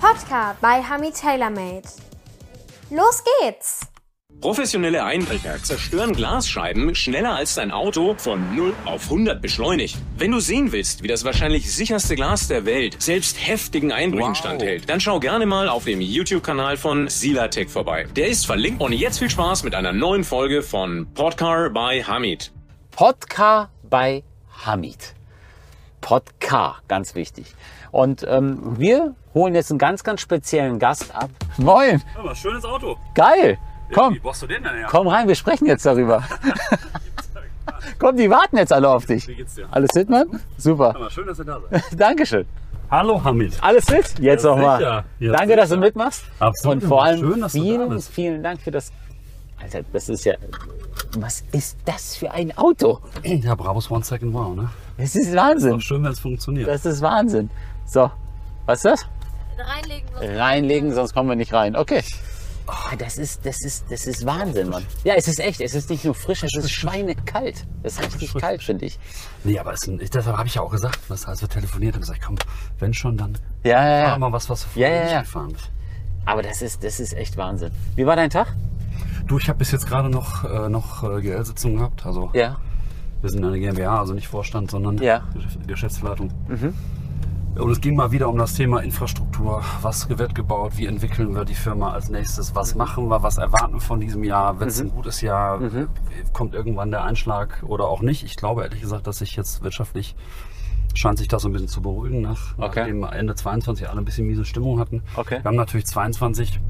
Podcast 0.00 0.60
bei 0.60 0.82
Hami 0.82 1.10
TaylorMade. 1.12 1.82
Los 2.90 3.22
geht's! 3.42 3.80
Professionelle 4.40 5.02
Einbrecher 5.02 5.60
zerstören 5.60 6.12
Glasscheiben 6.12 6.94
schneller 6.94 7.34
als 7.34 7.56
dein 7.56 7.72
Auto 7.72 8.14
von 8.16 8.54
0 8.54 8.72
auf 8.84 9.04
100 9.04 9.42
beschleunigt. 9.42 9.96
Wenn 10.16 10.30
du 10.30 10.38
sehen 10.38 10.70
willst, 10.70 11.02
wie 11.02 11.08
das 11.08 11.24
wahrscheinlich 11.24 11.74
sicherste 11.74 12.14
Glas 12.14 12.46
der 12.46 12.64
Welt 12.64 13.02
selbst 13.02 13.44
heftigen 13.44 13.90
Einbrüchen 13.90 14.28
Wow. 14.30 14.36
standhält, 14.38 14.88
dann 14.88 15.00
schau 15.00 15.18
gerne 15.18 15.46
mal 15.46 15.68
auf 15.68 15.84
dem 15.84 16.00
YouTube-Kanal 16.00 16.76
von 16.76 17.08
Silatech 17.08 17.68
vorbei. 17.68 18.06
Der 18.14 18.28
ist 18.28 18.46
verlinkt 18.46 18.80
und 18.80 18.92
jetzt 18.92 19.18
viel 19.18 19.30
Spaß 19.30 19.64
mit 19.64 19.74
einer 19.74 19.92
neuen 19.92 20.22
Folge 20.22 20.62
von 20.62 21.12
Podcar 21.14 21.70
by 21.70 22.04
Hamid. 22.06 22.52
Podcar 22.92 23.70
bei 23.82 24.22
Hamid. 24.64 25.14
Podcar, 26.08 26.76
ganz 26.88 27.14
wichtig. 27.14 27.54
Und 27.90 28.24
ähm, 28.26 28.78
wir 28.78 29.14
holen 29.34 29.54
jetzt 29.54 29.70
einen 29.70 29.78
ganz, 29.78 30.02
ganz 30.02 30.22
speziellen 30.22 30.78
Gast 30.78 31.14
ab. 31.14 31.28
Moin, 31.58 32.02
Aber 32.18 32.34
schönes 32.34 32.64
Auto. 32.64 32.96
geil. 33.14 33.58
Komm, 33.92 34.14
Wie 34.14 34.18
brauchst 34.18 34.40
du 34.40 34.46
den 34.46 34.62
denn 34.62 34.72
her? 34.74 34.86
komm 34.90 35.06
rein, 35.06 35.28
wir 35.28 35.34
sprechen 35.34 35.66
jetzt 35.66 35.84
darüber. 35.84 36.22
komm, 37.98 38.16
die 38.16 38.30
warten 38.30 38.56
jetzt 38.56 38.72
alle 38.72 38.88
auf 38.88 39.04
dich. 39.04 39.28
Wie 39.28 39.34
geht's 39.34 39.56
dir? 39.56 39.68
Alles 39.70 39.90
fit, 39.92 40.08
Mann? 40.08 40.40
Super. 40.56 40.96
Aber 40.96 41.10
schön, 41.10 41.26
dass 41.26 41.40
ihr 41.40 41.44
da 41.44 41.60
seid. 41.70 41.82
Dankeschön. 42.00 42.46
Hallo 42.90 43.22
Hamid. 43.22 43.58
Alles 43.62 43.84
fit? 43.84 44.18
Jetzt 44.18 44.44
Ja, 44.46 44.50
nochmal. 44.56 45.04
Ja, 45.18 45.32
Danke, 45.32 45.56
dass 45.56 45.68
du 45.68 45.76
mitmachst. 45.76 46.24
Absolut. 46.38 46.82
Und 46.84 46.88
vor 46.88 47.04
allem 47.04 47.18
Schön, 47.20 47.40
dass 47.42 47.52
du 47.52 47.58
da 47.58 47.64
vielen, 47.64 47.88
bist. 47.90 48.10
vielen 48.14 48.42
Dank 48.42 48.62
für 48.62 48.70
das. 48.70 48.92
Alter, 49.60 49.80
das 49.92 50.08
ist 50.08 50.24
ja. 50.24 50.36
Was 51.18 51.44
ist 51.52 51.76
das 51.84 52.16
für 52.16 52.30
ein 52.30 52.56
Auto? 52.56 53.00
Ja, 53.24 53.54
Brabus 53.54 53.90
One 53.90 54.02
Second 54.04 54.32
Wow, 54.32 54.56
ne? 54.56 54.70
Das 54.98 55.14
ist 55.16 55.34
Wahnsinn. 55.34 55.72
Auch 55.74 55.80
schön, 55.80 56.02
wenn 56.04 56.12
es 56.12 56.20
funktioniert. 56.20 56.68
Das 56.68 56.84
ist 56.84 57.00
Wahnsinn. 57.00 57.48
So, 57.86 58.10
was 58.66 58.78
ist 58.78 58.84
das? 58.84 59.06
Reinlegen. 59.58 60.08
Reinlegen, 60.38 60.94
sonst 60.94 61.14
kommen 61.14 61.28
wir 61.28 61.36
nicht 61.36 61.52
rein. 61.52 61.74
Okay. 61.76 62.02
Oh, 62.66 62.94
das 62.98 63.16
ist, 63.16 63.46
das 63.46 63.62
ist, 63.62 63.86
das 63.90 64.06
ist 64.06 64.26
Wahnsinn, 64.26 64.68
Mann. 64.68 64.84
Ja, 65.02 65.14
es 65.16 65.26
ist 65.26 65.40
echt. 65.40 65.60
Es 65.62 65.72
ist 65.74 65.88
nicht 65.88 66.04
nur 66.04 66.14
frisch, 66.14 66.42
es 66.42 66.52
ist 66.54 66.70
schweinekalt. 66.70 67.64
Das 67.82 67.94
ist 67.94 68.04
richtig 68.04 68.30
frisch. 68.30 68.42
kalt, 68.42 68.62
finde 68.62 68.84
ich. 68.84 68.98
Nee, 69.42 69.58
aber 69.58 69.72
es 69.72 69.82
ist 69.88 70.14
deshalb 70.14 70.36
habe 70.36 70.46
ich 70.48 70.56
ja 70.56 70.62
auch 70.62 70.70
gesagt, 70.70 70.98
was, 71.08 71.24
als 71.26 71.40
wir 71.40 71.48
telefoniert 71.48 71.94
haben, 71.94 72.02
gesagt, 72.02 72.20
komm, 72.24 72.36
wenn 72.78 72.92
schon, 72.92 73.16
dann 73.16 73.38
Ja, 73.64 73.70
ja, 73.70 74.02
fahr 74.02 74.12
ja. 74.12 74.18
mal 74.18 74.32
was, 74.32 74.50
was 74.50 74.66
du 74.74 74.80
Ja, 74.80 74.86
vorher 74.88 74.96
ja, 74.96 75.02
nicht 75.04 75.12
ja. 75.12 75.20
gefahren 75.22 75.52
bist. 75.52 75.70
Aber 76.26 76.42
das 76.42 76.60
ist, 76.60 76.84
das 76.84 77.00
ist 77.00 77.14
echt 77.14 77.38
Wahnsinn. 77.38 77.70
Wie 77.96 78.04
war 78.04 78.16
dein 78.16 78.28
Tag? 78.28 78.54
Du, 79.26 79.38
ich 79.38 79.48
habe 79.48 79.58
bis 79.58 79.70
jetzt 79.72 79.86
gerade 79.86 80.10
noch, 80.10 80.44
äh, 80.44 80.68
noch 80.68 81.02
äh, 81.04 81.22
GL-Sitzungen 81.22 81.78
gehabt. 81.78 82.04
Also 82.04 82.30
Ja. 82.34 82.58
Wir 83.20 83.30
sind 83.30 83.44
eine 83.44 83.58
GmbH, 83.58 83.98
also 84.00 84.14
nicht 84.14 84.28
Vorstand, 84.28 84.70
sondern 84.70 84.98
Ja. 84.98 85.22
Geschäf- 85.34 85.66
Geschäftsleitung. 85.66 86.30
Und 87.56 87.70
es 87.70 87.80
ging 87.80 87.96
mal 87.96 88.12
wieder 88.12 88.28
um 88.28 88.38
das 88.38 88.54
Thema 88.54 88.80
Infrastruktur. 88.80 89.62
Was 89.82 90.08
wird 90.16 90.34
gebaut? 90.36 90.72
Wie 90.76 90.86
entwickeln 90.86 91.34
wir 91.34 91.44
die 91.44 91.54
Firma 91.54 91.90
als 91.92 92.08
nächstes? 92.08 92.54
Was 92.54 92.76
machen 92.76 93.08
wir? 93.08 93.22
Was 93.24 93.38
erwarten 93.38 93.74
wir 93.74 93.80
von 93.80 93.98
diesem 94.00 94.22
Jahr? 94.22 94.60
Wird 94.60 94.70
es 94.70 94.80
ein 94.80 94.90
gutes 94.90 95.20
Jahr? 95.22 95.58
Kommt 96.32 96.54
irgendwann 96.54 96.90
der 96.92 97.02
Einschlag 97.02 97.64
oder 97.66 97.88
auch 97.88 98.00
nicht? 98.00 98.22
Ich 98.22 98.36
glaube 98.36 98.62
ehrlich 98.62 98.80
gesagt, 98.80 99.06
dass 99.08 99.18
sich 99.18 99.34
jetzt 99.34 99.62
wirtschaftlich 99.64 100.14
scheint 100.94 101.18
sich 101.18 101.28
das 101.28 101.42
so 101.42 101.48
ein 101.48 101.52
bisschen 101.52 101.68
zu 101.68 101.82
beruhigen, 101.82 102.22
nach, 102.22 102.54
Okay. 102.58 102.80
nachdem 102.80 103.02
Ende 103.04 103.34
22 103.34 103.88
alle 103.88 103.98
ein 104.00 104.04
bisschen 104.04 104.26
miese 104.26 104.44
Stimmung 104.44 104.78
hatten. 104.78 105.02
Okay. 105.16 105.38
Wir 105.42 105.44
haben 105.44 105.56
natürlich 105.56 105.86
22 105.86 106.60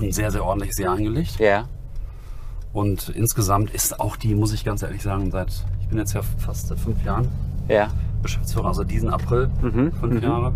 ein 0.00 0.12
sehr, 0.12 0.30
sehr 0.30 0.44
ordentliches 0.44 0.78
Jahr 0.78 0.96
hingelegt. 0.96 1.38
Ja. 1.38 1.64
Und 2.74 3.08
insgesamt 3.10 3.70
ist 3.70 3.98
auch 4.00 4.16
die, 4.16 4.34
muss 4.34 4.52
ich 4.52 4.64
ganz 4.64 4.82
ehrlich 4.82 5.02
sagen, 5.02 5.30
seit, 5.30 5.48
ich 5.80 5.88
bin 5.88 5.96
jetzt 5.96 6.12
ja 6.12 6.20
fast 6.22 6.66
seit 6.68 6.78
fünf 6.78 7.02
Jahren 7.04 7.28
Ja. 7.68 7.88
Geschäftsführer, 8.22 8.66
also 8.66 8.84
diesen 8.84 9.08
April, 9.10 9.48
Mhm, 9.62 9.92
fünf 9.92 10.22
Jahre. 10.22 10.52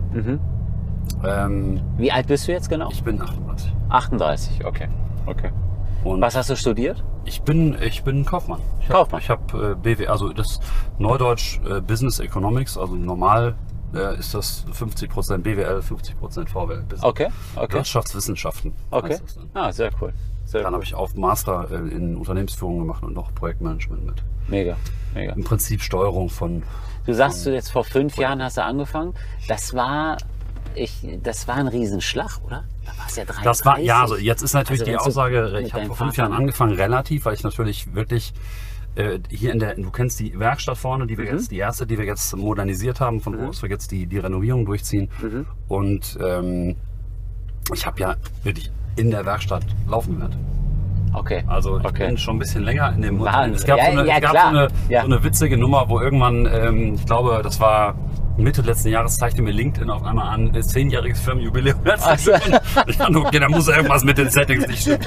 Ähm, 1.25 1.81
Wie 1.97 2.13
alt 2.13 2.27
bist 2.27 2.47
du 2.49 2.53
jetzt 2.53 2.69
genau? 2.69 2.91
ich 2.91 3.03
bin 3.03 3.21
38. 3.21 3.73
38, 3.89 4.65
okay. 4.67 4.89
Okay. 5.27 5.51
Und 6.05 6.21
Was 6.21 6.37
hast 6.37 6.51
du 6.51 6.57
studiert? 6.57 7.03
ich 7.25 7.43
bin, 7.43 7.77
ich 7.83 8.03
bin 8.05 8.25
Kaufmann. 8.25 8.61
Ich 8.81 8.89
Kaufmann. 8.89 9.21
Hab, 9.21 9.23
ich 9.23 9.31
habe 9.55 9.73
äh, 9.73 9.75
BW, 9.75 10.07
also 10.07 10.33
das 10.33 10.61
Neudeutsch 10.99 11.61
äh, 11.69 11.81
Business 11.81 12.19
Economics, 12.21 12.77
also 12.79 12.95
normal 12.95 13.55
äh, 13.95 14.19
ist 14.19 14.35
das 14.35 14.65
50% 14.73 15.39
BWL, 15.39 15.81
50% 15.81 16.49
VWL. 16.49 16.83
Business. 16.83 17.03
Okay, 17.03 17.29
okay. 17.57 17.75
Wirtschaftswissenschaften. 17.75 18.73
Okay. 18.91 19.19
Ah, 19.55 19.71
sehr 19.73 19.91
cool. 20.01 20.13
Sehr 20.49 20.63
Dann 20.63 20.73
habe 20.73 20.83
ich 20.83 20.95
auch 20.95 21.13
Master 21.15 21.69
äh, 21.71 21.75
in 21.75 22.17
Unternehmensführung 22.17 22.79
gemacht 22.79 23.03
und 23.03 23.13
noch 23.13 23.35
Projektmanagement 23.35 24.07
mit. 24.07 24.23
Mega, 24.49 24.79
mega. 25.13 25.35
Im 25.35 25.45
Prinzip 25.45 25.83
Steuerung 25.83 26.31
von 26.31 26.63
Du 27.05 27.13
sagst, 27.13 27.45
du 27.45 27.53
jetzt 27.53 27.71
vor 27.71 27.85
fünf 27.85 28.17
Jahren 28.17 28.43
hast 28.43 28.57
du 28.57 28.65
angefangen. 28.65 29.13
Das 29.47 29.75
war, 29.75 30.17
ich, 30.75 31.07
das 31.23 31.47
war 31.49 31.57
ein 31.57 31.69
Riesenschlag, 31.69 32.41
oder? 32.47 32.65
Da 32.87 32.99
war 32.99 33.07
es 33.09 33.17
ja 33.17 33.27
33. 33.27 33.45
Das 33.45 33.67
war, 33.67 33.79
ja, 33.79 34.01
also 34.01 34.17
jetzt 34.17 34.41
ist 34.41 34.55
natürlich 34.55 34.81
Also 34.81 34.93
die 34.93 34.97
Aussage, 34.97 35.61
ich 35.61 35.75
habe 35.75 35.85
vor 35.85 35.97
fünf 35.97 36.17
Jahren 36.17 36.33
angefangen, 36.33 36.75
relativ, 36.75 37.27
weil 37.27 37.35
ich 37.35 37.43
natürlich 37.45 37.95
wirklich 37.95 38.33
äh, 38.95 39.19
hier 39.29 39.53
in 39.53 39.59
der, 39.59 39.75
du 39.75 39.91
kennst 39.91 40.19
die 40.19 40.39
Werkstatt 40.39 40.79
vorne, 40.79 41.07
die 41.07 41.19
wir 41.19 41.27
Mhm. 41.27 41.33
jetzt, 41.33 41.51
die 41.51 41.59
erste, 41.59 41.87
die 41.87 41.99
wir 41.99 42.07
jetzt 42.07 42.35
modernisiert 42.35 43.01
haben, 43.01 43.21
von 43.21 43.39
wo 43.39 43.49
aus 43.49 43.63
wir 43.63 43.69
jetzt 43.69 43.91
die, 43.91 44.07
die 44.07 44.19
Renovierung 44.19 44.65
durchziehen. 44.65 45.11
Mhm. 45.21 45.47
Und 45.69 46.19
ähm, 46.25 46.77
ich 47.75 47.85
habe 47.87 48.01
ja 48.01 48.17
wirklich 48.45 48.71
in 48.99 49.11
der 49.11 49.25
Werkstatt 49.25 49.63
laufen 49.89 50.15
gelernt. 50.15 50.37
Okay. 51.15 51.43
Also 51.47 51.79
ich 51.79 51.85
Okay. 51.87 52.07
bin 52.09 52.19
schon 52.19 52.37
ein 52.37 52.39
bisschen 52.39 52.65
länger 52.65 52.93
in 52.95 53.03
dem 53.03 53.19
Wahnsinn. 53.21 53.55
Es 53.55 53.65
gab, 53.65 53.79
Ja, 53.79 53.85
so, 53.87 53.99
eine, 53.99 54.09
ja, 54.09 54.15
es 54.17 54.21
gab 54.21 54.33
so, 54.33 54.39
eine, 54.49 54.69
Ja. 54.89 55.01
so 55.01 55.07
eine 55.07 55.25
witzige 55.25 55.57
Nummer, 55.57 55.89
wo 55.89 56.01
irgendwann, 56.01 56.47
ähm, 56.53 56.95
ich 56.95 57.07
glaube, 57.07 57.41
das 57.43 57.59
war 57.61 57.95
Mitte 58.37 58.63
letzten 58.63 58.91
Jahres, 58.91 59.17
zeigte 59.17 59.43
mir 59.43 59.51
LinkedIn 59.51 59.91
auf 59.91 60.05
einmal 60.05 60.29
an, 60.29 60.55
äh, 60.55 60.61
zehnjähriges 60.61 61.21
Firmenjubiläum. 61.21 61.79
Ach 62.01 62.17
so. 62.19 62.31
Ich 62.87 62.97
dachte, 62.97 63.17
okay, 63.19 63.41
da 63.41 63.49
muss 63.49 63.67
irgendwas 63.69 64.05
mit 64.05 64.17
den 64.19 64.31
Settings 64.31 64.67
nicht 64.69 64.83
stimmen. 64.83 65.01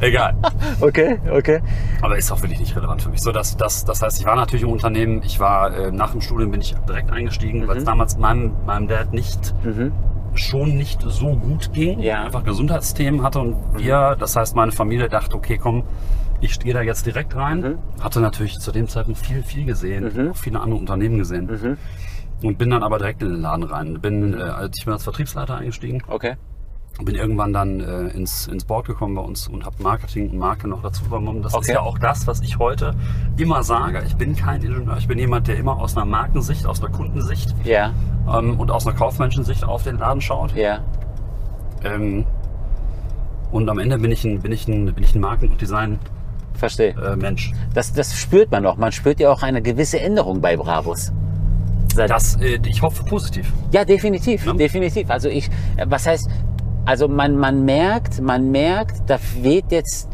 Egal. 0.00 0.34
Okay, 0.80 1.18
okay. 1.30 1.60
Aber 2.02 2.16
ist 2.16 2.32
auch 2.32 2.40
wirklich 2.42 2.58
nicht 2.58 2.74
relevant 2.74 3.02
für 3.02 3.10
mich. 3.10 3.20
So, 3.20 3.30
dass, 3.30 3.56
dass, 3.56 3.84
das 3.84 4.02
heißt, 4.02 4.18
ich 4.18 4.26
war 4.26 4.34
natürlich 4.34 4.64
im 4.64 4.70
Unternehmen, 4.72 5.22
ich 5.24 5.38
war 5.38 5.72
äh, 5.76 5.92
nach 5.92 6.10
dem 6.12 6.20
Studium 6.20 6.50
bin 6.50 6.60
ich 6.60 6.74
direkt 6.88 7.10
eingestiegen, 7.12 7.60
Mhm. 7.60 7.68
weil 7.68 7.76
es 7.76 7.84
damals 7.84 8.18
meinem, 8.18 8.52
meinem 8.66 8.88
Dad 8.88 9.12
nicht 9.12 9.54
schon 10.34 10.76
nicht 10.76 11.02
so 11.02 11.34
gut 11.36 11.72
ging. 11.72 12.00
Ja. 12.00 12.20
Mhm. 12.20 12.26
Einfach 12.26 12.44
Gesundheitsthemen 12.44 13.22
hatte 13.22 13.40
und 13.40 13.56
wir, 13.76 14.16
das 14.18 14.36
heißt 14.36 14.54
meine 14.56 14.72
Familie 14.72 15.08
dachte, 15.08 15.34
okay, 15.36 15.58
komm, 15.58 15.84
ich 16.40 16.58
gehe 16.60 16.72
da 16.72 16.82
jetzt 16.82 17.04
direkt 17.06 17.34
rein. 17.34 17.60
Mhm. 17.60 18.02
Hatte 18.02 18.20
natürlich 18.20 18.58
zu 18.58 18.70
dem 18.72 18.88
Zeitpunkt 18.88 19.18
viel, 19.20 19.42
viel 19.42 19.64
gesehen, 19.64 20.30
auch 20.30 20.36
viele 20.36 20.60
andere 20.60 20.78
Unternehmen 20.78 21.18
gesehen. 21.18 21.46
Mhm. 21.46 21.76
Und 22.46 22.56
bin 22.58 22.70
dann 22.70 22.84
aber 22.84 22.98
direkt 22.98 23.20
in 23.22 23.30
den 23.30 23.40
Laden 23.40 23.64
rein. 23.64 24.00
Bin, 24.00 24.32
äh, 24.34 24.42
als- 24.42 24.78
ich 24.78 24.84
bin 24.84 24.92
als 24.94 25.02
Vertriebsleiter 25.02 25.56
eingestiegen 25.56 26.02
Okay. 26.06 26.36
Bin 27.04 27.14
irgendwann 27.14 27.52
dann 27.52 27.80
äh, 27.80 28.08
ins, 28.08 28.46
ins 28.48 28.64
Board 28.64 28.86
gekommen 28.86 29.14
bei 29.14 29.22
uns 29.22 29.46
und 29.48 29.64
habe 29.64 29.82
Marketing 29.82 30.30
und 30.30 30.38
Marke 30.38 30.66
noch 30.68 30.82
dazu 30.82 31.04
übernommen. 31.04 31.42
Das 31.42 31.52
ist 31.52 31.58
Okay. 31.58 31.72
ja 31.74 31.80
auch 31.80 31.98
das, 31.98 32.26
was 32.26 32.40
ich 32.40 32.58
heute 32.58 32.94
immer 33.36 33.62
sage. 33.62 34.02
Ich 34.06 34.16
bin 34.16 34.34
kein 34.34 34.62
Ingenieur, 34.62 34.96
ich 34.98 35.06
bin 35.08 35.18
jemand, 35.18 35.46
der 35.48 35.56
immer 35.56 35.78
aus 35.78 35.96
einer 35.96 36.06
Markensicht, 36.06 36.66
aus 36.66 36.82
einer 36.82 36.90
Kundensicht 36.92 37.54
Ja, 37.64 37.92
ähm, 38.32 38.58
und 38.58 38.70
aus 38.70 38.86
einer 38.86 38.96
Kaufmenschensicht 38.96 39.64
auf 39.64 39.84
den 39.84 39.98
Laden 39.98 40.20
schaut. 40.20 40.54
ja. 40.54 40.80
Ähm, 41.84 42.24
und 43.52 43.68
am 43.70 43.78
Ende 43.78 43.98
bin 43.98 44.10
ich 44.10 44.24
ein, 44.24 44.40
bin 44.40 44.52
ich 44.52 44.66
ein, 44.68 44.92
bin 44.92 45.02
ich 45.04 45.14
ein 45.14 45.20
Marken- 45.20 45.48
und 45.48 45.60
Design-Mensch. 45.60 46.00
Verstehe. 46.54 46.90
Äh, 47.00 47.14
Mensch. 47.16 47.52
Das, 47.72 47.92
das 47.92 48.14
spürt 48.16 48.50
man 48.50 48.64
doch. 48.64 48.76
Man 48.76 48.90
spürt 48.92 49.20
ja 49.20 49.30
auch 49.30 49.42
eine 49.42 49.62
gewisse 49.62 50.00
Änderung 50.00 50.40
bei 50.40 50.56
Bravos. 50.56 51.12
Das, 51.94 52.34
äh, 52.40 52.58
ich 52.66 52.82
hoffe 52.82 53.04
positiv. 53.04 53.52
Ja, 53.70 53.84
definitiv, 53.84 54.44
Ja. 54.44 54.52
definitiv. 54.52 55.08
Also 55.08 55.28
ich, 55.28 55.48
äh, 55.76 55.86
was 55.88 56.06
heißt, 56.06 56.28
also 56.88 57.06
man, 57.06 57.36
man 57.36 57.66
merkt, 57.66 58.18
man 58.22 58.50
merkt, 58.50 59.10
da 59.10 59.18
weht 59.42 59.70
jetzt, 59.72 60.08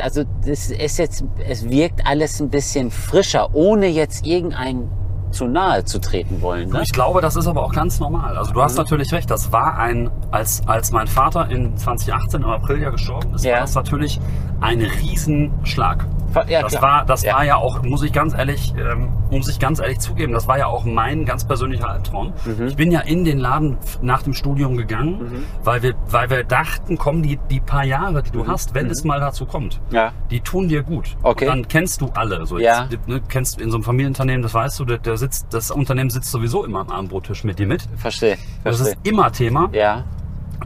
also 0.00 0.22
das 0.46 0.70
ist 0.70 0.98
jetzt, 0.98 1.24
es 1.48 1.68
wirkt 1.68 2.06
alles 2.06 2.40
ein 2.40 2.50
bisschen 2.50 2.92
frischer, 2.92 3.52
ohne 3.52 3.88
jetzt 3.88 4.24
irgendein 4.24 4.88
zu 5.32 5.46
nahe 5.46 5.84
zu 5.84 5.98
treten 5.98 6.40
wollen. 6.40 6.68
Ne? 6.68 6.82
Ich 6.84 6.92
glaube, 6.92 7.20
das 7.20 7.34
ist 7.34 7.48
aber 7.48 7.64
auch 7.64 7.72
ganz 7.72 7.98
normal. 7.98 8.36
Also 8.36 8.52
du 8.52 8.62
hast 8.62 8.76
natürlich 8.76 9.12
recht, 9.12 9.28
das 9.28 9.50
war 9.50 9.76
ein, 9.76 10.08
als, 10.30 10.62
als 10.68 10.92
mein 10.92 11.08
Vater 11.08 11.50
in 11.50 11.76
2018 11.76 12.42
im 12.42 12.48
April 12.48 12.80
ja 12.80 12.90
gestorben 12.90 13.34
ist, 13.34 13.44
Ja. 13.44 13.54
war 13.54 13.60
das 13.62 13.74
natürlich 13.74 14.20
ein 14.60 14.82
Riesenschlag. 14.82 16.06
Ja, 16.48 16.62
das 16.62 16.80
war, 16.80 17.04
das 17.04 17.22
Ja. 17.22 17.34
war 17.34 17.44
ja 17.44 17.56
auch, 17.56 17.82
muss 17.82 18.02
ich 18.02 18.12
ganz 18.12 18.34
ehrlich, 18.34 18.74
ähm, 18.78 19.08
muss 19.30 19.48
ich 19.48 19.58
ganz 19.58 19.78
ehrlich 19.80 19.98
zugeben, 20.00 20.32
das 20.32 20.46
war 20.48 20.58
ja 20.58 20.66
auch 20.66 20.84
mein 20.84 21.24
ganz 21.24 21.44
persönlicher 21.46 21.88
Albtraum. 21.88 22.32
Mhm. 22.44 22.66
Ich 22.66 22.76
bin 22.76 22.90
ja 22.92 23.00
in 23.00 23.24
den 23.24 23.38
Laden 23.38 23.78
nach 24.02 24.22
dem 24.22 24.34
Studium 24.34 24.76
gegangen, 24.76 25.44
weil 25.64 25.82
wir, 25.82 25.94
weil 26.10 26.28
wir 26.30 26.44
dachten, 26.44 26.98
komm, 26.98 27.22
die, 27.22 27.38
die 27.50 27.60
paar 27.60 27.84
Jahre, 27.84 28.22
die 28.22 28.30
du 28.30 28.46
hast, 28.46 28.74
wenn 28.74 28.86
es 28.90 29.04
mal 29.04 29.20
dazu 29.20 29.46
kommt, 29.46 29.80
Mhm. 29.90 29.94
Ja. 29.96 30.12
die 30.30 30.40
tun 30.40 30.68
dir 30.68 30.82
gut. 30.82 31.16
Okay. 31.22 31.44
Und 31.46 31.50
dann 31.50 31.68
kennst 31.68 32.00
du 32.00 32.10
alle. 32.14 32.44
So 32.46 32.58
Ja. 32.58 32.86
jetzt, 32.90 33.08
ne, 33.08 33.20
kennst 33.28 33.60
in 33.60 33.70
so 33.70 33.76
einem 33.76 33.84
Familienunternehmen, 33.84 34.42
das 34.42 34.54
weißt 34.54 34.78
du, 34.80 34.84
der, 34.84 34.98
der 34.98 35.16
sitzt, 35.16 35.46
das 35.54 35.70
Unternehmen 35.70 36.10
sitzt 36.10 36.30
sowieso 36.30 36.64
immer 36.64 36.80
am 36.80 36.90
Abendbrottisch 36.90 37.44
mit 37.44 37.58
dir 37.58 37.66
mit. 37.66 37.86
Verstehe, 37.96 38.36
Das 38.64 38.76
verstehe. 38.78 38.94
ist 39.02 39.08
immer 39.08 39.32
Thema 39.32 39.68
Ja, 39.72 40.04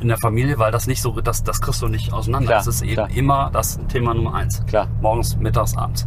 in 0.01 0.09
der 0.09 0.19
Familie, 0.19 0.59
weil 0.59 0.73
das 0.73 0.87
nicht 0.87 1.03
so, 1.03 1.13
das, 1.21 1.43
das 1.45 1.61
kriegst 1.61 1.83
du 1.83 1.89
nicht 1.89 2.13
auseinander. 2.13 2.47
Klar, 2.49 2.59
das 2.61 2.67
ist 2.69 2.83
eben 2.83 2.95
klar. 2.95 3.09
immer 3.15 3.51
das 3.53 3.79
Thema 3.89 4.15
Nummer 4.15 4.35
eins. 4.35 4.65
Klar. 4.67 4.89
Morgens, 5.01 5.37
mittags, 5.37 5.77
abends. 5.77 6.07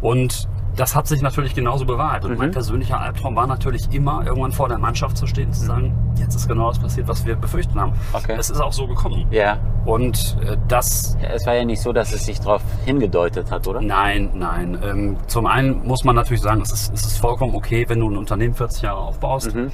Und 0.00 0.48
das 0.74 0.96
hat 0.96 1.06
sich 1.06 1.20
natürlich 1.20 1.54
genauso 1.54 1.84
bewahrheitet. 1.84 2.30
Und 2.30 2.38
mein 2.38 2.48
Mhm. 2.48 2.52
persönlicher 2.54 2.98
Albtraum 2.98 3.36
war 3.36 3.46
natürlich 3.46 3.92
immer, 3.92 4.24
irgendwann 4.24 4.52
vor 4.52 4.68
der 4.70 4.78
Mannschaft 4.78 5.18
zu 5.18 5.26
stehen 5.26 5.48
und 5.48 5.52
zu 5.54 5.66
sagen, 5.66 5.92
jetzt 6.16 6.34
ist 6.34 6.48
genau 6.48 6.68
das 6.70 6.78
passiert, 6.78 7.08
was 7.08 7.26
wir 7.26 7.36
befürchtet 7.36 7.76
haben. 7.76 7.92
Okay. 8.14 8.36
Es 8.38 8.48
ist 8.48 8.58
auch 8.58 8.72
so 8.72 8.86
gekommen. 8.86 9.26
Ja. 9.30 9.58
Und 9.84 10.38
äh, 10.42 10.56
das 10.68 11.14
Es 11.34 11.44
war 11.46 11.54
ja 11.54 11.64
nicht 11.66 11.82
so, 11.82 11.92
dass 11.92 12.12
es 12.14 12.24
sich 12.24 12.40
darauf 12.40 12.62
hingedeutet 12.86 13.50
hat, 13.50 13.66
oder? 13.68 13.82
Nein, 13.82 14.30
nein. 14.34 14.78
Ähm, 14.82 15.16
zum 15.26 15.44
einen 15.46 15.86
muss 15.86 16.04
man 16.04 16.16
natürlich 16.16 16.40
sagen, 16.42 16.62
es 16.62 16.72
ist, 16.72 16.94
es 16.94 17.04
ist 17.04 17.18
vollkommen 17.18 17.54
okay, 17.54 17.84
wenn 17.88 18.00
du 18.00 18.08
ein 18.08 18.16
Unternehmen 18.16 18.54
40 18.54 18.82
Jahre 18.82 18.98
aufbaust, 19.00 19.54
Mhm. 19.54 19.70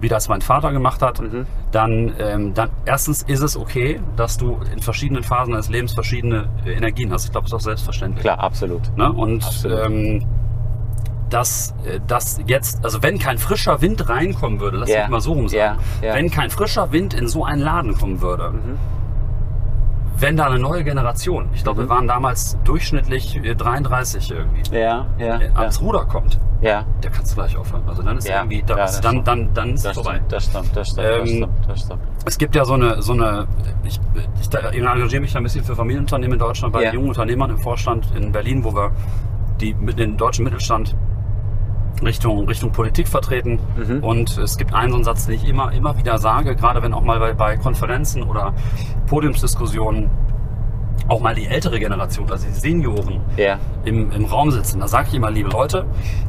Wie 0.00 0.08
das 0.08 0.28
mein 0.28 0.40
Vater 0.42 0.72
gemacht 0.72 1.00
hat. 1.02 1.22
Dann, 1.72 2.12
ähm, 2.18 2.54
dann 2.54 2.70
erstens 2.84 3.22
ist 3.22 3.40
es 3.42 3.56
okay, 3.56 4.00
dass 4.16 4.36
du 4.36 4.58
in 4.72 4.80
verschiedenen 4.80 5.22
Phasen 5.22 5.52
deines 5.52 5.68
Lebens 5.68 5.92
verschiedene 5.94 6.48
äh, 6.64 6.72
Energien 6.72 7.12
hast. 7.12 7.24
Ich 7.24 7.32
glaube, 7.32 7.44
das 7.44 7.52
ist 7.52 7.56
auch 7.56 7.60
selbstverständlich. 7.64 8.22
Klar, 8.22 8.38
absolut. 8.40 8.94
Ne? 8.96 9.10
Und 9.10 9.44
Absolut. 9.44 9.86
ähm, 9.86 10.26
dass, 11.30 11.74
äh, 11.84 11.98
dass 12.06 12.40
jetzt, 12.46 12.84
also 12.84 13.02
wenn 13.02 13.18
kein 13.18 13.38
frischer 13.38 13.80
Wind 13.82 14.08
reinkommen 14.08 14.60
würde, 14.60 14.76
lass 14.76 14.90
Ja. 14.90 15.00
mich 15.02 15.08
mal 15.08 15.20
so 15.20 15.32
rum 15.32 15.48
sagen, 15.48 15.78
Ja, 16.02 16.08
ja. 16.08 16.14
wenn 16.14 16.30
kein 16.30 16.50
frischer 16.50 16.92
Wind 16.92 17.14
in 17.14 17.26
so 17.26 17.44
einen 17.44 17.62
Laden 17.62 17.94
kommen 17.94 18.20
würde, 18.20 18.50
Mhm. 18.50 18.78
Wenn 20.18 20.36
da 20.36 20.46
eine 20.46 20.58
neue 20.58 20.82
Generation, 20.84 21.48
ich 21.54 21.62
glaube, 21.62 21.82
wir 21.82 21.88
waren 21.88 22.08
damals 22.08 22.56
durchschnittlich 22.64 23.36
äh, 23.44 23.54
33 23.54 24.30
irgendwie, 24.30 24.62
Ja, 24.76 25.06
ja, 25.18 25.36
äh, 25.38 25.46
ja. 25.48 25.52
ans 25.56 25.80
Ruder 25.80 26.04
kommt, 26.06 26.38
ja. 26.60 26.84
der 27.02 27.10
kannst 27.10 27.32
du 27.32 27.36
gleich 27.36 27.56
aufhören. 27.56 27.82
Also 27.86 28.02
dann 28.02 28.16
ist 28.18 28.28
Ja, 28.28 28.38
irgendwie, 28.38 28.62
da, 28.66 28.76
ja, 28.76 28.82
das 28.84 29.00
dann, 29.00 29.22
dann, 29.24 29.52
dann 29.52 29.70
ist 29.74 29.80
es 29.80 29.82
Das 29.84 29.94
vorbei. 29.94 30.14
stimmt, 30.16 30.32
das 30.32 30.44
stimmt, 30.46 30.76
das 30.76 30.88
stimmt, 30.88 31.06
das 31.06 31.20
Ähm, 31.20 31.26
stimmt, 31.36 31.48
das 31.68 31.80
stimmt. 31.80 32.00
Es 32.24 32.38
gibt 32.38 32.54
ja 32.56 32.64
so 32.64 32.74
eine, 32.74 33.02
so 33.02 33.12
eine 33.12 33.46
ich, 33.84 34.00
ich, 34.40 34.48
ich 34.72 34.78
engagiere 34.80 35.20
mich 35.20 35.32
da 35.32 35.38
ein 35.38 35.42
bisschen 35.42 35.64
für 35.64 35.76
Familienunternehmen 35.76 36.34
in 36.34 36.38
Deutschland, 36.38 36.72
bei 36.72 36.84
Ja. 36.84 36.92
jungen 36.92 37.08
Unternehmern 37.08 37.50
im 37.50 37.58
Vorstand 37.58 38.06
in 38.16 38.32
Berlin, 38.32 38.64
wo 38.64 38.74
wir 38.74 38.90
die, 39.60 39.74
mit 39.74 39.98
den 39.98 40.16
deutschen 40.16 40.44
Mittelstand 40.44 40.94
Richtung, 42.02 42.46
Richtung 42.48 42.72
Politik 42.72 43.08
vertreten. 43.08 43.58
Mhm. 43.76 44.04
Und 44.04 44.38
es 44.38 44.56
gibt 44.56 44.74
einen 44.74 44.90
so 44.90 44.96
einen 44.96 45.04
Satz, 45.04 45.26
den 45.26 45.36
ich 45.36 45.48
immer, 45.48 45.72
immer 45.72 45.96
wieder 45.98 46.18
sage, 46.18 46.56
gerade 46.56 46.82
wenn 46.82 46.92
auch 46.92 47.02
mal 47.02 47.18
bei, 47.18 47.32
bei 47.32 47.56
Konferenzen 47.56 48.22
oder 48.22 48.54
Podiumsdiskussionen 49.06 50.10
auch 51.08 51.20
mal 51.20 51.34
die 51.34 51.46
ältere 51.46 51.78
Generation, 51.78 52.30
also 52.30 52.46
die 52.46 52.52
Senioren, 52.52 53.20
Ja, 53.36 53.58
im, 53.84 54.10
im 54.10 54.24
Raum 54.24 54.50
sitzen. 54.50 54.80
Da 54.80 54.88
sage 54.88 55.08
ich 55.08 55.14
immer, 55.14 55.30
liebe 55.30 55.50
Leute, 55.50 55.84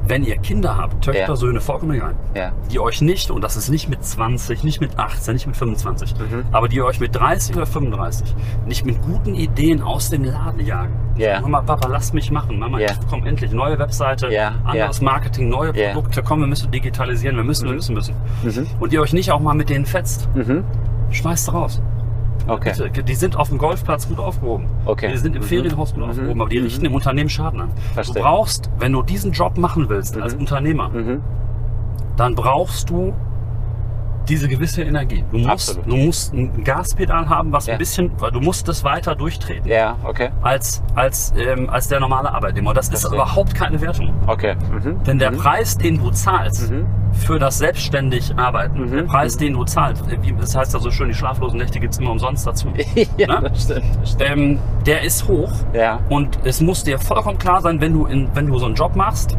wenn 0.08 0.24
ihr 0.24 0.38
Kinder 0.38 0.78
habt, 0.78 1.04
Töchter, 1.04 1.30
Ja. 1.30 1.36
Söhne, 1.36 1.62
vollkommen 1.62 1.94
egal, 1.94 2.16
ja, 2.36 2.52
die 2.72 2.80
euch 2.80 3.02
nicht, 3.02 3.32
und 3.32 3.42
das 3.44 3.56
ist 3.58 3.70
nicht 3.70 3.90
mit 3.90 4.04
20, 4.04 4.64
nicht 4.64 4.80
mit 4.82 4.98
18, 5.00 5.34
nicht 5.34 5.48
mit 5.48 5.58
25, 5.58 6.14
Mhm. 6.16 6.46
aber 6.52 6.68
die 6.68 6.82
euch 6.82 7.00
mit 7.00 7.16
30 7.16 7.56
oder 7.56 7.66
35 7.66 8.36
nicht 8.68 8.86
mit 8.86 9.02
guten 9.02 9.34
Ideen 9.36 9.82
aus 9.82 10.10
dem 10.10 10.24
Laden 10.24 10.66
jagen. 10.66 10.94
Ja. 11.18 11.42
Mama, 11.42 11.62
Papa, 11.62 11.88
lass 11.88 12.14
mich 12.14 12.30
machen. 12.32 12.60
Mama, 12.60 12.80
Ja. 12.80 12.92
ich 12.92 12.98
komm 13.10 13.26
endlich. 13.26 13.52
Neue 13.52 13.80
Webseite, 13.80 14.28
Ja, 14.32 14.54
anderes 14.66 15.02
Marketing, 15.02 15.50
neue. 15.50 15.74
Produkte. 15.74 16.22
Komm, 16.22 16.42
wir 16.42 16.48
müssen 16.48 16.70
digitalisieren, 16.72 17.36
wir 17.36 17.44
müssen, 17.44 17.66
wir 17.68 17.74
müssen, 17.74 17.96
müssen. 17.96 18.14
Mhm. 18.44 18.68
Und 18.80 18.94
ihr 18.94 19.02
euch 19.02 19.14
nicht 19.14 19.32
auch 19.32 19.40
mal 19.40 19.56
mit 19.56 19.70
denen 19.70 19.86
fetzt, 19.88 20.30
Mhm. 20.36 20.64
schmeißt 21.10 21.52
raus. 21.54 21.82
Okay. 22.48 22.74
Bitte. 22.78 23.04
Die 23.04 23.16
sind 23.16 23.36
auf 23.36 23.50
dem 23.50 23.58
Golfplatz 23.58 24.08
gut 24.08 24.20
aufgehoben. 24.20 24.66
Okay. 24.86 25.12
Die 25.12 25.18
sind 25.18 25.36
im 25.36 25.42
Mhm. 25.42 25.48
Ferienhaus 25.48 25.94
gut 25.94 26.04
aufgehoben, 26.04 26.42
aber 26.42 26.50
die 26.50 26.60
Mhm. 26.60 26.64
richten 26.66 26.86
im 26.86 26.96
Unternehmen 26.96 27.30
Schaden 27.30 27.62
an. 27.62 27.70
Verstehe. 27.94 28.16
Du 28.16 28.22
brauchst, 28.22 28.70
wenn 28.80 28.94
du 28.94 29.02
diesen 29.04 29.32
Job 29.34 29.58
machen 29.58 29.90
willst 29.90 30.18
als 30.18 30.34
Unternehmer, 30.34 30.90
Mhm. 30.90 31.22
dann 32.16 32.36
brauchst 32.36 32.90
du 32.90 33.14
diese 34.30 34.48
gewisse 34.48 34.84
Energie. 34.84 35.24
Du 35.32 35.38
musst, 35.38 35.50
Absolut. 35.50 35.86
du 35.92 35.96
musst 35.96 36.34
ein 36.34 36.64
Gaspedal 36.64 37.30
haben, 37.30 37.52
was 37.52 37.66
Ja. 37.68 37.74
ein 37.74 37.80
bisschen, 37.80 38.12
weil 38.20 38.32
du 38.32 38.40
musst 38.42 38.68
das 38.68 38.84
weiter 38.84 39.16
durchtreten 39.16 39.70
Ja, 39.70 39.96
okay. 40.04 40.30
als, 40.42 40.84
als, 40.96 41.34
ähm, 41.38 41.70
als 41.70 41.88
der 41.88 42.00
normale 42.00 42.32
Arbeitnehmer. 42.34 42.74
Das 42.74 42.88
ist 42.90 43.02
Verstehe. 43.02 43.18
überhaupt 43.18 43.56
keine 43.56 43.80
Wertung. 43.82 44.14
Okay. 44.28 44.56
Mhm. 44.72 45.04
Denn 45.04 45.20
der 45.20 45.32
Preis, 45.32 45.78
den 45.78 45.98
du 45.98 46.12
zahlst 46.12 46.72
Mhm. 46.72 46.86
für 47.14 47.40
das 47.40 47.58
selbstständig 47.58 48.38
Arbeiten, 48.38 48.82
Mhm. 48.86 48.92
der 48.92 49.04
Preis, 49.04 49.38
den 49.38 49.54
du 49.54 49.64
zahlst, 49.64 50.04
äh, 50.12 50.18
das 50.40 50.56
heißt 50.56 50.74
ja 50.74 50.80
so 50.80 50.92
schön, 50.92 51.08
die 51.08 51.14
schlaflosen 51.16 51.58
Nächte 51.60 51.80
gibt's 51.80 51.98
immer 51.98 52.12
umsonst 52.12 52.46
dazu, 52.46 52.68
ja, 53.18 53.40
Ne? 53.42 53.50
das 53.50 53.64
stimmt. 53.64 53.84
Das 54.02 54.12
stimmt. 54.12 54.30
ähm, 54.32 54.60
der 54.86 55.02
ist 55.04 55.28
hoch. 55.28 55.52
Ja, 55.74 56.00
Und 56.10 56.40
es 56.44 56.62
muss 56.62 56.84
dir 56.84 57.00
vollkommen 57.00 57.38
klar 57.38 57.62
sein, 57.62 57.80
wenn 57.82 57.94
du, 57.94 58.06
in, 58.06 58.30
wenn 58.34 58.48
du 58.48 58.58
so 58.58 58.66
einen 58.66 58.76
Job 58.76 58.96
machst, 58.96 59.38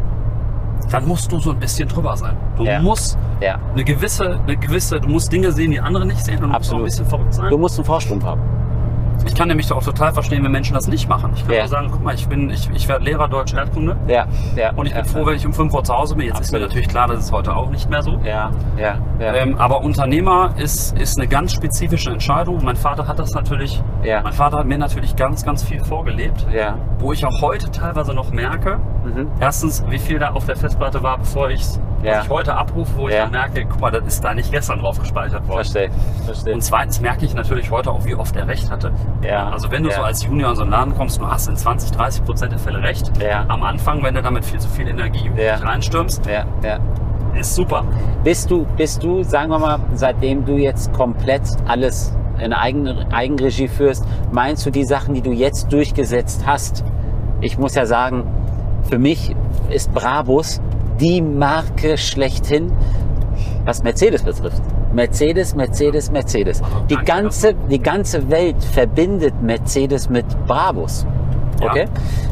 dann 0.91 1.07
musst 1.07 1.31
du 1.31 1.39
so 1.39 1.51
ein 1.51 1.59
bisschen 1.59 1.87
drüber 1.87 2.15
sein. 2.17 2.35
Du 2.57 2.63
Ja. 2.63 2.79
musst 2.81 3.17
ja. 3.41 3.59
eine 3.73 3.83
gewisse, 3.83 4.39
eine 4.45 4.57
gewisse, 4.57 4.99
du 4.99 5.07
musst 5.09 5.31
Dinge 5.31 5.51
sehen, 5.51 5.71
die 5.71 5.79
andere 5.79 6.05
nicht 6.05 6.23
sehen 6.23 6.35
und 6.35 6.41
du 6.41 6.47
musst 6.47 6.55
auch 6.55 6.59
Absolut. 6.59 6.81
ein 6.81 6.85
bisschen 6.85 7.05
verrückt 7.05 7.33
sein. 7.33 7.49
Du 7.49 7.57
musst 7.57 7.77
einen 7.77 7.85
Vorsprung 7.85 8.23
haben. 8.23 8.41
Ich 9.25 9.35
kann 9.35 9.47
nämlich 9.47 9.71
auch 9.71 9.83
total 9.83 10.11
verstehen, 10.13 10.43
wenn 10.43 10.51
Menschen 10.51 10.73
das 10.73 10.87
nicht 10.87 11.07
machen. 11.09 11.31
Ich 11.35 11.43
kann 11.45 11.53
Ja. 11.53 11.59
nur 11.61 11.67
sagen, 11.67 11.89
guck 11.91 12.03
mal, 12.03 12.15
ich 12.15 12.27
bin, 12.27 12.49
ich, 12.49 12.69
ich 12.73 12.87
werde 12.87 13.05
Lehrer 13.05 13.27
Deutsch 13.27 13.53
Erdkunde 13.53 13.95
Ja, 14.07 14.25
ja. 14.55 14.71
und 14.75 14.85
ich 14.85 14.93
bin 14.93 15.03
ja, 15.05 15.09
froh, 15.09 15.25
wenn 15.25 15.35
ich 15.35 15.45
um 15.45 15.53
5 15.53 15.73
Uhr 15.73 15.83
zu 15.83 15.93
Hause 15.93 16.15
bin. 16.15 16.25
Jetzt 16.27 16.39
ist 16.39 16.51
mir 16.51 16.57
Absolut. 16.57 16.69
natürlich 16.69 16.87
klar, 16.89 17.07
das 17.07 17.19
ist 17.19 17.31
heute 17.31 17.55
auch 17.55 17.69
nicht 17.69 17.89
mehr 17.89 18.01
so. 18.01 18.19
Ja, 18.23 18.51
ja, 18.77 18.95
ja. 19.19 19.33
Ähm, 19.35 19.57
aber 19.57 19.81
Unternehmer 19.81 20.51
ist, 20.57 20.97
ist 20.97 21.17
eine 21.19 21.27
ganz 21.27 21.53
spezifische 21.53 22.11
Entscheidung. 22.11 22.63
Mein 22.63 22.75
Vater 22.75 23.07
hat 23.07 23.19
das 23.19 23.33
natürlich, 23.33 23.81
Ja. 24.03 24.21
mein 24.21 24.33
Vater 24.33 24.57
hat 24.59 24.65
mir 24.65 24.77
natürlich 24.77 25.15
ganz, 25.15 25.43
ganz 25.45 25.63
viel 25.63 25.83
vorgelebt, 25.83 26.45
ja. 26.53 26.75
wo 26.99 27.13
ich 27.13 27.25
auch 27.25 27.41
heute 27.41 27.69
teilweise 27.71 28.13
noch 28.13 28.31
merke, 28.31 28.79
Mhm. 29.05 29.27
erstens, 29.39 29.83
wie 29.89 29.99
viel 29.99 30.19
da 30.19 30.29
auf 30.31 30.45
der 30.45 30.55
Festplatte 30.55 31.01
war, 31.03 31.17
bevor 31.17 31.49
ich 31.49 31.65
Ja. 32.03 32.17
was 32.17 32.25
ich 32.25 32.29
heute 32.29 32.55
abrufe, 32.55 32.91
wo 32.97 33.07
ich 33.07 33.13
Ja. 33.15 33.23
dann 33.23 33.31
merke, 33.31 33.65
guck 33.69 33.81
mal, 33.81 33.91
das 33.91 34.05
ist 34.05 34.23
da 34.23 34.33
nicht 34.33 34.51
gestern 34.51 34.79
drauf 34.79 34.99
gespeichert 34.99 35.47
worden. 35.47 35.63
Verstehe, 35.63 35.89
verstehe. 36.25 36.53
Und 36.53 36.61
zweitens 36.61 37.01
merke 37.01 37.25
ich 37.25 37.33
natürlich 37.33 37.69
heute 37.71 37.91
auch, 37.91 38.05
wie 38.05 38.15
oft 38.15 38.35
er 38.35 38.47
recht 38.47 38.69
hatte. 38.71 38.91
Ja. 39.23 39.49
Also 39.49 39.71
wenn 39.71 39.83
du 39.83 39.91
so 39.91 40.01
als 40.01 40.23
Junior 40.23 40.51
in 40.51 40.55
so 40.55 40.61
einen 40.63 40.71
Laden 40.71 40.95
kommst, 40.95 41.19
du 41.19 41.27
hast 41.27 41.47
in 41.47 41.55
20, 41.55 41.91
30 41.91 42.23
Prozent 42.25 42.51
der 42.51 42.59
Fälle 42.59 42.81
recht. 42.81 43.11
Am 43.47 43.63
Anfang, 43.63 44.01
wenn 44.03 44.15
du 44.15 44.21
damit 44.21 44.45
viel 44.45 44.59
zu 44.59 44.69
viel 44.69 44.87
Energie 44.87 45.29
reinstürmst, 45.37 46.21
ist 47.37 47.55
super. 47.55 47.83
Bist 48.23 48.49
du, 48.51 48.65
bist 48.75 49.03
du, 49.03 49.23
sagen 49.23 49.49
wir 49.49 49.59
mal, 49.59 49.79
seitdem 49.93 50.45
du 50.45 50.53
jetzt 50.57 50.91
komplett 50.93 51.41
alles 51.67 52.15
in 52.39 52.53
Eigen, 52.53 52.87
Eigenregie 53.11 53.67
führst, 53.67 54.05
meinst 54.31 54.65
du 54.65 54.71
die 54.71 54.83
Sachen, 54.83 55.13
die 55.13 55.21
du 55.21 55.31
jetzt 55.31 55.71
durchgesetzt 55.71 56.43
hast? 56.45 56.83
Ich 57.41 57.57
muss 57.57 57.75
ja 57.75 57.85
sagen, 57.85 58.23
für 58.89 58.97
mich 58.97 59.35
ist 59.69 59.93
Brabus 59.93 60.61
die 60.99 61.21
Marke 61.21 61.97
schlechthin, 61.97 62.71
was 63.65 63.83
Mercedes 63.83 64.23
betrifft. 64.23 64.61
Mercedes, 64.93 65.55
Mercedes, 65.55 66.11
Mercedes. 66.11 66.61
Die 66.89 66.95
ganze, 66.97 67.53
die 67.69 67.79
ganze 67.79 68.29
Welt 68.29 68.63
verbindet 68.63 69.41
Mercedes 69.41 70.09
mit 70.09 70.25
Brabus. 70.45 71.05
Ja. 71.61 71.71
Okay? 71.71 71.85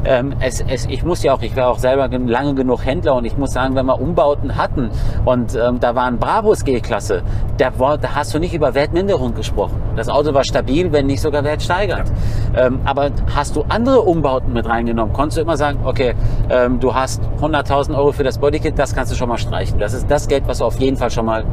Ähm, 0.06 0.34
es, 0.40 0.62
es, 0.62 0.86
ich 0.86 1.04
muss 1.04 1.24
ja 1.24 1.34
auch, 1.34 1.42
ich 1.42 1.56
war 1.56 1.70
auch 1.70 1.80
selber 1.80 2.08
lange 2.08 2.56
genug 2.56 2.86
Händler 2.86 3.16
und 3.16 3.26
ich 3.26 3.38
muss 3.38 3.52
sagen, 3.52 3.76
wenn 3.76 3.86
wir 3.86 4.00
Umbauten 4.00 4.56
hatten 4.56 4.90
und 5.26 5.56
ähm, 5.56 5.80
da 5.80 5.96
waren 5.96 6.18
Brabus 6.18 6.64
G-Klasse, 6.64 7.24
da, 7.58 7.70
da 7.70 8.16
hast 8.16 8.34
du 8.34 8.40
nicht 8.40 8.54
über 8.54 8.74
Wertminderung 8.74 9.34
gesprochen. 9.34 9.82
Das 9.96 10.10
Auto 10.10 10.34
war 10.34 10.44
stabil, 10.44 10.92
wenn 10.92 11.08
nicht 11.08 11.22
sogar 11.22 11.44
wertsteigernd. 11.44 12.12
Ähm, 12.56 12.80
aber 12.86 13.12
hast 13.36 13.56
du 13.56 13.66
andere 13.70 14.02
Umbauten 14.02 14.54
mit 14.54 14.68
reingenommen, 14.68 15.14
konntest 15.14 15.38
du 15.38 15.42
immer 15.42 15.58
sagen, 15.58 15.80
okay, 15.84 16.16
ähm, 16.50 16.80
du 16.80 16.94
hast 16.94 17.22
100.000 17.42 17.96
Euro 17.96 18.12
für 18.12 18.24
das 18.24 18.38
Bodykit, 18.38 18.78
das 18.78 18.96
kannst 18.96 19.12
du 19.12 19.16
schon 19.16 19.30
mal 19.30 19.38
streichen. 19.38 19.80
Das 19.80 19.94
ist 19.94 20.10
das 20.10 20.28
Geld, 20.28 20.44
was 20.48 20.60
du 20.60 20.66
auf 20.66 20.80
jeden 20.80 20.98
Fall 20.98 21.12
schon 21.12 21.26
mal 21.26 21.44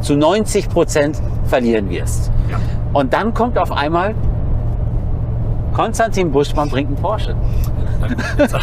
zu 0.00 0.14
90 0.14 0.68
Prozent 0.68 1.20
verlieren 1.44 1.90
wirst. 1.90 2.30
Ja. 2.50 2.58
Und 2.92 3.12
dann 3.12 3.34
kommt 3.34 3.58
auf 3.58 3.72
einmal 3.72 4.14
Konstantin 5.76 6.32
Buschmann 6.32 6.70
bringt 6.70 6.88
einen 6.88 6.96
Porsche. 6.96 7.36
Das 8.40 8.54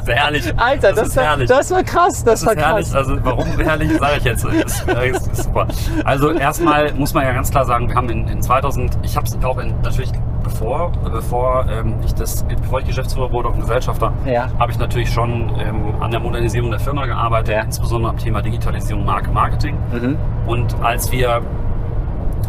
ist 0.00 0.08
herrlich. 0.08 0.52
Alter, 0.58 0.92
das, 0.92 1.08
ist 1.08 1.16
war, 1.16 1.24
herrlich. 1.24 1.48
das 1.48 1.70
war 1.70 1.82
krass, 1.82 2.22
das, 2.22 2.40
Das 2.40 2.46
war 2.46 2.54
herrlich. 2.62 2.86
krass. 2.90 2.94
Also 2.94 3.16
warum 3.24 3.46
herrlich, 3.58 3.92
sage 3.98 4.16
ich 4.18 4.24
jetzt. 4.24 4.44
Das, 4.44 4.84
das 4.84 5.26
ist 5.28 5.44
super. 5.44 5.66
Also 6.04 6.32
erstmal 6.32 6.92
muss 6.94 7.14
man 7.14 7.24
ja 7.24 7.32
ganz 7.32 7.50
klar 7.50 7.64
sagen, 7.64 7.88
wir 7.88 7.94
haben 7.96 8.10
in, 8.10 8.28
in 8.28 8.42
2000, 8.42 8.98
ich 9.02 9.16
habe 9.16 9.26
es 9.26 9.42
auch 9.42 9.56
in, 9.56 9.74
natürlich 9.82 10.12
bevor, 10.42 10.92
bevor 11.10 11.64
ähm, 11.70 11.94
ich 12.04 12.14
das, 12.14 12.44
bevor 12.60 12.80
ich 12.80 12.86
Geschäftsführer 12.86 13.32
wurde 13.32 13.48
und 13.48 13.60
Gesellschafter, 13.60 14.12
Ja. 14.26 14.48
habe 14.58 14.70
ich 14.70 14.78
natürlich 14.78 15.10
schon 15.10 15.50
ähm, 15.58 15.94
an 16.00 16.10
der 16.10 16.20
Modernisierung 16.20 16.70
der 16.70 16.80
Firma 16.80 17.06
gearbeitet, 17.06 17.54
Ja. 17.54 17.62
insbesondere 17.62 18.10
am 18.10 18.18
Thema 18.18 18.42
Digitalisierung, 18.42 19.06
Marke, 19.06 19.30
Marketing. 19.30 19.78
Mhm. 19.92 20.18
Und 20.46 20.74
als 20.82 21.10
wir, 21.10 21.40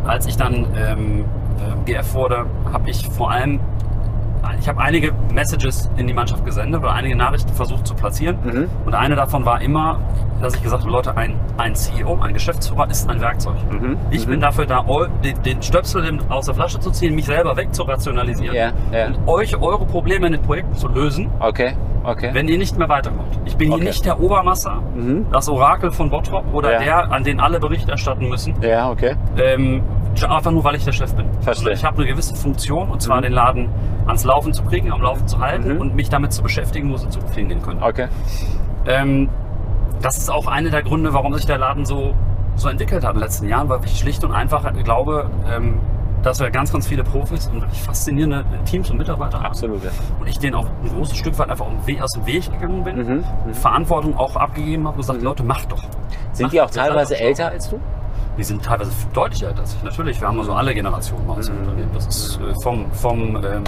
als 0.05 0.25
ich 0.25 0.35
dann 0.35 0.65
ähm, 0.75 1.23
GF 1.85 2.13
wurde, 2.13 2.45
habe 2.71 2.89
ich 2.89 3.07
vor 3.09 3.31
allem, 3.31 3.59
ich 4.59 4.67
habe 4.67 4.81
einige 4.81 5.11
Messages 5.33 5.89
in 5.97 6.07
die 6.07 6.13
Mannschaft 6.13 6.45
gesendet 6.45 6.81
oder 6.81 6.91
einige 6.93 7.15
Nachrichten 7.15 7.53
versucht 7.53 7.87
zu 7.87 7.95
platzieren. 7.95 8.37
Mhm. 8.43 8.69
Und 8.85 8.93
eine 8.93 9.15
davon 9.15 9.45
war 9.45 9.61
immer, 9.61 9.99
dass 10.41 10.55
ich 10.55 10.63
gesagt 10.63 10.81
habe, 10.83 10.91
Leute, 10.91 11.15
ein, 11.15 11.35
ein 11.57 11.73
CEO, 11.75 12.19
ein 12.21 12.33
Geschäftsführer 12.33 12.89
ist 12.89 13.09
ein 13.09 13.21
Werkzeug. 13.21 13.55
Mhm. 13.71 13.97
Ich 14.11 14.27
bin 14.27 14.41
dafür 14.41 14.65
da, 14.65 14.83
den, 15.23 15.41
den 15.43 15.61
Stöpsel 15.61 16.19
aus 16.29 16.45
der 16.47 16.55
Flasche 16.55 16.79
zu 16.79 16.91
ziehen, 16.91 17.15
mich 17.15 17.25
selber 17.25 17.55
wegzurationalisieren 17.55 18.55
Ja, 18.55 18.71
ja. 18.91 19.07
und 19.07 19.19
euch 19.27 19.55
eure 19.61 19.85
Probleme 19.85 20.27
in 20.27 20.33
den 20.33 20.41
Projekten 20.41 20.75
zu 20.75 20.89
lösen, 20.89 21.29
Okay, 21.39 21.73
okay. 22.03 22.29
wenn 22.33 22.49
ihr 22.49 22.57
nicht 22.57 22.77
mehr 22.77 22.89
weiterkommt. 22.89 23.39
Ich 23.45 23.55
bin 23.55 23.69
Okay. 23.71 23.79
hier 23.81 23.89
nicht 23.89 24.05
der 24.05 24.19
Obermasser, 24.19 24.81
Mhm. 24.95 25.25
das 25.31 25.47
Orakel 25.47 25.91
von 25.91 26.09
Bottrop 26.09 26.53
oder 26.53 26.73
Ja. 26.73 26.79
der, 26.79 27.11
an 27.13 27.23
den 27.23 27.39
alle 27.39 27.59
Bericht 27.61 27.87
erstatten 27.87 28.27
müssen. 28.27 28.53
Ja, 28.61 28.89
okay. 28.89 29.15
Ähm, 29.37 29.81
einfach 30.23 30.51
nur, 30.51 30.63
weil 30.63 30.75
ich 30.75 30.85
der 30.85 30.91
Chef 30.91 31.13
bin. 31.15 31.25
Verstehe. 31.41 31.73
Ich 31.73 31.83
habe 31.83 31.97
eine 31.97 32.07
gewisse 32.07 32.35
Funktion 32.35 32.89
und 32.89 33.01
zwar 33.01 33.17
Mhm. 33.17 33.21
den 33.23 33.33
Laden 33.33 33.69
ans 34.05 34.23
Laufen 34.23 34.53
zu 34.53 34.63
kriegen, 34.63 34.91
am 34.91 35.01
Laufen 35.01 35.27
zu 35.27 35.39
halten 35.39 35.75
Mhm. 35.75 35.81
und 35.81 35.95
mich 35.95 36.09
damit 36.09 36.33
zu 36.33 36.43
beschäftigen, 36.43 36.91
wo 36.91 36.97
sie 36.97 37.09
zu 37.09 37.19
gehen 37.49 37.61
können. 37.61 37.81
Okay. 37.81 38.07
Ähm, 38.85 39.29
das 40.01 40.17
ist 40.17 40.29
auch 40.29 40.47
einer 40.47 40.69
der 40.69 40.83
Gründe, 40.83 41.13
warum 41.13 41.33
sich 41.33 41.45
der 41.45 41.57
Laden 41.57 41.85
so, 41.85 42.13
so 42.55 42.69
entwickelt 42.69 43.03
hat 43.03 43.11
in 43.13 43.19
den 43.19 43.23
letzten 43.23 43.47
Jahren, 43.47 43.69
weil 43.69 43.79
ich 43.85 43.97
schlicht 43.97 44.23
und 44.23 44.31
einfach 44.33 44.65
glaube, 44.83 45.29
ähm, 45.49 45.79
dass 46.21 46.39
wir 46.39 46.49
ganz, 46.51 46.71
ganz 46.71 46.87
viele 46.87 47.03
Profis 47.03 47.47
und 47.47 47.61
wirklich 47.61 47.81
faszinierende 47.81 48.45
Teams 48.65 48.89
und 48.89 48.97
Mitarbeiter 48.97 49.39
haben. 49.39 49.45
Absolut. 49.47 49.83
Ja. 49.83 49.89
Und 50.19 50.27
ich 50.27 50.39
denen 50.39 50.55
auch 50.55 50.65
ein 50.83 50.89
großes 50.95 51.17
Stück 51.17 51.37
weit 51.37 51.49
einfach 51.49 51.65
aus 52.01 52.11
dem 52.11 52.25
Weg 52.25 52.49
gegangen 52.51 52.83
bin, 52.83 52.95
Mhm, 52.95 53.23
mhm. 53.47 53.53
Verantwortung 53.53 54.17
auch 54.17 54.35
abgegeben 54.37 54.83
habe 54.87 54.95
und 54.95 55.01
gesagt, 55.01 55.21
Leute, 55.21 55.43
macht 55.43 55.71
doch. 55.71 55.83
Sind 56.31 56.43
Macht 56.45 56.53
die 56.53 56.61
auch 56.61 56.69
teilweise 56.69 57.19
älter 57.19 57.49
als 57.49 57.69
du? 57.69 57.79
Die 58.37 58.43
sind 58.43 58.63
teilweise 58.63 58.91
deutlich 59.13 59.43
älter 59.43 59.59
als 59.61 59.75
ich. 59.75 59.83
Natürlich, 59.83 60.19
wir 60.19 60.27
haben 60.27 60.39
also 60.39 60.53
alle 60.53 60.73
Generationen 60.73 61.27
bei 61.27 61.33
uns 61.33 61.49
im 61.49 61.55
Mhm. 61.55 61.61
Unternehmen. 61.61 61.91
Das 61.93 62.07
ist 62.07 62.39
äh, 62.39 62.53
vom, 62.61 62.91
vom 62.91 63.35
ähm, 63.37 63.63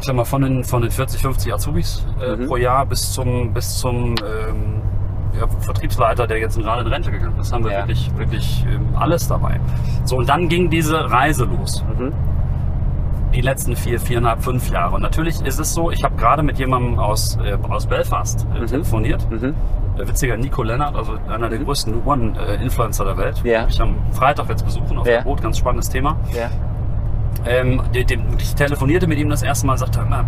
ich 0.00 0.06
sag 0.06 0.14
mal, 0.16 0.24
von 0.24 0.42
den, 0.42 0.64
von 0.64 0.82
den 0.82 0.90
40, 0.90 1.20
50 1.22 1.52
Azubis 1.54 2.04
äh, 2.20 2.36
Mhm. 2.36 2.46
pro 2.48 2.56
Jahr 2.56 2.84
bis 2.86 3.12
zum, 3.12 3.52
bis 3.52 3.78
zum 3.78 4.14
ähm, 4.16 4.82
ja, 5.38 5.46
Vertriebsleiter, 5.60 6.26
der 6.26 6.38
jetzt 6.38 6.58
gerade 6.58 6.82
in 6.82 6.88
Rente 6.88 7.10
gegangen 7.12 7.38
ist. 7.40 7.52
haben 7.52 7.64
wir 7.64 7.72
Ja. 7.72 7.78
wirklich, 7.80 8.10
wirklich 8.16 8.66
ähm, 8.72 8.86
alles 8.96 9.28
dabei. 9.28 9.60
So, 10.04 10.16
und 10.16 10.28
dann 10.28 10.48
ging 10.48 10.68
diese 10.70 11.08
Reise 11.10 11.44
los. 11.44 11.84
Mhm. 11.96 12.12
Die 13.34 13.40
letzten 13.42 13.76
vier, 13.76 14.00
viereinhalb, 14.00 14.42
fünf 14.42 14.70
Jahre. 14.70 14.94
Und 14.96 15.02
natürlich 15.02 15.40
ist 15.42 15.60
es 15.60 15.74
so, 15.74 15.90
ich 15.90 16.02
habe 16.02 16.16
gerade 16.16 16.42
mit 16.42 16.58
jemandem 16.58 16.98
aus, 16.98 17.36
äh, 17.44 17.56
aus 17.68 17.86
Belfast 17.86 18.46
äh, 18.56 18.60
Mhm. 18.62 18.66
telefoniert. 18.66 19.26
Mhm. 19.98 20.06
Der 20.06 20.08
witziger 20.08 20.36
Nico 20.36 20.62
Lennart, 20.62 20.94
also 20.96 21.12
einer 21.28 21.48
der 21.48 21.58
größten 21.58 22.02
One-Influencer 22.04 23.04
der 23.04 23.16
Welt. 23.16 23.40
Ja. 23.44 23.62
Hab 23.62 23.70
Ich 23.70 23.80
am 23.80 23.96
Freitag 24.12 24.48
jetzt 24.48 24.64
besuchen 24.64 24.98
auf 24.98 25.06
Ja. 25.06 25.16
der 25.18 25.22
Boot, 25.22 25.42
ganz 25.42 25.58
spannendes 25.58 25.88
Thema. 25.88 26.16
Ja. 26.34 26.48
Ähm, 27.46 27.82
dem, 27.94 28.06
dem, 28.06 28.22
ich 28.38 28.54
telefonierte 28.54 29.06
mit 29.06 29.18
ihm 29.18 29.28
das 29.30 29.42
erste 29.42 29.66
Mal 29.66 29.72
und 29.74 29.78
sagte, 29.78 30.00
"Hör 30.00 30.06
mal, 30.06 30.24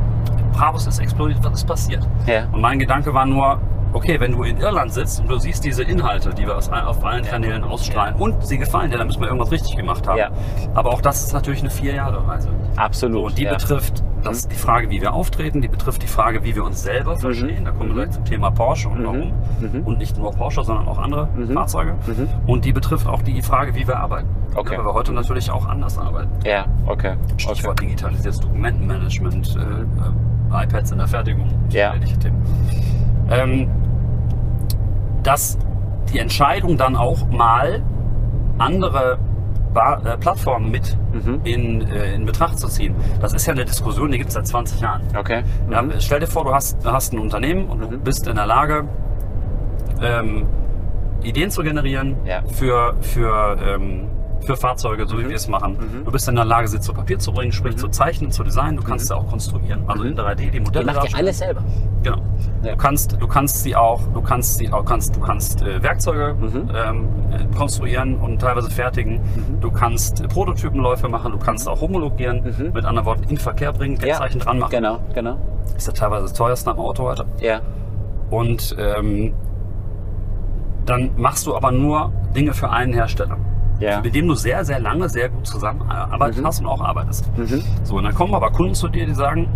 Brabus 0.52 0.86
ist 0.86 0.98
explodiert, 0.98 1.42
was 1.42 1.54
ist 1.54 1.66
passiert? 1.66 2.06
Ja. 2.26 2.44
Und 2.52 2.60
mein 2.60 2.78
Gedanke 2.78 3.12
war 3.14 3.26
nur, 3.26 3.60
okay, 3.92 4.18
wenn 4.20 4.32
du 4.32 4.42
in 4.44 4.58
Irland 4.58 4.92
sitzt 4.92 5.20
und 5.20 5.28
du 5.28 5.38
siehst 5.38 5.64
diese 5.64 5.82
Inhalte, 5.82 6.30
die 6.34 6.46
wir 6.46 6.56
auf 6.56 7.04
allen 7.04 7.24
Kanälen 7.24 7.64
ausstrahlen 7.64 8.14
und 8.16 8.44
sie 8.46 8.58
gefallen 8.58 8.90
dir, 8.90 8.98
dann 8.98 9.06
müssen 9.08 9.20
wir 9.20 9.28
irgendwas 9.28 9.50
richtig 9.50 9.76
gemacht 9.76 10.06
haben. 10.06 10.18
Ja. 10.18 10.30
Aber 10.74 10.90
auch 10.90 11.00
das 11.00 11.24
ist 11.24 11.32
natürlich 11.32 11.60
eine 11.60 11.70
vier 11.70 11.94
Jahre 11.94 12.26
Reise. 12.26 12.50
Absolut. 12.76 13.24
Und 13.24 13.38
die 13.38 13.44
ja. 13.44 13.52
betrifft 13.54 14.02
das 14.22 14.48
die 14.48 14.54
Frage, 14.56 14.90
wie 14.90 15.00
wir 15.00 15.12
auftreten, 15.14 15.60
die 15.60 15.68
betrifft 15.68 16.02
die 16.02 16.06
Frage, 16.06 16.44
wie 16.44 16.54
wir 16.54 16.64
uns 16.64 16.82
selber 16.82 17.16
verstehen. 17.16 17.64
Da 17.64 17.70
kommen 17.72 17.90
wir 17.90 18.02
gleich 18.04 18.10
zum 18.10 18.24
Thema 18.24 18.50
Porsche 18.50 18.88
und 18.88 19.04
warum. 19.04 19.32
Mhm. 19.60 19.82
Und 19.84 19.98
nicht 19.98 20.16
nur 20.18 20.30
Porsche, 20.32 20.62
sondern 20.64 20.88
auch 20.88 20.98
andere 20.98 21.28
Mhm. 21.36 21.52
Fahrzeuge. 21.52 21.92
Mhm. 22.06 22.28
Und 22.46 22.64
die 22.64 22.72
betrifft 22.72 23.06
auch 23.06 23.22
die 23.22 23.40
Frage, 23.42 23.74
wie 23.74 23.86
wir 23.86 23.98
arbeiten. 23.98 24.28
Okay. 24.54 24.76
Weil 24.78 24.84
wir 24.86 24.94
heute 24.94 25.12
natürlich 25.12 25.50
auch 25.50 25.66
anders 25.66 25.96
arbeiten. 25.98 26.30
Ja, 26.44 26.66
okay. 26.86 27.14
okay. 27.24 27.34
Stichwort 27.38 27.80
digitalisiertes 27.80 28.40
Dokumentenmanagement, 28.40 29.56
äh, 29.56 29.60
äh, 30.60 30.64
iPads 30.64 30.90
in 30.92 30.98
der 30.98 31.06
Fertigung, 31.08 31.48
Ja. 31.70 31.94
ähnliche 31.94 32.18
Themen. 32.18 32.42
Ähm, 33.30 33.68
dass 35.22 35.56
die 36.12 36.18
Entscheidung 36.18 36.76
dann 36.76 36.96
auch 36.96 37.28
mal 37.30 37.82
andere 38.58 39.18
Ba- 39.72 40.00
äh, 40.04 40.16
Plattformen 40.18 40.70
mit 40.70 40.96
Mhm. 41.12 41.40
in, 41.44 41.80
äh, 41.88 42.14
in 42.14 42.26
Betracht 42.26 42.58
zu 42.58 42.66
ziehen. 42.68 42.94
Das 43.20 43.32
ist 43.32 43.46
ja 43.46 43.52
eine 43.52 43.64
Diskussion, 43.64 44.10
die 44.10 44.18
gibt 44.18 44.28
es 44.28 44.34
seit 44.34 44.46
20 44.46 44.80
Jahren. 44.80 45.02
Okay. 45.16 45.42
Ja, 45.70 45.82
Mhm. 45.82 45.92
stell 45.98 46.20
dir 46.20 46.26
vor, 46.26 46.44
du 46.44 46.52
hast, 46.52 46.84
du 46.84 46.90
hast 46.90 47.12
ein 47.12 47.18
Unternehmen 47.18 47.66
und 47.68 47.80
du 47.80 47.88
Mhm. 47.88 48.00
bist 48.00 48.26
in 48.26 48.36
der 48.36 48.46
Lage, 48.46 48.84
ähm, 50.02 50.46
Ideen 51.22 51.50
zu 51.50 51.62
generieren 51.62 52.16
Ja. 52.24 52.42
für, 52.52 52.94
für, 53.00 53.56
ähm, 53.66 54.08
für 54.44 54.56
Fahrzeuge, 54.56 55.06
so 55.06 55.18
wie 55.18 55.28
wir 55.28 55.37
es 55.37 55.49
machen. 55.49 55.73
Mhm. 55.78 56.04
Du 56.04 56.12
bist 56.12 56.28
in 56.28 56.37
der 56.37 56.44
Lage, 56.44 56.68
sie 56.68 56.80
zu 56.80 56.92
Papier 56.92 57.18
zu 57.18 57.32
bringen, 57.32 57.52
sprich 57.52 57.76
zu 57.76 57.88
zeichnen, 57.88 58.30
zu 58.30 58.42
designen. 58.42 58.76
Du 58.76 58.82
kannst 58.82 59.06
sie 59.09 59.16
auch 59.16 59.26
konstruieren, 59.26 59.85
also 59.87 60.04
in 60.04 60.16
3D 60.16 60.50
die 60.50 60.56
Ihr 60.56 60.62
Modelle 60.62 60.87
macht 60.87 61.09
ja 61.11 61.18
alles 61.18 61.38
selber. 61.38 61.62
Genau. 62.02 62.16
Ja. 62.62 62.73
Du 62.73 62.76
kannst, 62.76 63.16
du 63.20 63.26
kannst 63.28 63.62
sie 63.62 63.76
auch, 63.76 64.00
du 64.14 64.20
kannst 64.20 64.59
sie 64.59 64.73
auch, 64.73 64.85
kannst, 64.85 65.16
du 65.16 65.20
kannst 65.20 65.62
äh, 65.62 65.82
Werkzeuge 65.82 66.35
Mhm. 66.40 66.70
ähm, 66.75 67.09
äh, 67.30 67.56
konstruieren 67.56 68.16
und 68.16 68.40
teilweise 68.40 68.70
fertigen. 68.70 69.20
Du 69.61 69.70
kannst 69.70 70.26
Prototypenläufe 70.28 71.09
machen. 71.09 71.32
Du 71.32 71.38
kannst 71.38 71.68
auch 71.68 71.80
homologieren. 71.80 72.42
Mhm. 72.59 72.73
Mit 72.73 72.85
anderen 72.85 73.06
Worten 73.06 73.25
in 73.25 73.37
Verkehr 73.37 73.73
bringen, 73.73 73.99
Kennzeichen 73.99 74.40
dran 74.40 74.59
machen. 74.59 74.70
Genau, 74.70 74.99
genau. 75.14 75.37
Ist 75.76 75.87
ja 75.87 75.92
teilweise 75.92 76.23
das 76.25 76.32
teuerste 76.32 76.70
am 76.70 76.78
Auto 76.78 77.04
heute. 77.04 77.25
Ja. 77.40 77.61
Und 78.30 78.76
ähm, 78.78 79.32
dann 80.87 81.11
machst 81.16 81.47
du 81.47 81.54
aber 81.56 81.73
nur 81.73 82.12
Dinge 82.35 82.54
für 82.54 82.70
einen 82.70 82.92
Hersteller. 82.92 83.37
Ja. 83.80 84.00
Mit 84.02 84.14
dem 84.14 84.28
du 84.28 84.34
sehr, 84.34 84.64
sehr 84.64 84.78
lange, 84.78 85.08
sehr 85.08 85.28
gut 85.30 85.46
zusammenarbeitet 85.46 86.40
Mhm. 86.42 86.46
hast 86.46 86.60
und 86.60 86.66
auch 86.66 86.80
arbeitest. 86.82 87.30
Mhm. 87.37 87.62
So, 87.82 87.96
und 87.96 88.04
dann 88.04 88.14
kommen 88.14 88.34
aber 88.34 88.50
Kunden 88.50 88.75
zu 88.75 88.88
dir, 88.88 89.06
die 89.06 89.14
sagen, 89.14 89.49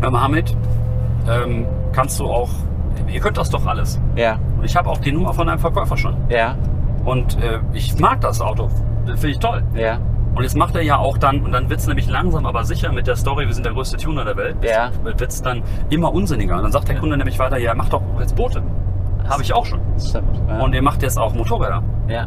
Herr 0.00 0.10
Mohammed, 0.10 0.54
ähm, 1.28 1.64
kannst 1.92 2.18
du 2.20 2.26
auch, 2.26 2.50
ihr 3.08 3.20
könnt 3.20 3.36
das 3.38 3.50
doch 3.50 3.64
alles. 3.66 4.00
Ja. 4.16 4.38
Und 4.58 4.64
ich 4.64 4.76
habe 4.76 4.90
auch 4.90 4.98
die 4.98 5.12
Nummer 5.12 5.32
von 5.32 5.48
einem 5.48 5.58
Verkäufer 5.60 5.96
schon. 5.96 6.16
Ja. 6.28 6.56
Und 7.04 7.40
äh, 7.42 7.60
ich 7.72 7.98
mag 8.00 8.20
das 8.20 8.40
Auto. 8.40 8.68
Finde 9.06 9.28
ich 9.28 9.38
toll. 9.38 9.62
Ja. 9.74 9.98
Und 10.34 10.42
jetzt 10.42 10.56
macht 10.56 10.74
er 10.76 10.82
ja 10.82 10.98
auch 10.98 11.16
dann, 11.16 11.40
und 11.42 11.52
dann 11.52 11.70
wird 11.70 11.80
es 11.80 11.86
nämlich 11.86 12.08
langsam 12.10 12.44
aber 12.44 12.64
sicher 12.64 12.92
mit 12.92 13.06
der 13.06 13.16
Story, 13.16 13.46
wir 13.46 13.54
sind 13.54 13.64
der 13.64 13.72
größte 13.72 13.96
Tuner 13.96 14.24
der 14.24 14.36
Welt, 14.36 14.56
Ja. 14.62 14.90
wird 15.02 15.20
es 15.22 15.40
dann 15.40 15.62
immer 15.88 16.12
unsinniger. 16.12 16.56
Und 16.56 16.64
dann 16.64 16.72
sagt 16.72 16.88
der 16.88 16.98
Kunde 16.98 17.16
nämlich 17.16 17.38
weiter, 17.38 17.56
ja, 17.58 17.74
mach 17.74 17.88
doch 17.88 18.02
jetzt 18.18 18.36
Boote. 18.36 18.62
Habe 19.28 19.42
ich 19.42 19.54
auch 19.54 19.64
schon. 19.64 19.80
Stimmt. 19.98 20.42
Ja. 20.48 20.60
Und 20.62 20.74
ihr 20.74 20.82
macht 20.82 21.02
jetzt 21.02 21.18
auch 21.18 21.32
Motorräder. 21.34 21.82
ja. 22.08 22.26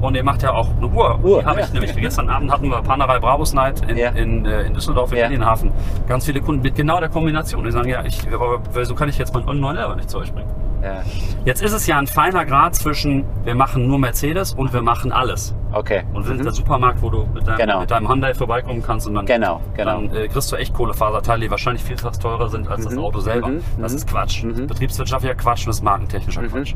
Und 0.00 0.14
ihr 0.16 0.24
macht 0.24 0.42
ja 0.42 0.52
auch 0.52 0.68
eine 0.76 0.86
Uhr. 0.86 1.18
Uhr, 1.22 1.40
die 1.40 1.46
habe 1.46 1.60
ja. 1.60 1.66
ich 1.66 1.72
nämlich. 1.72 1.94
Gestern 1.94 2.28
Abend 2.30 2.50
hatten 2.50 2.68
wir 2.70 2.80
Panerei 2.82 3.18
Brabus 3.18 3.52
Night 3.52 3.82
in, 3.88 3.96
Ja. 3.98 4.10
in, 4.10 4.46
äh, 4.46 4.62
in 4.62 4.72
Düsseldorf, 4.74 5.12
im 5.12 5.18
Ja. 5.18 5.28
Medienhafen. 5.28 5.72
Ganz 6.08 6.24
viele 6.24 6.40
Kunden 6.40 6.62
mit 6.62 6.74
genau 6.74 7.00
der 7.00 7.08
Kombination. 7.10 7.64
Die 7.64 7.70
sagen, 7.70 7.88
ja, 7.88 8.02
ich, 8.04 8.26
aber 8.32 8.60
wieso 8.72 8.94
kann 8.94 9.08
ich 9.10 9.18
jetzt 9.18 9.34
meinen 9.34 9.60
911 9.60 9.96
nicht 9.96 10.10
zu 10.10 10.18
euch 10.18 10.32
bringen? 10.32 10.48
ja. 10.82 11.02
Jetzt 11.44 11.62
ist 11.62 11.72
es 11.74 11.86
ja 11.86 11.98
ein 11.98 12.06
feiner 12.06 12.46
Grad 12.46 12.74
zwischen, 12.74 13.24
wir 13.44 13.54
machen 13.54 13.86
nur 13.86 13.98
Mercedes 13.98 14.54
und 14.54 14.72
wir 14.72 14.80
machen 14.80 15.12
alles. 15.12 15.54
Okay. 15.72 16.02
Und 16.14 16.22
wir 16.22 16.28
sind 16.28 16.38
Mhm. 16.40 16.44
der 16.44 16.52
Supermarkt, 16.52 17.02
wo 17.02 17.10
du 17.10 17.26
mit 17.34 17.46
deinem, 17.46 17.58
Genau. 17.58 17.80
mit 17.80 17.90
deinem 17.90 18.08
Hyundai 18.08 18.32
vorbeikommen 18.32 18.82
kannst 18.82 19.06
und 19.06 19.14
dann, 19.14 19.26
Genau, 19.26 19.60
genau. 19.76 20.00
dann 20.00 20.14
äh, 20.16 20.28
kriegst 20.28 20.50
du 20.50 20.56
echt 20.56 20.72
Kohlefaserteile, 20.72 21.42
die 21.44 21.50
wahrscheinlich 21.50 21.84
vielfach 21.84 22.16
teurer 22.16 22.48
sind 22.48 22.66
als 22.68 22.84
das 22.84 22.94
Mhm, 22.94 23.00
Auto 23.00 23.18
selber. 23.20 23.48
mhm, 23.48 23.60
Das 23.78 23.92
mhm, 23.92 23.96
ist 23.98 24.08
Quatsch. 24.08 24.42
mhm. 24.44 24.66
Betriebswirtschaftlicher 24.66 25.34
Quatsch 25.34 25.60
und 25.60 25.68
das 25.68 25.76
ist 25.76 25.82
markentechnischer 25.84 26.40
Mhm. 26.42 26.48
Quatsch. 26.48 26.74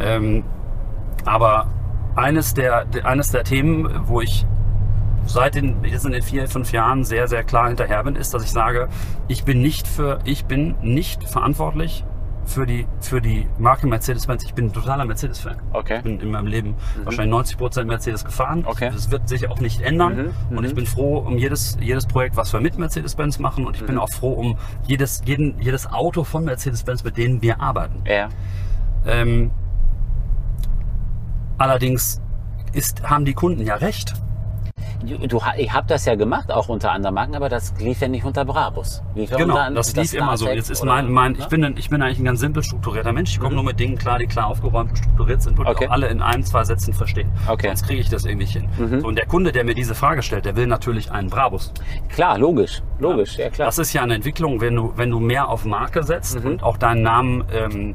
Ähm, 0.00 0.44
aber 1.26 1.66
eines 2.18 2.54
der, 2.54 2.86
eines 3.04 3.30
der 3.30 3.44
Themen, 3.44 3.88
wo 4.08 4.20
ich 4.20 4.44
seit 5.26 5.54
den, 5.54 5.84
jetzt 5.84 6.04
in 6.06 6.12
den 6.12 6.22
vier, 6.22 6.48
fünf 6.48 6.72
Jahren 6.72 7.04
sehr, 7.04 7.28
sehr 7.28 7.44
klar 7.44 7.68
hinterher 7.68 8.02
bin, 8.04 8.16
ist, 8.16 8.34
dass 8.34 8.42
ich 8.42 8.50
sage, 8.50 8.88
ich 9.28 9.44
bin 9.44 9.60
nicht 9.60 9.86
für, 9.86 10.18
ich 10.24 10.46
bin 10.46 10.74
nicht 10.82 11.22
verantwortlich 11.28 12.04
für 12.46 12.64
die, 12.64 12.86
für 13.00 13.20
die 13.20 13.46
Marke 13.58 13.86
Mercedes-Benz. 13.86 14.42
Ich 14.44 14.54
bin 14.54 14.66
ein 14.66 14.72
totaler 14.72 15.04
Mercedes-Fan. 15.04 15.56
Okay. 15.74 15.98
Ich 15.98 16.02
bin 16.02 16.18
in 16.18 16.30
meinem 16.30 16.46
Leben 16.46 16.76
wahrscheinlich 17.04 17.30
90 17.30 17.58
Prozent 17.58 17.88
Mercedes 17.88 18.24
gefahren. 18.24 18.60
Mhm. 18.60 18.66
Okay. 18.68 18.90
Das 18.90 19.10
wird 19.10 19.28
sich 19.28 19.50
auch 19.50 19.60
nicht 19.60 19.82
ändern. 19.82 20.32
Mhm, 20.50 20.56
Und 20.56 20.64
ich 20.64 20.72
mhm. 20.72 20.76
bin 20.76 20.86
froh 20.86 21.18
um 21.18 21.36
jedes, 21.36 21.76
jedes 21.78 22.06
Projekt, 22.06 22.36
was 22.36 22.50
wir 22.54 22.60
mit 22.60 22.78
Mercedes-Benz 22.78 23.38
machen. 23.38 23.66
Und 23.66 23.76
ich 23.76 23.84
bin 23.84 23.96
Mhm. 23.96 24.00
auch 24.00 24.08
froh 24.08 24.32
um 24.32 24.56
jedes, 24.86 25.20
jeden, 25.26 25.60
jedes 25.60 25.92
Auto 25.92 26.24
von 26.24 26.44
Mercedes-Benz, 26.46 27.04
mit 27.04 27.18
denen 27.18 27.42
wir 27.42 27.60
arbeiten. 27.60 28.02
Ja. 28.06 28.30
Ähm, 29.06 29.50
allerdings 31.58 32.20
ist, 32.72 33.02
haben 33.08 33.24
die 33.24 33.34
Kunden 33.34 33.62
ja 33.64 33.74
recht. 33.76 34.14
Du, 35.28 35.40
ich 35.56 35.72
habe 35.72 35.86
das 35.86 36.06
ja 36.06 36.16
gemacht, 36.16 36.50
auch 36.50 36.68
unter 36.68 36.90
anderen 36.90 37.14
Marken, 37.14 37.36
aber 37.36 37.48
das 37.48 37.72
lief 37.78 38.00
ja 38.00 38.08
nicht 38.08 38.24
unter 38.24 38.44
Brabus. 38.44 39.00
Lief 39.14 39.30
ja 39.30 39.36
Genau, 39.36 39.54
unter, 39.54 39.70
das 39.70 39.94
lief 39.94 40.12
immer 40.12 40.36
so. 40.36 40.48
Jetzt 40.48 40.70
ist 40.70 40.84
mein, 40.84 41.08
mein, 41.12 41.32
ich 41.34 41.38
ne? 41.38 41.46
bin, 41.48 41.64
ein- 41.64 41.76
ich 41.76 41.88
bin 41.88 42.02
eigentlich 42.02 42.18
ein 42.18 42.24
ganz 42.24 42.40
simpel 42.40 42.64
strukturierter 42.64 43.12
Mensch. 43.12 43.30
Ich 43.30 43.38
komme 43.38 43.50
Mhm. 43.50 43.54
nur 43.56 43.64
mit 43.64 43.78
Dingen 43.78 43.96
klar, 43.96 44.18
die 44.18 44.26
klar 44.26 44.48
aufgeräumt 44.48 44.90
und 44.90 44.96
strukturiert 44.98 45.40
sind 45.40 45.56
und 45.58 45.68
Okay. 45.68 45.86
auch 45.86 45.92
alle 45.92 46.08
in 46.08 46.20
ein, 46.20 46.42
zwei 46.42 46.64
Sätzen 46.64 46.92
verstehen. 46.92 47.30
Okay. 47.48 47.68
Sonst 47.68 47.84
kriege 47.86 48.00
ich 48.00 48.08
das 48.08 48.24
irgendwie 48.24 48.44
nicht 48.46 48.54
hin. 48.56 48.68
Mhm. 48.76 49.00
So, 49.00 49.06
und 49.06 49.16
der 49.16 49.26
Kunde, 49.26 49.52
der 49.52 49.62
mir 49.64 49.74
diese 49.74 49.94
Frage 49.94 50.20
stellt, 50.22 50.44
der 50.46 50.56
will 50.56 50.66
natürlich 50.66 51.12
einen 51.12 51.30
Brabus. 51.30 51.72
Klar, 52.08 52.36
logisch. 52.36 52.82
Logisch, 52.98 53.38
ja, 53.38 53.50
klar. 53.50 53.66
Das 53.66 53.78
ist 53.78 53.92
ja 53.92 54.02
eine 54.02 54.16
Entwicklung, 54.16 54.60
wenn 54.60 54.74
du, 54.74 54.92
wenn 54.96 55.10
du 55.10 55.20
mehr 55.20 55.48
auf 55.48 55.64
Marke 55.64 56.02
setzt 56.02 56.40
Mhm. 56.40 56.46
und 56.50 56.62
auch 56.64 56.76
deinen 56.76 57.02
Namen, 57.02 57.44
ähm, 57.52 57.94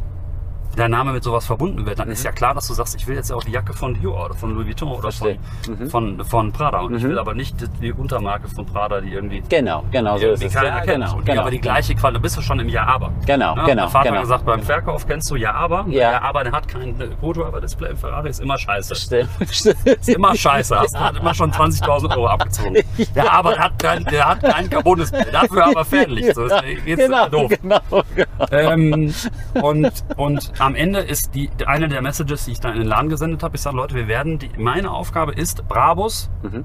dein 0.75 0.91
Name 0.91 1.13
mit 1.13 1.23
sowas 1.23 1.45
verbunden 1.45 1.85
wird, 1.85 1.99
dann 1.99 2.09
ist 2.09 2.23
ja 2.23 2.31
klar, 2.31 2.53
dass 2.53 2.67
du 2.67 2.73
sagst, 2.73 2.95
ich 2.95 3.07
will 3.07 3.15
jetzt 3.15 3.29
ja 3.29 3.35
auch 3.35 3.43
die 3.43 3.51
Jacke 3.51 3.73
von 3.73 3.93
Dior 3.93 4.25
oder 4.25 4.33
von 4.35 4.53
Louis 4.53 4.67
Vuitton 4.67 4.89
oder 4.91 5.11
von. 5.11 5.37
Mhm. 5.67 5.89
von, 5.89 6.25
von 6.25 6.51
Prada. 6.51 6.79
Und 6.79 6.95
ich 6.95 7.03
Mhm. 7.03 7.09
will 7.09 7.19
aber 7.19 7.33
nicht 7.33 7.55
die- 7.81 7.93
Untermarke 7.93 8.47
von 8.47 8.65
Prada, 8.65 9.01
die 9.01 9.13
irgendwie 9.13 9.41
genau, 9.47 9.83
genau 9.91 10.17
so 10.17 10.27
ist 10.27 10.43
es. 10.43 10.53
keiner 10.53 10.67
Ja, 10.69 10.79
kennt. 10.81 11.05
genau, 11.05 11.21
genau. 11.23 11.41
aber 11.41 11.51
die 11.51 11.59
gleiche 11.61 11.93
Qualität, 11.95 12.21
bist 12.23 12.37
du 12.37 12.41
schon 12.41 12.59
im 12.59 12.69
Ja, 12.69 12.85
aber. 12.85 13.11
Genau, 13.25 13.55
Ja, 13.55 13.65
genau, 13.65 13.83
Mein 13.83 13.91
Vater 13.91 14.03
genau. 14.05 14.15
hat 14.15 14.21
gesagt, 14.23 14.45
beim 14.45 14.61
Verkauf 14.63 15.07
kennst 15.07 15.29
du 15.31 15.35
Ja, 15.35 15.53
aber. 15.53 15.85
Ja. 15.89 16.11
Ja, 16.13 16.21
aber 16.21 16.43
der 16.43 16.53
hat 16.53 16.67
kein 16.67 16.95
Foto-Aber-Display 17.19 17.91
im 17.91 17.97
Ferrari, 17.97 18.29
ist 18.29 18.39
immer 18.41 18.57
scheiße. 18.57 18.95
Stimmt, 18.95 19.29
stimmt. 19.51 19.85
Ist 19.85 20.09
immer 20.09 20.35
scheiße. 20.35 20.77
Hast 20.79 20.99
hat 20.99 21.17
immer 21.17 21.33
schon 21.33 21.51
20.000 21.51 22.11
Euro 22.15 22.27
abgezogen. 22.27 22.77
Der 23.15 23.31
aber 23.31 23.53
der 23.53 23.63
hat 23.63 23.79
kein, 23.79 24.03
der 24.05 24.27
hat 24.27 24.41
kein 24.41 24.69
Carbon-Display. 24.69 25.31
Dafür 25.31 25.65
aber 25.67 25.85
Fernlicht. 25.93 26.35
So, 26.35 26.43
ist- 26.45 26.55
geht's 26.85 27.01
genau, 27.03 27.27
doof. 27.29 27.51
genau, 27.61 27.79
genau. 28.15 28.45
Ähm, 28.51 29.13
und, 29.61 29.91
und 30.17 30.51
am 30.63 30.75
Ende 30.75 30.99
ist 30.99 31.35
die 31.35 31.49
eine 31.65 31.87
der 31.89 32.01
Messages, 32.01 32.45
die 32.45 32.51
ich 32.51 32.59
da 32.59 32.69
in 32.71 32.79
den 32.79 32.87
Laden 32.87 33.09
gesendet 33.09 33.43
habe, 33.43 33.55
ich 33.55 33.61
sage, 33.61 33.75
Leute, 33.75 33.95
wir 33.95 34.07
werden, 34.07 34.39
die, 34.39 34.49
meine 34.57 34.91
Aufgabe 34.91 35.33
ist, 35.33 35.67
Brabus 35.67 36.29
Mhm. 36.41 36.63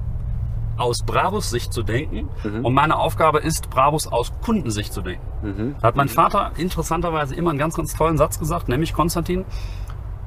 aus 0.77 1.03
Brabus 1.05 1.49
Sicht 1.49 1.73
zu 1.73 1.83
denken 1.83 2.29
und 2.63 2.73
meine 2.73 2.95
Aufgabe 2.97 3.39
ist, 3.39 3.69
Brabus 3.69 4.07
aus 4.07 4.31
Kundensicht 4.41 4.93
zu 4.93 5.01
denken. 5.01 5.25
Mhm. 5.43 5.75
Da 5.81 5.87
hat 5.89 5.95
mein 5.97 6.07
Vater 6.07 6.51
interessanterweise 6.57 7.35
immer 7.35 7.49
einen 7.49 7.59
ganz, 7.59 7.75
ganz 7.75 7.93
tollen 7.93 8.17
Satz 8.17 8.39
gesagt, 8.39 8.69
nämlich 8.69 8.93
Konstantin, 8.93 9.43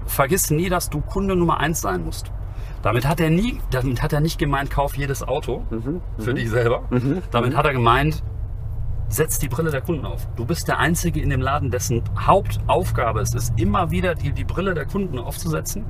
vergiss 0.05 0.51
nie, 0.51 0.69
dass 0.69 0.91
du 0.91 1.01
Kunde 1.01 1.37
Nummer 1.37 1.59
eins 1.59 1.81
sein 1.81 2.05
musst. 2.05 2.31
Damit 2.83 3.07
hat 3.09 3.21
er 3.21 3.31
nie, 3.31 3.61
damit 3.71 4.03
hat 4.03 4.13
er 4.13 4.21
nicht 4.21 4.39
gemeint, 4.39 4.71
kauf 4.71 4.97
jedes 4.97 5.23
Auto 5.27 5.63
für 6.19 6.35
dich 6.35 6.51
selber. 6.51 6.83
Damit 7.31 7.57
hat 7.57 7.65
er 7.65 7.73
gemeint, 7.73 8.23
setz 9.13 9.39
die 9.39 9.49
Brille 9.49 9.71
der 9.71 9.81
Kunden 9.83 10.07
auf. 10.07 10.27
Du 10.37 10.45
bist 10.45 10.67
der 10.69 10.79
Einzige 10.79 11.21
in 11.21 11.31
dem 11.31 11.41
Laden, 11.41 11.71
dessen 11.71 12.03
Hauptaufgabe 12.19 13.21
es 13.21 13.35
ist, 13.35 13.53
immer 13.59 13.91
wieder 13.91 14.15
die, 14.15 14.33
die 14.33 14.45
Brille 14.45 14.75
der 14.75 14.87
Kunden 14.87 15.19
aufzusetzen 15.19 15.85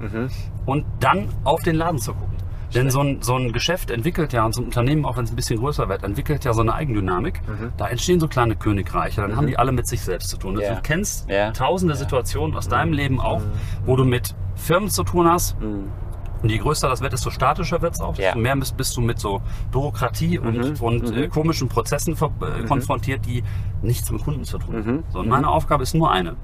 und 0.67 0.85
dann 1.00 1.29
auf 1.45 1.62
den 1.62 1.76
Laden 1.76 1.99
zu 1.99 2.12
gucken. 2.14 2.37
Denn 2.75 2.91
so 2.91 3.00
ein, 3.00 3.21
so 3.21 3.37
ein 3.37 3.52
Geschäft 3.52 3.91
entwickelt 3.91 4.33
ja, 4.33 4.47
und 4.47 4.55
so 4.55 4.62
ein 4.62 4.64
Unternehmen, 4.64 5.05
auch 5.05 5.19
wenn 5.19 5.25
es 5.25 5.31
ein 5.31 5.37
bisschen 5.37 5.59
größer 5.61 5.91
wird, 5.91 6.05
entwickelt 6.05 6.43
ja 6.45 6.55
so 6.55 6.62
eine 6.62 6.73
Eigendynamik. 6.75 7.41
Da 7.76 7.87
entstehen 7.88 8.19
so 8.19 8.29
kleine 8.29 8.57
Königreiche, 8.57 9.21
dann 9.21 9.37
haben 9.37 9.47
die 9.47 9.59
alle 9.59 9.73
mit 9.73 9.87
sich 9.87 10.00
selbst 10.00 10.31
zu 10.31 10.38
tun. 10.38 10.59
Ja. 10.59 10.75
Du 10.76 10.81
kennst 10.83 11.29
Ja. 11.29 11.50
tausende 11.50 11.95
Situationen 11.95 12.57
aus 12.57 12.69
deinem 12.69 12.95
Leben 12.95 13.21
auch, 13.21 13.43
wo 13.85 13.95
du 13.97 14.05
mit 14.05 14.35
Firmen 14.57 14.88
zu 14.88 15.05
tun 15.05 15.29
hast, 15.29 15.55
und 16.42 16.49
je 16.50 16.58
größer 16.58 16.88
das 16.88 17.00
wird, 17.00 17.12
desto 17.12 17.30
statischer 17.30 17.80
wird 17.82 17.94
es 17.94 18.00
auch. 18.00 18.14
Desto 18.14 18.38
mehr 18.40 18.56
bist, 18.56 18.76
bist 18.76 18.96
du 18.96 19.00
mit 19.00 19.18
so 19.18 19.40
Bürokratie 19.70 20.38
und, 20.38 20.56
und 20.82 21.02
Äh, 21.16 21.28
komischen 21.28 21.68
Prozessen 21.68 22.14
äh, 22.14 22.62
konfrontiert, 22.66 23.25
die 23.26 23.42
nichts 23.82 24.11
mit 24.11 24.22
Kunden 24.25 24.44
zu 24.44 24.58
tun 24.58 24.75
haben. 24.75 25.04
So, 25.12 25.18
und 25.20 25.28
meine 25.28 25.49
Aufgabe 25.49 25.82
ist 25.82 25.94
nur 25.94 26.11
eine. 26.11 26.37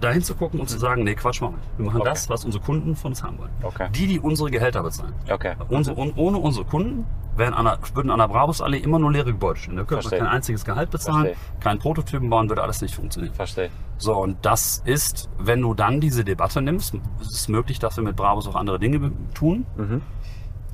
Dahin 0.00 0.22
zu 0.22 0.34
gucken 0.34 0.60
und 0.60 0.68
zu 0.68 0.78
sagen, 0.78 1.04
nee, 1.04 1.14
Quatsch 1.14 1.40
mal. 1.40 1.54
Wir 1.78 1.86
machen 1.86 2.00
Okay. 2.02 2.10
das, 2.10 2.28
was 2.28 2.44
unsere 2.44 2.62
Kunden 2.62 2.96
von 2.96 3.12
uns 3.12 3.22
haben 3.22 3.38
wollen. 3.38 3.50
Okay. 3.62 3.88
Die, 3.94 4.06
die 4.06 4.20
unsere 4.20 4.50
Gehälter 4.50 4.82
bezahlen. 4.82 5.14
Okay. 5.30 5.54
Unsere, 5.68 5.96
und 5.96 6.16
ohne 6.18 6.36
unsere 6.38 6.66
Kunden 6.66 7.06
wären 7.34 7.54
an 7.54 7.64
der, 7.64 7.78
würden 7.94 8.10
an 8.10 8.18
der 8.18 8.28
Brabusallee 8.28 8.78
immer 8.78 8.98
nur 8.98 9.10
leere 9.12 9.32
Gebäude 9.32 9.58
stehen. 9.58 9.76
Da 9.76 9.84
könnte 9.84 10.08
man 10.10 10.18
kein 10.18 10.28
einziges 10.28 10.64
Gehalt 10.66 10.90
bezahlen, 10.90 11.26
Verstehe. 11.34 11.60
keinen 11.60 11.78
Prototypen 11.78 12.28
bauen, 12.28 12.48
würde 12.50 12.62
alles 12.62 12.82
nicht 12.82 12.94
funktionieren. 12.94 13.34
Verstehe. 13.34 13.70
So, 13.98 14.14
und 14.16 14.36
das 14.42 14.82
ist, 14.84 15.30
wenn 15.38 15.62
du 15.62 15.72
dann 15.72 16.00
diese 16.00 16.24
Debatte 16.24 16.60
nimmst, 16.60 16.94
ist 17.22 17.30
es 17.32 17.48
möglich, 17.48 17.78
dass 17.78 17.96
wir 17.96 18.04
mit 18.04 18.16
Brabus 18.16 18.46
auch 18.48 18.54
andere 18.54 18.78
Dinge 18.78 19.12
tun. 19.34 19.64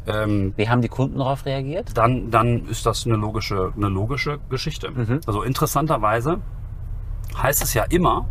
Ähm, 0.06 0.52
Wie 0.56 0.68
haben 0.68 0.82
die 0.82 0.88
Kunden 0.88 1.18
darauf 1.18 1.46
reagiert? 1.46 1.96
dann, 1.96 2.30
dann 2.32 2.66
ist 2.66 2.86
das 2.86 3.06
eine 3.06 3.14
logische, 3.14 3.72
eine 3.76 3.88
logische 3.88 4.40
Geschichte. 4.50 4.90
Also 5.26 5.42
interessanterweise 5.42 6.40
heißt 7.40 7.62
es 7.62 7.74
ja 7.74 7.84
immer, 7.84 8.26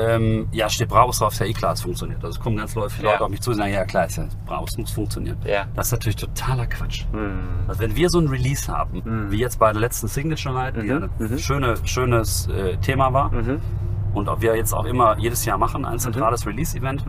ähm, 0.00 0.48
ja, 0.52 0.68
steht 0.68 0.88
Brabus 0.88 1.18
drauf, 1.18 1.32
ist 1.32 1.38
ja 1.40 1.46
eh 1.46 1.52
klar, 1.52 1.72
es 1.72 1.82
funktioniert. 1.82 2.24
Also 2.24 2.38
es 2.38 2.42
kommen 2.42 2.56
ganz 2.56 2.72
viele 2.72 2.86
Ja. 3.02 3.12
Leute 3.12 3.24
auf 3.24 3.30
mich 3.30 3.40
zu 3.40 3.50
und 3.50 3.56
sagen, 3.56 3.72
ja 3.72 3.84
klar, 3.84 4.06
ist 4.06 4.16
ja, 4.16 4.26
Brabus 4.46 4.76
muss 4.78 4.90
funktionieren. 4.90 5.38
Ja. 5.44 5.66
Das 5.74 5.86
ist 5.86 5.92
natürlich 5.92 6.16
totaler 6.16 6.66
Quatsch. 6.66 7.04
Mhm. 7.12 7.38
Also 7.66 7.80
wenn 7.80 7.94
wir 7.96 8.08
so 8.10 8.18
ein 8.20 8.28
Release 8.28 8.70
haben, 8.72 9.02
wie 9.30 9.38
jetzt 9.38 9.58
bei 9.58 9.72
der 9.72 9.80
letzten 9.80 10.08
Signature 10.08 10.54
Night, 10.54 10.76
die 10.76 10.86
ja 10.86 11.08
ein 11.18 11.38
schöne, 11.38 11.74
schönes 11.84 12.48
äh, 12.48 12.76
Thema 12.78 13.12
war 13.12 13.30
und 14.14 14.28
auch 14.28 14.40
wir 14.40 14.56
jetzt 14.56 14.72
auch 14.72 14.84
immer 14.84 15.16
jedes 15.18 15.44
Jahr 15.44 15.58
machen, 15.58 15.84
ein 15.84 15.98
zentrales 15.98 16.46
Release-Event, 16.46 17.04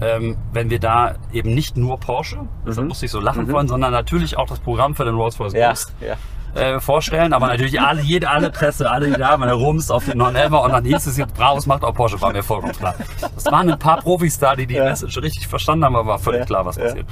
ähm, 0.00 0.36
wenn 0.52 0.68
wir 0.70 0.78
da 0.78 1.14
eben 1.32 1.54
nicht 1.54 1.76
nur 1.76 1.98
Porsche, 1.98 2.40
deshalb 2.66 2.86
musste 2.88 3.06
ich 3.06 3.10
so 3.12 3.20
lachen 3.20 3.50
wollen, 3.50 3.66
sondern 3.68 3.92
natürlich 3.92 4.36
auch 4.36 4.46
das 4.46 4.60
Programm 4.60 4.94
für 4.94 5.04
den 5.04 5.14
Rolls-Royce 5.14 5.54
Ja. 5.54 5.70
Ghost 5.70 5.94
ja. 6.00 6.14
Äh, 6.56 6.80
vorstellen, 6.80 7.32
aber 7.32 7.46
natürlich 7.48 7.80
alle, 7.80 8.00
jede, 8.02 8.28
alle 8.28 8.50
Presse, 8.50 8.90
alle, 8.90 9.06
die 9.10 9.12
da 9.18 9.38
waren, 9.38 9.48
Rums 9.50 9.90
auf 9.90 10.04
den 10.06 10.18
911 10.18 10.64
und 10.64 10.72
dann 10.72 10.84
hieß 10.84 11.06
es 11.06 11.16
jetzt, 11.16 11.34
Bravos 11.34 11.66
macht 11.66 11.84
auch 11.84 11.94
Porsche, 11.94 12.20
war 12.20 12.32
mir 12.32 12.42
vollkommen 12.42 12.72
klar. 12.72 12.94
Es 13.36 13.44
waren 13.46 13.70
ein 13.70 13.78
paar 13.78 13.98
Profis 13.98 14.38
da, 14.38 14.56
die 14.56 14.66
die 14.66 14.78
Message 14.80 15.18
richtig 15.22 15.46
verstanden 15.46 15.84
haben, 15.84 15.96
aber 15.96 16.08
war 16.08 16.18
völlig 16.18 16.40
Ja, 16.40 16.46
klar, 16.46 16.64
was 16.66 16.76
ja. 16.76 16.84
passiert. 16.84 17.06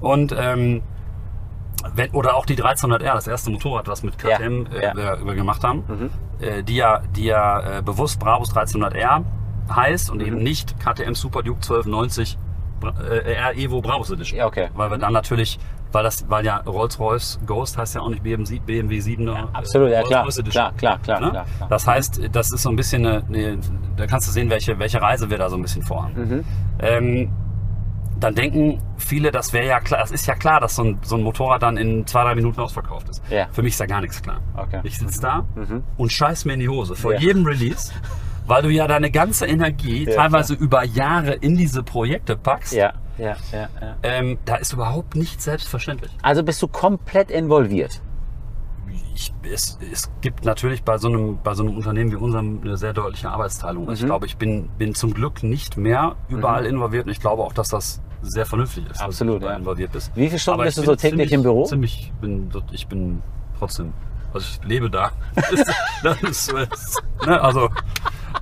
Und, 0.00 0.34
ähm, 0.38 0.82
wenn, 1.94 2.10
oder 2.12 2.34
auch 2.36 2.46
die 2.46 2.56
1300R, 2.56 3.14
das 3.14 3.26
erste 3.26 3.50
Motorrad, 3.50 3.88
was 3.88 4.02
mit 4.02 4.16
KTM 4.18 4.66
Ja, 4.72 4.78
äh, 4.78 4.84
ja. 5.04 5.24
wir 5.24 5.34
gemacht 5.34 5.62
haben, 5.64 6.10
äh, 6.40 6.62
die 6.62 6.76
ja, 6.76 7.00
die 7.14 7.24
ja 7.24 7.78
äh, 7.78 7.82
bewusst 7.82 8.18
Bravos 8.18 8.54
1300R 8.54 9.22
heißt 9.74 10.10
und 10.10 10.20
eben 10.22 10.38
nicht 10.42 10.78
KTM 10.80 11.14
Super 11.14 11.42
Duke 11.42 11.58
1290 11.60 12.38
Bra- 12.80 12.94
äh, 13.02 13.34
R 13.34 13.54
Evo 13.56 13.80
Bravos 13.82 14.10
Edition. 14.10 14.38
Ja, 14.38 14.46
okay. 14.46 14.68
Weil 14.74 14.90
wir 14.90 14.98
dann 14.98 15.12
natürlich, 15.12 15.58
weil 15.94 16.04
das, 16.04 16.28
weil 16.28 16.44
ja 16.44 16.58
Rolls-Royce 16.58 17.40
Ghost 17.46 17.78
heißt 17.78 17.94
ja 17.94 18.00
auch 18.02 18.08
nicht 18.08 18.22
BMW, 18.22 18.58
BMW 18.58 18.98
7er. 18.98 19.48
Absolut, 19.52 19.90
ja 19.90 20.02
klar. 20.02 20.26
Klar, 20.28 20.72
klar, 20.76 20.98
klar, 20.98 21.20
Ne? 21.20 21.30
klar, 21.30 21.46
klar. 21.56 21.68
Das 21.68 21.86
heißt, 21.86 22.20
das 22.32 22.52
ist 22.52 22.62
so 22.62 22.70
ein 22.70 22.76
bisschen 22.76 23.06
eine, 23.06 23.24
eine, 23.28 23.58
da 23.96 24.06
kannst 24.06 24.28
du 24.28 24.32
sehen, 24.32 24.50
welche, 24.50 24.78
welche 24.78 25.00
Reise 25.00 25.30
wir 25.30 25.38
da 25.38 25.48
so 25.48 25.56
ein 25.56 25.62
bisschen 25.62 25.82
vorhaben. 25.82 26.14
Mhm. 26.28 26.44
Ähm, 26.80 27.32
dann 28.20 28.34
denken 28.34 28.80
viele, 28.96 29.30
das 29.32 29.52
wäre 29.52 29.66
ja 29.66 29.80
klar, 29.80 30.00
es 30.02 30.10
ist 30.10 30.26
ja 30.26 30.34
klar, 30.34 30.60
dass 30.60 30.76
so 30.76 30.84
ein, 30.84 30.98
so 31.02 31.16
ein 31.16 31.22
Motorrad 31.22 31.62
dann 31.62 31.76
in 31.76 32.06
zwei, 32.06 32.22
drei 32.22 32.34
Minuten 32.34 32.60
ausverkauft 32.60 33.08
ist. 33.08 33.22
Ja. 33.28 33.48
Für 33.52 33.62
mich 33.62 33.72
ist 33.72 33.80
da 33.80 33.86
gar 33.86 34.00
nichts 34.00 34.22
klar. 34.22 34.40
Okay. 34.56 34.80
Ich 34.84 34.98
sitze 34.98 35.20
da 35.20 35.44
und 35.96 36.12
scheiß 36.12 36.44
mir 36.44 36.54
in 36.54 36.60
die 36.60 36.68
Hose 36.68 36.94
vor 36.94 37.12
Ja. 37.14 37.18
jedem 37.20 37.44
Release, 37.44 37.92
weil 38.46 38.62
du 38.62 38.68
ja 38.70 38.86
deine 38.86 39.10
ganze 39.10 39.46
Energie 39.46 40.04
Ja, 40.08 40.14
teilweise 40.14 40.54
über 40.54 40.84
Jahre 40.84 41.32
in 41.34 41.56
diese 41.56 41.82
Projekte 41.82 42.36
packst. 42.36 42.72
Ja, 42.72 42.92
ja, 43.18 43.36
ja, 43.52 43.68
ja. 43.80 43.96
Ähm, 44.02 44.38
da 44.44 44.56
ist 44.56 44.72
überhaupt 44.72 45.16
nichts 45.16 45.44
selbstverständlich. 45.44 46.10
Also 46.22 46.42
bist 46.42 46.60
du 46.62 46.68
komplett 46.68 47.30
involviert. 47.30 48.00
Ich, 49.14 49.32
es, 49.44 49.78
es 49.92 50.10
gibt 50.20 50.44
natürlich 50.44 50.82
bei 50.82 50.98
so, 50.98 51.08
einem, 51.08 51.38
bei 51.42 51.54
so 51.54 51.62
einem 51.62 51.76
Unternehmen 51.76 52.10
wie 52.10 52.16
unserem 52.16 52.60
eine 52.62 52.76
sehr 52.76 52.92
deutliche 52.92 53.30
Arbeitsteilung. 53.30 53.86
Mhm. 53.86 53.92
Ich 53.92 54.04
glaube, 54.04 54.26
ich 54.26 54.36
bin, 54.36 54.68
bin 54.76 54.94
zum 54.94 55.14
Glück 55.14 55.42
nicht 55.42 55.76
mehr 55.76 56.16
überall 56.28 56.66
involviert 56.66 57.06
und 57.06 57.12
ich 57.12 57.20
glaube 57.20 57.42
auch, 57.42 57.52
dass 57.52 57.68
das 57.68 58.02
sehr 58.22 58.46
vernünftig 58.46 58.84
ist, 58.90 59.00
Absolut, 59.00 59.36
dass 59.36 59.42
du 59.42 59.52
ja. 59.52 59.56
involviert 59.56 59.92
bist. 59.92 60.10
Wie 60.14 60.28
viele 60.28 60.38
Stunden 60.38 60.60
Aber 60.60 60.66
bist 60.66 60.78
du 60.78 60.82
so 60.82 60.96
täglich 60.96 61.10
ziemlich, 61.10 61.32
im 61.32 61.42
Büro? 61.42 61.64
Ziemlich, 61.64 62.12
bin, 62.20 62.50
ich 62.72 62.86
bin 62.88 63.22
trotzdem, 63.58 63.92
also 64.32 64.46
ich 64.48 64.66
lebe 64.66 64.90
da. 64.90 65.12
das 65.36 65.50
ist, 65.52 65.72
das 66.02 66.22
ist, 66.22 67.02
ne, 67.26 67.40
also 67.40 67.68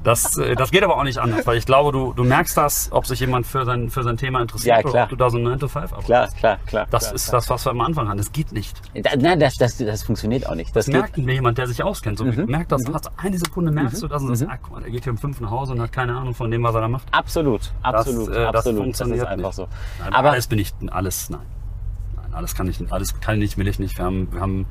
das, 0.02 0.36
äh, 0.36 0.54
das 0.54 0.70
geht 0.70 0.82
aber 0.82 0.96
auch 0.96 1.04
nicht 1.04 1.18
anders, 1.18 1.46
weil 1.46 1.58
ich 1.58 1.66
glaube, 1.66 1.92
du, 1.92 2.12
du 2.12 2.24
merkst 2.24 2.56
das, 2.56 2.88
ob 2.92 3.06
sich 3.06 3.20
jemand 3.20 3.46
für 3.46 3.64
sein, 3.64 3.90
für 3.90 4.02
sein 4.02 4.16
Thema 4.16 4.40
interessiert 4.42 4.76
Ja, 4.76 4.82
oder 4.82 4.90
klar. 4.90 5.04
ob 5.04 5.10
du 5.10 5.16
da 5.16 5.30
so 5.30 5.38
ein 5.38 5.42
9 5.44 5.58
to 5.58 5.68
5 5.68 5.92
arbeitest. 5.92 6.06
Klar, 6.06 6.28
klar, 6.28 6.58
klar. 6.66 6.86
Das 6.90 7.04
klar, 7.04 7.14
ist 7.14 7.28
klar. 7.28 7.40
das, 7.40 7.50
was 7.50 7.64
wir 7.66 7.70
am 7.70 7.80
Anfang 7.80 8.08
hatten. 8.08 8.18
Das 8.18 8.32
geht 8.32 8.52
nicht. 8.52 8.80
Da, 8.94 9.10
nein, 9.16 9.40
das, 9.40 9.56
das, 9.56 9.76
das 9.78 10.02
funktioniert 10.02 10.46
auch 10.48 10.54
nicht. 10.54 10.74
Das 10.74 10.86
Das 10.86 10.92
merkt 10.92 11.18
mir 11.18 11.34
jemand, 11.34 11.58
der 11.58 11.66
sich 11.66 11.82
auskennt. 11.82 12.18
So, 12.18 12.24
merkt 12.24 12.72
das, 12.72 12.82
hast 12.92 13.10
eine 13.16 13.38
Sekunde 13.38 13.70
merkst 13.70 14.02
du 14.02 14.08
das 14.08 14.22
und 14.22 14.34
sagst, 14.36 14.52
ah, 14.52 14.58
guck 14.62 14.72
mal, 14.72 14.82
der 14.82 14.90
geht 14.90 15.04
hier 15.04 15.12
um 15.12 15.18
fünf 15.18 15.40
nach 15.40 15.50
Hause 15.50 15.72
und 15.72 15.80
hat 15.80 15.92
keine 15.92 16.16
Ahnung 16.16 16.34
von 16.34 16.50
dem, 16.50 16.62
was 16.62 16.74
er 16.74 16.82
da 16.82 16.88
macht. 16.88 17.06
absolut, 17.12 17.72
absolut, 17.82 18.28
das, 18.28 18.36
äh, 18.36 18.40
das 18.40 18.54
absolut. 18.56 18.82
funktioniert 18.82 19.20
das 19.20 19.26
ist 19.26 19.32
einfach 19.32 19.48
nicht. 19.48 19.56
so. 19.56 19.68
Aber 20.10 20.30
alles 20.32 20.46
bin 20.46 20.58
ich, 20.58 20.72
alles, 20.90 21.30
nein. 21.30 21.40
Nein, 22.16 22.34
alles 22.34 22.54
kann 22.54 22.68
ich 22.68 22.80
nicht, 22.80 22.92
alles 22.92 23.20
kann 23.20 23.40
ich 23.40 23.56
will 23.56 23.68
ich 23.68 23.78
nicht. 23.78 23.98
Wir 23.98 24.04
haben, 24.04 24.32
wir 24.32 24.40
haben 24.40 24.66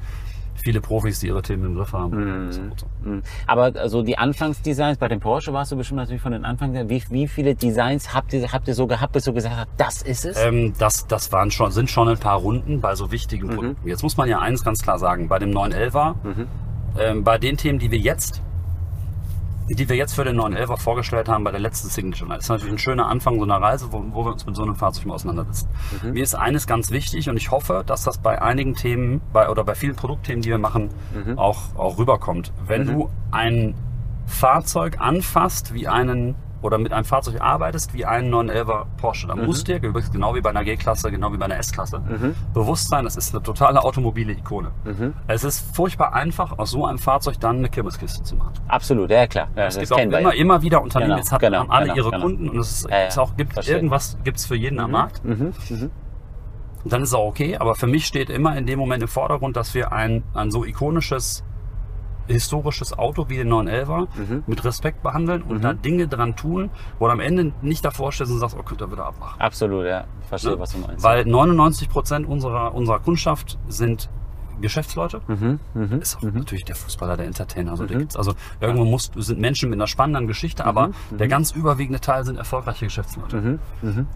viele 0.63 0.81
Profis, 0.81 1.19
die 1.19 1.27
ihre 1.27 1.41
Themen 1.41 1.65
im 1.65 1.75
Griff 1.75 1.93
haben. 1.93 2.51
So. 2.51 2.61
Mhm. 3.03 3.21
Aber 3.47 3.73
also 3.75 4.03
die 4.03 4.17
Anfangsdesigns, 4.17 4.97
bei 4.97 5.07
dem 5.07 5.19
Porsche 5.19 5.53
warst 5.53 5.71
du 5.71 5.75
bestimmt 5.75 5.97
natürlich 5.99 6.21
von 6.21 6.31
den 6.31 6.45
Anfang, 6.45 6.73
wie, 6.89 7.03
wie 7.09 7.27
viele 7.27 7.55
Designs 7.55 8.13
habt 8.13 8.33
ihr, 8.33 8.51
habt 8.51 8.67
ihr 8.67 8.73
so 8.75 8.87
gehabt, 8.87 9.13
bis 9.13 9.25
du 9.25 9.33
gesagt 9.33 9.55
hast, 9.55 9.69
das 9.77 10.01
ist 10.01 10.25
es? 10.25 10.37
Ähm, 10.37 10.73
das, 10.77 11.07
das 11.07 11.31
waren 11.31 11.51
schon, 11.51 11.71
sind 11.71 11.89
schon 11.89 12.07
ein 12.07 12.17
paar 12.17 12.37
Runden 12.37 12.81
bei 12.81 12.95
so 12.95 13.11
wichtigen 13.11 13.47
Mhm. 13.47 13.55
Produkten. 13.55 13.87
Jetzt 13.87 14.03
muss 14.03 14.17
man 14.17 14.29
ja 14.29 14.39
eins 14.39 14.63
ganz 14.63 14.81
klar 14.81 14.99
sagen, 14.99 15.27
bei 15.27 15.39
dem 15.39 15.51
911er, 15.51 16.15
ähm, 16.99 17.23
bei 17.23 17.37
den 17.37 17.57
Themen, 17.57 17.79
die 17.79 17.91
wir 17.91 17.99
jetzt 17.99 18.41
die 19.75 19.89
wir 19.89 19.95
jetzt 19.95 20.13
für 20.13 20.23
den 20.23 20.39
911er 20.39 20.77
vorgestellt 20.77 21.29
haben 21.29 21.43
bei 21.43 21.51
der 21.51 21.59
letzten 21.59 21.89
Signature. 21.89 22.29
Das 22.29 22.45
ist 22.45 22.49
natürlich 22.49 22.73
ein 22.73 22.77
schöner 22.79 23.07
Anfang 23.07 23.37
so 23.37 23.43
einer 23.43 23.61
Reise, 23.61 23.91
wo, 23.91 24.03
wo 24.11 24.25
wir 24.25 24.31
uns 24.31 24.45
mit 24.45 24.55
so 24.55 24.63
einem 24.63 24.75
Fahrzeug 24.75 25.05
mal 25.05 25.15
auseinandersetzen. 25.15 25.67
Mhm. 26.03 26.11
Mir 26.11 26.23
ist 26.23 26.35
eines 26.35 26.67
ganz 26.67 26.91
wichtig 26.91 27.29
und 27.29 27.37
ich 27.37 27.51
hoffe, 27.51 27.83
dass 27.85 28.03
das 28.03 28.17
bei 28.17 28.41
einigen 28.41 28.75
Themen 28.75 29.21
bei, 29.33 29.49
oder 29.49 29.63
bei 29.63 29.75
vielen 29.75 29.95
Produktthemen, 29.95 30.41
die 30.41 30.49
wir 30.49 30.57
machen, 30.57 30.89
Mhm. 31.13 31.37
auch, 31.37 31.75
auch 31.75 31.97
rüberkommt. 31.97 32.51
Wenn 32.65 32.85
du 32.87 33.09
ein 33.31 33.75
Fahrzeug 34.25 34.97
anfasst 34.99 35.73
wie 35.73 35.87
einen 35.87 36.35
oder 36.61 36.77
mit 36.77 36.93
einem 36.93 37.05
Fahrzeug 37.05 37.41
arbeitest 37.41 37.93
wie 37.93 38.05
einen 38.05 38.33
911er 38.33 38.85
Porsche, 38.97 39.27
dann 39.27 39.45
muss 39.45 39.63
dir, 39.63 39.77
übrigens 39.81 40.11
genau 40.11 40.35
wie 40.35 40.41
bei 40.41 40.49
einer 40.51 40.63
G-Klasse, 40.63 41.09
genau 41.11 41.33
wie 41.33 41.37
bei 41.37 41.45
einer 41.45 41.57
S-Klasse, 41.57 42.01
bewusst 42.53 42.89
sein, 42.89 43.03
das 43.03 43.15
ist 43.15 43.33
eine 43.33 43.43
totale 43.43 43.83
automobile 43.83 44.31
Ikone. 44.33 44.71
Es 45.27 45.43
ist 45.43 45.75
furchtbar 45.75 46.13
einfach, 46.13 46.57
aus 46.59 46.71
so 46.71 46.85
einem 46.85 46.99
Fahrzeug 46.99 47.39
dann 47.39 47.57
eine 47.57 47.69
Kirmeskiste 47.69 48.23
zu 48.23 48.35
machen. 48.35 48.53
Absolut, 48.67 49.09
ja 49.09 49.27
klar. 49.27 49.47
Ja, 49.55 49.65
Es 49.67 49.77
gibt 49.79 49.91
auch 49.91 49.97
immer, 49.97 50.19
ja. 50.19 50.29
immer 50.31 50.61
wieder 50.61 50.81
Unternehmen, 50.81 51.09
Genau, 51.11 51.17
jetzt 51.19 51.31
hat, 51.31 51.41
genau, 51.41 51.59
haben 51.59 51.71
alle 51.71 51.85
genau, 51.85 51.95
ihre 51.97 52.11
genau. 52.11 52.23
Kunden 52.23 52.49
und 52.49 52.57
es 52.59 52.71
ist, 52.71 52.89
Ja, 52.89 52.97
es 53.07 53.17
auch, 53.17 53.35
gibt 53.35 53.53
verstehe. 53.53 53.75
irgendwas 53.75 54.17
gibt's 54.23 54.45
für 54.45 54.55
jeden 54.55 54.79
am 54.79 54.91
Markt. 54.91 55.23
Mhm, 55.25 55.53
Und 56.83 56.91
dann 56.93 57.01
ist 57.03 57.09
es 57.09 57.13
auch 57.15 57.27
okay, 57.27 57.57
aber 57.57 57.75
für 57.75 57.87
mich 57.87 58.05
steht 58.05 58.29
immer 58.29 58.55
in 58.57 58.65
dem 58.65 58.79
Moment 58.79 59.03
im 59.03 59.09
Vordergrund, 59.09 59.55
dass 59.55 59.73
wir 59.73 59.91
ein, 59.91 60.23
ein 60.33 60.51
so 60.51 60.63
ikonisches 60.65 61.43
historisches 62.27 62.97
Auto 62.97 63.27
wie 63.29 63.37
den 63.37 63.49
911er 63.49 64.07
Mhm. 64.17 64.43
mit 64.47 64.63
Respekt 64.63 65.01
behandeln 65.03 65.41
und 65.41 65.63
da 65.63 65.73
Dinge 65.73 66.07
dran 66.07 66.35
tun, 66.35 66.69
wo 66.99 67.05
du 67.07 67.11
am 67.13 67.19
Ende 67.19 67.51
nicht 67.61 67.83
davor 67.83 68.11
stehst 68.11 68.31
und 68.31 68.39
sagst, 68.39 68.55
oh, 68.59 68.63
könnt 68.63 68.81
ihr 68.81 68.91
wieder 68.91 69.05
abmachen. 69.05 69.39
Absolut, 69.41 69.85
ja. 69.85 70.05
Verstehe, 70.29 70.51
Ne? 70.51 70.59
was 70.59 70.71
du 70.71 70.77
meinst. 70.79 71.03
Weil 71.03 71.25
99 71.25 71.89
Prozent 71.89 72.27
unserer, 72.27 72.73
unserer 72.73 72.99
Kundschaft 72.99 73.57
sind 73.67 74.09
Geschäftsleute. 74.61 75.21
Mhm, 75.27 75.59
Ist 76.01 76.17
auch 76.17 76.21
natürlich 76.23 76.63
der 76.65 76.75
Fußballer, 76.75 77.17
der 77.17 77.25
Entertainer. 77.25 77.71
Also, 77.71 77.85
gibt's, 77.85 78.15
also 78.15 78.33
irgendwo 78.59 78.85
musst, 78.85 79.13
sind 79.15 79.39
Menschen 79.39 79.69
mit 79.69 79.77
einer 79.77 79.87
spannenden 79.87 80.27
Geschichte, 80.27 80.65
aber 80.65 80.87
Mhm, 80.89 81.17
der 81.17 81.27
ganz 81.27 81.51
überwiegende 81.51 81.99
Teil 81.99 82.23
sind 82.25 82.37
erfolgreiche 82.37 82.85
Geschäftsleute. 82.85 83.59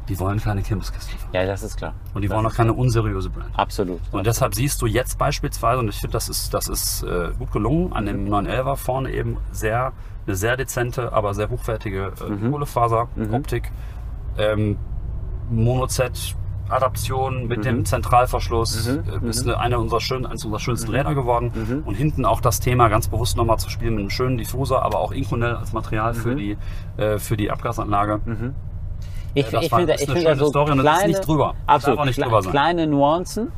Die 0.10 0.20
wollen 0.20 0.40
keine 0.40 0.62
Kirmeskisten 0.62 1.18
fahren. 1.20 1.30
Ja, 1.34 1.46
das 1.46 1.64
ist 1.64 1.78
klar. 1.78 1.94
Und 2.14 2.22
die 2.22 2.28
Das 2.28 2.36
wollen 2.38 2.46
auch 2.46 2.54
keine 2.54 2.74
unseriöse 2.74 3.30
Brand. 3.30 3.50
Absolut. 3.58 4.00
Und 4.12 4.26
deshalb 4.28 4.54
siehst 4.56 4.82
du 4.82 4.86
jetzt 4.88 5.18
beispielsweise, 5.18 5.80
und 5.80 5.90
ich 5.90 6.00
finde, 6.00 6.14
das 6.14 6.30
ist, 6.30 6.54
das 6.54 6.68
ist 6.68 7.04
äh, 7.04 7.32
gut 7.38 7.52
gelungen, 7.52 7.94
an 7.94 8.06
dem 8.06 8.28
911er 8.28 8.76
vorne 8.76 9.12
eben 9.12 9.38
sehr, 9.52 9.94
eine 10.28 10.36
sehr 10.36 10.58
dezente, 10.58 11.14
aber 11.14 11.34
sehr 11.34 11.50
hochwertige 11.50 12.12
äh, 12.20 12.50
Kohlefaseroptik, 12.50 13.72
ähm, 14.38 14.78
Mono-Z, 15.50 16.36
Adaption 16.70 17.48
mit 17.48 17.64
dem 17.66 17.86
Zentralverschluss, 17.86 18.88
äh, 18.88 19.28
ist 19.28 19.44
eine, 19.48 19.60
eine 19.60 19.80
unserer 19.80 20.02
schön, 20.02 20.26
eines 20.26 20.44
unserer 20.46 20.60
schönsten 20.60 20.92
Räder 20.92 21.14
geworden. 21.16 21.84
Und 21.86 21.96
hinten 21.96 22.26
auch 22.26 22.42
das 22.42 22.60
Thema 22.60 22.88
ganz 22.88 23.08
bewusst 23.08 23.38
nochmal 23.38 23.58
zu 23.60 23.70
spielen 23.70 23.96
mit 23.96 24.02
einem 24.02 24.10
schönen 24.10 24.38
Diffuser, 24.38 24.82
aber 24.82 25.00
auch 25.00 25.12
Inconel 25.12 25.56
als 25.56 25.74
Material 25.74 26.14
für, 26.14 26.36
die, 26.36 26.58
äh, 26.98 27.18
für 27.20 27.38
die 27.38 27.52
Abgasanlage. 27.52 28.20
Ich, 29.34 29.50
das 29.50 29.66
ich 29.66 29.72
war- 29.72 29.80
finde, 29.80 29.94
ist 29.94 30.02
ich 30.04 30.08
eine 30.10 30.16
finde 30.20 30.30
schöne 30.32 30.40
so 30.40 30.48
Story 30.48 30.72
und 30.72 30.78
das 30.78 30.86
ist 30.86 30.94
kleine, 31.00 31.08
nicht 31.14 31.28
drüber. 31.28 31.54
Absolut, 31.68 32.06
nicht 32.06 32.24
drüber 32.24 32.42
sein. 32.42 32.52
kleine 32.52 32.88
Nuancen, 32.88 33.52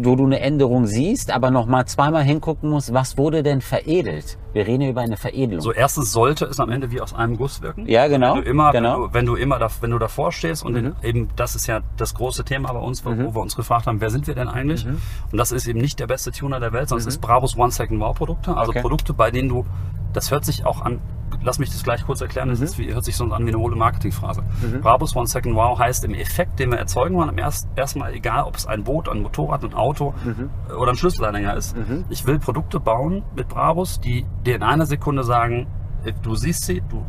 wo 0.00 0.14
du 0.14 0.24
eine 0.24 0.40
Änderung 0.40 0.86
siehst, 0.86 1.32
aber 1.32 1.50
noch 1.50 1.66
mal 1.66 1.84
zweimal 1.86 2.22
hingucken 2.22 2.70
musst, 2.70 2.94
was 2.94 3.18
wurde 3.18 3.42
denn 3.42 3.60
veredelt? 3.60 4.38
Wir 4.52 4.66
reden 4.66 4.82
hier 4.82 4.90
über 4.90 5.00
eine 5.00 5.16
Veredelung. 5.16 5.60
So 5.60 5.72
erstens 5.72 6.12
sollte 6.12 6.44
es 6.44 6.60
am 6.60 6.70
Ende 6.70 6.90
wie 6.90 7.00
aus 7.00 7.14
einem 7.14 7.36
Guss 7.36 7.62
wirken. 7.62 7.86
Ja, 7.86 8.06
genau, 8.06 8.36
Wenn 8.36 8.44
du 8.44 8.50
immer, 8.50 8.72
genau. 8.72 8.98
Mhm. 8.98 9.02
wenn, 9.02 9.08
du, 9.10 9.14
wenn 9.14 9.26
du 9.26 9.34
immer, 9.36 9.58
da, 9.58 9.68
wenn 9.80 9.90
du 9.90 9.98
davor 9.98 10.30
stehst 10.32 10.64
und 10.64 10.74
den, 10.74 10.94
eben, 11.02 11.28
das 11.36 11.56
ist 11.56 11.66
ja 11.66 11.80
das 11.96 12.14
große 12.14 12.44
Thema 12.44 12.72
bei 12.72 12.78
uns, 12.78 13.04
wo, 13.04 13.10
wo 13.10 13.34
wir 13.34 13.40
uns 13.40 13.56
gefragt 13.56 13.86
haben, 13.86 14.00
wer 14.00 14.10
sind 14.10 14.26
wir 14.26 14.34
denn 14.34 14.48
eigentlich? 14.48 14.86
Mhm. 14.86 15.00
Und 15.32 15.38
das 15.38 15.52
ist 15.52 15.66
eben 15.66 15.80
nicht 15.80 15.98
der 15.98 16.06
beste 16.06 16.30
Tuner 16.30 16.60
der 16.60 16.72
Welt, 16.72 16.88
sondern 16.88 17.06
es 17.06 17.14
ist 17.14 17.20
Brabus 17.20 17.56
One 17.56 17.72
Second 17.72 18.00
Wow 18.00 18.16
Produkte, 18.16 18.56
also 18.56 18.70
Okay. 18.70 18.82
Produkte, 18.82 19.14
bei 19.14 19.30
denen 19.30 19.48
du, 19.48 19.64
das 20.12 20.30
hört 20.30 20.44
sich 20.44 20.64
auch 20.66 20.82
an, 20.82 21.00
lass 21.48 21.58
mich 21.58 21.70
das 21.70 21.82
gleich 21.82 22.04
kurz 22.04 22.20
erklären, 22.20 22.48
Mhm. 22.48 22.52
das 22.52 22.60
ist 22.60 22.78
wie, 22.78 22.92
hört 22.92 23.04
sich 23.04 23.16
sonst 23.16 23.32
an 23.32 23.44
wie 23.46 23.48
eine 23.48 23.58
hohle 23.58 23.74
Marketingphrase. 23.74 24.42
Brabus 24.82 25.16
One 25.16 25.26
Second 25.26 25.54
Wow 25.56 25.78
heißt 25.78 26.04
im 26.04 26.12
Effekt, 26.12 26.58
den 26.58 26.70
wir 26.70 26.78
erzeugen 26.78 27.16
wollen, 27.16 27.30
am 27.30 27.38
erst, 27.38 27.68
erstmal 27.74 28.12
egal, 28.12 28.44
ob 28.44 28.54
es 28.56 28.66
ein 28.66 28.84
Boot, 28.84 29.08
ein 29.08 29.22
Motorrad, 29.22 29.64
ein 29.64 29.72
Auto 29.72 30.12
Mhm. 30.24 30.50
äh, 30.68 30.72
oder 30.74 30.90
ein 30.92 30.96
Schlüsselanhänger 30.96 31.54
ist. 31.54 31.74
Ich 32.10 32.26
will 32.26 32.38
Produkte 32.38 32.78
bauen 32.80 33.22
mit 33.34 33.48
Brabus, 33.48 33.98
die 33.98 34.26
dir 34.44 34.56
in 34.56 34.62
einer 34.62 34.84
Sekunde 34.84 35.24
sagen, 35.24 35.66
äh, 36.04 36.12
du 36.22 36.34
siehst 36.34 36.66
sie, 36.66 36.82
du 36.88 37.02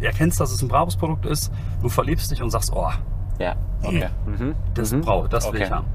erkennst, 0.00 0.40
dass 0.40 0.50
es 0.50 0.62
ein 0.62 0.68
Brabus-Produkt 0.68 1.26
ist, 1.26 1.52
du 1.82 1.88
verliebst 1.90 2.30
dich 2.30 2.42
und 2.42 2.48
sagst, 2.50 2.72
oh, 2.74 2.90
ja, 3.38 3.54
okay. 3.82 4.08
Mhm. 4.26 4.54
das 4.74 4.92
brauche, 4.94 5.28
das 5.28 5.44
will 5.44 5.56
Okay. 5.56 5.64
ich 5.64 5.70
haben. 5.70 5.86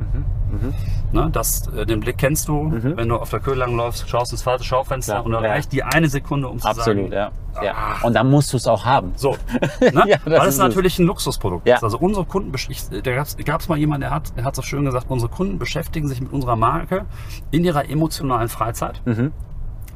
Ne, 1.11 1.29
das, 1.31 1.67
äh, 1.67 1.85
den 1.85 1.99
Blick 2.01 2.17
kennst 2.17 2.47
du, 2.47 2.69
wenn 2.71 3.07
du 3.09 3.15
auf 3.17 3.29
der 3.29 3.39
Köhe 3.39 3.55
langläufst, 3.55 4.09
schaust 4.09 4.31
ins 4.31 4.41
zweite 4.41 4.63
Schaufenster 4.63 5.13
Klar, 5.13 5.25
und 5.25 5.31
dann 5.31 5.43
ja. 5.43 5.49
reicht 5.51 5.71
die 5.71 5.83
eine 5.83 6.09
Sekunde, 6.09 6.47
um 6.49 6.59
zu 6.59 6.67
Absolut, 6.67 7.11
sagen, 7.11 7.31
ja. 7.55 7.63
ja. 7.63 7.73
Und 8.03 8.13
dann 8.13 8.29
musst 8.29 8.51
du 8.53 8.57
es 8.57 8.67
auch 8.67 8.83
haben. 8.85 9.13
so, 9.15 9.31
ne? 9.79 10.03
Ja, 10.05 10.17
das 10.17 10.25
weil 10.25 10.33
es 10.39 10.47
ist 10.49 10.53
es. 10.55 10.57
natürlich 10.59 10.99
ein 10.99 11.05
Luxusprodukt 11.05 11.67
ist. 11.67 11.83
Also 11.83 11.97
unsere 11.97 12.25
Kunden, 12.25 12.51
ich, 12.69 12.81
da 12.89 13.11
gab 13.43 13.61
es 13.61 13.69
mal 13.69 13.77
jemanden, 13.77 14.01
der 14.01 14.11
hat, 14.11 14.35
der 14.35 14.43
hat 14.43 14.55
so 14.55 14.61
schön 14.61 14.83
gesagt, 14.85 15.05
unsere 15.09 15.31
Kunden 15.31 15.59
beschäftigen 15.59 16.07
sich 16.07 16.19
mit 16.21 16.33
unserer 16.33 16.55
Marke 16.57 17.05
in 17.51 17.63
ihrer 17.63 17.89
emotionalen 17.89 18.49
Freizeit. 18.49 19.01
Mhm. 19.05 19.31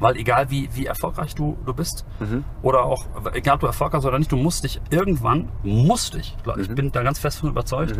Weil 0.00 0.16
egal 0.16 0.50
wie, 0.50 0.68
wie 0.74 0.86
erfolgreich 0.86 1.34
du, 1.34 1.56
du 1.64 1.74
bist 1.74 2.04
Mhm. 2.18 2.42
oder 2.62 2.84
auch, 2.84 3.04
egal 3.34 3.54
ob 3.56 3.60
du 3.60 3.66
erfolgreich 3.66 3.98
bist 4.00 4.08
oder 4.08 4.18
nicht, 4.18 4.32
du 4.32 4.36
musst 4.36 4.64
dich 4.64 4.80
irgendwann, 4.90 5.48
musst 5.62 6.14
dich, 6.14 6.36
glaub- 6.42 6.56
Mhm. 6.56 6.62
ich 6.62 6.74
bin 6.74 6.90
da 6.90 7.02
ganz 7.02 7.18
fest 7.20 7.38
von 7.40 7.50
überzeugt, 7.50 7.96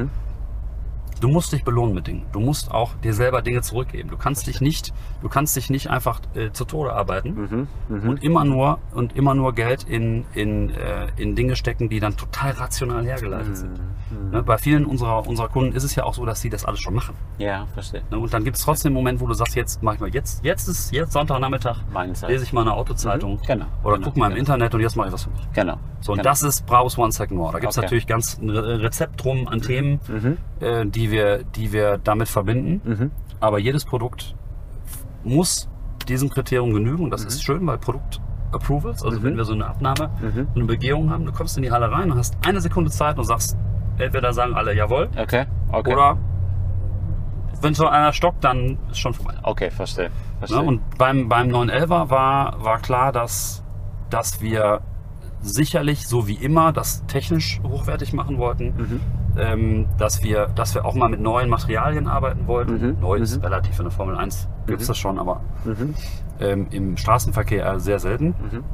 Du 1.23 1.29
musst 1.29 1.53
dich 1.53 1.63
belohnen 1.63 1.95
mit 1.95 2.09
Dingen. 2.09 2.25
Du 2.33 2.41
musst 2.41 2.73
auch 2.73 2.95
dir 3.05 3.15
selber 3.15 3.43
Dinge 3.43 3.63
zurückgeben. 3.63 4.11
Du 4.11 4.17
kannst 4.17 4.47
dich 4.49 4.61
nicht, 4.61 4.93
du 5.23 5.29
kannst 5.29 5.55
dich 5.55 5.71
nicht 5.71 5.89
einfach 5.89 6.21
äh, 6.35 6.51
zu 6.51 6.65
Tode 6.65 6.93
arbeiten 6.93 7.69
Mhm, 7.89 8.09
und 8.09 8.25
immer 8.25 8.45
nur 8.45 8.81
und 8.93 9.15
immer 9.17 9.33
nur 9.35 9.55
Geld 9.55 9.85
in, 9.85 10.25
in, 10.35 10.71
äh, 10.71 11.07
in 11.17 11.37
Dinge 11.37 11.55
stecken, 11.55 11.89
die 11.89 12.01
dann 12.01 12.17
total 12.17 12.51
rational 12.53 13.05
hergeleitet 13.05 13.57
sind. 13.57 13.71
Mhm, 13.79 14.31
Ne? 14.31 14.43
Bei 14.43 14.59
vielen 14.59 14.85
unserer, 14.85 15.27
unserer 15.27 15.49
Kunden 15.49 15.75
ist 15.75 15.85
es 15.85 15.95
ja 15.95 16.05
auch 16.05 16.13
so, 16.13 16.27
dass 16.27 16.41
sie 16.43 16.51
das 16.51 16.67
alles 16.67 16.81
schon 16.81 16.93
machen. 16.95 17.15
Ja, 17.39 17.67
verstehe. 17.73 18.03
Ne? 18.11 18.19
Und 18.19 18.35
dann 18.35 18.45
gibt 18.45 18.59
es 18.59 18.63
trotzdem 18.65 18.91
einen 18.91 18.95
Moment, 18.97 19.21
wo 19.21 19.27
du 19.27 19.33
sagst, 19.33 19.55
jetzt 19.57 19.83
mach 19.83 19.95
ich 19.95 20.01
mal, 20.01 20.11
jetzt, 20.11 20.45
jetzt 20.45 20.69
ist 20.69 20.93
jetzt 20.93 21.13
Sonntagnachmittag, 21.13 21.79
lese 22.29 22.45
ich 22.45 22.53
mal 22.53 22.61
eine 22.63 22.75
Autozeitung 22.75 23.35
Mhm, 23.37 23.47
genau, 23.47 23.67
oder 23.85 23.95
genau, 23.97 24.07
guck 24.09 24.17
mal 24.19 24.27
im 24.27 24.31
genau. 24.33 24.41
Internet 24.41 24.75
und 24.75 24.81
jetzt 24.83 24.97
mache 24.97 25.07
ich 25.09 25.13
was 25.15 25.23
für 25.25 25.31
mich. 25.31 25.41
Genau. 25.55 25.79
So, 26.01 26.13
und 26.13 26.19
genau. 26.19 26.29
das 26.31 26.43
ist 26.43 26.67
Browse 26.67 27.01
One 27.01 27.13
Second 27.13 27.41
War. 27.41 27.53
Da 27.53 27.61
gibt 27.61 27.71
es 27.73 27.79
Okay. 27.79 27.87
natürlich 27.87 28.07
ganz 28.09 28.39
ein 28.39 28.51
Re- 28.51 28.81
Rezept 28.83 29.23
drum 29.25 29.47
an 29.49 29.63
Themen, 29.63 30.01
Mhm. 30.09 30.37
äh, 30.61 30.85
die, 30.85 31.11
wir, 31.13 31.45
die 31.45 31.73
wir 31.73 31.99
damit 31.99 32.29
verbinden. 32.29 33.13
Aber 33.39 33.59
jedes 33.61 33.85
Produkt 33.85 34.35
muss 35.23 35.69
diesem 36.09 36.29
Kriterium 36.31 36.73
genügen. 36.73 37.05
Und 37.05 37.11
das 37.11 37.23
Mhm. 37.23 37.29
ist 37.29 37.43
schön, 37.45 37.67
weil 37.67 37.79
Produkt 37.79 38.21
Approvals, 38.53 39.03
also 39.03 39.23
wenn 39.23 39.37
wir 39.37 39.45
so 39.45 39.55
eine 39.55 39.67
Abnahme, 39.67 40.11
so 40.21 40.45
eine 40.57 40.65
Begehung 40.65 41.09
haben, 41.11 41.25
du 41.25 41.33
kommst 41.33 41.57
in 41.57 41.63
die 41.63 41.71
Halle 41.71 41.91
rein 41.91 42.11
und 42.11 42.19
hast 42.19 42.37
eine 42.47 42.61
Sekunde 42.61 42.91
Zeit 42.91 43.17
und 43.17 43.25
sagst, 43.25 43.57
entweder 43.99 44.33
sagen 44.35 44.53
alle 44.55 44.75
jawohl 44.75 45.09
Okay, 45.17 45.47
okay. 45.71 45.93
oder 45.93 46.19
wenn 47.63 47.73
so 47.75 47.87
einer 47.87 48.13
stockt, 48.13 48.45
dann 48.45 48.77
ist 48.91 48.99
schon 48.99 49.15
vorbei. 49.15 49.35
Okay, 49.43 49.71
verstehe. 49.71 50.11
verstehe. 50.41 50.59
Ne? 50.61 50.65
Und 50.67 50.99
beim, 50.99 51.29
beim 51.31 51.49
911er 51.49 52.11
war, 52.11 52.63
war 52.63 52.79
klar, 52.81 53.13
dass, 53.13 53.63
dass 54.11 54.43
wir 54.43 54.81
sicherlich, 55.43 56.07
so 56.07 56.27
wie 56.29 56.35
immer, 56.35 56.73
das 56.73 57.05
technisch 57.07 57.61
hochwertig 57.63 58.13
machen 58.13 58.39
wollten. 58.39 58.67
Mhm. 58.77 59.01
Ähm, 59.37 59.87
dass, 59.99 60.23
wir, 60.23 60.49
dass 60.55 60.75
wir 60.75 60.85
auch 60.85 60.95
mal 60.95 61.09
mit 61.09 61.21
neuen 61.21 61.49
Materialien 61.49 62.07
arbeiten 62.07 62.47
wollten. 62.47 62.75
Mhm. 62.75 63.01
Neu 63.01 63.17
ist 63.17 63.43
relativ 63.43 63.79
in 63.79 63.85
der 63.87 63.93
Formel 63.93 64.17
1 64.17 64.49
gibt 64.67 64.83
es 64.83 64.89
das 64.89 64.99
schon, 64.99 65.19
aber 65.19 65.41
Mhm. 65.65 65.95
ähm, 66.39 66.67
im 66.71 66.97
Straßenverkehr 66.97 67.81
sehr 67.81 67.99
selten. 67.99 68.29
Mhm. 68.29 68.65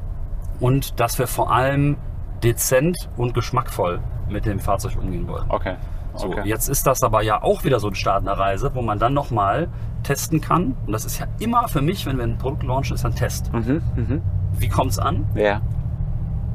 Und 0.60 0.98
dass 0.98 1.18
wir 1.18 1.26
vor 1.28 1.52
allem 1.52 1.96
dezent 2.42 3.08
und 3.16 3.34
geschmackvoll 3.34 4.00
mit 4.28 4.46
dem 4.46 4.58
Fahrzeug 4.58 4.96
umgehen 5.00 5.28
wollten. 5.28 5.50
Okay. 5.50 5.76
So, 6.14 6.26
okay. 6.26 6.42
jetzt 6.44 6.68
ist 6.68 6.86
das 6.86 7.02
aber 7.04 7.22
ja 7.22 7.42
auch 7.42 7.62
wieder 7.62 7.78
so 7.78 7.86
ein 7.88 7.94
Start 7.94 8.22
einer 8.22 8.36
Reise, 8.36 8.72
wo 8.74 8.82
man 8.82 8.98
dann 8.98 9.14
nochmal 9.14 9.68
testen 10.02 10.40
kann. 10.40 10.74
Und 10.86 10.92
das 10.92 11.04
ist 11.04 11.18
ja 11.20 11.26
immer 11.38 11.68
für 11.68 11.82
mich, 11.82 12.06
wenn 12.06 12.16
wir 12.16 12.24
ein 12.24 12.38
Produkt 12.38 12.64
launchen, 12.64 12.94
ist 12.96 13.04
ein 13.04 13.14
Test. 13.14 13.52
Mhm. 13.52 13.80
Mhm. 13.94 14.22
Wie 14.58 14.68
kommt 14.68 14.90
es 14.90 14.98
an? 14.98 15.26
Ja. 15.36 15.60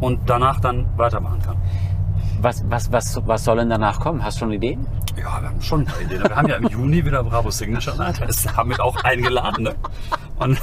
Und 0.04 0.20
danach 0.30 0.60
dann 0.60 0.86
weitermachen 0.98 1.42
kann. 1.42 1.56
Was, 2.42 2.62
was, 2.70 2.92
was, 2.92 3.26
was 3.26 3.46
soll 3.46 3.56
denn 3.56 3.70
danach 3.70 4.02
kommen? 4.02 4.22
Hast 4.22 4.36
du 4.36 4.40
schon 4.40 4.52
Ideen? 4.52 4.86
Ja, 5.16 5.42
wir 5.42 5.48
haben 5.50 5.62
schon 5.62 5.84
ein 5.84 5.86
paar 5.86 6.02
Ideen. 6.02 6.24
Wir 6.24 6.36
haben 6.36 6.48
ja 6.50 6.58
im 6.58 6.68
Juni 6.68 7.06
wieder 7.06 7.24
Bravo 7.24 7.50
Signature 7.50 7.96
Night. 7.96 8.20
Da 8.20 8.26
ist 8.26 8.46
damit 8.54 8.82
auch 8.82 9.02
eingeladen. 9.06 9.64
Ne? 9.64 9.76
Und 10.40 10.60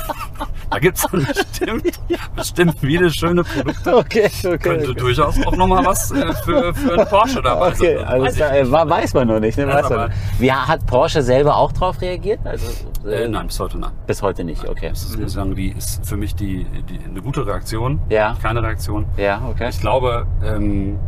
da 0.71 0.79
gibt 0.79 0.99
es 0.99 1.07
bestimmt, 1.09 2.01
bestimmt 2.37 2.77
viele 2.81 3.11
schöne 3.11 3.43
Produkte. 3.45 3.97
Okay, 3.97 4.31
okay. 4.45 4.59
Könnte 4.59 4.95
durchaus 4.95 5.45
auch 5.47 5.57
nochmal 5.57 5.85
was 5.85 6.11
äh, 6.13 6.33
für, 6.45 6.73
für 6.75 6.95
einen 6.95 7.07
Porsche 7.09 7.43
dabei 7.43 7.69
Okay, 7.69 7.97
sein. 7.99 8.07
alles 8.07 8.25
Weiß 8.27 8.35
klar, 8.37 8.57
äh, 8.57 8.91
weiß 8.91 9.15
man 9.15 9.29
noch 9.29 9.41
nicht. 9.41 9.59
Ne? 9.59 9.67
Weiß 9.67 9.91
man. 9.91 10.13
Wie 10.39 10.53
hat 10.53 10.87
Porsche 10.87 11.23
selber 11.23 11.57
auch 11.57 11.73
drauf 11.73 12.01
reagiert? 12.01 12.41
Also, 12.45 12.67
ich. 13.05 13.07
äh, 13.11 13.25
Äh, 13.25 13.29
nein, 13.29 13.47
bis 13.49 13.59
heute 13.61 13.79
nein. 13.79 13.91
Bis 14.07 14.23
heute 14.23 14.45
nicht, 14.45 14.67
okay. 14.69 14.91
Das 14.91 15.03
ist, 15.03 15.17
muss 15.19 15.29
ich 15.29 15.33
sagen, 15.35 15.55
die 15.55 15.71
ist 15.73 16.07
für 16.07 16.17
mich 16.17 16.35
die, 16.35 16.65
die, 16.89 16.99
eine 17.09 17.21
gute 17.23 17.47
Reaktion. 17.47 18.01
Ja. 18.09 18.37
Keine 18.41 18.63
Reaktion. 18.63 19.07
Ja, 19.17 19.43
okay. 19.51 19.69
Ich 19.71 19.81
glaube, 19.81 20.27
ähm, 20.45 20.99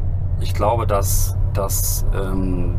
ich 0.40 0.54
glaube, 0.54 0.86
dass, 0.86 1.36
dass 1.54 2.04
ähm, 2.14 2.78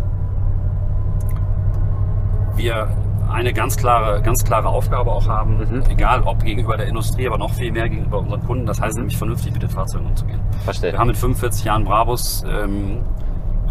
wir 2.56 2.88
eine 3.34 3.52
ganz 3.54 3.76
klare, 3.78 4.22
ganz 4.22 4.44
klare 4.44 4.70
Aufgabe 4.70 5.12
auch 5.12 5.28
haben, 5.28 5.58
Mhm. 5.58 5.84
egal 5.90 6.22
ob 6.24 6.44
gegenüber 6.44 6.78
der 6.78 6.88
Industrie, 6.88 7.28
aber 7.28 7.38
noch 7.38 7.52
viel 7.52 7.72
mehr 7.72 7.90
gegenüber 7.90 8.20
unseren 8.20 8.44
Kunden. 8.46 8.66
Das 8.66 8.80
heißt 8.80 8.96
nämlich 8.98 9.18
vernünftig 9.18 9.52
mit 9.54 9.62
den 9.64 9.70
Fahrzeugen 9.70 10.06
umzugehen. 10.06 10.40
Verstehe. 10.64 10.92
Wir 10.94 11.00
haben 11.00 11.08
mit 11.08 11.18
45 11.18 11.66
Jahren 11.66 11.84
Brabus 11.84 12.44
ähm, 12.48 13.00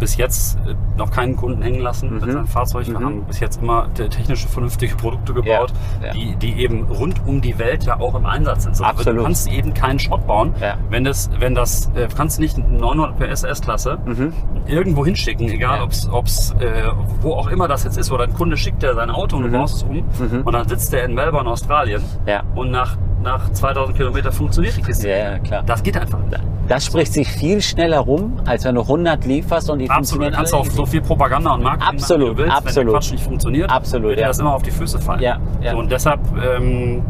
bis 0.03 0.17
jetzt 0.17 0.57
äh, 0.67 0.75
noch 0.97 1.11
keinen 1.11 1.37
Kunden 1.37 1.61
hängen 1.61 1.79
lassen 1.79 2.13
mit 2.15 2.25
Mhm. 2.25 2.31
seinem 2.33 2.47
Fahrzeug. 2.47 2.87
Wir 2.87 2.99
Mhm. 2.99 3.05
haben 3.05 3.23
bis 3.23 3.39
jetzt 3.39 3.61
immer 3.61 3.87
te- 3.93 4.09
technische, 4.09 4.49
vernünftige 4.49 4.95
Produkte 4.97 5.33
gebaut, 5.33 5.71
Ja, 6.01 6.07
ja. 6.07 6.13
Die, 6.13 6.35
die 6.35 6.61
eben 6.61 6.83
rund 6.87 7.21
um 7.25 7.39
die 7.39 7.57
Welt 7.57 7.85
ja 7.85 8.01
auch 8.01 8.13
im 8.15 8.25
Einsatz 8.25 8.63
sind. 8.63 8.75
So, 8.75 8.83
Absolut. 8.83 9.19
Du 9.21 9.23
kannst 9.23 9.49
eben 9.49 9.73
keinen 9.73 9.99
Schrott 9.99 10.27
bauen, 10.27 10.53
Ja. 10.59 10.75
wenn 10.89 11.05
das, 11.05 11.29
wenn 11.39 11.55
das, 11.55 11.89
äh, 11.95 12.09
du 12.09 12.15
kannst 12.17 12.41
nicht 12.41 12.57
eine 12.57 12.67
900 12.67 13.17
PS 13.17 13.43
S-Klasse 13.45 13.97
Mhm. 14.05 14.33
irgendwo 14.67 15.05
hinschicken, 15.05 15.47
egal 15.47 15.77
Ja. 15.77 15.83
ob's, 15.85 16.09
ob's, 16.11 16.51
äh, 16.59 16.83
wo 17.21 17.31
auch 17.35 17.47
immer 17.47 17.69
das 17.69 17.85
jetzt 17.85 17.97
ist, 17.97 18.11
oder 18.11 18.25
ein 18.25 18.33
Kunde 18.33 18.57
schickt 18.57 18.83
dir 18.83 18.93
sein 18.95 19.09
Auto 19.09 19.37
und 19.37 19.43
du 19.43 19.47
Mhm. 19.47 19.53
baust 19.53 19.75
es 19.77 19.83
um 19.83 19.95
Mhm. 19.95 20.41
und 20.43 20.51
dann 20.51 20.67
sitzt 20.67 20.91
der 20.91 21.05
in 21.05 21.13
Melbourne, 21.13 21.49
Australien 21.49 22.01
Ja. 22.25 22.43
und 22.55 22.71
nach, 22.71 22.97
nach 23.23 23.49
2000 23.53 23.95
Kilometer 23.95 24.33
funktioniert 24.33 24.75
die 24.75 24.81
Kiste. 24.81 25.07
Ja, 25.07 25.15
ja, 25.17 25.39
klar. 25.39 25.63
Das 25.65 25.81
geht 25.81 25.95
einfach. 25.97 26.19
Das 26.65 26.85
spricht 26.85 27.11
sich 27.11 27.27
viel 27.27 27.61
schneller 27.61 27.99
rum, 27.99 28.37
als 28.45 28.63
wenn 28.63 28.75
du 28.75 28.87
100 28.87 29.25
lieferst 29.25 29.69
und 29.69 29.79
die 29.79 29.89
Absolut. 29.93 30.27
Du 30.27 30.31
kannst 30.31 30.53
alle 30.53 30.61
auch 30.61 30.65
so 30.65 30.85
viel 30.85 31.01
Propaganda 31.01 31.53
und 31.53 31.63
Marketing 31.63 31.95
Absolut, 31.95 32.27
machen, 32.27 32.31
wie 32.31 32.35
du 32.35 32.37
willst. 32.37 32.57
Wenn 32.57 32.67
absolut. 32.67 32.87
der 32.87 32.93
Quatsch 32.93 33.11
nicht 33.11 33.23
funktioniert, 33.23 33.69
Absolut, 33.69 34.07
wird 34.09 34.17
dir 34.17 34.21
ja. 34.21 34.27
das 34.27 34.39
immer 34.39 34.53
auf 34.53 34.63
die 34.63 34.71
Füße 34.71 34.99
fallen. 34.99 35.21
Ja, 35.21 35.37
ja. 35.61 35.71
So, 35.71 35.77
und 35.77 35.91
deshalb, 35.91 36.19
ähm, 36.37 37.03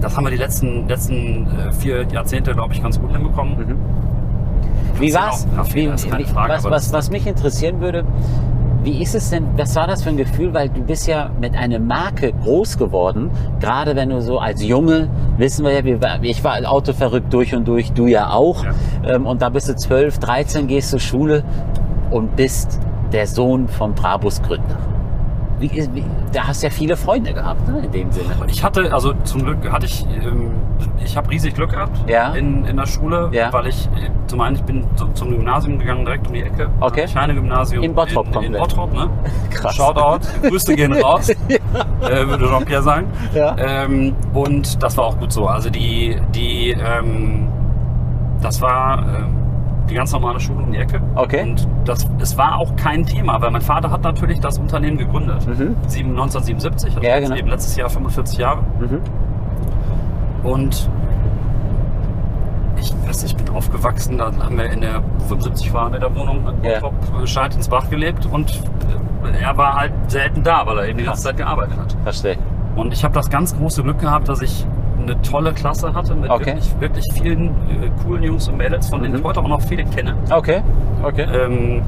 das 0.00 0.16
haben 0.16 0.24
wir 0.24 0.30
die 0.30 0.36
letzten, 0.36 0.88
letzten 0.88 1.46
äh, 1.46 1.72
vier 1.72 2.06
Jahrzehnte, 2.12 2.52
glaube 2.52 2.74
ich, 2.74 2.82
ganz 2.82 3.00
gut 3.00 3.10
hinbekommen. 3.12 3.56
Mhm. 3.58 3.76
Wie 4.98 5.12
war's? 5.12 5.46
Genau, 5.50 5.64
Wie, 5.72 5.86
das 5.86 6.04
ist 6.04 6.10
keine 6.10 6.24
wie, 6.24 6.28
Frage, 6.28 6.52
was, 6.54 6.64
was, 6.64 6.92
was 6.92 7.10
mich 7.10 7.26
interessieren 7.26 7.80
würde, 7.80 8.04
Wie 8.82 9.02
ist 9.02 9.14
es 9.14 9.30
denn, 9.30 9.46
was 9.56 9.74
war 9.74 9.86
das 9.86 10.02
für 10.02 10.10
ein 10.10 10.16
Gefühl, 10.16 10.54
weil 10.54 10.68
du 10.68 10.80
bist 10.80 11.06
ja 11.06 11.30
mit 11.40 11.56
einer 11.56 11.78
Marke 11.78 12.32
groß 12.32 12.78
geworden, 12.78 13.30
gerade 13.60 13.96
wenn 13.96 14.10
du 14.10 14.22
so 14.22 14.38
als 14.38 14.62
Junge, 14.62 15.08
wissen 15.38 15.64
wir 15.64 15.72
ja, 15.72 16.18
ich 16.22 16.44
war 16.44 16.58
Auto 16.70 16.92
verrückt 16.92 17.32
durch 17.32 17.54
und 17.54 17.66
durch, 17.66 17.92
du 17.92 18.06
ja 18.06 18.30
auch, 18.30 18.64
ähm, 19.04 19.26
und 19.26 19.42
da 19.42 19.48
bist 19.48 19.68
du 19.68 19.76
12, 19.76 20.18
13, 20.20 20.66
gehst 20.68 20.90
zur 20.90 21.00
Schule 21.00 21.42
und 22.10 22.36
bist 22.36 22.80
der 23.12 23.26
Sohn 23.26 23.68
vom 23.68 23.94
Brabus 23.94 24.42
Gründer. 24.42 24.76
Wie, 25.58 25.70
wie, 25.70 26.04
da 26.34 26.48
hast 26.48 26.62
du 26.62 26.66
ja 26.66 26.70
viele 26.70 26.98
Freunde 26.98 27.32
gehabt, 27.32 27.66
ne, 27.66 27.78
in 27.86 27.90
dem 27.90 28.12
Sinne. 28.12 28.34
Ich 28.46 28.62
hatte, 28.62 28.92
also 28.92 29.14
zum 29.24 29.42
Glück 29.42 29.72
hatte 29.72 29.86
ich, 29.86 30.04
ähm, 30.22 30.50
ich 31.02 31.16
habe 31.16 31.30
riesig 31.30 31.54
Glück 31.54 31.70
gehabt 31.70 31.96
Ja. 32.10 32.34
in, 32.34 32.66
in 32.66 32.76
der 32.76 32.84
Schule, 32.84 33.30
Ja. 33.32 33.50
weil 33.54 33.68
ich 33.68 33.86
äh, 33.86 34.10
zum 34.26 34.42
einen, 34.42 34.56
ich 34.56 34.62
bin 34.64 34.84
zu, 34.96 35.06
zum 35.14 35.30
Gymnasium 35.30 35.78
gegangen, 35.78 36.04
direkt 36.04 36.26
um 36.26 36.34
die 36.34 36.42
Ecke. 36.42 36.68
Okay. 36.80 37.06
Kleine 37.06 37.34
Gymnasium. 37.34 37.82
In 37.84 37.94
Bottrop 37.94 38.26
In, 38.36 38.42
in. 38.42 38.52
Bottrop, 38.52 38.92
ne? 38.92 39.08
Krass. 39.50 39.74
Shoutout, 39.76 40.26
Grüße 40.46 40.76
gehen 40.76 40.92
raus, 41.02 41.30
äh, 41.30 41.36
würde 42.26 42.48
Jean-Pierre 42.48 42.82
sagen. 42.82 43.06
Ja. 43.34 43.56
Ähm, 43.58 44.14
und 44.34 44.82
das 44.82 44.98
war 44.98 45.06
auch 45.06 45.18
gut 45.18 45.32
so. 45.32 45.46
Also 45.46 45.70
die, 45.70 46.20
die, 46.34 46.72
ähm, 46.72 47.48
das 48.42 48.60
war 48.60 48.98
ähm, 48.98 49.35
die 49.86 49.94
ganz 49.94 50.12
normale 50.12 50.40
Schule 50.40 50.62
um 50.64 50.72
die 50.72 50.78
Ecke. 50.78 51.00
Okay. 51.14 51.42
Und 51.42 51.66
das, 51.84 52.06
es 52.20 52.36
war 52.36 52.56
auch 52.58 52.74
kein 52.76 53.04
Thema, 53.06 53.40
weil 53.40 53.50
mein 53.50 53.62
Vater 53.62 53.90
hat 53.90 54.02
natürlich 54.02 54.40
das 54.40 54.58
Unternehmen 54.58 54.98
gegründet. 54.98 55.46
Mhm. 55.46 55.76
Sieben- 55.86 56.10
1977, 56.10 56.96
also 56.96 57.06
Ja, 57.08 57.18
genau. 57.20 57.36
eben 57.36 57.48
letztes 57.48 57.76
Jahr 57.76 57.88
45 57.88 58.38
Jahre. 58.38 58.62
Mhm. 58.80 59.00
Und 60.48 60.88
ich 62.78 62.92
weiß 63.06 63.24
ich 63.24 63.36
bin 63.36 63.48
aufgewachsen, 63.50 64.18
dann 64.18 64.42
haben 64.42 64.58
wir 64.58 64.70
in 64.70 64.80
der 64.82 65.02
75 65.28 65.72
waren 65.72 65.94
in 65.94 66.00
der 66.00 66.14
Wohnung 66.14 66.44
in. 66.62 66.80
Bottrop 66.80 67.26
Scheid 67.26 67.54
ins 67.54 67.68
Bach 67.68 67.88
gelebt 67.88 68.26
und 68.26 68.50
äh, 69.24 69.42
er 69.42 69.56
war 69.56 69.74
halt 69.74 69.92
selten 70.08 70.42
da, 70.42 70.66
weil 70.66 70.78
er 70.78 70.88
eben 70.88 70.98
die 70.98 71.04
ganze 71.04 71.22
Zeit 71.24 71.36
gearbeitet 71.38 71.78
hat. 71.78 71.96
Verstehe. 72.02 72.36
Und 72.76 72.92
ich 72.92 73.02
habe 73.02 73.14
das 73.14 73.30
ganz 73.30 73.56
große 73.56 73.82
Glück 73.82 73.98
gehabt, 73.98 74.28
dass 74.28 74.42
ich 74.42 74.66
eine 75.08 75.20
tolle 75.22 75.52
Klasse 75.52 75.92
hatte 75.94 76.14
mit 76.14 76.30
Okay. 76.30 76.46
wirklich, 76.46 76.80
wirklich 76.80 77.04
vielen 77.14 77.48
äh, 77.48 77.90
coolen 78.02 78.22
Jungs 78.22 78.48
und 78.48 78.56
Mädels, 78.56 78.88
von 78.88 79.02
denen 79.02 79.14
Mhm. 79.14 79.18
ich 79.20 79.24
heute 79.24 79.40
auch 79.40 79.48
noch 79.48 79.62
viele 79.62 79.84
kenne. 79.84 80.14
Okay. 80.30 80.62
Okay. 81.02 81.26
Ähm, 81.32 81.82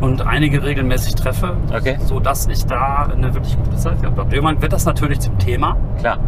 und 0.00 0.26
einige 0.26 0.62
regelmäßig 0.62 1.14
treffe, 1.14 1.54
Okay. 1.76 1.96
so 2.04 2.20
dass 2.20 2.46
ich 2.48 2.64
da 2.66 3.08
eine 3.12 3.34
wirklich 3.34 3.56
gute 3.62 3.76
Zeit 3.76 4.00
gehabt 4.00 4.18
habe. 4.18 4.34
Irgendwann 4.34 4.62
wird 4.62 4.72
das 4.72 4.84
natürlich 4.86 5.20
zum 5.20 5.36
Thema. 5.38 5.76
Klar. 5.98 6.18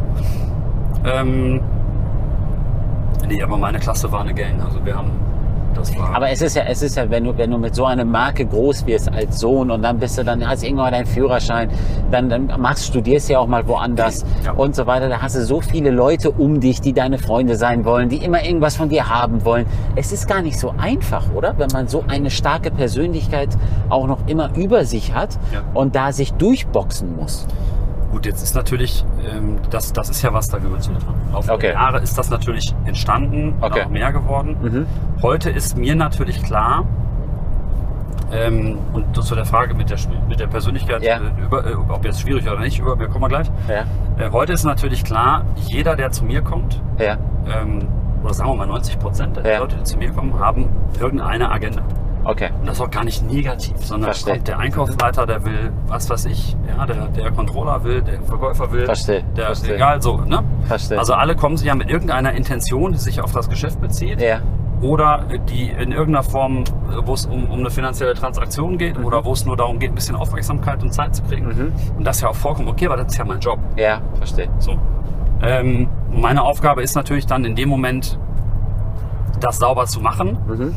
Ähm, 1.04 1.60
nee, 3.28 3.42
aber 3.42 3.56
meine 3.56 3.78
Klasse 3.78 4.10
war 4.12 4.20
eine 4.20 4.34
Gang. 4.34 4.60
Also 4.64 4.84
wir 4.84 4.96
haben, 4.96 5.10
das 5.74 5.96
war. 5.96 6.14
Aber 6.14 6.30
es 6.30 6.42
ist 6.42 6.56
ja, 6.56 6.62
es 6.68 6.82
ist 6.82 6.96
ja, 6.96 7.08
wenn 7.10 7.24
du, 7.24 7.36
wenn 7.36 7.50
du 7.50 7.58
mit 7.58 7.74
so 7.74 7.84
einer 7.84 8.04
Marke 8.04 8.44
groß 8.46 8.86
wirst 8.86 9.12
als 9.12 9.40
Sohn 9.40 9.70
und 9.70 9.82
dann 9.82 9.98
bist 9.98 10.18
du, 10.18 10.24
dann 10.24 10.46
hast 10.46 10.62
du 10.62 10.66
irgendwann 10.66 10.92
deinen 10.92 11.06
Führerschein, 11.06 11.70
dann, 12.10 12.28
dann 12.28 12.46
machst, 12.60 12.86
studierst 12.86 13.28
ja 13.30 13.38
auch 13.38 13.46
mal 13.46 13.66
woanders 13.66 14.24
Ja. 14.44 14.52
und 14.52 14.74
so 14.76 14.86
weiter. 14.86 15.08
Da 15.08 15.20
hast 15.22 15.36
du 15.36 15.44
so 15.44 15.60
viele 15.60 15.90
Leute 15.90 16.30
um 16.30 16.60
dich, 16.60 16.80
die 16.80 16.92
deine 16.92 17.18
Freunde 17.18 17.56
sein 17.56 17.84
wollen, 17.84 18.08
die 18.08 18.18
immer 18.18 18.44
irgendwas 18.44 18.76
von 18.76 18.88
dir 18.88 19.08
haben 19.08 19.44
wollen. 19.44 19.66
Es 19.96 20.12
ist 20.12 20.28
gar 20.28 20.42
nicht 20.42 20.58
so 20.58 20.74
einfach, 20.78 21.24
oder? 21.34 21.54
Wenn 21.58 21.68
man 21.72 21.88
so 21.88 22.04
eine 22.08 22.30
starke 22.30 22.70
Persönlichkeit 22.70 23.48
auch 23.88 24.06
noch 24.06 24.26
immer 24.26 24.50
über 24.56 24.84
sich 24.84 25.14
hat 25.14 25.38
Ja. 25.52 25.62
und 25.74 25.94
da 25.96 26.12
sich 26.12 26.32
durchboxen 26.34 27.16
muss. 27.16 27.46
Gut, 28.12 28.26
jetzt 28.26 28.42
ist 28.42 28.54
natürlich, 28.54 29.04
ähm, 29.34 29.56
das, 29.70 29.92
das 29.94 30.10
ist 30.10 30.20
ja 30.22 30.32
was 30.34 30.46
da 30.48 30.58
gewürzt 30.58 30.88
dran. 30.90 31.14
Auf 31.32 31.48
Okay. 31.48 31.72
Jahre 31.72 31.98
ist 32.00 32.16
das 32.18 32.28
natürlich 32.30 32.74
entstanden, 32.84 33.54
Okay. 33.60 33.82
auch 33.84 33.88
mehr 33.88 34.12
geworden. 34.12 34.56
Mhm. 34.60 34.86
Heute 35.22 35.48
ist 35.50 35.76
mir 35.78 35.94
natürlich 35.96 36.42
klar, 36.42 36.84
ähm, 38.30 38.78
und 38.92 39.16
zu 39.24 39.34
der 39.34 39.46
Frage 39.46 39.74
mit 39.74 39.88
der, 39.90 39.96
mit 40.28 40.40
der 40.40 40.46
Persönlichkeit, 40.46 41.02
Ja. 41.02 41.16
äh, 41.16 41.42
über, 41.42 41.66
äh, 41.66 41.74
ob 41.74 42.04
jetzt 42.04 42.20
schwierig 42.20 42.46
oder 42.46 42.60
nicht, 42.60 42.78
über, 42.78 42.98
wir 42.98 43.08
kommen 43.08 43.24
wir 43.24 43.28
gleich. 43.28 43.50
Ja. 43.68 43.84
Äh, 44.22 44.30
heute 44.30 44.52
ist 44.52 44.64
natürlich 44.64 45.04
klar, 45.04 45.44
jeder, 45.56 45.96
der 45.96 46.10
zu 46.10 46.24
mir 46.26 46.42
kommt, 46.42 46.82
Ja. 46.98 47.16
ähm, 47.46 47.88
oder 48.22 48.34
sagen 48.34 48.50
wir 48.50 48.56
mal 48.56 48.66
90 48.66 48.98
Prozent 48.98 49.36
der. 49.38 49.58
Leute, 49.60 49.76
die 49.76 49.84
zu 49.84 49.96
mir 49.96 50.12
kommen, 50.12 50.38
haben 50.38 50.68
irgendeine 51.00 51.50
Agenda. 51.50 51.82
Okay. 52.24 52.50
Und 52.60 52.66
das 52.68 52.76
ist 52.76 52.80
auch 52.80 52.90
gar 52.90 53.04
nicht 53.04 53.22
negativ, 53.28 53.76
sondern 53.78 54.12
kommt 54.24 54.46
der 54.48 54.58
Einkaufsleiter, 54.58 55.26
der 55.26 55.44
will, 55.44 55.72
was 55.88 56.08
weiß 56.08 56.26
ich, 56.26 56.56
ja, 56.76 56.86
der, 56.86 57.08
der 57.08 57.30
Controller 57.32 57.82
will, 57.84 58.00
der 58.02 58.22
Verkäufer 58.22 58.70
will, 58.70 58.84
Verstehe, 58.86 59.24
der, 59.36 59.46
verstehe. 59.46 59.74
egal 59.74 60.00
so, 60.00 60.18
ne? 60.18 60.42
Verstehe. 60.66 60.98
Also 60.98 61.14
alle 61.14 61.34
kommen 61.34 61.56
sich 61.56 61.66
ja 61.66 61.74
mit 61.74 61.90
irgendeiner 61.90 62.32
Intention, 62.32 62.92
die 62.92 62.98
sich 62.98 63.20
auf 63.20 63.32
das 63.32 63.48
Geschäft 63.48 63.80
bezieht 63.80 64.20
Ja. 64.20 64.38
oder 64.80 65.24
die 65.48 65.70
in 65.70 65.90
irgendeiner 65.90 66.22
Form, 66.22 66.62
wo 67.04 67.14
es 67.14 67.26
um, 67.26 67.46
um 67.50 67.58
eine 67.60 67.70
finanzielle 67.70 68.14
Transaktion 68.14 68.78
geht 68.78 68.98
Mhm. 68.98 69.04
oder 69.04 69.24
wo 69.24 69.32
es 69.32 69.44
nur 69.44 69.56
darum 69.56 69.78
geht, 69.80 69.90
ein 69.90 69.94
bisschen 69.96 70.14
Aufmerksamkeit 70.16 70.80
und 70.82 70.92
Zeit 70.92 71.16
zu 71.16 71.22
kriegen. 71.24 71.46
Mhm. 71.46 71.72
Und 71.98 72.04
das 72.06 72.16
ist 72.16 72.22
ja 72.22 72.28
auch 72.28 72.36
vollkommen 72.36 72.68
okay, 72.68 72.88
weil 72.88 72.98
das 72.98 73.08
ist 73.08 73.18
ja 73.18 73.24
mein 73.24 73.40
Job. 73.40 73.58
Ja. 73.76 74.00
Verstehe. 74.14 74.48
So. 74.58 74.78
Ähm, 75.42 75.88
meine 76.08 76.42
Aufgabe 76.42 76.82
ist 76.82 76.94
natürlich 76.94 77.26
dann 77.26 77.44
in 77.44 77.56
dem 77.56 77.68
Moment, 77.68 78.16
das 79.40 79.58
sauber 79.58 79.86
zu 79.86 80.00
machen, 80.00 80.38
Mhm. 80.46 80.74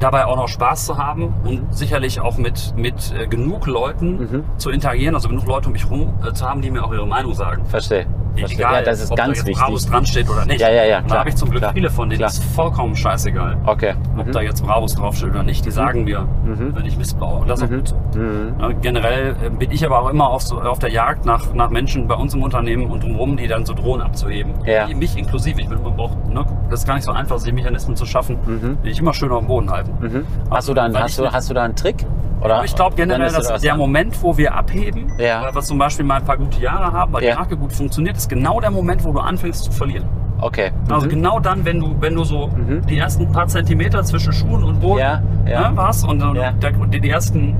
Dabei 0.00 0.26
auch 0.26 0.36
noch 0.36 0.48
Spaß 0.48 0.86
zu 0.86 0.98
haben 0.98 1.34
und 1.44 1.74
sicherlich 1.74 2.20
auch 2.20 2.36
mit, 2.38 2.74
mit 2.76 3.14
äh, 3.18 3.26
genug 3.26 3.66
Leuten 3.66 4.18
Mhm. 4.18 4.44
zu 4.58 4.70
interagieren, 4.70 5.14
also 5.14 5.28
genug 5.28 5.46
Leute 5.46 5.66
um 5.68 5.72
mich 5.72 5.84
herum 5.84 6.14
äh, 6.26 6.32
zu 6.32 6.48
haben, 6.48 6.60
die 6.62 6.70
mir 6.70 6.84
auch 6.84 6.92
ihre 6.92 7.06
Meinung 7.06 7.34
sagen. 7.34 7.64
Verstehe. 7.66 8.06
Verstehe. 8.38 8.58
Egal, 8.66 8.74
ja, 8.74 8.82
das 8.82 9.00
ist 9.00 9.10
ob 9.10 9.16
ganz 9.16 9.42
da 9.42 9.48
jetzt. 9.48 9.58
Bravos 9.60 9.86
dran 9.86 10.06
steht 10.06 10.28
oder 10.30 10.44
nicht. 10.44 10.60
Ja, 10.60 10.68
ja, 10.70 10.84
ja, 10.84 11.00
Da 11.00 11.06
klar, 11.06 11.18
habe 11.20 11.28
ich 11.30 11.36
zum 11.36 11.50
Glück 11.50 11.62
klar, 11.62 11.72
viele 11.72 11.90
von 11.90 12.08
denen, 12.08 12.18
klar. 12.18 12.28
das 12.28 12.38
ist 12.38 12.54
vollkommen 12.54 12.94
scheißegal. 12.96 13.56
Okay. 13.66 13.94
Ob 14.16 14.26
Mhm. 14.26 14.32
da 14.32 14.40
jetzt 14.42 14.64
Bravos 14.64 14.94
draufsteht 14.94 15.30
oder 15.30 15.42
nicht, 15.42 15.64
die 15.64 15.70
sagen 15.70 16.04
mir, 16.04 16.26
wenn 16.44 16.84
ich 16.86 16.96
Mist 16.96 17.18
baue. 17.18 17.40
Und 17.40 17.48
das 17.48 17.60
ist 17.60 17.66
auch 17.66 17.70
Mhm. 17.70 17.76
gut 17.78 17.88
so. 17.88 18.18
Mhm. 18.18 18.80
Generell 18.82 19.36
äh, 19.44 19.50
bin 19.50 19.70
ich 19.70 19.84
aber 19.84 20.00
auch 20.02 20.10
immer 20.10 20.28
auf, 20.30 20.42
so, 20.42 20.60
auf 20.60 20.78
der 20.78 20.90
Jagd 20.90 21.24
nach, 21.26 21.52
nach 21.54 21.70
Menschen 21.70 22.06
bei 22.08 22.14
uns 22.14 22.34
im 22.34 22.42
Unternehmen 22.42 22.86
und 22.90 23.02
drumherum, 23.02 23.36
die 23.36 23.46
dann 23.46 23.64
so 23.64 23.74
drohen 23.74 24.00
abzuheben. 24.00 24.52
Ja. 24.64 24.86
Mich 24.88 25.16
inklusive. 25.16 25.60
Ich 25.60 25.68
bin 25.68 25.78
immer 25.78 25.90
braucht, 25.90 26.16
ne, 26.28 26.44
das 26.70 26.80
ist 26.80 26.86
gar 26.86 26.94
nicht 26.94 27.04
so 27.04 27.12
einfach, 27.12 27.40
die 27.42 27.52
Mechanismen 27.52 27.96
zu 27.96 28.06
schaffen, 28.06 28.36
Mhm. 28.44 28.78
die 28.84 28.90
ich 28.90 28.98
immer 29.00 29.12
schön 29.14 29.30
auf 29.30 29.40
dem 29.40 29.48
Boden 29.48 29.70
halten. 29.70 29.92
Mhm. 30.00 30.26
Hast 30.50 30.68
du 30.68 30.74
da, 30.74 30.92
weil 30.92 31.02
hast 31.02 31.18
du, 31.18 31.30
hast 31.30 31.50
du 31.50 31.54
da 31.54 31.62
einen 31.64 31.76
Trick? 31.76 32.04
Oder 32.40 32.56
Aber 32.56 32.64
ich 32.64 32.74
glaube 32.74 32.94
generell, 32.96 33.30
dass 33.32 33.48
das 33.48 33.62
der 33.62 33.72
an? 33.72 33.78
Moment, 33.78 34.22
wo 34.22 34.36
wir 34.36 34.54
abheben, 34.54 35.12
Ja. 35.18 35.42
weil 35.42 35.54
wir 35.54 35.62
zum 35.62 35.78
Beispiel 35.78 36.04
mal 36.04 36.16
ein 36.16 36.24
paar 36.24 36.36
gute 36.36 36.60
Jahre 36.60 36.92
haben, 36.92 37.12
weil 37.12 37.24
Ja. 37.24 37.30
die 37.32 37.36
Marke 37.38 37.56
gut 37.56 37.72
funktioniert, 37.72 38.16
ist 38.16 38.28
genau 38.28 38.60
der 38.60 38.70
Moment, 38.70 39.02
wo 39.04 39.12
du 39.12 39.20
anfängst 39.20 39.64
zu 39.64 39.72
verlieren. 39.72 40.04
Okay. 40.38 40.70
Also 40.90 41.06
Mhm. 41.06 41.10
genau 41.10 41.40
dann, 41.40 41.64
wenn 41.64 41.80
du, 41.80 41.96
wenn 41.98 42.14
du 42.14 42.22
so 42.24 42.48
Mhm. 42.48 42.84
die 42.86 42.98
ersten 42.98 43.32
paar 43.32 43.46
Zentimeter 43.46 44.02
zwischen 44.04 44.34
Schuhen 44.34 44.62
und 44.64 44.80
Boden 44.80 44.98
Ja, 44.98 45.22
ja. 45.46 45.70
Ne, 45.70 45.76
warst 45.76 46.06
und, 46.06 46.22
und 46.22 46.36
Ja. 46.36 46.52
der, 46.52 46.70
die 46.72 47.08
ersten 47.08 47.56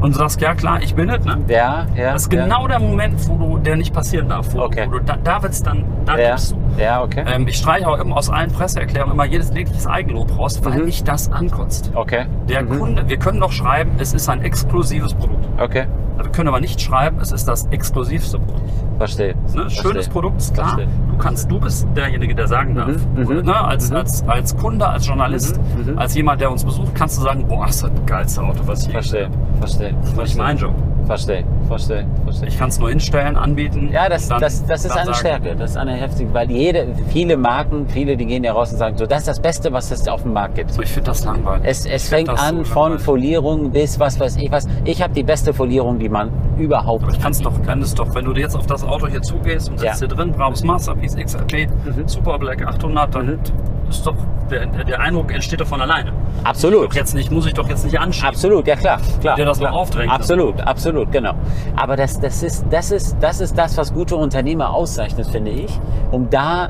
und 0.00 0.14
du 0.14 0.18
sagst, 0.18 0.40
ja 0.40 0.54
klar, 0.54 0.80
ich 0.82 0.94
bin 0.94 1.08
es, 1.08 1.24
ne? 1.24 1.38
Ja, 1.48 1.86
ja. 1.94 2.12
Das 2.12 2.22
ist 2.22 2.32
ja. 2.32 2.44
genau 2.44 2.66
der 2.68 2.78
Moment, 2.80 3.14
wo 3.28 3.36
du, 3.36 3.58
der 3.58 3.76
nicht 3.76 3.92
passieren 3.94 4.28
darf. 4.28 4.52
Wo, 4.52 4.60
Okay. 4.62 4.86
wo 4.86 4.98
du, 4.98 5.00
da, 5.04 5.16
da 5.22 5.42
wird's 5.42 5.62
dann, 5.62 5.84
da 6.04 6.18
Ja, 6.18 6.30
gibst 6.30 6.52
du. 6.52 6.56
ja 6.82 7.02
okay. 7.02 7.24
Ähm, 7.26 7.46
ich 7.48 7.56
streiche 7.56 7.88
auch 7.88 7.98
immer 7.98 8.16
aus 8.16 8.28
allen 8.30 8.50
Presseerklärungen 8.50 9.14
immer 9.14 9.24
jedes 9.24 9.52
jegliches 9.54 9.86
Eigenlob 9.86 10.36
raus, 10.38 10.60
weil 10.64 10.78
Mhm. 10.78 10.84
mich 10.86 11.04
das 11.04 11.30
ankotzt. 11.32 11.90
Okay. 11.94 12.26
Der 12.48 12.62
Mhm. 12.62 12.78
Kunde, 12.78 13.08
wir 13.08 13.16
können 13.18 13.40
doch 13.40 13.52
schreiben, 13.52 13.92
es 13.98 14.12
ist 14.12 14.28
ein 14.28 14.42
exklusives 14.42 15.14
Produkt. 15.14 15.44
Okay. 15.58 15.84
Wir 16.16 16.30
können 16.30 16.48
aber 16.48 16.60
nicht 16.60 16.80
schreiben, 16.80 17.18
es 17.20 17.32
ist 17.32 17.46
das 17.46 17.66
exklusivste 17.66 18.38
Produkt. 18.38 18.70
Verstehe. 18.98 19.34
Ne? 19.34 19.68
Schönes 19.68 19.80
Verstehe. 19.80 20.12
Produkt, 20.12 20.38
ist 20.38 20.54
klar. 20.54 20.68
Verstehe. 20.68 20.88
Du 21.10 21.16
kannst, 21.18 21.50
du 21.50 21.58
bist 21.58 21.86
derjenige, 21.96 22.34
der 22.34 22.46
sagen 22.46 22.74
darf. 22.74 22.88
Mhm, 23.16 23.22
mhm, 23.22 23.44
ne? 23.44 23.54
als, 23.64 23.90
mhm. 23.90 23.96
als, 23.96 24.22
als 24.28 24.56
Kunde, 24.56 24.86
als 24.86 25.06
Journalist, 25.06 25.58
Mhm, 25.58 25.92
mhm. 25.92 25.98
als 25.98 26.14
jemand, 26.14 26.40
der 26.40 26.50
uns 26.50 26.64
besucht, 26.64 26.94
kannst 26.94 27.18
du 27.18 27.22
sagen, 27.22 27.46
boah, 27.48 27.66
das 27.66 27.76
ist 27.76 27.84
das 27.84 27.90
geilste 28.06 28.42
Auto, 28.42 28.60
was 28.66 28.80
ich 28.82 28.86
je 28.86 28.92
Verstehe. 28.92 29.30
Verstehe. 29.58 29.94
Das 30.00 30.10
ist 30.10 30.16
nicht 30.18 30.38
mein 30.38 30.56
Job. 30.56 30.74
Verstehe. 31.06 31.44
Verstehe. 31.68 32.06
Verstehe. 32.24 32.48
Ich 32.48 32.58
kann 32.58 32.68
es 32.70 32.78
nur 32.78 32.88
hinstellen, 32.88 33.36
anbieten. 33.36 33.90
Ja, 33.92 34.08
das, 34.08 34.28
dann- 34.28 34.40
das, 34.40 34.64
das 34.66 34.84
ist 34.84 34.92
eine 34.92 35.06
sagen, 35.06 35.14
Stärke. 35.18 35.56
Das 35.56 35.70
ist 35.72 35.76
eine 35.76 35.92
heftige, 35.92 36.32
weil 36.32 36.50
jede, 36.50 36.88
viele 37.08 37.36
Marken, 37.36 37.86
viele, 37.88 38.16
die 38.16 38.24
gehen 38.26 38.42
ja 38.44 38.52
raus 38.52 38.72
und 38.72 38.78
sagen, 38.78 38.96
so, 38.96 39.06
das 39.06 39.20
ist 39.20 39.28
das 39.28 39.40
Beste, 39.40 39.72
was 39.72 39.90
es 39.90 40.08
auf 40.08 40.22
dem 40.22 40.32
Markt 40.32 40.54
gibt. 40.54 40.70
So, 40.72 40.82
ich 40.82 40.88
finde 40.90 41.10
das 41.10 41.24
langweilig. 41.24 41.62
Es, 41.64 41.84
es 41.86 42.08
fängt 42.08 42.28
an 42.30 42.58
so 42.58 42.64
von. 42.64 42.98
Folierung 42.98 43.70
bis 43.70 43.98
was 44.00 44.18
weiß 44.18 44.36
ich 44.36 44.50
was. 44.50 44.66
Ich 44.84 45.02
habe 45.02 45.12
die 45.12 45.22
beste 45.22 45.52
Folierung, 45.52 45.98
die 45.98 46.08
man 46.08 46.30
überhaupt 46.58 47.04
Aber 47.04 47.12
ich 47.12 47.20
kann 47.20 47.32
es 47.32 47.40
doch, 47.40 47.62
kann 47.64 47.82
es 47.82 47.94
doch, 47.94 48.14
wenn 48.14 48.24
du 48.24 48.32
jetzt 48.32 48.56
auf 48.56 48.66
das 48.66 48.82
Auto 48.84 49.06
hier 49.06 49.20
zugehst 49.22 49.68
und 49.70 49.78
sitzt 49.80 50.00
Ja. 50.00 50.08
hier 50.08 50.16
drin, 50.16 50.32
brauchst 50.32 50.64
Masterpiece 50.64 51.16
XRP, 51.16 51.66
Mhm. 51.84 52.06
Super 52.08 52.38
Black 52.38 52.66
800, 52.66 53.14
dann 53.14 53.26
Mhm. 53.26 53.38
Ist 53.96 54.06
doch, 54.06 54.14
der, 54.50 54.66
der 54.66 55.00
Eindruck 55.00 55.32
entsteht 55.32 55.60
doch 55.60 55.66
von 55.66 55.80
alleine. 55.80 56.12
Absolut. 56.44 56.90
Doch 56.90 56.94
jetzt 56.94 57.14
nicht, 57.14 57.30
muss 57.30 57.46
ich 57.46 57.54
doch 57.54 57.68
jetzt 57.68 57.84
nicht 57.84 57.98
anschieben. 57.98 58.28
Absolut, 58.28 58.66
ja 58.66 58.76
klar, 58.76 58.98
klar. 59.20 59.36
Der 59.36 59.46
das 59.46 59.58
noch 59.60 59.68
klar. 59.68 59.80
aufdrängt. 59.80 60.12
Absolut, 60.12 60.60
absolut, 60.60 61.10
genau. 61.12 61.34
Aber 61.76 61.96
das, 61.96 62.20
das, 62.20 62.42
ist, 62.42 62.64
das, 62.70 62.90
ist, 62.90 63.16
das 63.20 63.40
ist 63.40 63.56
das, 63.56 63.76
was 63.78 63.92
gute 63.92 64.16
Unternehmer 64.16 64.70
auszeichnet, 64.70 65.26
finde 65.26 65.50
ich. 65.50 65.78
Um 66.10 66.28
da 66.30 66.68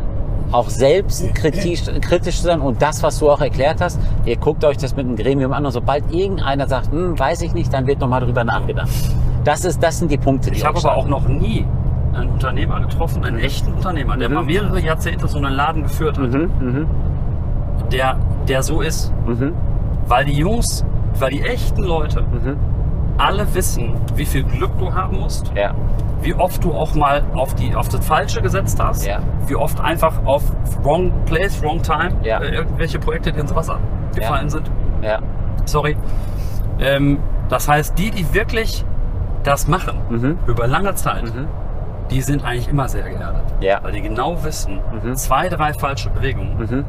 auch 0.53 0.69
selbst 0.69 1.35
kritisch, 1.35 1.83
kritisch 2.03 2.37
zu 2.37 2.45
sein 2.45 2.61
und 2.61 2.81
das, 2.81 3.03
was 3.03 3.19
du 3.19 3.31
auch 3.31 3.41
erklärt 3.41 3.81
hast, 3.81 3.99
ihr 4.25 4.37
guckt 4.37 4.63
euch 4.65 4.77
das 4.77 4.95
mit 4.95 5.07
einem 5.07 5.17
Gremium 5.17 5.53
an 5.53 5.65
und 5.67 5.73
sobald 5.73 6.13
irgendeiner 6.13 6.69
sagt, 6.69 6.93
hm, 6.93 7.19
weiß 7.19 7.43
ich 7.43 7.55
nicht, 7.55 7.73
dann 7.73 7.87
wird 7.87 7.99
nochmal 8.01 8.21
drüber 8.21 8.45
nachgedacht. 8.45 8.89
Das, 9.43 9.65
ist, 9.65 9.83
das 9.83 9.99
sind 9.99 10.11
die 10.11 10.19
Punkte, 10.19 10.51
die 10.51 10.59
Ich 10.59 10.65
habe 10.65 10.79
aber 10.79 10.97
auch 10.97 11.07
noch 11.07 11.27
nie 11.27 11.67
einen 12.15 12.31
Unternehmer 12.31 12.81
getroffen, 12.81 13.25
einen 13.25 13.39
echten 13.39 13.73
Unternehmer, 13.73 14.17
der 14.17 14.29
Mhm. 14.29 14.35
mal 14.37 14.45
mehrere 14.45 14.81
Jahrzehnte 14.81 15.27
so 15.27 15.39
einen 15.39 15.55
Laden 15.55 15.83
geführt 15.83 16.19
hat, 16.19 16.31
Mhm, 16.31 16.51
mhm, 16.61 16.87
der, 17.93 18.17
der 18.49 18.63
so 18.63 18.81
ist. 18.81 19.13
mhm, 19.27 19.55
Weil 20.07 20.25
die 20.27 20.35
Jungs, 20.35 20.85
weil 21.19 21.31
die 21.31 21.43
echten 21.43 21.83
Leute, 21.83 22.23
mhm. 22.23 22.57
alle 23.19 23.53
wissen, 23.55 23.95
wie 24.17 24.27
viel 24.27 24.43
Glück 24.45 24.77
du 24.79 24.93
haben 24.93 25.19
musst, 25.21 25.51
Ja. 25.57 25.73
wie 26.21 26.35
oft 26.35 26.63
du 26.65 26.73
auch 26.75 26.95
mal 26.95 27.23
auf, 27.35 27.55
die, 27.55 27.75
auf 27.75 27.89
das 27.89 28.05
Falsche 28.07 28.43
gesetzt 28.43 28.83
hast, 28.83 29.07
Ja. 29.07 29.19
wie 29.47 29.55
oft 29.57 29.81
einfach 29.81 30.25
auf 30.25 30.43
wrong 30.83 31.13
place, 31.27 31.63
wrong 31.63 31.81
time 31.83 32.11
Ja. 32.23 32.41
äh, 32.41 32.49
irgendwelche 32.55 32.99
Projekte 32.99 33.33
dir 33.33 33.41
ins 33.41 33.55
Wasser 33.55 33.79
gefallen 34.15 34.49
sind. 34.51 34.71
Sorry. 35.67 35.97
Ähm, 36.79 37.19
das 37.49 37.69
heißt, 37.69 37.99
die, 37.99 38.11
die 38.11 38.33
wirklich 38.35 38.85
das 39.43 39.69
machen, 39.69 39.99
Mhm. 40.09 40.39
über 40.47 40.67
lange 40.67 40.95
Zeit, 40.95 41.25
Mhm. 41.25 41.47
die 42.11 42.21
sind 42.23 42.45
eigentlich 42.45 42.69
immer 42.69 42.89
sehr 42.89 43.09
geerdet. 43.09 43.43
Ja. 43.61 43.79
Weil 43.83 43.93
die 43.93 44.03
genau 44.03 44.43
wissen, 44.45 44.81
Mhm. 45.03 45.15
zwei, 45.17 45.49
drei 45.49 45.73
falsche 45.73 46.11
Bewegungen 46.11 46.57
Mhm. 46.59 46.85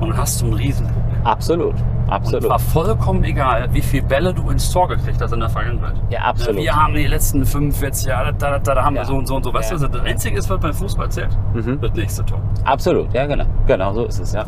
Und 0.00 0.16
hast 0.16 0.40
du 0.42 0.46
ein 0.46 0.52
Riesenproblem. 0.54 1.04
Absolut. 1.24 1.74
Und 1.74 2.12
Absolut. 2.14 2.48
war 2.48 2.58
vollkommen 2.58 3.22
egal, 3.24 3.68
wie 3.72 3.82
viele 3.82 4.02
Bälle 4.06 4.32
du 4.32 4.48
ins 4.50 4.70
Tor 4.72 4.88
gekriegt 4.88 5.20
hast 5.20 5.32
in 5.32 5.40
der 5.40 5.50
Vergangenheit. 5.50 5.94
Ja, 6.08 6.20
absolut. 6.20 6.62
Wir 6.62 6.74
haben 6.74 6.94
die 6.94 7.06
letzten 7.06 7.44
45 7.44 8.06
Jahre, 8.06 8.32
da, 8.32 8.52
da, 8.52 8.58
da, 8.60 8.74
da 8.76 8.84
haben 8.84 8.96
Ja. 8.96 9.02
wir 9.02 9.06
so 9.06 9.14
und 9.16 9.26
so 9.26 9.36
und 9.36 9.44
so. 9.44 9.52
Weißt 9.52 9.72
Ja. 9.72 9.78
du, 9.78 9.88
das 9.88 10.02
Einzige 10.02 10.38
ist, 10.38 10.48
was 10.48 10.58
beim 10.58 10.72
Fußball 10.72 11.10
zählt, 11.10 11.36
Mhm. 11.52 11.78
das 11.82 11.92
nächste 11.92 12.24
Tor. 12.24 12.40
Absolut, 12.64 13.12
ja, 13.12 13.26
genau. 13.26 13.44
Genau, 13.66 13.92
so 13.92 14.04
ist 14.06 14.20
es, 14.20 14.32
ja. 14.32 14.44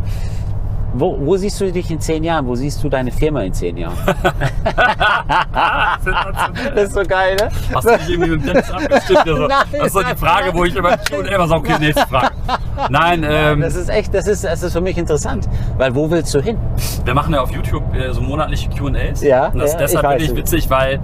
Wo, 0.92 1.16
wo 1.20 1.36
siehst 1.36 1.60
du 1.60 1.70
dich 1.70 1.88
in 1.90 2.00
zehn 2.00 2.24
Jahren? 2.24 2.46
Wo 2.48 2.56
siehst 2.56 2.82
du 2.82 2.88
deine 2.88 3.12
Firma 3.12 3.42
in 3.42 3.52
zehn 3.52 3.76
Jahren? 3.76 3.94
Das 6.74 6.84
ist 6.84 6.94
so 6.94 7.02
geil, 7.02 7.36
ne? 7.36 7.48
Hast 7.74 7.84
du 7.86 7.96
dich 7.98 8.10
irgendwie 8.10 8.30
mit 8.30 8.40
dem 8.42 8.46
Dennis 8.46 8.70
abgestimmt? 8.70 9.18
Also, 9.20 9.46
Nein. 9.48 9.58
das 9.72 9.86
ist 9.86 9.92
so 9.92 10.02
die 10.02 10.16
Frage, 10.16 10.52
wo 10.54 10.64
ich 10.64 10.74
immer 10.74 10.96
schon 11.08 11.24
immer 11.26 11.46
so, 11.46 11.54
okay, 11.56 11.76
nächste 11.78 12.06
Frage. 12.06 12.30
Nein, 12.90 13.24
ähm, 13.28 13.60
Das 13.60 13.74
ist 13.74 13.88
echt, 13.88 14.14
das 14.14 14.26
ist, 14.26 14.44
das 14.44 14.62
ist 14.62 14.72
für 14.72 14.80
mich 14.80 14.96
interessant. 14.98 15.48
Weil 15.76 15.94
wo 15.94 16.10
willst 16.10 16.34
du 16.34 16.40
hin? 16.40 16.56
wir 17.04 17.14
machen 17.14 17.34
ja 17.34 17.40
auf 17.42 17.50
YouTube 17.50 17.82
äh, 17.94 18.12
so 18.12 18.20
monatliche 18.20 18.68
Q&As. 18.70 19.22
Ja, 19.22 19.48
Und 19.48 19.58
das 19.60 19.72
ja, 19.72 19.78
deshalb 19.78 20.04
ich 20.04 20.10
weiß. 20.10 20.20
wirklich 20.20 20.36
witzig, 20.38 20.70
weil 20.70 21.00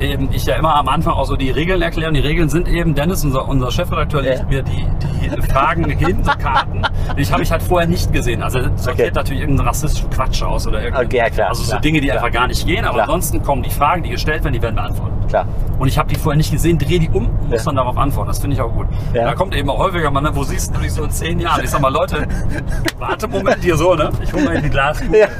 eben 0.00 0.28
ich 0.32 0.44
ja 0.46 0.56
immer 0.56 0.74
am 0.76 0.88
Anfang 0.88 1.14
auch 1.14 1.26
so 1.26 1.36
die 1.36 1.50
Regeln 1.50 1.80
erkläre. 1.82 2.08
Und 2.08 2.14
die 2.14 2.20
Regeln 2.20 2.48
sind 2.48 2.68
eben, 2.68 2.94
Dennis, 2.94 3.24
unser, 3.24 3.48
unser 3.48 3.70
Chefredakteur, 3.70 4.22
legt 4.22 4.38
Ja. 4.40 4.44
mir 4.46 4.62
die, 4.62 4.86
die 5.28 5.42
Fragen 5.42 5.88
hin, 5.90 6.22
so 6.24 6.30
Karten. 6.32 6.82
Die 7.18 7.24
habe 7.26 7.42
ich 7.42 7.50
halt 7.52 7.62
vorher 7.62 7.88
nicht 7.88 8.12
gesehen. 8.12 8.42
Also 8.42 8.60
das 8.60 8.84
sortiert 8.84 9.08
Okay. 9.08 9.10
natürlich 9.14 9.40
irgendeinen 9.42 9.68
rassistischen 9.68 10.10
Quatsch 10.10 10.42
aus 10.42 10.66
oder 10.66 10.80
irgendein, 10.82 11.06
Okay, 11.06 11.16
ja, 11.18 11.30
klar, 11.30 11.48
Also 11.50 11.62
so 11.62 11.70
klar, 11.70 11.80
Dinge, 11.80 12.00
die 12.00 12.08
klar. 12.08 12.18
einfach 12.24 12.32
gar 12.32 12.46
nicht 12.46 12.66
gehen. 12.66 12.84
Aber 12.84 12.94
Klar. 12.94 13.06
ansonsten 13.06 13.42
kommen 13.42 13.62
die 13.62 13.70
Fragen, 13.70 14.02
die 14.02 14.10
gestellt 14.10 14.42
werden, 14.44 14.54
die 14.54 14.62
werden 14.62 14.76
beantwortet. 14.76 15.14
Klar. 15.28 15.46
Und 15.78 15.86
ich 15.88 15.96
habe 15.96 16.08
die 16.08 16.16
vorher 16.16 16.36
nicht 16.36 16.50
gesehen, 16.50 16.76
drehe 16.78 16.98
die 16.98 17.08
um 17.08 17.26
und 17.26 17.50
muss 17.50 17.60
Ja. 17.60 17.66
dann 17.66 17.76
darauf 17.76 17.96
antworten. 17.96 18.28
Das 18.28 18.40
finde 18.40 18.56
ich 18.56 18.62
auch 18.62 18.72
gut. 18.72 18.86
Ja. 19.14 19.24
Da 19.24 19.34
kommt 19.34 19.54
eben 19.54 19.70
auch 19.70 19.78
häufiger 19.78 20.10
mal, 20.10 20.20
ne, 20.20 20.30
wo 20.34 20.42
siehst 20.42 20.74
du 20.76 20.80
dich 20.80 20.92
so 20.92 21.04
in 21.04 21.10
zehn 21.10 21.38
Jahren? 21.38 21.62
Ich 21.62 21.70
sag 21.70 21.80
mal, 21.80 21.92
Leute, 21.92 22.26
warte 22.98 23.26
einen 23.26 23.32
Moment 23.34 23.62
hier 23.62 23.76
so, 23.76 23.94
ne? 23.94 24.10
Ich 24.22 24.32
hole 24.32 24.44
mal 24.44 24.56
in 24.56 24.62
die 24.64 24.70
Glaskugel. 24.70 25.28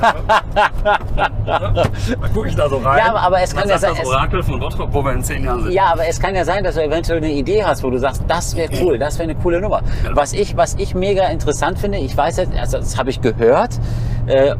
Dann 1.46 2.32
gucke 2.34 2.48
ich 2.48 2.56
da 2.56 2.68
so 2.68 2.76
rein. 2.78 2.98
Ja, 2.98 3.10
aber- 3.10 3.20
aber 3.22 3.40
es 3.42 3.54
kann 3.54 3.68
ja 3.68 3.78
sein, 3.78 3.90
das 3.90 4.00
es- 4.00 4.08
Orakel 4.52 4.76
von 4.76 4.86
Bottrop, 4.86 4.94
wo 4.94 5.04
wir 5.04 5.12
in 5.12 5.22
zehn 5.22 5.44
Jahren 5.44 5.62
sind. 5.62 5.72
Ja, 5.72 5.92
aber 5.92 6.06
es 6.08 6.18
kann 6.20 6.34
ja 6.34 6.44
sein, 6.44 6.64
dass 6.64 6.74
du 6.74 6.84
eventuell 6.84 7.18
eine 7.18 7.30
Idee 7.32 7.64
hast, 7.64 7.82
wo 7.82 7.90
du 7.90 7.98
sagst, 7.98 8.22
das 8.28 8.56
wäre 8.56 8.70
cool, 8.82 8.98
das 8.98 9.18
wäre 9.18 9.30
eine 9.30 9.38
coole 9.40 9.60
Nummer. 9.60 9.80
Genau. 10.02 10.16
Was 10.16 10.32
ich, 10.32 10.56
was 10.56 10.74
ich 10.76 10.94
mega 10.94 11.24
interessant 11.28 11.78
finde, 11.78 11.98
ich 11.98 12.16
weiß 12.16 12.36
jetzt, 12.38 12.52
also 12.54 12.78
das 12.78 12.96
habe 12.98 13.10
ich 13.10 13.20
gehört, 13.20 13.78
äh, 14.26 14.54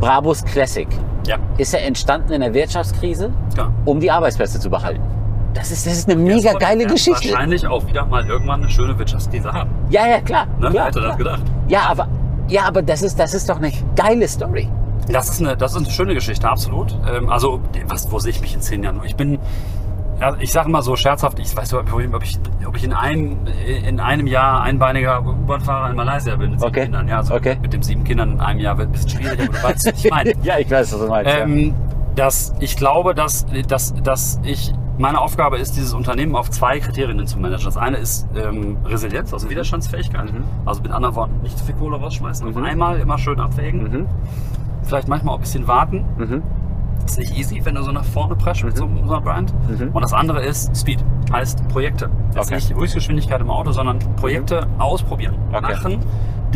Brabus 0.00 0.44
Classic 0.44 0.86
Ja, 1.26 1.36
ist 1.58 1.72
ja 1.72 1.78
entstanden 1.80 2.32
in 2.32 2.40
der 2.42 2.52
Wirtschaftskrise, 2.54 3.30
klar. 3.54 3.72
um 3.84 3.98
die 4.00 4.10
Arbeitsplätze 4.10 4.60
zu 4.60 4.68
behalten. 4.70 5.00
Das 5.54 5.70
ist, 5.70 5.86
das 5.86 5.94
ist 5.94 6.10
eine 6.10 6.20
Jetzt 6.22 6.34
mega 6.36 6.50
wird- 6.52 6.60
geile 6.60 6.82
ja, 6.82 6.88
Geschichte. 6.88 7.30
Wahrscheinlich 7.30 7.66
auch 7.66 7.86
wieder 7.86 8.04
mal 8.04 8.26
irgendwann 8.26 8.60
eine 8.62 8.70
schöne 8.70 8.98
Wirtschaftskrise 8.98 9.50
haben. 9.50 9.70
Ja, 9.88 10.06
ja, 10.06 10.20
klar. 10.20 10.46
Ne? 10.60 10.68
klar, 10.70 10.72
Wer 10.72 10.84
hätte 10.84 10.98
klar. 10.98 11.08
das 11.08 11.16
gedacht? 11.18 11.42
Ja, 11.68 11.80
aber, 11.88 12.08
ja, 12.48 12.62
aber 12.64 12.82
das 12.82 13.00
ist, 13.00 13.18
das 13.18 13.32
ist 13.32 13.48
doch 13.48 13.56
eine 13.56 13.72
geile 13.96 14.28
Story. 14.28 14.68
Das 15.10 15.28
ist 15.30 15.40
eine, 15.40 15.56
das 15.56 15.72
ist 15.72 15.78
eine 15.78 15.90
schöne 15.90 16.14
Geschichte, 16.14 16.48
absolut. 16.48 16.96
Ähm, 17.10 17.28
also, 17.30 17.60
was, 17.86 18.10
wo 18.10 18.18
sehe 18.18 18.30
ich 18.32 18.40
mich 18.40 18.54
in 18.54 18.60
zehn 18.60 18.82
Jahren? 18.82 19.00
Ich 19.04 19.16
bin, 19.16 19.38
ja, 20.20 20.34
ich 20.40 20.50
sage 20.52 20.68
mal 20.70 20.82
so 20.82 20.96
scherzhaft, 20.96 21.38
ich 21.38 21.54
weiß 21.56 21.72
nicht, 21.72 21.92
ob 21.92 22.22
ich, 22.22 22.38
ob 22.66 22.76
ich, 22.76 22.84
in, 22.84 22.92
einem, 22.92 23.36
in 23.84 24.00
einem 24.00 24.26
Jahr 24.26 24.62
einbeiniger 24.62 25.20
U-Bahn-Fahrer 25.24 25.90
in 25.90 25.96
Malaysia 25.96 26.34
bin 26.36 26.50
mit 26.52 26.60
sieben 26.60 26.70
Okay. 26.70 26.84
Kindern. 26.84 27.08
Ja, 27.08 27.18
also 27.18 27.34
Okay. 27.34 27.56
mit 27.60 27.72
den 27.72 27.82
sieben 27.82 28.02
Kindern 28.04 28.32
in 28.32 28.40
einem 28.40 28.60
Jahr 28.60 28.78
wird 28.78 28.88
ein 28.88 28.92
bisschen 28.92 29.10
schwierig, 29.10 29.40
aber 29.40 29.52
du 29.58 29.62
weißt, 29.62 29.86
was 29.92 30.04
ich 30.04 30.10
meine. 30.10 30.32
ja, 30.42 30.58
ich 30.58 30.70
weiß, 30.70 30.92
was 30.92 31.00
du 31.00 31.06
meinst. 31.08 31.32
Ähm, 31.38 31.74
dass 32.16 32.54
ich 32.60 32.76
glaube, 32.76 33.14
dass, 33.14 33.44
dass, 33.68 33.92
dass 34.02 34.40
ich 34.42 34.72
meine 34.98 35.20
Aufgabe 35.20 35.58
ist, 35.58 35.76
dieses 35.76 35.92
Unternehmen 35.92 36.34
auf 36.34 36.50
zwei 36.50 36.80
Kriterien 36.80 37.26
zu 37.26 37.38
managen. 37.38 37.66
Das 37.66 37.76
eine 37.76 37.98
ist 37.98 38.26
ähm, 38.34 38.78
Resilienz, 38.86 39.34
also 39.34 39.50
Widerstandsfähigkeit. 39.50 40.32
Mhm. 40.32 40.44
Also 40.64 40.80
mit 40.80 40.90
anderen 40.92 41.14
Worten, 41.14 41.42
nicht 41.42 41.58
zu 41.58 41.64
viel 41.66 41.74
Kohle 41.74 41.98
rausschmeißen. 41.98 42.48
Auf 42.48 42.54
Mhm. 42.54 42.64
einmal 42.64 42.98
immer 42.98 43.18
schön 43.18 43.38
abwägen. 43.38 43.82
ja. 43.82 43.98
Mhm. 43.98 44.06
Vielleicht 44.86 45.08
manchmal 45.08 45.34
auch 45.34 45.38
ein 45.38 45.42
bisschen 45.42 45.66
warten. 45.68 46.04
Mhm. 46.16 46.42
Das 47.02 47.12
ist 47.12 47.18
nicht 47.18 47.38
easy, 47.38 47.60
wenn 47.64 47.74
du 47.74 47.82
so 47.82 47.92
nach 47.92 48.04
vorne 48.04 48.34
presst 48.34 48.64
mit 48.64 48.76
so, 48.76 48.88
so 49.04 49.12
einer 49.12 49.20
Brand. 49.20 49.52
Mhm. 49.68 49.90
Und 49.92 50.02
das 50.02 50.12
andere 50.12 50.42
ist 50.44 50.74
Speed, 50.76 51.04
heißt 51.32 51.68
Projekte. 51.68 52.08
Jetzt 52.34 52.46
Okay. 52.46 52.54
nicht 52.56 52.74
Höchstgeschwindigkeit 52.74 53.40
im 53.40 53.50
Auto, 53.50 53.70
sondern 53.72 53.98
Projekte 54.16 54.66
ausprobieren, 54.78 55.34
Okay. 55.52 55.60
machen, 55.60 55.98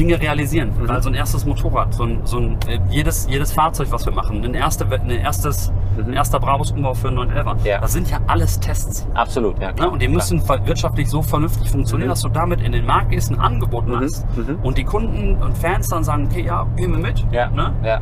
Dinge 0.00 0.18
realisieren. 0.20 0.70
Mhm. 0.80 0.88
Weil 0.88 1.02
so 1.02 1.10
ein 1.10 1.14
erstes 1.14 1.44
Motorrad, 1.44 1.92
so 1.92 2.04
ein, 2.04 2.20
so 2.24 2.38
ein 2.38 2.56
äh, 2.66 2.80
jedes, 2.88 3.26
jedes 3.28 3.52
Fahrzeug, 3.52 3.88
was 3.90 4.06
wir 4.06 4.12
machen, 4.14 4.42
ein, 4.42 4.54
erste, 4.54 4.86
ein, 4.90 5.10
erstes, 5.10 5.70
Mhm. 5.96 6.04
ein 6.08 6.12
erster 6.14 6.40
Brabus-Umbau 6.40 6.94
für 6.94 7.08
einen 7.08 7.18
911er, 7.18 7.56
Ja. 7.64 7.78
das 7.80 7.92
sind 7.92 8.10
ja 8.10 8.18
alles 8.26 8.58
Tests. 8.60 9.06
Absolut, 9.14 9.58
ja. 9.60 9.68
Ne? 9.68 9.74
Klar, 9.74 9.92
Und 9.92 10.00
die 10.00 10.08
müssen 10.08 10.40
ver- 10.40 10.64
wirtschaftlich 10.66 11.10
so 11.10 11.20
vernünftig 11.20 11.68
funktionieren, 11.70 12.08
Mhm. 12.08 12.12
dass 12.12 12.22
du 12.22 12.28
damit 12.30 12.60
in 12.62 12.72
den 12.72 12.86
Markt 12.86 13.10
gehst, 13.10 13.30
ein 13.30 13.38
Angebot 13.38 13.86
Mhm. 13.86 13.92
machst 13.92 14.26
Mhm. 14.36 14.58
und 14.62 14.78
die 14.78 14.84
Kunden 14.84 15.34
und 15.42 15.58
Fans 15.58 15.88
dann 15.88 16.02
sagen, 16.02 16.28
okay, 16.30 16.44
ja, 16.46 16.66
gehen 16.76 16.92
wir 16.92 16.98
mit. 16.98 17.24
Ja. 17.32 17.50
Ne? 17.50 17.72
Ja. 17.84 18.00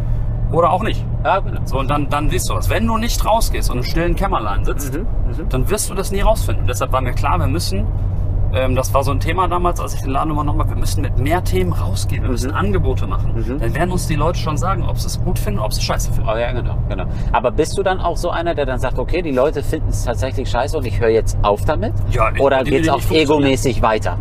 Oder 0.52 0.70
auch 0.70 0.82
nicht. 0.82 1.04
ja, 1.24 1.40
genau. 1.40 1.60
So, 1.64 1.78
und 1.80 1.88
dann, 1.90 2.08
dann 2.08 2.30
siehst 2.30 2.48
du 2.48 2.54
das. 2.54 2.70
Wenn 2.70 2.86
du 2.86 2.96
nicht 2.96 3.22
rausgehst 3.26 3.70
und 3.70 3.78
im 3.78 3.82
stillen 3.84 4.14
Kämmerlein 4.14 4.64
sitzt, 4.64 4.94
Mhm. 4.94 5.06
Dann 5.50 5.68
wirst 5.68 5.90
du 5.90 5.94
das 5.94 6.10
nie 6.10 6.20
rausfinden. 6.22 6.66
Deshalb 6.66 6.90
war 6.92 7.00
mir 7.02 7.12
klar, 7.12 7.38
wir 7.38 7.46
müssen, 7.48 7.84
ähm, 8.54 8.74
das 8.74 8.92
war 8.94 9.04
so 9.04 9.10
ein 9.10 9.20
Thema 9.20 9.46
damals, 9.48 9.80
als 9.80 9.94
ich 9.94 10.00
den 10.00 10.10
Laden 10.10 10.30
übernommen 10.32 10.58
habe, 10.60 10.70
wir 10.70 10.76
müssen 10.76 11.02
mit 11.02 11.18
mehr 11.18 11.42
Themen 11.44 11.72
rausgehen, 11.72 12.22
wir 12.22 12.30
müssen 12.30 12.50
Angebote 12.52 13.06
machen. 13.06 13.34
Mhm. 13.34 13.58
Dann 13.60 13.74
werden 13.74 13.90
uns 13.92 14.06
die 14.06 14.14
Leute 14.16 14.38
schon 14.38 14.56
sagen, 14.56 14.84
ob 14.84 14.98
sie 14.98 15.06
es 15.06 15.22
gut 15.22 15.38
finden, 15.38 15.60
ob 15.60 15.72
sie 15.72 15.80
es 15.80 15.84
scheiße 15.84 16.12
finden. 16.12 16.28
Oh, 16.28 16.36
ja, 16.36 16.52
genau, 16.52 16.76
genau. 16.88 17.04
Aber 17.32 17.50
bist 17.50 17.76
du 17.78 17.82
dann 17.82 18.00
auch 18.00 18.16
so 18.16 18.30
einer, 18.30 18.54
der 18.54 18.66
dann 18.66 18.78
sagt, 18.78 18.98
okay, 18.98 19.22
die 19.22 19.32
Leute 19.32 19.62
finden 19.62 19.88
es 19.90 20.04
tatsächlich 20.04 20.48
scheiße 20.50 20.76
und 20.78 20.86
ich 20.86 20.98
höre 21.00 21.10
jetzt 21.10 21.36
auf 21.42 21.64
damit? 21.64 21.92
Ja, 22.10 22.30
ich- 22.34 22.40
Oder 22.40 22.64
geht 22.64 22.82
es 22.82 22.88
auch 22.88 23.00
egomäßig 23.10 23.82
weiter? 23.82 24.16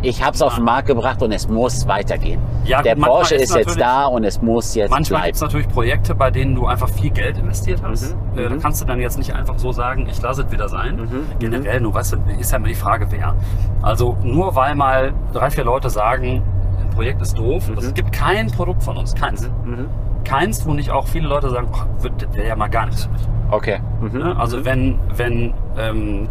Ich 0.00 0.22
habe 0.22 0.34
es 0.34 0.42
auf 0.42 0.54
den 0.54 0.64
Markt 0.64 0.86
gebracht 0.86 1.20
und 1.22 1.32
es 1.32 1.48
muss 1.48 1.86
weitergehen. 1.88 2.40
Ja, 2.64 2.82
der 2.82 2.94
Porsche 2.94 3.34
ist 3.34 3.54
jetzt 3.54 3.80
da 3.80 4.04
und 4.06 4.22
es 4.24 4.40
muss 4.40 4.74
jetzt 4.76 4.90
Manchmal 4.90 5.22
gibt 5.24 5.36
es 5.36 5.40
natürlich 5.42 5.68
Projekte, 5.68 6.14
bei 6.14 6.30
denen 6.30 6.54
du 6.54 6.66
einfach 6.66 6.88
viel 6.88 7.10
Geld 7.10 7.36
investiert 7.38 7.82
hast. 7.82 8.14
Mhm, 8.14 8.38
Äh, 8.38 8.48
Da 8.48 8.54
mhm. 8.54 8.60
kannst 8.60 8.80
du 8.80 8.84
dann 8.84 9.00
jetzt 9.00 9.18
nicht 9.18 9.34
einfach 9.34 9.58
so 9.58 9.72
sagen, 9.72 10.06
ich 10.08 10.22
lasse 10.22 10.42
es 10.42 10.52
wieder 10.52 10.68
sein. 10.68 10.96
Mhm, 10.96 11.26
Generell, 11.40 11.80
nur 11.80 11.94
weißt 11.94 12.12
du, 12.12 12.16
ist 12.38 12.52
ja 12.52 12.58
immer 12.58 12.68
die 12.68 12.74
Frage, 12.74 13.06
wer. 13.10 13.34
Also 13.82 14.16
nur 14.22 14.54
weil 14.54 14.76
mal 14.76 15.12
drei, 15.32 15.50
vier 15.50 15.64
Leute 15.64 15.90
sagen, 15.90 16.42
ein 16.80 16.90
Projekt 16.90 17.20
ist 17.20 17.36
doof. 17.36 17.68
Mhm. 17.68 17.76
Also 17.76 17.88
es 17.88 17.94
gibt 17.94 18.12
kein 18.12 18.48
Produkt 18.52 18.82
von 18.84 18.96
uns, 18.96 19.14
keins. 19.16 19.50
Mhm. 19.64 19.88
Keins, 20.24 20.64
wo 20.64 20.74
nicht 20.74 20.90
auch 20.90 21.08
viele 21.08 21.26
Leute 21.26 21.50
sagen, 21.50 21.68
oh, 21.72 22.06
wäre 22.34 22.46
ja 22.46 22.54
mal 22.54 22.68
gar 22.68 22.86
nichts 22.86 23.04
für 23.04 23.10
mich. 23.10 23.22
Okay. 23.50 23.78
Mhm. 24.00 24.18
Ne? 24.18 24.36
Also 24.38 24.64
wenn, 24.64 24.98
wenn, 25.16 25.54
ähm, 25.76 26.28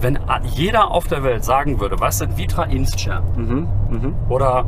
wenn 0.00 0.18
jeder 0.44 0.90
auf 0.90 1.06
der 1.06 1.22
Welt 1.22 1.44
sagen 1.44 1.80
würde, 1.80 2.00
du, 2.20 2.24
ein 2.26 2.36
Vitra 2.36 2.64
Inschair 2.64 3.22
Mhm. 3.36 3.68
Mhm. 3.90 4.14
oder 4.28 4.64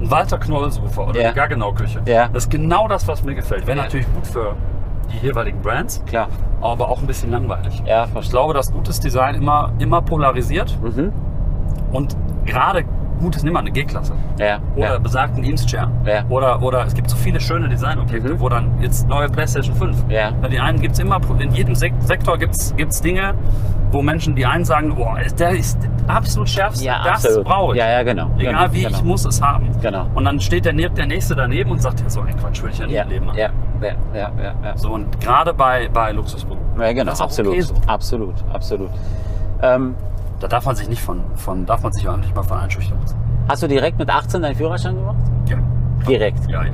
ein 0.00 0.10
Walter 0.10 0.38
Knoll-Sofa 0.38 1.02
oder 1.08 1.20
Ja. 1.20 1.26
eine 1.28 1.34
Gaggenau-Küche, 1.34 2.02
Ja. 2.06 2.28
das 2.28 2.44
ist 2.44 2.50
genau 2.50 2.86
das, 2.88 3.06
was 3.08 3.22
mir 3.24 3.34
gefällt. 3.34 3.66
Wäre 3.66 3.78
Ja. 3.78 3.84
natürlich 3.84 4.06
gut 4.14 4.26
für 4.26 4.54
die 5.12 5.18
jeweiligen 5.26 5.60
Brands, 5.62 6.02
Klar. 6.06 6.28
aber 6.60 6.88
auch 6.88 7.00
ein 7.00 7.06
bisschen 7.06 7.30
langweilig. 7.30 7.82
Ja, 7.86 8.06
Ich 8.20 8.30
glaube, 8.30 8.54
dass 8.54 8.72
gutes 8.72 9.00
Design 9.00 9.34
immer, 9.36 9.72
immer 9.78 10.02
polarisiert 10.02 10.76
Mhm. 10.82 11.12
und 11.92 12.16
gerade 12.44 12.84
gutes, 13.18 13.42
nimm 13.42 13.52
mal 13.52 13.60
eine 13.60 13.70
G-Klasse 13.70 14.12
Ja. 14.38 14.58
oder 14.76 14.92
ja. 14.94 14.98
besagten 14.98 15.42
Eames-Chair 15.44 15.90
Ja. 16.04 16.24
oder, 16.28 16.62
oder 16.62 16.84
es 16.86 16.94
gibt 16.94 17.08
so 17.10 17.16
viele 17.16 17.40
schöne 17.40 17.68
Designobjekte, 17.68 18.34
Mhm. 18.34 18.40
wo 18.40 18.48
dann 18.48 18.70
jetzt 18.80 19.08
neue 19.08 19.28
PlayStation 19.28 19.74
5 19.74 20.04
Ja. 20.08 20.30
Die 20.32 20.58
einen 20.60 20.80
gibt 20.80 20.94
es 20.94 21.00
immer, 21.00 21.20
in 21.38 21.52
jedem 21.52 21.74
Sek 21.74 21.92
Sektor 22.00 22.38
gibt 22.38 22.54
es 22.54 23.00
Dinge, 23.00 23.34
wo 23.92 24.02
Menschen, 24.02 24.34
die 24.34 24.44
einen 24.44 24.64
sagen, 24.64 24.94
boah, 24.94 25.16
der 25.38 25.50
ist 25.50 25.78
absolut 26.08 26.48
schärfste, 26.48 26.84
Ja, 26.84 27.02
das 27.04 27.24
absolut. 27.24 27.46
brauche 27.46 27.72
ich. 27.74 27.78
Ja, 27.80 27.88
ja, 27.90 28.02
genau. 28.02 28.30
Egal 28.38 28.52
genau, 28.68 28.72
wie, 28.72 28.82
genau. 28.82 28.96
ich 28.98 29.04
muss 29.04 29.24
es 29.24 29.40
haben. 29.40 29.68
Genau. 29.80 30.06
Und 30.14 30.24
dann 30.24 30.40
steht 30.40 30.64
der, 30.64 30.72
der 30.72 31.06
Nächste 31.06 31.34
daneben 31.34 31.70
und 31.70 31.80
sagt, 31.80 32.00
ja, 32.00 32.08
so 32.10 32.20
ein 32.20 32.36
Quatsch 32.36 32.62
will 32.62 32.70
ich 32.70 32.78
ja 32.78 32.86
nie 32.86 32.92
Ja, 32.94 33.04
Leben 33.04 33.26
machen. 33.26 33.38
ja, 33.38 33.48
ja, 33.80 33.88
ja, 34.14 34.30
ja, 34.42 34.54
ja. 34.64 34.76
So, 34.76 34.90
und 34.92 35.20
gerade 35.20 35.54
bei, 35.54 35.88
bei 35.92 36.12
Luxusprodukten. 36.12 36.80
Ja, 36.80 36.92
genau, 36.92 37.04
Das 37.06 37.14
ist 37.14 37.20
auch 37.20 37.24
absolut, 37.26 37.52
okay 37.52 37.60
so. 37.62 37.74
absolut, 37.86 38.34
absolut. 38.52 38.90
Ähm, 39.62 39.94
Da 40.40 40.48
darf 40.48 40.66
man 40.66 40.76
sich 40.76 40.88
nicht 40.88 41.02
von, 41.02 41.20
von 41.34 41.64
darf 41.66 41.82
man 41.82 41.92
sich 41.92 42.06
auch 42.08 42.16
nicht 42.16 42.34
mal 42.34 42.42
von 42.42 42.58
einschüchtern 42.58 42.98
lassen. 43.00 43.16
hast 43.48 43.62
du 43.62 43.68
direkt 43.68 43.98
mit 43.98 44.10
18 44.10 44.42
deinen 44.42 44.54
Führerschein 44.54 44.94
gemacht? 44.94 45.16
Ja. 45.48 45.56
Direkt. 46.06 46.48
Ja, 46.50 46.62
ja. 46.64 46.72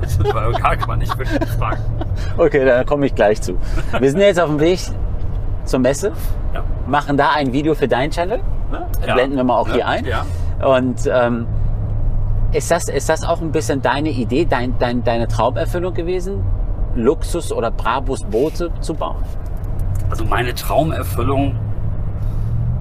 Das 0.00 0.18
war 0.34 0.52
gar 0.52 0.76
kann 0.76 0.98
nicht 0.98 1.16
wirklich 1.18 1.48
fragen. 1.50 1.80
Okay, 2.36 2.64
da 2.64 2.84
komme 2.84 3.06
ich 3.06 3.14
gleich 3.14 3.40
zu. 3.42 3.56
Wir 3.98 4.10
sind 4.10 4.20
jetzt 4.20 4.40
auf 4.40 4.48
dem 4.48 4.60
Weg 4.60 4.80
zur 5.64 5.78
Messe, 5.80 6.12
Ja. 6.54 6.62
machen 6.86 7.16
da 7.16 7.30
ein 7.34 7.52
Video 7.52 7.74
für 7.74 7.88
deinen 7.88 8.10
Channel. 8.10 8.40
Ne? 8.72 8.86
Ja. 9.06 9.14
Blenden 9.14 9.36
wir 9.36 9.44
mal 9.44 9.56
auch 9.58 9.68
Ja, 9.68 9.74
hier 9.74 9.88
ein. 9.88 10.04
ja. 10.06 10.24
Und 10.66 11.08
ähm, 11.12 11.46
ist, 12.52 12.70
das, 12.70 12.88
ist 12.88 13.08
das 13.08 13.24
auch 13.24 13.40
ein 13.42 13.52
bisschen 13.52 13.82
deine 13.82 14.08
Idee, 14.10 14.46
dein, 14.46 14.78
dein, 14.78 15.04
deine 15.04 15.28
Traumerfüllung 15.28 15.92
gewesen? 15.92 16.42
Luxus- 16.94 17.52
oder 17.52 17.70
Brabus-Boote 17.70 18.70
zu 18.80 18.94
bauen? 18.94 19.16
Also 20.10 20.24
meine 20.24 20.54
Traumerfüllung, 20.54 21.54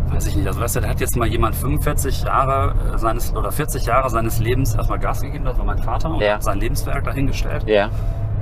weiß 0.09 0.28
ich 0.28 0.36
nicht. 0.36 0.47
Also 0.47 0.59
weißt 0.61 0.78
du, 0.78 0.80
da 0.82 0.88
hat 0.89 0.99
jetzt 0.99 1.15
mal 1.18 1.28
jemand 1.28 1.55
45 1.55 2.24
Jahre 2.24 2.74
äh, 2.93 2.97
seines 2.97 3.36
oder 3.36 3.51
40 3.51 3.86
Jahre 3.86 4.09
seines 4.09 4.39
Lebens 4.39 4.76
erstmal 4.76 4.99
Gas 4.99 5.22
gegeben, 5.22 5.45
das 5.45 5.57
war 5.57 5.65
mein 5.65 5.80
Vater 5.80 6.09
und 6.11 6.22
Ja. 6.22 6.36
hat 6.36 6.43
sein 6.43 6.59
Lebenswerk 6.59 7.03
dahingestellt. 7.03 7.63
Ja, 7.68 7.89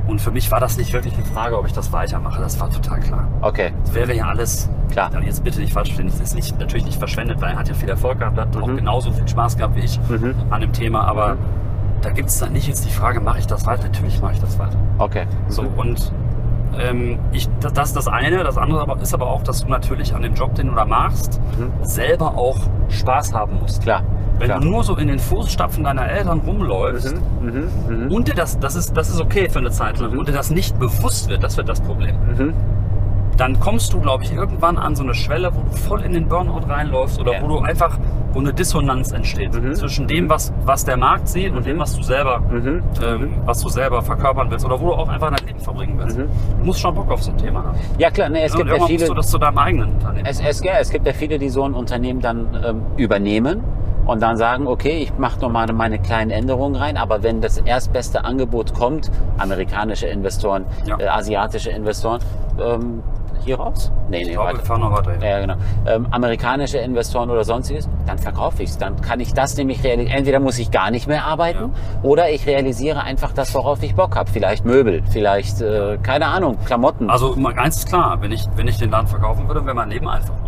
Und 0.08 0.22
für 0.22 0.30
mich 0.30 0.52
war 0.52 0.60
das 0.60 0.78
nicht 0.78 0.94
wirklich 0.94 1.16
eine 1.16 1.26
Frage, 1.26 1.58
ob 1.58 1.66
ich 1.66 1.74
das 1.74 1.92
weitermache. 1.92 2.40
Das 2.40 2.60
war 2.60 2.70
total 2.70 3.00
klar. 3.00 3.28
okay. 3.42 3.72
Es 3.86 3.94
wäre 3.96 4.14
ja 4.14 4.26
alles, 4.28 4.70
Klar. 4.92 5.10
Ja, 5.12 5.20
jetzt 5.20 5.44
bitte 5.44 5.60
nicht 5.60 5.74
falsch 5.74 5.88
verstehen, 5.90 6.08
es 6.08 6.20
ist 6.22 6.36
nicht, 6.36 6.60
natürlich 6.60 6.86
nicht 6.86 7.00
verschwendet, 7.00 7.42
weil 7.42 7.54
er 7.54 7.58
hat 7.60 7.68
ja 7.68 7.74
viel 7.74 7.90
Erfolg 7.90 8.20
gehabt, 8.20 8.38
hat 8.38 8.56
auch 8.56 8.68
genauso 8.68 9.12
viel 9.12 9.28
Spaß 9.28 9.58
gehabt 9.58 9.76
wie 9.76 9.80
ich 9.82 10.00
Mhm. 10.08 10.36
an 10.52 10.62
dem 10.62 10.72
Thema, 10.72 11.06
aber 11.08 11.38
da 12.02 12.12
gibt 12.12 12.30
es 12.30 12.38
dann 12.38 12.54
nicht 12.54 12.68
jetzt 12.68 12.86
die 12.86 12.92
Frage, 12.92 13.20
mache 13.20 13.40
ich 13.40 13.48
das 13.48 13.66
weiter? 13.66 13.86
Natürlich 13.86 14.22
mache 14.22 14.34
ich 14.34 14.40
das 14.42 14.60
weiter. 14.60 14.78
Okay. 15.00 15.26
So, 15.48 15.64
und 15.64 16.12
ähm, 16.80 17.20
ich, 17.32 17.48
das, 17.60 17.74
das 17.74 17.88
ist 17.90 17.96
das 17.98 18.08
eine. 18.08 18.44
Das 18.44 18.58
andere 18.58 18.82
aber, 18.82 19.00
ist 19.02 19.14
aber 19.14 19.28
auch, 19.28 19.44
dass 19.44 19.62
du 19.64 19.70
natürlich 19.70 20.14
an 20.14 20.22
dem 20.22 20.34
Job, 20.34 20.56
den 20.56 20.68
du 20.68 20.76
da 20.76 20.86
machst, 20.86 21.40
selber 21.84 22.38
auch 22.38 22.58
Spaß 22.90 23.34
haben 23.34 23.60
musst. 23.62 23.82
Klar. 23.84 24.04
Wenn 24.38 24.48
klar. 24.48 24.60
du 24.60 24.68
nur 24.68 24.84
so 24.84 24.98
in 24.98 25.08
den 25.08 25.20
Fußstapfen 25.20 25.84
deiner 25.86 26.08
Eltern 26.10 26.42
rumläufst 26.46 27.16
Mhm, 27.42 28.12
und 28.12 28.28
dir 28.28 28.34
das, 28.34 28.60
das 28.60 28.76
ist, 28.76 28.96
das 28.98 29.10
ist 29.10 29.22
okay 29.22 29.48
für 29.50 29.60
eine 29.60 29.70
Zeit 29.72 30.00
lang, 30.00 30.18
und 30.18 30.28
dir 30.28 30.34
das 30.34 30.50
nicht 30.52 30.78
bewusst 30.80 31.30
wird, 31.30 31.42
das 31.44 31.56
wird 31.58 31.70
das 31.70 31.80
Problem. 31.80 32.16
Mhm. 32.38 32.54
Dann 33.38 33.60
kommst 33.60 33.94
du, 33.94 34.00
glaube 34.00 34.24
ich, 34.24 34.34
irgendwann 34.34 34.78
an 34.78 34.96
so 34.96 35.04
eine 35.04 35.14
Schwelle, 35.14 35.54
wo 35.54 35.62
du 35.62 35.72
voll 35.72 36.02
in 36.02 36.14
den 36.14 36.28
Burnout 36.28 36.68
reinläufst 36.68 37.20
oder 37.20 37.34
Ja. 37.34 37.42
wo 37.42 37.48
du 37.48 37.60
einfach, 37.60 37.98
wo 38.36 38.42
eine 38.42 38.54
Dissonanz 38.54 39.14
entsteht 39.14 39.54
zwischen 39.78 40.08
dem, 40.08 40.30
was, 40.30 40.52
was 40.66 40.84
der 40.84 40.98
Markt 40.98 41.30
sieht 41.30 41.54
und 41.54 41.66
dem, 41.66 41.80
was 41.80 41.96
du 41.96 42.04
selber, 42.04 42.40
Mhm. 42.42 42.84
ähm, 43.02 43.34
was 43.46 43.62
du 43.62 43.70
selber 43.70 44.02
verkörpern 44.02 44.52
willst 44.52 44.66
oder 44.66 44.80
wo 44.80 44.88
du 44.88 44.94
auch 44.94 45.08
einfach 45.08 45.32
dein 45.34 45.48
Leben 45.48 45.60
verbringen 45.60 45.98
willst. 45.98 46.18
Du 46.20 46.28
musst 46.66 46.82
schon 46.82 46.94
Bock 46.94 47.10
auf 47.10 47.24
so 47.24 47.32
ein 47.32 47.38
Thema 47.38 47.64
haben. 47.64 47.78
Ja 47.98 48.12
klar, 48.12 48.28
ne, 48.30 48.44
es 48.44 48.52
Ja, 48.54 48.60
und 48.60 48.68
gibt 48.68 48.78
ja 48.78 48.86
viele. 48.86 49.00
musst 49.00 49.10
du 49.10 49.14
das 49.16 49.28
zu 49.28 49.38
deinem 49.38 49.58
eigenen 49.58 49.94
Unternehmen. 49.94 50.26
Es, 50.26 50.42
es, 50.42 50.62
ja, 50.64 50.74
es 50.82 50.90
gibt 50.90 51.08
ja 51.08 51.14
viele, 51.14 51.40
die 51.40 51.48
so 51.50 51.64
ein 51.64 51.74
Unternehmen 51.74 52.20
dann 52.20 52.48
ähm, 52.66 52.82
übernehmen 52.98 53.64
und 54.06 54.22
dann 54.22 54.36
sagen, 54.36 54.68
okay, 54.68 54.98
ich 55.04 55.18
mache 55.18 55.40
noch 55.40 55.50
mal 55.50 55.66
meine 55.72 55.98
kleinen 55.98 56.30
Änderungen 56.30 56.76
rein, 56.76 56.98
aber 56.98 57.24
wenn 57.24 57.40
das 57.40 57.58
erstbeste 57.60 58.26
Angebot 58.26 58.74
kommt, 58.74 59.10
amerikanische 59.38 60.08
Investoren, 60.08 60.66
Ja. 60.86 61.00
äh, 61.00 61.08
asiatische 61.08 61.70
Investoren, 61.72 62.20
ähm, 62.62 63.02
hier 63.46 63.58
raus? 63.58 63.92
Nee, 64.10 64.18
nee, 64.18 64.24
ich 64.24 64.32
glaube, 64.32 64.50
weiter. 64.50 64.58
wir 64.58 64.66
fahren 64.66 64.82
noch 64.82 64.92
weiter. 64.92 65.26
Ja, 65.26 65.40
genau. 65.40 65.56
Ähm, 65.88 66.08
amerikanische 66.12 66.78
Investoren 66.80 67.30
oder 67.30 67.44
sonstiges, 67.44 67.88
dann 68.06 68.18
verkaufe 68.18 68.64
ich 68.64 68.72
es. 68.72 68.78
Dann 68.78 69.00
kann 69.02 69.20
ich 69.20 69.34
das 69.34 69.56
nämlich 69.58 69.84
realisieren. 69.84 70.18
Entweder 70.18 70.40
muss 70.40 70.60
ich 70.60 70.72
gar 70.72 70.92
nicht 70.92 71.08
mehr 71.08 71.26
arbeiten 71.26 71.72
oder 72.04 72.30
ich 72.30 72.46
realisiere 72.48 73.04
einfach 73.04 73.32
das, 73.32 73.54
worauf 73.56 73.82
ich 73.84 73.96
Bock 73.96 74.16
habe. 74.16 74.30
Vielleicht 74.30 74.66
Möbel, 74.66 75.04
vielleicht, 75.10 75.62
äh, 75.62 75.98
keine 76.02 76.28
Ahnung, 76.28 76.58
Klamotten. 76.66 77.10
Also 77.10 77.36
eins 77.56 77.78
ist 77.78 77.88
klar, 77.88 78.22
wenn 78.22 78.32
ich, 78.32 78.46
wenn 78.56 78.68
ich 78.68 78.78
den 78.78 78.92
Laden 78.92 79.08
verkaufen 79.08 79.48
würde, 79.48 79.66
wäre 79.66 79.76
mein 79.76 79.90
Leben 79.90 80.08
einfacher. 80.08 80.45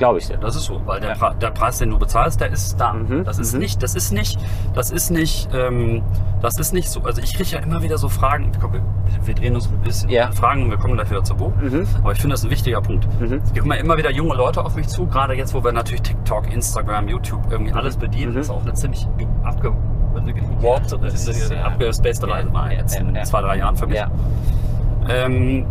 Glaube 0.00 0.18
ich 0.18 0.26
dir. 0.26 0.38
Das 0.38 0.56
ist 0.56 0.64
so, 0.64 0.80
weil 0.86 0.98
der, 0.98 1.10
Pre 1.14 1.34
der 1.40 1.50
Preis, 1.50 1.78
den 1.78 1.90
du 1.90 1.98
bezahlst, 1.98 2.40
der 2.40 2.50
ist 2.50 2.80
da. 2.80 2.94
Mhm, 2.94 3.22
Das 3.22 3.38
ist 3.38 3.52
mhm. 3.52 3.60
nicht, 3.60 3.82
das 3.82 3.94
ist 3.94 4.12
nicht, 4.12 4.40
das 4.74 4.90
ist 4.90 5.10
nicht, 5.10 5.48
ähm, 5.54 6.02
das 6.42 6.58
ist 6.58 6.72
nicht 6.72 6.88
so. 6.90 7.02
Also 7.02 7.20
ich 7.20 7.34
kriege 7.34 7.50
ja 7.50 7.58
immer 7.60 7.82
wieder 7.82 7.98
so 7.98 8.08
Fragen. 8.08 8.50
Komm, 8.60 8.72
wir, 8.72 8.82
wir 9.24 9.34
drehen 9.34 9.54
uns 9.54 9.68
ein 9.68 9.78
bisschen 9.82 10.08
Ja. 10.10 10.32
Fragen 10.32 10.64
und 10.64 10.70
wir 10.70 10.78
kommen 10.78 10.94
gleich 10.94 11.10
wieder 11.10 11.22
zu 11.22 11.36
Bo. 11.36 11.52
Mhm. 11.60 11.86
Aber 12.02 12.12
ich 12.12 12.18
finde 12.18 12.32
das 12.34 12.42
ein 12.44 12.50
wichtiger 12.50 12.80
Punkt. 12.80 13.06
Mhm. 13.20 13.40
Es 13.44 13.52
kommen 13.60 13.72
ja 13.72 13.78
immer 13.78 13.96
wieder 13.98 14.10
junge 14.10 14.34
Leute 14.34 14.64
auf 14.64 14.74
mich 14.74 14.88
zu, 14.88 15.06
gerade 15.06 15.34
jetzt, 15.34 15.52
wo 15.54 15.62
wir 15.62 15.70
natürlich 15.70 16.02
TikTok, 16.02 16.50
Instagram, 16.52 17.06
YouTube 17.08 17.42
irgendwie 17.50 17.72
alles 17.74 17.96
bedienen. 17.96 18.32
Mhm. 18.32 18.36
Das 18.36 18.46
ist 18.46 18.50
auch 18.50 18.62
eine 18.62 18.72
ziemlich 18.72 19.06
ge- 19.18 19.28
abge 19.44 19.72
ist, 21.12 21.50
ja. 21.52 21.62
abgespacede 21.64 22.26
Ja, 22.26 22.34
Reise 22.34 22.52
war 22.52 22.72
ja, 22.72 22.78
jetzt 22.80 22.98
in 22.98 23.14
ja. 23.14 23.22
zwei, 23.22 23.42
drei 23.42 23.58
Jahren 23.58 23.76
für 23.76 23.86
mich. 23.86 23.96
Ja, 23.96 24.10
Ähm, 25.08 25.66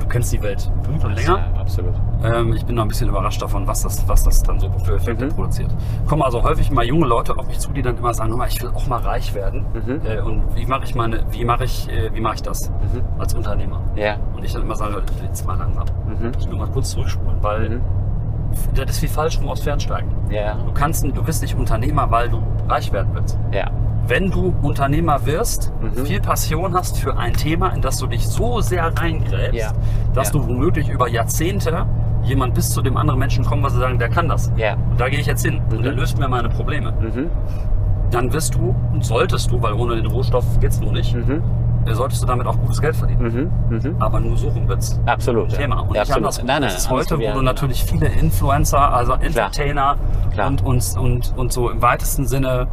du 0.00 0.06
kennst 0.08 0.32
die 0.32 0.42
Welt 0.42 0.70
gut 0.86 1.04
und 1.04 1.14
länger. 1.14 1.38
Ja, 1.54 1.60
absolut. 1.60 1.94
Ähm, 2.24 2.52
ich 2.54 2.64
bin 2.64 2.74
noch 2.76 2.82
ein 2.82 2.88
bisschen 2.88 3.08
überrascht 3.08 3.40
davon, 3.42 3.66
was 3.66 3.82
das, 3.82 4.06
was 4.08 4.24
das 4.24 4.42
dann 4.42 4.58
so 4.60 4.70
für 4.84 4.96
Effekte 4.96 5.26
Mhm. 5.26 5.30
produziert. 5.30 5.70
Kommen 6.06 6.22
also 6.22 6.42
häufig 6.42 6.70
mal 6.70 6.84
junge 6.84 7.06
Leute 7.06 7.36
auf 7.38 7.46
mich 7.46 7.58
zu, 7.58 7.70
die 7.72 7.82
dann 7.82 7.96
immer 7.98 8.12
sagen, 8.14 8.30
"Hör 8.30 8.38
mal, 8.38 8.48
ich 8.48 8.62
will 8.62 8.70
auch 8.74 8.86
mal 8.86 9.00
reich 9.00 9.34
werden. 9.34 9.64
Mhm. 9.74 10.00
Äh, 10.06 10.20
und 10.20 10.56
wie 10.56 10.66
mache 10.66 10.84
ich 10.84 10.94
meine, 10.94 11.24
wie 11.30 11.44
mache 11.44 11.64
ich, 11.64 11.88
äh, 11.90 12.10
wie 12.14 12.20
mache 12.20 12.36
ich 12.36 12.42
das 12.42 12.70
Mhm. 12.70 13.02
als 13.18 13.34
Unternehmer? 13.34 13.80
Ja. 13.94 14.16
Und 14.34 14.44
ich 14.44 14.52
dann 14.52 14.62
immer 14.62 14.76
sage, 14.76 15.02
jetzt 15.22 15.46
mal 15.46 15.56
langsam. 15.58 15.86
Mhm. 16.06 16.32
Ich 16.38 16.46
nur 16.48 16.58
mal 16.58 16.68
kurz 16.68 16.90
zurückspulen, 16.90 17.42
weil 17.42 17.68
Mhm. 17.70 17.80
Das 18.74 18.90
ist 18.90 19.02
wie 19.02 19.06
falsch 19.08 19.38
rum 19.38 19.48
aus 19.48 19.60
Fernsteigen. 19.62 20.10
Ja. 20.30 20.54
Du 20.54 20.72
kannst, 20.72 21.04
du 21.04 21.22
bist 21.22 21.42
nicht 21.42 21.54
Unternehmer, 21.56 22.10
weil 22.10 22.28
du 22.28 22.42
reich 22.68 22.92
werden 22.92 23.08
willst. 23.14 23.38
Ja. 23.52 23.70
Wenn 24.08 24.30
du 24.30 24.54
Unternehmer 24.62 25.26
wirst, 25.26 25.72
Mhm. 25.80 26.06
viel 26.06 26.20
Passion 26.20 26.74
hast 26.74 26.98
für 26.98 27.16
ein 27.18 27.32
Thema, 27.32 27.70
in 27.70 27.82
das 27.82 27.98
du 27.98 28.06
dich 28.06 28.26
so 28.28 28.60
sehr 28.60 28.92
reingräbst, 28.96 29.54
Ja. 29.54 29.72
dass 30.14 30.28
Ja. 30.28 30.32
du 30.40 30.46
womöglich 30.46 30.88
über 30.88 31.08
Jahrzehnte 31.08 31.86
jemand 32.22 32.54
bis 32.54 32.70
zu 32.70 32.82
dem 32.82 32.96
anderen 32.96 33.18
Menschen 33.18 33.44
kommen, 33.44 33.62
was 33.62 33.72
sie 33.72 33.80
sagen, 33.80 33.98
der 33.98 34.08
kann 34.08 34.28
das. 34.28 34.52
Ja. 34.56 34.74
Und 34.74 35.00
da 35.00 35.08
gehe 35.08 35.18
ich 35.20 35.26
jetzt 35.26 35.44
hin 35.44 35.60
und 35.70 35.82
der 35.84 35.92
Mhm. 35.92 35.98
löst 35.98 36.18
mir 36.18 36.28
meine 36.28 36.48
Probleme. 36.48 36.92
Mhm. 36.92 37.30
Dann 38.10 38.32
wirst 38.32 38.54
du 38.54 38.74
und 38.92 39.04
solltest 39.04 39.50
du, 39.50 39.60
weil 39.60 39.72
ohne 39.72 39.96
den 39.96 40.06
Rohstoff 40.06 40.44
geht's 40.60 40.80
nur 40.80 40.92
nicht, 40.92 41.14
Mhm. 41.14 41.42
Solltest 41.94 42.22
du 42.22 42.26
damit 42.26 42.46
auch 42.46 42.58
gutes 42.58 42.80
Geld 42.80 42.96
verdienen. 42.96 43.52
Mhm. 43.70 43.76
Mhm. 43.76 43.96
Aber 44.00 44.20
nur 44.20 44.36
so 44.36 44.48
rum 44.48 44.66
wird's 44.68 44.98
Absolut. 45.06 45.50
Thema. 45.50 45.80
Und 45.80 45.94
ja, 45.94 46.02
nicht 46.02 46.12
absolut. 46.12 46.46
Nein, 46.46 46.62
nein, 46.62 46.70
das 46.70 46.78
ist 46.78 46.90
heute, 46.90 47.18
wo 47.18 47.32
du 47.32 47.42
natürlich 47.42 47.84
viele 47.84 48.08
Influencer, 48.08 48.92
also 48.92 49.12
Entertainer 49.12 49.96
Klar. 50.32 50.48
Und, 50.48 50.64
und, 50.64 50.96
und, 50.98 51.34
und 51.36 51.52
so 51.52 51.70
im 51.70 51.80
weitesten 51.82 52.26
Sinne 52.26 52.66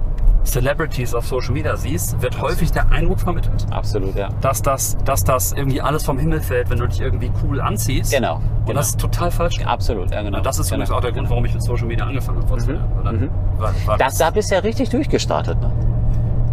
Celebrities 0.43 1.15
auf 1.15 1.25
Social 1.25 1.53
Media 1.53 1.75
siehst, 1.75 2.21
wird 2.21 2.41
häufig 2.41 2.71
der 2.71 2.91
Eindruck 2.91 3.19
vermittelt, 3.19 3.65
Absolut, 3.71 4.15
ja. 4.15 4.29
dass 4.41 4.61
das, 4.61 4.97
dass 5.05 5.23
das 5.23 5.53
irgendwie 5.53 5.81
alles 5.81 6.03
vom 6.03 6.19
Himmel 6.19 6.41
fällt, 6.41 6.69
wenn 6.69 6.79
du 6.79 6.87
dich 6.87 6.99
irgendwie 6.99 7.31
cool 7.43 7.61
anziehst. 7.61 8.11
Genau. 8.11 8.35
Und 8.35 8.65
genau. 8.65 8.79
das 8.79 8.89
ist 8.89 8.99
total 8.99 9.31
falsch. 9.31 9.63
Absolut, 9.65 10.11
ja, 10.11 10.21
genau. 10.21 10.37
Und 10.37 10.45
das 10.45 10.59
ist 10.59 10.69
genau. 10.69 10.83
übrigens 10.83 10.91
auch 10.97 11.01
der 11.01 11.11
Grund, 11.11 11.29
warum 11.29 11.45
ich 11.45 11.53
mit 11.53 11.63
Social 11.63 11.87
Media 11.87 12.05
angefangen 12.05 12.41
habe 12.43 12.53
Mhm. 12.53 12.79
Dann 13.03 13.15
Mhm. 13.15 13.29
war, 13.57 13.73
war 13.85 13.97
Das, 13.97 14.17
da 14.17 14.29
bist 14.29 14.51
du 14.51 14.55
ja 14.55 14.61
richtig 14.61 14.89
durchgestartet. 14.89 15.59
Ne? 15.61 15.71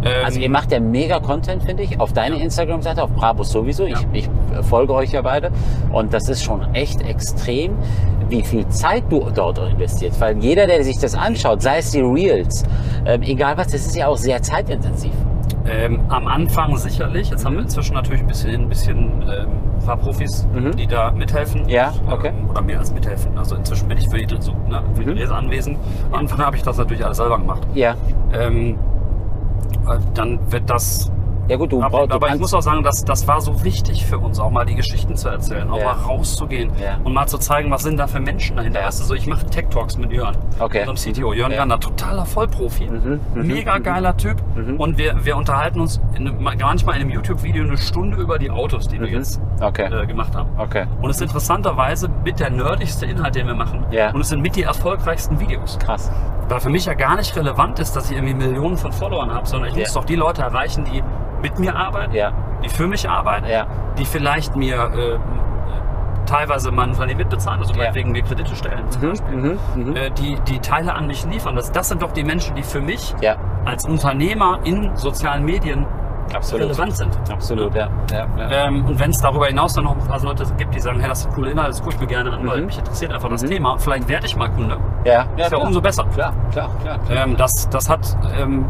Ähm, 0.03 0.25
Also 0.25 0.39
ihr 0.39 0.49
macht 0.49 0.71
ja 0.71 0.79
mega 0.79 1.19
Content, 1.19 1.63
finde 1.63 1.83
ich, 1.83 1.99
auf 1.99 2.13
deine 2.13 2.37
Ja. 2.37 2.43
Instagram-Seite, 2.43 3.03
auf 3.03 3.11
Brabus 3.11 3.49
sowieso. 3.51 3.85
Ich, 3.85 3.93
Ja. 3.93 3.99
ich 4.13 4.29
folge 4.63 4.93
euch 4.93 5.11
ja 5.11 5.21
beide. 5.21 5.51
Und 5.91 6.13
das 6.13 6.27
ist 6.29 6.43
schon 6.43 6.73
echt 6.73 7.01
extrem, 7.07 7.73
wie 8.29 8.43
viel 8.43 8.67
Zeit 8.69 9.03
du 9.09 9.29
dort 9.33 9.57
investierst. 9.59 10.19
Weil 10.21 10.37
jeder, 10.39 10.65
der 10.67 10.83
sich 10.83 10.97
das 10.99 11.15
anschaut, 11.15 11.61
sei 11.61 11.77
es 11.79 11.91
die 11.91 12.01
Reels, 12.01 12.63
ähm, 13.05 13.21
egal 13.23 13.57
was, 13.57 13.67
das 13.67 13.85
ist 13.85 13.95
ja 13.95 14.07
auch 14.07 14.17
sehr 14.17 14.41
zeitintensiv. 14.41 15.11
Ähm, 15.69 15.99
am 16.09 16.27
Anfang 16.27 16.75
sicherlich. 16.77 17.29
Jetzt 17.29 17.45
haben 17.45 17.53
wir 17.53 17.59
Mhm. 17.59 17.65
inzwischen 17.65 17.93
natürlich 17.93 18.21
ein 18.21 18.27
bisschen, 18.27 18.61
ein 18.63 18.69
bisschen 18.69 18.97
ähm, 19.21 19.47
ein 19.79 19.85
paar 19.85 19.97
Profis, 19.97 20.47
Mhm. 20.53 20.75
die 20.75 20.87
da 20.87 21.11
mithelfen. 21.11 21.67
Ja, 21.69 21.93
okay. 22.09 22.29
Ähm, 22.29 22.49
oder 22.49 22.61
mehr 22.61 22.79
als 22.79 22.91
mithelfen. 22.91 23.37
Also 23.37 23.55
inzwischen 23.55 23.87
bin 23.87 23.97
ich 23.97 24.09
für 24.09 24.17
die, 24.17 24.27
so, 24.41 24.53
ne, 24.67 24.81
für 24.95 25.03
die 25.03 25.11
Mhm. 25.11 25.17
Leser 25.17 25.35
anwesend. 25.35 25.77
Am 26.11 26.19
Anfang 26.21 26.39
habe 26.39 26.55
ich 26.57 26.63
das 26.63 26.77
natürlich 26.77 27.05
alles 27.05 27.17
selber 27.17 27.37
gemacht. 27.37 27.61
Ja. 27.75 27.93
Ähm, 28.33 28.71
äh, 28.71 28.75
dann 30.13 30.39
wird 30.51 30.69
das. 30.69 31.11
Ja 31.51 31.57
gut, 31.57 31.69
du 31.73 31.81
aber 31.83 31.89
brauchst. 31.99 32.11
aber 32.13 32.29
ich 32.33 32.39
muss 32.39 32.53
auch 32.53 32.61
sagen, 32.61 32.81
dass, 32.81 33.03
das 33.03 33.27
war 33.27 33.41
so 33.41 33.61
wichtig 33.65 34.05
für 34.05 34.17
uns, 34.19 34.39
auch 34.39 34.51
mal 34.51 34.63
die 34.65 34.75
Geschichten 34.75 35.17
zu 35.17 35.27
erzählen, 35.27 35.69
auch 35.69 35.77
Ja. 35.79 35.83
mal 35.83 35.91
rauszugehen 36.03 36.71
Ja. 36.81 36.97
und 37.03 37.13
mal 37.13 37.27
zu 37.27 37.37
zeigen, 37.39 37.69
was 37.71 37.83
sind 37.83 37.97
da 37.97 38.07
für 38.07 38.21
Menschen 38.21 38.55
dahinter. 38.55 38.79
Ja. 38.79 38.87
Weißt 38.87 39.01
du, 39.01 39.03
so, 39.03 39.13
ich 39.15 39.27
mache 39.27 39.45
Tech 39.47 39.65
Talks 39.69 39.97
mit 39.97 40.13
Jörn, 40.13 40.37
Okay. 40.59 40.87
unserem 40.87 41.13
CTO. 41.13 41.33
Jörn 41.33 41.51
Ja. 41.51 41.57
Gander, 41.57 41.77
totaler 41.77 42.25
Vollprofi, 42.25 42.85
Mhm, 42.85 43.19
mhm, 43.35 43.47
mega 43.47 43.77
mhm. 43.77 43.83
geiler 43.83 44.15
Typ. 44.15 44.37
Mhm. 44.55 44.79
Und 44.79 44.97
wir, 44.97 45.25
wir 45.25 45.35
unterhalten 45.35 45.81
uns 45.81 45.99
in, 46.15 46.41
manchmal 46.41 46.95
in 46.95 47.01
einem 47.01 47.09
YouTube-Video 47.11 47.65
eine 47.65 47.77
Stunde 47.77 48.15
über 48.15 48.39
die 48.39 48.49
Autos, 48.49 48.87
die 48.87 49.01
wir 49.01 49.07
Mhm. 49.09 49.13
jetzt 49.15 49.41
Okay. 49.59 49.89
äh, 49.93 50.05
gemacht 50.07 50.33
haben. 50.33 50.49
Okay. 50.57 50.85
Und 51.01 51.09
es 51.09 51.17
ist 51.17 51.23
interessanterweise 51.23 52.07
mit 52.23 52.39
der 52.39 52.49
nerdigste 52.49 53.05
Inhalt, 53.05 53.35
den 53.35 53.47
wir 53.47 53.55
machen. 53.55 53.83
Ja. 53.91 54.11
Und 54.13 54.21
es 54.21 54.29
sind 54.29 54.41
mit 54.41 54.55
die 54.55 54.63
erfolgreichsten 54.63 55.37
Videos. 55.41 55.77
Krass. 55.79 56.09
Weil 56.47 56.61
für 56.61 56.69
mich 56.69 56.85
ja 56.85 56.93
gar 56.93 57.17
nicht 57.17 57.35
relevant 57.35 57.79
ist, 57.79 57.93
dass 57.97 58.09
ich 58.09 58.15
irgendwie 58.15 58.35
Millionen 58.35 58.77
von 58.77 58.93
Followern 58.93 59.33
habe, 59.33 59.45
sondern 59.45 59.69
ich 59.71 59.75
Ja. 59.75 59.81
muss 59.81 59.93
doch 59.93 60.05
die 60.05 60.15
Leute 60.15 60.43
erreichen, 60.43 60.85
die 60.85 61.03
mit 61.41 61.59
mir 61.59 61.75
arbeiten, 61.75 62.13
Ja. 62.13 62.31
die 62.63 62.69
für 62.69 62.87
mich 62.87 63.09
arbeiten, 63.09 63.47
Ja. 63.47 63.65
die 63.97 64.05
vielleicht 64.05 64.55
mir 64.55 64.75
äh, 64.93 65.17
teilweise 66.25 66.71
mein 66.71 66.89
Unternehmen 66.89 67.17
mitbezahlen, 67.19 67.59
also 67.59 67.73
Ja. 67.73 67.79
meinetwegen 67.79 68.11
mir 68.11 68.21
Kredite 68.21 68.55
stellen 68.55 68.89
zum 68.89 69.01
Mhm. 69.01 69.07
Beispiel, 69.09 69.35
Mhm. 69.37 69.59
Mhm. 69.75 69.95
äh, 69.95 70.09
die, 70.11 70.37
die 70.47 70.59
Teile 70.59 70.93
an 70.93 71.07
mich 71.07 71.25
liefern. 71.25 71.55
Das, 71.55 71.71
das 71.71 71.89
sind 71.89 72.01
doch 72.01 72.11
die 72.11 72.23
Menschen, 72.23 72.55
die 72.55 72.63
für 72.63 72.79
mich 72.81 73.13
als 73.65 73.85
Unternehmer 73.85 74.59
in 74.63 74.95
sozialen 74.95 75.43
Medien 75.45 75.85
Absolut. 76.33 76.67
relevant 76.67 76.95
sind. 76.95 77.17
Absolut, 77.29 77.75
ja. 77.75 77.89
ja, 78.11 78.25
ja. 78.37 78.49
Ähm, 78.67 78.85
und 78.85 78.99
wenn 78.99 79.09
es 79.09 79.19
darüber 79.19 79.47
hinaus 79.47 79.73
dann 79.73 79.83
noch 79.83 79.93
ein 79.97 80.07
paar 80.07 80.21
Leute 80.21 80.45
gibt, 80.57 80.73
die 80.73 80.79
sagen, 80.79 80.99
hey, 80.99 81.09
das 81.09 81.25
ist 81.25 81.33
coole 81.35 81.51
Inhalt, 81.51 81.69
das 81.69 81.81
gucke 81.81 81.95
ich 81.95 82.01
mir 82.01 82.07
gerne 82.07 82.31
an, 82.31 82.47
weil 82.47 82.59
Mhm. 82.61 82.65
mich 82.67 82.77
interessiert 82.77 83.11
einfach 83.13 83.29
das 83.29 83.43
Mhm. 83.43 83.47
Thema. 83.49 83.77
Vielleicht 83.79 84.07
werde 84.07 84.25
ich 84.27 84.35
mal 84.37 84.49
Kunde. 84.49 84.77
ja. 85.03 85.11
ja, 85.13 85.21
ist 85.21 85.51
ja 85.51 85.57
klar. 85.57 85.61
umso 85.67 85.81
besser. 85.81 86.05
Klar, 86.13 86.33
klar, 86.51 86.69
klar. 86.81 86.99
klar. 86.99 87.25
Ähm, 87.25 87.35
das, 87.35 87.67
das 87.69 87.89
hat, 87.89 88.17
ähm, 88.39 88.65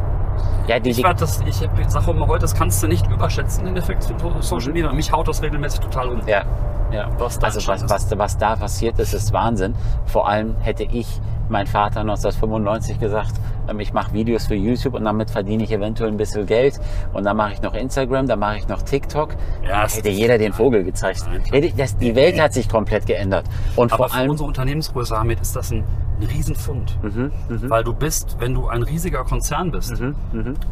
Ja, 0.71 0.79
die, 0.79 0.91
ich, 0.91 1.01
das, 1.01 1.41
ich 1.45 1.55
sage 1.89 2.11
immer 2.11 2.27
heute, 2.27 2.43
das 2.43 2.55
kannst 2.55 2.81
du 2.81 2.87
nicht 2.87 3.05
überschätzen, 3.07 3.65
den 3.65 3.75
Effekt 3.75 4.05
von 4.05 4.41
Social. 4.41 4.71
Media. 4.71 4.93
Mich 4.93 5.11
haut 5.11 5.27
das 5.27 5.41
regelmäßig 5.41 5.81
total 5.81 6.07
um. 6.07 6.21
Ja, 6.25 6.45
ja. 6.93 7.09
Was 7.17 7.39
da 7.39 7.47
also 7.47 7.67
was, 7.67 7.89
was, 7.89 8.17
was 8.17 8.37
da 8.37 8.55
passiert 8.55 8.97
ist, 8.97 9.13
ist 9.13 9.33
Wahnsinn. 9.33 9.75
Vor 10.05 10.29
allem 10.29 10.55
hätte 10.61 10.83
ich 10.83 11.19
mein 11.51 11.67
Vater 11.67 11.99
1995 12.01 12.99
gesagt, 12.99 13.33
ähm, 13.67 13.79
ich 13.79 13.93
mache 13.93 14.13
Videos 14.13 14.47
für 14.47 14.55
YouTube 14.55 14.95
und 14.95 15.03
damit 15.03 15.29
verdiene 15.29 15.63
ich 15.63 15.71
eventuell 15.71 16.09
ein 16.09 16.17
bisschen 16.17 16.45
Geld. 16.45 16.79
Und 17.13 17.25
dann 17.25 17.37
mache 17.37 17.53
ich 17.53 17.61
noch 17.61 17.73
Instagram, 17.73 18.27
dann 18.27 18.39
mache 18.39 18.57
ich 18.57 18.67
noch 18.67 18.81
TikTok. 18.81 19.35
Ja, 19.67 19.87
hätte 19.87 20.09
jeder 20.09 20.37
den 20.37 20.53
Vogel 20.53 20.83
gezeigt. 20.83 21.25
Nein, 21.51 21.73
das, 21.77 21.97
die 21.97 22.15
Welt 22.15 22.41
hat 22.41 22.53
sich 22.53 22.67
komplett 22.67 23.05
geändert. 23.05 23.45
Und 23.75 23.91
Aber 23.91 24.05
vor 24.05 24.09
für 24.09 24.15
allem, 24.15 24.31
unsere 24.31 24.47
Unternehmensgröße, 24.47 25.17
Hamid, 25.17 25.39
ist 25.41 25.55
das 25.55 25.71
ein, 25.71 25.83
ein 26.19 26.27
Riesenfund. 26.27 26.97
Mhm, 27.03 27.31
Weil 27.69 27.83
du 27.83 27.93
bist, 27.93 28.37
wenn 28.39 28.53
du 28.53 28.67
ein 28.67 28.83
riesiger 28.83 29.23
Konzern 29.23 29.71
bist, 29.71 30.01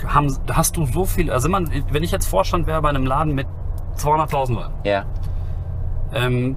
haben, 0.07 0.37
hast 0.51 0.77
du 0.77 0.85
so 0.85 1.05
viel, 1.05 1.31
also 1.31 1.49
man, 1.49 1.69
wenn 1.91 2.03
ich 2.03 2.11
jetzt 2.11 2.27
Vorstand 2.27 2.67
wäre 2.67 2.81
bei 2.81 2.89
einem 2.89 3.05
Laden 3.05 3.35
mit 3.35 3.47
200.000 3.97 4.53
Leuten, 4.53 4.73
ja, 4.85 5.05
ähm, 6.13 6.55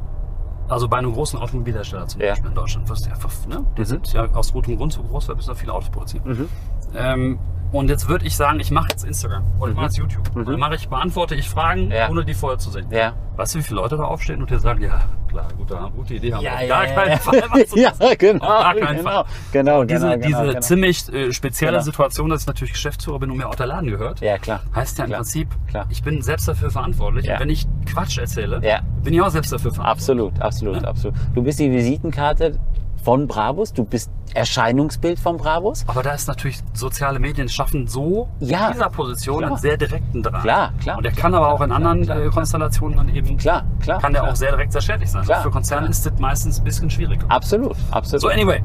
also 0.72 0.88
bei 0.88 0.96
einem 0.98 1.12
großen 1.12 1.38
Automobilhersteller 1.38 2.06
zum 2.08 2.20
Ja. 2.20 2.30
Beispiel 2.30 2.48
in 2.50 2.54
Deutschland, 2.54 2.88
du 3.06 3.10
einfach, 3.10 3.30
ne? 3.46 3.64
die 3.76 3.84
sind 3.84 4.12
ja 4.12 4.26
aus 4.32 4.52
gutem 4.52 4.76
Grund 4.76 4.92
so 4.92 5.02
groß, 5.02 5.28
weil 5.28 5.36
bis 5.36 5.46
da 5.46 5.54
viele 5.54 5.72
Autos 5.72 5.90
produzieren. 5.90 6.48
Ähm, 6.94 7.38
und 7.72 7.88
jetzt 7.90 8.08
würde 8.08 8.24
ich 8.26 8.36
sagen, 8.36 8.60
ich 8.60 8.70
mache 8.70 8.88
jetzt 8.90 9.04
Instagram 9.04 9.42
oder 9.58 9.70
ich 9.70 9.76
mache 9.76 9.86
jetzt 9.86 9.98
YouTube. 9.98 10.22
Dann 10.34 10.58
mache 10.60 10.74
ich, 10.76 10.88
beantworte 10.88 11.34
ich 11.34 11.48
Fragen, 11.48 11.90
Ja. 11.90 12.08
ohne 12.10 12.24
die 12.24 12.34
vorher 12.34 12.58
zu 12.58 12.70
sehen. 12.70 12.86
ja. 12.90 13.12
Weißt 13.34 13.54
du, 13.54 13.60
wie 13.60 13.62
viele 13.62 13.80
Leute 13.80 13.96
da 13.96 14.04
aufstehen 14.04 14.42
und 14.42 14.50
dir 14.50 14.58
sagen, 14.58 14.82
ja, 14.82 15.00
klar, 15.26 15.48
gute, 15.56 15.74
gute 15.96 16.14
Idee, 16.14 16.34
haben 16.34 16.42
wir 16.42 16.50
Ja, 16.50 16.54
auf 16.56 16.60
ja, 16.60 16.68
gar 16.68 17.08
ja. 17.08 17.16
Fall. 17.16 17.38
ja, 17.76 18.14
genau, 18.18 18.44
Auf 18.44 18.62
gar 18.62 18.74
keinen 18.74 18.96
genau, 18.98 19.10
Fall. 19.10 19.24
genau, 19.52 19.84
Diese, 19.84 20.00
genau, 20.00 20.16
diese 20.16 20.28
genau, 20.28 20.46
genau. 20.48 20.60
ziemlich 20.60 21.12
äh, 21.14 21.32
spezielle 21.32 21.72
Genau. 21.72 21.82
Situation, 21.84 22.28
dass 22.28 22.42
ich 22.42 22.46
natürlich 22.46 22.74
Geschäftsführer 22.74 23.18
bin 23.20 23.30
und 23.30 23.38
mir 23.38 23.48
auch 23.48 23.54
der 23.54 23.66
Laden 23.68 23.88
gehört, 23.88 24.20
Ja, 24.20 24.36
klar. 24.36 24.60
heißt 24.74 24.98
ja 24.98 25.04
im 25.04 25.08
Klar. 25.12 25.20
Prinzip, 25.20 25.48
Klar. 25.66 25.86
ich 25.88 26.02
bin 26.02 26.20
selbst 26.20 26.46
dafür 26.46 26.70
verantwortlich. 26.70 27.24
Ja. 27.24 27.34
Und 27.36 27.40
wenn 27.40 27.48
ich 27.48 27.66
Quatsch 27.90 28.18
erzähle, 28.18 28.60
bin 29.02 29.14
ich 29.14 29.22
auch 29.22 29.30
selbst 29.30 29.50
dafür 29.50 29.72
verantwortlich. 29.72 30.02
Absolut, 30.02 30.40
absolut, 30.42 30.82
Ne? 30.82 30.88
absolut. 30.88 31.16
Du 31.34 31.42
bist 31.42 31.58
die 31.58 31.70
Visitenkarte 31.70 32.58
von 33.02 33.26
Brabus, 33.26 33.72
du 33.72 33.84
bist 33.84 34.10
Erscheinungsbild 34.34 35.18
von 35.18 35.36
Brabus. 35.36 35.84
Aber 35.88 36.02
da 36.02 36.12
ist 36.12 36.28
natürlich, 36.28 36.60
soziale 36.72 37.18
Medien 37.18 37.48
schaffen 37.48 37.86
so 37.86 38.28
Ja. 38.40 38.68
in 38.68 38.72
dieser 38.74 38.88
Position 38.90 39.38
Klar. 39.38 39.50
einen 39.50 39.58
sehr 39.60 39.76
direkten 39.76 40.22
Draht. 40.22 40.42
Klar, 40.42 40.72
klar. 40.80 40.96
Und 40.98 41.04
der 41.04 41.12
kann 41.12 41.34
aber 41.34 41.52
auch 41.52 41.60
in 41.60 41.72
anderen 41.72 42.02
klar, 42.02 42.18
äh, 42.22 42.28
Konstellationen 42.28 42.96
dann 42.96 43.08
eben, 43.14 43.36
Klar, 43.36 43.64
klar. 43.80 44.00
kann 44.00 44.12
der 44.12 44.24
auch 44.24 44.36
sehr 44.36 44.50
direkt 44.50 44.72
sehr 44.72 44.80
schädlich 44.80 45.10
sein. 45.10 45.24
Für 45.24 45.50
Konzerne 45.50 45.88
ist 45.88 46.06
das 46.06 46.18
meistens 46.18 46.58
ein 46.58 46.64
bisschen 46.64 46.88
schwieriger. 46.90 47.26
Absolut, 47.28 47.76
absolut. 47.90 48.22
So, 48.22 48.28
anyway, 48.28 48.62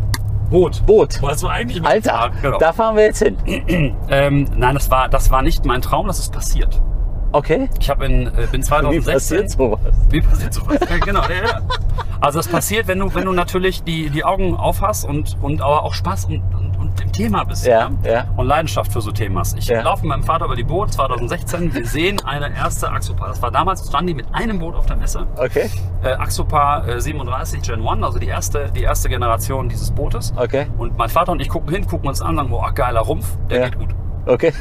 Boot. 0.50 0.86
Boot. 0.86 1.22
Wolltest 1.22 1.44
du 1.44 1.48
eigentlich 1.48 1.84
Alter, 1.86 2.32
genau. 2.42 2.58
da 2.58 2.72
fahren 2.72 2.96
wir 2.96 3.04
jetzt 3.04 3.20
hin. 3.22 3.36
ähm, 4.10 4.48
nein, 4.56 4.76
das 4.76 4.90
war, 4.90 5.10
das 5.10 5.30
war 5.32 5.42
nicht 5.42 5.66
mein 5.66 5.82
Traum, 5.82 6.08
das 6.08 6.20
ist 6.20 6.32
passiert. 6.32 6.82
Okay. 7.32 7.70
Ich 7.80 7.90
in, 7.90 8.28
äh, 8.28 8.48
bin 8.52 8.62
Wie 8.62 8.66
2016. 8.66 9.14
passiert 9.14 9.52
sowas? 9.52 9.80
Wie 10.10 10.22
passiert 10.22 10.54
sowas? 10.54 10.80
Ja, 10.90 10.98
genau, 10.98 11.22
ja, 11.24 11.48
ja. 11.48 11.62
Also 12.20 12.40
das 12.40 12.48
passiert, 12.48 12.88
wenn 12.88 13.00
du, 13.00 13.14
wenn 13.14 13.26
du 13.26 13.32
natürlich 13.32 13.84
die, 13.84 14.10
die 14.10 14.24
Augen 14.24 14.56
aufhast 14.56 15.06
und, 15.06 15.38
und 15.42 15.62
aber 15.62 15.84
auch 15.84 15.94
Spaß 15.94 16.26
und, 16.26 16.42
und, 16.56 16.76
und 16.78 17.02
im 17.02 17.12
Thema 17.12 17.44
bist. 17.44 17.66
Ja, 17.68 17.92
ja. 18.04 18.26
Und 18.38 18.48
Leidenschaft 18.48 18.92
für 18.92 19.02
so 19.02 19.12
Themen 19.12 19.38
hast. 19.38 19.58
Ich 19.58 19.70
laufe 19.70 20.02
mit 20.02 20.10
meinem 20.10 20.24
Vater 20.24 20.46
über 20.46 20.56
die 20.56 20.64
Boot 20.64 20.94
2016. 20.94 21.74
Wir 21.76 21.86
sehen 21.86 22.20
eine 22.26 22.56
erste 22.56 22.90
Axopar. 22.90 23.28
Das 23.28 23.42
war 23.42 23.52
damals, 23.52 23.88
standen 23.88 24.08
die 24.08 24.14
mit 24.16 24.26
einem 24.34 24.58
Boot 24.60 24.76
auf 24.76 24.86
der 24.88 24.96
Messe. 24.96 25.28
Okay, 25.38 25.70
Äh, 26.04 26.14
Axopar 26.14 26.88
äh, 26.88 27.00
37 27.00 27.62
Gen 27.62 27.88
1, 27.88 28.04
also 28.04 28.20
die 28.20 28.28
erste, 28.28 28.72
die 28.72 28.84
erste 28.84 29.10
Generation 29.10 29.70
dieses 29.70 29.92
Bootes. 29.92 30.34
okay, 30.38 30.68
Und 30.78 30.98
mein 30.98 31.10
Vater 31.10 31.32
und 31.32 31.40
ich 31.40 31.50
gucken 31.50 31.72
hin, 31.74 31.86
gucken 31.86 32.08
uns 32.08 32.22
an, 32.22 32.36
sagen, 32.36 32.50
boah, 32.50 32.72
geiler 32.72 33.02
Rumpf, 33.02 33.28
der 33.50 33.70
geht 33.70 33.80
gut. 33.80 33.90
Okay, 34.28 34.54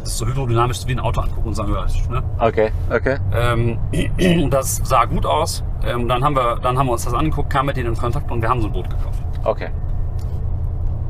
Das 0.00 0.10
ist 0.10 0.18
so 0.18 0.26
hydrodynamisch 0.26 0.86
wie 0.86 0.92
ein 0.92 1.00
Auto 1.00 1.20
angucken 1.20 1.48
und 1.48 1.54
sagen, 1.54 1.72
ja, 1.72 1.86
ne? 2.12 2.22
okay, 2.38 2.70
okay. 2.90 3.16
Ähm, 3.32 3.78
und 4.42 4.50
das 4.52 4.76
sah 4.84 5.04
gut 5.04 5.24
aus. 5.26 5.64
Ähm, 5.86 6.08
dann, 6.08 6.24
haben 6.24 6.34
wir, 6.36 6.56
dann 6.62 6.78
haben 6.78 6.86
wir 6.86 6.92
uns 6.92 7.04
das 7.04 7.14
angeguckt, 7.14 7.50
kamen 7.50 7.66
mit 7.66 7.76
denen 7.76 7.90
in 7.90 7.96
Kontakt 7.96 8.30
und 8.30 8.40
wir 8.42 8.48
haben 8.48 8.60
so 8.60 8.68
ein 8.68 8.72
Boot 8.72 8.88
gekauft. 8.90 9.22
Okay, 9.44 9.68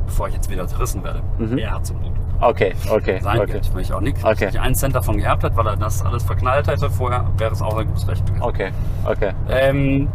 Bevor 0.06 0.28
ich 0.28 0.34
jetzt 0.34 0.50
wieder 0.50 0.66
zerrissen 0.66 1.02
werde. 1.02 1.22
Er 1.56 1.70
hat 1.72 1.86
so 1.86 1.94
ein 1.94 2.00
Boot. 2.00 2.12
okay, 2.40 2.74
okay, 2.90 3.18
Sein 3.20 3.36
Mhm. 3.36 3.42
okay. 3.42 3.52
Geld, 3.52 3.74
weil 3.74 3.82
ich 3.82 3.92
auch 3.92 4.00
nichts, 4.00 4.24
Okay. 4.24 4.46
nicht 4.46 4.60
einen 4.60 4.74
Cent 4.74 4.94
davon 4.94 5.16
geerbt 5.16 5.42
hat, 5.44 5.56
weil 5.56 5.66
er 5.66 5.76
das 5.76 6.04
alles 6.04 6.22
verknallt 6.24 6.68
hätte 6.68 6.90
vorher, 6.90 7.24
wäre 7.38 7.52
es 7.52 7.62
auch 7.62 7.76
ein 7.78 7.86
gutes 7.86 8.06
Recht 8.08 8.24
gewesen. 8.26 8.42
Okay, 8.42 8.70
okay. 9.04 9.32
Ähm, 9.48 10.08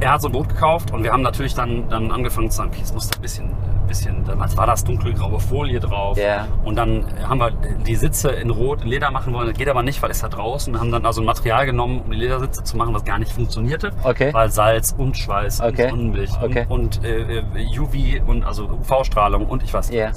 er 0.00 0.12
hat 0.12 0.22
so 0.22 0.28
ein 0.28 0.32
Boot 0.32 0.48
gekauft 0.48 0.90
und 0.92 1.02
wir 1.04 1.12
haben 1.12 1.22
natürlich 1.22 1.54
dann, 1.54 1.88
dann 1.88 2.10
angefangen 2.10 2.50
zu 2.50 2.56
sagen, 2.58 2.70
okay, 2.72 2.80
es 2.82 2.92
muss 2.94 3.10
ein 3.12 3.20
bisschen, 3.22 3.46
ein 3.46 3.73
bisschen, 3.86 4.24
damals 4.24 4.56
war 4.56 4.66
das 4.66 4.84
dunkelgraue 4.84 5.40
Folie 5.40 5.80
drauf. 5.80 6.18
Ja. 6.18 6.46
Und 6.64 6.76
dann 6.76 7.04
haben 7.28 7.38
wir 7.38 7.50
die 7.86 7.94
Sitze 7.96 8.30
in 8.30 8.50
Rot, 8.50 8.82
in 8.82 8.88
Leder 8.88 9.10
machen 9.10 9.32
wollen. 9.32 9.48
Das 9.48 9.56
geht 9.56 9.68
aber 9.68 9.82
nicht, 9.82 10.02
weil 10.02 10.10
es 10.10 10.20
da 10.20 10.28
draußen. 10.28 10.72
Wir 10.72 10.80
haben 10.80 10.90
dann 10.92 11.04
also 11.06 11.20
ein 11.22 11.24
Material 11.26 11.66
genommen, 11.66 12.00
um 12.04 12.10
die 12.10 12.16
Ledersitze 12.18 12.64
zu 12.64 12.76
machen, 12.76 12.94
was 12.94 13.04
gar 13.04 13.18
nicht 13.18 13.32
funktionierte. 13.32 13.92
Okay. 14.02 14.32
Weil 14.32 14.50
Salz 14.50 14.94
und 14.96 15.16
Schweiß 15.16 15.60
Okay. 15.60 15.84
und 15.84 15.90
Sonnenlicht 15.90 16.38
Okay. 16.42 16.66
und, 16.68 16.98
und 16.98 17.04
äh, 17.04 17.42
UV 17.78 18.26
und 18.26 18.44
also 18.44 18.64
UV-Strahlung 18.64 19.46
und 19.46 19.62
ich 19.62 19.72
weiß 19.72 19.90
nicht. 19.90 19.98
Ja. 19.98 20.12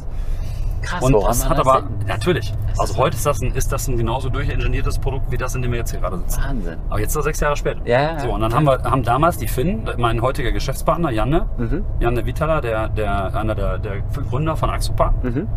Krass, 0.82 1.02
Und 1.04 1.14
das 1.14 1.50
hat 1.50 1.58
das 1.58 1.68
aber, 1.68 1.82
denkt? 1.82 2.08
natürlich. 2.08 2.54
Das 2.70 2.80
Also 2.80 2.98
heute 2.98 3.16
ist 3.18 3.26
das, 3.26 3.42
ein, 3.42 3.52
ist 3.54 3.72
das 3.72 3.88
ein 3.88 3.98
genauso 3.98 4.30
durchengineertes 4.30 5.00
Produkt 5.00 5.32
wie 5.32 5.38
das, 5.38 5.56
in 5.56 5.62
dem 5.62 5.72
wir 5.72 5.80
jetzt 5.80 5.92
hier 5.92 6.00
gerade 6.00 6.18
sitzen. 6.20 6.42
Wahnsinn. 6.44 6.78
Aber 6.90 7.00
jetzt 7.00 7.10
ist 7.10 7.16
das 7.18 7.24
sechs 7.26 7.40
Jahre 7.40 7.56
später. 7.56 7.82
Ja, 7.86 8.20
So, 8.20 8.32
und 8.34 8.42
dann 8.42 8.54
haben 8.54 8.66
wir 8.66 8.82
haben 8.84 9.04
damals 9.04 9.38
die 9.38 9.48
Finn, 9.48 9.90
mein 9.98 10.22
heutiger 10.22 10.52
Geschäftspartner 10.52 11.12
Janne, 11.12 11.48
Mhm. 11.58 11.84
Janne 12.00 12.26
Vitala, 12.26 12.62
der, 12.62 12.90
der, 12.90 13.36
einer 13.36 13.56
der, 13.56 13.80
der 13.80 14.02
Gründer 14.30 14.56
von 14.56 14.70
Axopa 14.70 15.14
Mhm. 15.24 15.48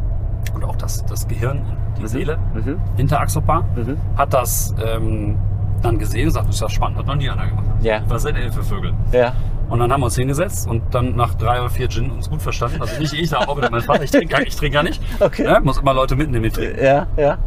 und 0.55 0.65
auch 0.65 0.77
das, 0.77 1.05
das 1.07 1.29
Gehirn, 1.29 1.63
die 2.01 2.07
Seele 2.09 2.39
Mhm. 2.55 2.81
hinter 2.97 3.21
Axopa, 3.21 3.65
Mhm. 3.77 3.97
hat 4.17 4.33
das 4.33 4.75
ähm, 4.85 5.37
dann 5.83 5.99
gesehen 5.99 6.27
und 6.29 6.33
sagt, 6.33 6.49
das 6.49 6.57
ist 6.57 6.61
ja 6.63 6.69
spannend, 6.69 6.99
hat 6.99 7.07
noch 7.07 7.15
nie 7.17 7.29
einer 7.31 7.47
gemacht. 7.47 7.67
Ja. 7.83 8.03
Was 8.09 8.23
seid 8.23 8.37
ihr 8.37 8.53
für 8.53 8.63
Vögel? 8.63 8.93
Ja. 9.13 9.33
Und 9.69 9.79
dann 9.79 9.93
haben 9.93 10.01
wir 10.01 10.07
uns 10.07 10.17
hingesetzt 10.17 10.67
und 10.69 10.83
dann 10.95 11.15
nach 11.15 11.35
drei 11.35 11.61
oder 11.61 11.71
vier 11.71 11.89
Gin 11.89 12.11
uns 12.11 12.29
gut 12.29 12.43
verstanden. 12.43 12.81
Also 12.81 13.01
nicht 13.01 13.13
ich, 13.13 13.35
aber 13.37 13.49
auch 13.53 13.57
wieder 13.57 13.71
mein 13.71 13.83
Vater. 13.83 14.03
Ich 14.03 14.11
trinke 14.11 14.43
ich 14.45 14.57
trinke 14.57 14.75
gar 14.75 14.83
nicht. 14.83 15.01
Okay. 15.21 15.45
Ja, 15.45 15.61
muss 15.61 15.79
immer 15.79 15.95
Leute 15.95 16.17
mitnehmen, 16.17 16.43
die 16.45 16.51
trinken. 16.51 16.85
Ja, 16.85 17.07
ja. 17.17 17.39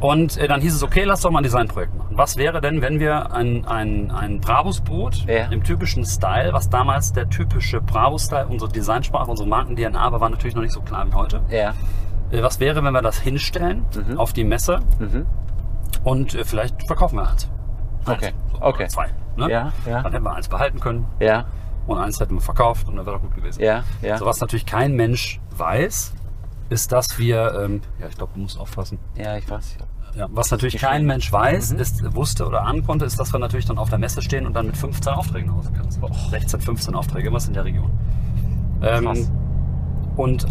Und 0.00 0.36
äh, 0.36 0.48
dann 0.48 0.60
hieß 0.60 0.74
es, 0.74 0.82
okay, 0.82 1.04
lass 1.04 1.20
doch 1.22 1.30
mal 1.30 1.38
ein 1.38 1.44
Designprojekt 1.44 1.94
machen. 1.96 2.10
Was 2.16 2.36
wäre 2.36 2.60
denn, 2.60 2.82
wenn 2.82 2.98
wir 3.00 3.32
ein, 3.32 3.64
ein, 3.66 4.10
ein 4.10 4.40
Brabus-Boot 4.40 5.24
Ja. 5.26 5.46
im 5.46 5.62
typischen 5.62 6.04
Style, 6.04 6.52
was 6.52 6.68
damals 6.68 7.12
der 7.12 7.30
typische 7.30 7.80
Brabus-Style, 7.80 8.48
unsere 8.48 8.70
Designsprache, 8.70 9.30
unsere 9.30 9.48
Marken-DNA, 9.48 9.98
aber 9.98 10.20
war 10.20 10.28
natürlich 10.28 10.54
noch 10.56 10.62
nicht 10.62 10.74
so 10.74 10.80
klar 10.82 11.06
wie 11.08 11.14
heute. 11.14 11.40
Ja. 11.50 11.72
Äh, 12.32 12.42
was 12.42 12.58
wäre, 12.60 12.82
wenn 12.84 12.92
wir 12.92 13.00
das 13.02 13.18
hinstellen 13.20 13.84
auf 14.16 14.32
die 14.32 14.44
Messe 14.44 14.80
Mhm. 14.98 15.24
und 16.04 16.34
äh, 16.34 16.44
vielleicht 16.44 16.86
verkaufen 16.86 17.16
wir 17.16 17.22
eins. 17.30 17.44
Eins. 17.44 17.50
Okay. 18.06 18.32
So, 18.52 18.62
Okay. 18.62 18.88
Zwei. 18.88 19.08
Ne? 19.36 19.50
Ja, 19.50 19.72
ja. 19.86 20.02
Dann 20.02 20.12
hätten 20.12 20.24
wir 20.24 20.34
eins 20.34 20.48
behalten 20.48 20.78
können 20.78 21.06
Ja, 21.18 21.46
und 21.86 21.98
eins 21.98 22.20
hätten 22.20 22.34
wir 22.34 22.40
verkauft 22.40 22.86
und 22.88 22.96
dann 22.96 23.06
wäre 23.06 23.16
doch 23.16 23.22
gut 23.22 23.34
gewesen. 23.34 23.62
ja, 23.62 23.82
ja. 24.02 24.18
So, 24.18 24.26
was 24.26 24.40
natürlich 24.40 24.66
kein 24.66 24.94
Mensch 24.94 25.40
weiß, 25.56 26.12
ist, 26.68 26.92
dass 26.92 27.18
wir, 27.18 27.60
ähm, 27.64 27.80
ja, 27.98 28.06
ich 28.08 28.16
glaube, 28.16 28.32
du 28.34 28.40
musst 28.40 28.58
aufpassen. 28.58 28.98
Ja, 29.16 29.36
ich 29.36 29.48
weiß. 29.50 29.76
Ja, 30.14 30.28
was 30.30 30.50
natürlich 30.50 30.76
kein 30.76 31.06
Mensch 31.06 31.32
weiß, 31.32 31.72
ist, 31.72 32.14
wusste 32.14 32.46
oder 32.46 32.62
ahnen 32.64 32.84
konnte, 32.84 33.06
ist, 33.06 33.18
dass 33.18 33.32
wir 33.32 33.38
natürlich 33.40 33.64
dann 33.64 33.78
auf 33.78 33.88
der 33.88 33.98
Messe 33.98 34.20
stehen 34.20 34.46
und 34.46 34.52
dann 34.54 34.66
mit 34.66 34.76
15 34.76 35.10
Aufträgen 35.12 35.48
nach 35.48 35.56
Hause 35.56 35.72
können. 35.72 35.90
16, 36.30 36.60
15 36.60 36.94
Aufträge, 36.94 37.32
was 37.32 37.48
in 37.48 37.54
der 37.54 37.64
Region. 37.64 37.90
Ähm, 38.82 39.26
und 40.16 40.46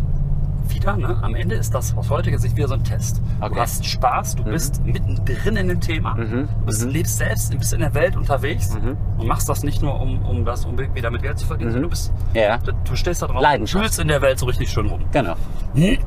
wieder, 0.73 0.95
ne, 0.97 1.17
am 1.21 1.35
Ende 1.35 1.55
ist 1.55 1.73
das 1.73 1.95
aus 1.95 2.09
heutiger 2.09 2.37
Sicht 2.37 2.55
wieder 2.55 2.67
so 2.67 2.73
ein 2.75 2.83
Test. 2.83 3.21
Okay. 3.39 3.53
Du 3.53 3.59
hast 3.59 3.85
Spaß, 3.85 4.35
du 4.35 4.43
bist 4.43 4.83
mittendrin 4.85 5.55
in 5.57 5.67
dem 5.67 5.79
Thema, 5.81 6.15
Mhm. 6.15 6.47
du 6.59 6.65
bist, 6.65 6.83
lebst 6.85 7.17
selbst, 7.17 7.57
bist 7.57 7.73
in 7.73 7.79
der 7.81 7.93
Welt 7.93 8.15
unterwegs 8.15 8.73
Mhm. 8.75 8.97
und 9.17 9.27
machst 9.27 9.47
das 9.49 9.63
nicht 9.63 9.81
nur, 9.81 9.99
um, 9.99 10.25
um 10.25 10.45
das 10.45 10.65
um 10.65 10.77
wieder 10.77 11.11
mit 11.11 11.21
Geld 11.21 11.37
zu 11.39 11.45
verdienen, 11.45 11.71
sondern 11.71 11.89
du 11.89 11.89
bist, 11.89 12.11
Ja. 12.33 12.57
du 12.57 12.95
stehst 12.95 13.21
da 13.21 13.27
drauf 13.27 13.43
fühlst 13.65 13.99
in 13.99 14.07
der 14.07 14.21
Welt 14.21 14.39
so 14.39 14.45
richtig 14.45 14.69
schön 14.69 14.87
rum. 14.87 15.01
Genau. 15.11 15.35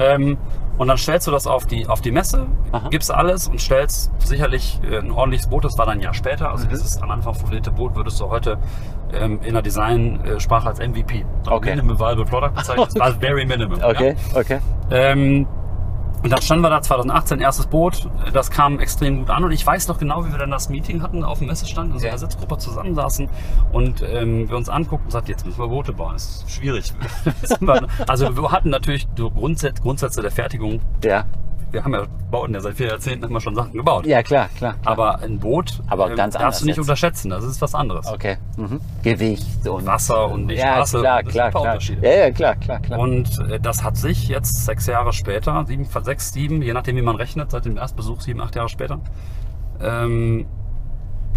Ähm, 0.00 0.36
und 0.78 0.88
dann 0.88 0.96
stellst 0.96 1.26
du 1.26 1.30
das 1.30 1.46
auf 1.46 1.66
die, 1.66 1.86
auf 1.86 2.00
die 2.00 2.12
Messe, 2.12 2.46
Aha. 2.72 2.88
gibst 2.88 3.12
alles 3.12 3.48
und 3.48 3.60
stellst 3.60 4.10
sicherlich 4.20 4.80
äh, 4.88 4.98
ein 4.98 5.10
ordentliches 5.10 5.48
Boot. 5.48 5.64
Das 5.64 5.76
war 5.76 5.86
dann 5.86 5.98
ein 5.98 6.00
Jahr 6.00 6.14
später. 6.14 6.46
Mhm. 6.46 6.52
Also 6.52 6.68
dieses 6.68 7.02
am 7.02 7.10
Anfang 7.10 7.34
formulierte 7.34 7.70
Boot 7.70 7.96
würdest 7.96 8.20
du 8.20 8.28
heute 8.30 8.58
ähm, 9.12 9.40
in 9.42 9.54
der 9.54 9.62
Designsprache 9.62 10.68
als 10.68 10.78
MVP, 10.78 11.24
Okay. 11.46 11.70
Minimum 11.70 11.98
Viable 11.98 12.24
Product 12.24 12.54
bezeichnen. 12.54 12.86
Das 12.86 12.94
war 12.98 13.12
very 13.12 13.44
minimum. 13.44 13.80
Okay, 13.82 14.14
okay. 14.34 14.60
Ja? 14.90 14.96
Ähm, 14.96 15.46
und 16.22 16.30
dann 16.30 16.42
standen 16.42 16.64
wir 16.64 16.70
da 16.70 16.82
2018, 16.82 17.40
erstes 17.40 17.66
Boot. 17.66 18.08
Das 18.32 18.50
kam 18.50 18.80
extrem 18.80 19.20
gut 19.20 19.30
an. 19.30 19.44
Und 19.44 19.52
ich 19.52 19.64
weiß 19.64 19.88
noch 19.88 19.98
genau, 19.98 20.24
wie 20.26 20.32
wir 20.32 20.38
dann 20.38 20.50
das 20.50 20.68
Meeting 20.68 21.02
hatten 21.02 21.22
auf 21.24 21.38
dem 21.38 21.48
Messestand, 21.48 21.92
in 21.92 21.98
so 21.98 22.04
einer 22.06 22.14
Ja. 22.14 22.18
Sitzgruppe 22.18 22.58
zusammensaßen 22.58 23.28
und 23.72 24.02
ähm, 24.02 24.48
wir 24.48 24.56
uns 24.56 24.68
anguckten 24.68 25.06
und 25.06 25.12
sagten, 25.12 25.30
jetzt 25.30 25.46
müssen 25.46 25.58
wir 25.58 25.68
Boote 25.68 25.92
bauen. 25.92 26.14
Das 26.14 26.24
ist 26.24 26.50
schwierig. 26.50 26.92
also 28.08 28.36
wir 28.36 28.50
hatten 28.50 28.70
natürlich 28.70 29.06
Grundsätze 29.14 30.22
der 30.22 30.30
Fertigung. 30.30 30.80
Ja. 31.04 31.24
Wir 31.70 31.84
haben 31.84 31.92
ja 31.92 32.06
bauten 32.30 32.54
ja 32.54 32.60
seit 32.60 32.76
vier 32.76 32.88
Jahrzehnten 32.88 33.24
haben 33.24 33.32
wir 33.32 33.40
schon 33.40 33.54
Sachen 33.54 33.72
gebaut. 33.72 34.06
Ja, 34.06 34.22
klar, 34.22 34.48
klar. 34.56 34.74
klar. 34.74 34.92
Aber 34.92 35.20
ein 35.20 35.38
Boot 35.38 35.80
Aber 35.88 36.10
ähm, 36.10 36.16
ganz 36.16 36.34
anders 36.34 36.42
darfst 36.52 36.60
du 36.62 36.66
nicht 36.66 36.76
jetzt. 36.76 36.84
unterschätzen. 36.84 37.30
Das 37.30 37.44
ist 37.44 37.60
was 37.60 37.74
anderes. 37.74 38.06
Okay. 38.06 38.38
Mhm. 38.56 38.80
Gewicht 39.02 39.66
und 39.68 39.86
Wasser 39.86 40.30
und 40.30 40.48
die 40.48 40.54
ja, 40.54 40.74
Straße. 40.74 41.00
klar, 41.00 41.22
das 41.22 41.24
sind 41.24 41.32
klar, 41.32 41.50
paar 41.50 41.60
klar. 41.60 41.72
Unterschiede. 41.74 42.06
Ja, 42.06 42.16
ja, 42.16 42.30
klar, 42.30 42.56
klar, 42.56 42.80
klar. 42.80 42.98
Und 42.98 43.50
äh, 43.50 43.60
das 43.60 43.82
hat 43.82 43.96
sich 43.96 44.28
jetzt 44.28 44.64
sechs 44.64 44.86
Jahre 44.86 45.12
später, 45.12 45.64
sieben, 45.66 45.86
sechs, 46.02 46.32
sieben, 46.32 46.62
je 46.62 46.72
nachdem 46.72 46.96
wie 46.96 47.02
man 47.02 47.16
rechnet, 47.16 47.50
seit 47.50 47.64
dem 47.66 47.76
Erstbesuch 47.76 48.20
sieben, 48.20 48.40
acht 48.40 48.56
Jahre 48.56 48.68
später, 48.68 49.00
ähm, 49.82 50.46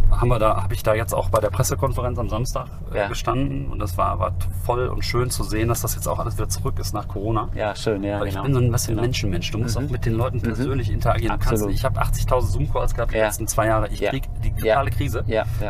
haben 0.09 0.27
wir 0.29 0.39
da, 0.39 0.61
habe 0.61 0.73
ich 0.73 0.83
da 0.83 0.93
jetzt 0.93 1.13
auch 1.13 1.29
bei 1.29 1.39
der 1.39 1.49
Pressekonferenz 1.49 2.17
am 2.19 2.27
Samstag 2.29 2.67
äh, 2.93 2.97
Ja. 2.97 3.07
gestanden 3.07 3.67
und 3.71 3.79
das 3.79 3.97
war, 3.97 4.19
war 4.19 4.33
voll 4.65 4.87
und 4.87 5.05
schön 5.05 5.29
zu 5.29 5.43
sehen, 5.43 5.69
dass 5.69 5.81
das 5.81 5.95
jetzt 5.95 6.07
auch 6.07 6.19
alles 6.19 6.35
wieder 6.37 6.49
zurück 6.49 6.79
ist 6.79 6.93
nach 6.93 7.07
Corona. 7.07 7.49
Ja, 7.55 7.75
schön, 7.75 8.03
ja, 8.03 8.19
Weil 8.19 8.27
ich 8.27 8.33
genau. 8.33 8.43
bin 8.43 8.53
so 8.53 8.59
ein 8.59 8.71
bisschen 8.71 8.95
genau. 8.95 9.01
Menschenmensch. 9.03 9.51
Du 9.51 9.57
musst 9.59 9.79
Mhm. 9.79 9.85
auch 9.85 9.89
mit 9.91 10.05
den 10.05 10.13
Leuten 10.13 10.41
persönlich 10.41 10.91
interagieren. 10.91 11.33
Du 11.39 11.45
kannst, 11.45 11.53
Absolut. 11.63 11.73
ich 11.75 11.85
habe 11.85 11.99
80.000 12.01 12.51
Zoom-Calls 12.51 12.93
gehabt 12.95 13.13
die 13.13 13.17
Ja. 13.17 13.25
letzten 13.25 13.47
zwei 13.47 13.67
Jahre. 13.67 13.87
Ich 13.89 13.99
Ja. 13.99 14.09
krieg 14.09 14.23
die 14.43 14.51
totale 14.53 14.89
Krise, 14.91 15.23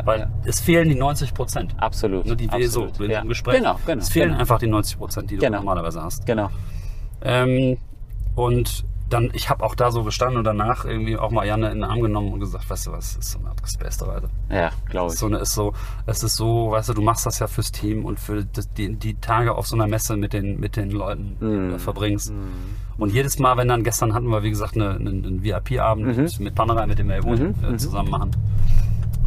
weil 0.05 0.27
es 0.45 0.59
fehlen 0.59 0.89
die 0.89 0.95
90 0.95 1.33
Prozent. 1.33 1.75
Absolut. 1.77 2.25
Nur 2.25 2.35
die 2.35 2.51
wir 2.51 2.69
so 2.69 2.85
absolut. 2.85 3.11
ja. 3.11 3.19
einem 3.19 3.29
Gespräch. 3.29 3.57
Genau, 3.57 3.75
genau. 3.85 4.01
es 4.01 4.09
fehlen 4.09 4.29
genau. 4.29 4.39
einfach 4.39 4.59
die 4.59 4.67
90 4.67 4.97
Prozent, 4.97 5.29
die 5.29 5.35
du 5.35 5.41
Genau. 5.41 5.57
normalerweise 5.59 6.01
hast. 6.01 6.25
Genau. 6.25 6.49
Ähm, 7.21 7.77
und 8.35 8.85
dann, 9.13 9.29
ich 9.33 9.49
habe 9.49 9.63
auch 9.63 9.75
da 9.75 9.91
so 9.91 10.03
gestanden 10.03 10.37
und 10.37 10.43
danach 10.43 10.85
irgendwie 10.85 11.17
auch 11.17 11.31
mal 11.31 11.45
Janne 11.45 11.67
in 11.67 11.79
den 11.79 11.83
Arm 11.83 12.01
genommen 12.01 12.33
und 12.33 12.39
gesagt, 12.39 12.69
weißt 12.69 12.87
du 12.87 12.91
was, 12.91 13.15
das 13.15 13.25
ist 13.25 13.31
so 13.33 13.39
eine 13.39 13.49
abgespacede 13.49 14.07
Reise. 14.07 14.29
Ja, 14.49 14.71
glaube 14.89 15.13
ich. 15.13 15.19
so 15.19 15.25
eine, 15.27 15.37
ist 15.39 15.53
so, 15.53 15.73
es 16.05 16.23
ist 16.23 16.35
so, 16.35 16.71
weißt 16.71 16.89
du, 16.89 16.93
du 16.93 17.01
machst 17.01 17.25
das 17.25 17.39
ja 17.39 17.47
fürs 17.47 17.71
Team 17.71 18.05
und 18.05 18.19
für 18.19 18.43
das, 18.45 18.71
die, 18.73 18.95
die 18.95 19.15
Tage 19.15 19.53
auf 19.55 19.67
so 19.67 19.75
einer 19.75 19.87
Messe 19.87 20.17
mit 20.17 20.33
den, 20.33 20.59
mit 20.59 20.75
den 20.75 20.91
Leuten 20.91 21.37
Mhm. 21.39 21.79
verbringst. 21.79 22.33
Und 22.97 23.13
jedes 23.13 23.39
Mal, 23.39 23.57
wenn 23.57 23.67
dann, 23.67 23.83
gestern 23.83 24.13
hatten 24.13 24.27
wir, 24.27 24.43
wie 24.43 24.49
gesagt, 24.49 24.75
eine, 24.75 24.91
einen, 24.91 25.25
einen 25.25 25.43
VIP-Abend 25.43 26.05
Mhm. 26.17 26.23
mit, 26.23 26.39
mit 26.39 26.55
Panerai, 26.55 26.85
mit 26.87 26.99
dem 26.99 27.09
wir 27.09 27.23
mhm. 27.25 27.55
äh, 27.63 27.77
zusammen 27.77 28.09
machen. 28.09 28.31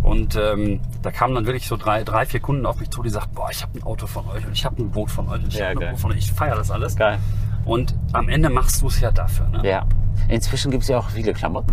Und 0.04 0.36
ähm, 0.36 0.80
da 1.02 1.10
kamen 1.10 1.34
dann 1.34 1.46
wirklich 1.46 1.66
so 1.66 1.76
drei, 1.76 2.04
drei, 2.04 2.26
vier 2.26 2.38
Kunden 2.40 2.66
auf 2.66 2.78
mich 2.78 2.90
zu, 2.90 3.02
die 3.02 3.08
sagten, 3.10 3.34
boah, 3.34 3.48
ich 3.50 3.62
habe 3.62 3.78
ein 3.78 3.82
Auto 3.82 4.06
von 4.06 4.28
euch 4.28 4.46
und 4.46 4.52
ich 4.52 4.64
habe 4.64 4.80
ein 4.82 4.90
Boot 4.90 5.10
von 5.10 5.26
euch 5.28 5.42
und 5.42 5.48
ich 5.48 5.54
Ja, 5.58 5.70
habe 5.70 5.80
ein. 5.86 5.90
Boot 5.92 6.00
von 6.00 6.12
euch. 6.12 6.18
Ich 6.18 6.32
feiere 6.32 6.56
das 6.56 6.70
alles. 6.70 6.94
Geil. 6.94 7.18
Und 7.64 7.94
am 8.12 8.28
Ende 8.28 8.50
machst 8.50 8.82
du 8.82 8.86
es 8.88 9.00
ja 9.00 9.10
dafür. 9.10 9.48
Ne? 9.48 9.66
Ja. 9.68 9.86
Inzwischen 10.28 10.70
gibt 10.70 10.82
es 10.82 10.88
ja 10.90 10.98
auch 10.98 11.08
viele 11.08 11.32
Klamotten. 11.32 11.72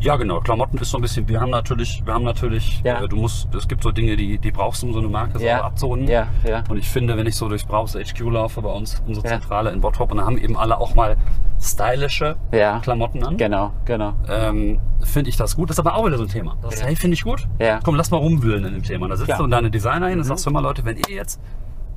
Ja, 0.00 0.16
genau. 0.16 0.40
Klamotten 0.40 0.76
ist 0.78 0.90
so 0.90 0.98
ein 0.98 1.00
bisschen, 1.00 1.26
wir 1.28 1.40
haben 1.40 1.50
natürlich, 1.50 2.02
wir 2.04 2.12
haben 2.12 2.24
natürlich, 2.24 2.82
Ja. 2.84 3.02
äh, 3.02 3.08
du 3.08 3.16
musst, 3.16 3.54
es 3.54 3.66
gibt 3.68 3.82
so 3.84 3.90
Dinge, 3.92 4.16
die, 4.16 4.36
die 4.36 4.50
brauchst 4.50 4.82
du, 4.82 4.88
um 4.88 4.92
so 4.92 4.98
eine 4.98 5.08
Marke 5.08 5.38
so 5.38 5.44
Ja. 5.44 5.62
abzurunden. 5.62 6.08
Ja, 6.08 6.26
ja. 6.46 6.64
Und 6.68 6.76
ich 6.76 6.88
finde, 6.90 7.16
wenn 7.16 7.26
ich 7.26 7.36
so 7.36 7.48
durchs 7.48 7.64
Brauchs 7.64 7.94
HQ 7.94 8.20
laufe 8.30 8.60
bei 8.60 8.70
uns, 8.70 9.00
unsere. 9.06 9.26
Zentrale 9.28 9.70
in 9.70 9.80
Bottrop, 9.80 10.10
und 10.10 10.18
da 10.18 10.24
haben 10.26 10.36
eben 10.38 10.56
alle 10.58 10.76
auch 10.78 10.94
mal 10.94 11.16
stylische 11.62 12.36
Ja. 12.52 12.80
Klamotten 12.80 13.24
an. 13.24 13.36
Genau, 13.36 13.70
genau. 13.84 14.14
Ähm, 14.28 14.80
finde 15.02 15.30
ich 15.30 15.36
das 15.36 15.56
gut. 15.56 15.70
Das 15.70 15.76
ist 15.76 15.80
aber 15.80 15.94
auch 15.96 16.06
wieder 16.06 16.18
so 16.18 16.24
ein 16.24 16.28
Thema. 16.28 16.56
Das 16.62 16.80
Ja. 16.80 16.86
hey, 16.86 16.96
finde 16.96 17.14
ich 17.14 17.22
gut. 17.24 17.48
Ja. 17.58 17.80
Komm, 17.82 17.94
lass 17.94 18.10
mal 18.10 18.18
rumwühlen 18.18 18.64
in 18.64 18.74
dem 18.74 18.82
Thema. 18.82 19.08
Da 19.08 19.16
sitzt 19.16 19.26
Klar. 19.26 19.38
du 19.38 19.44
und 19.44 19.50
deine 19.50 19.70
Designer 19.70 20.06
hin 20.08 20.18
und 20.18 20.24
Mhm. 20.24 20.28
sagst, 20.28 20.44
hör 20.46 20.52
mal 20.52 20.60
Leute, 20.60 20.84
wenn 20.84 20.96
ihr 20.96 21.14
jetzt 21.14 21.40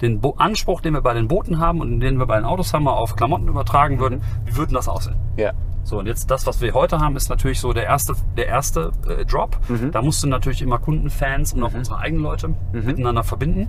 den 0.01 0.19
Bo 0.21 0.35
Anspruch, 0.37 0.81
den 0.81 0.93
wir 0.93 1.01
bei 1.01 1.13
den 1.13 1.27
Booten 1.27 1.59
haben 1.59 1.79
und 1.81 1.99
den 1.99 2.17
wir 2.19 2.25
bei 2.25 2.35
den 2.35 2.45
Autos 2.45 2.73
haben, 2.73 2.83
mal 2.83 2.93
auf 2.93 3.15
Klamotten 3.15 3.47
übertragen 3.47 3.99
würden, 3.99 4.19
Mhm. 4.19 4.23
wie 4.47 4.55
würden 4.57 4.73
das 4.73 4.87
aussehen? 4.87 5.15
Ja. 5.37 5.51
So, 5.83 5.99
und 5.99 6.07
jetzt 6.07 6.31
das, 6.31 6.47
was 6.47 6.61
wir 6.61 6.73
heute 6.73 6.99
haben, 6.99 7.15
ist 7.15 7.29
natürlich 7.29 7.59
so 7.59 7.71
der 7.71 7.83
erste, 7.83 8.13
der 8.37 8.47
erste 8.47 8.91
äh, 9.07 9.23
Drop. 9.25 9.57
Mhm. 9.69 9.91
Da 9.91 10.01
musst 10.01 10.23
du 10.23 10.27
natürlich 10.27 10.61
immer 10.63 10.79
Kundenfans 10.79 11.53
und 11.53 11.63
auch 11.63 11.73
unsere 11.75 11.99
eigenen 11.99 12.23
Leute 12.23 12.47
Mhm. 12.49 12.55
miteinander 12.85 13.23
verbinden. 13.23 13.67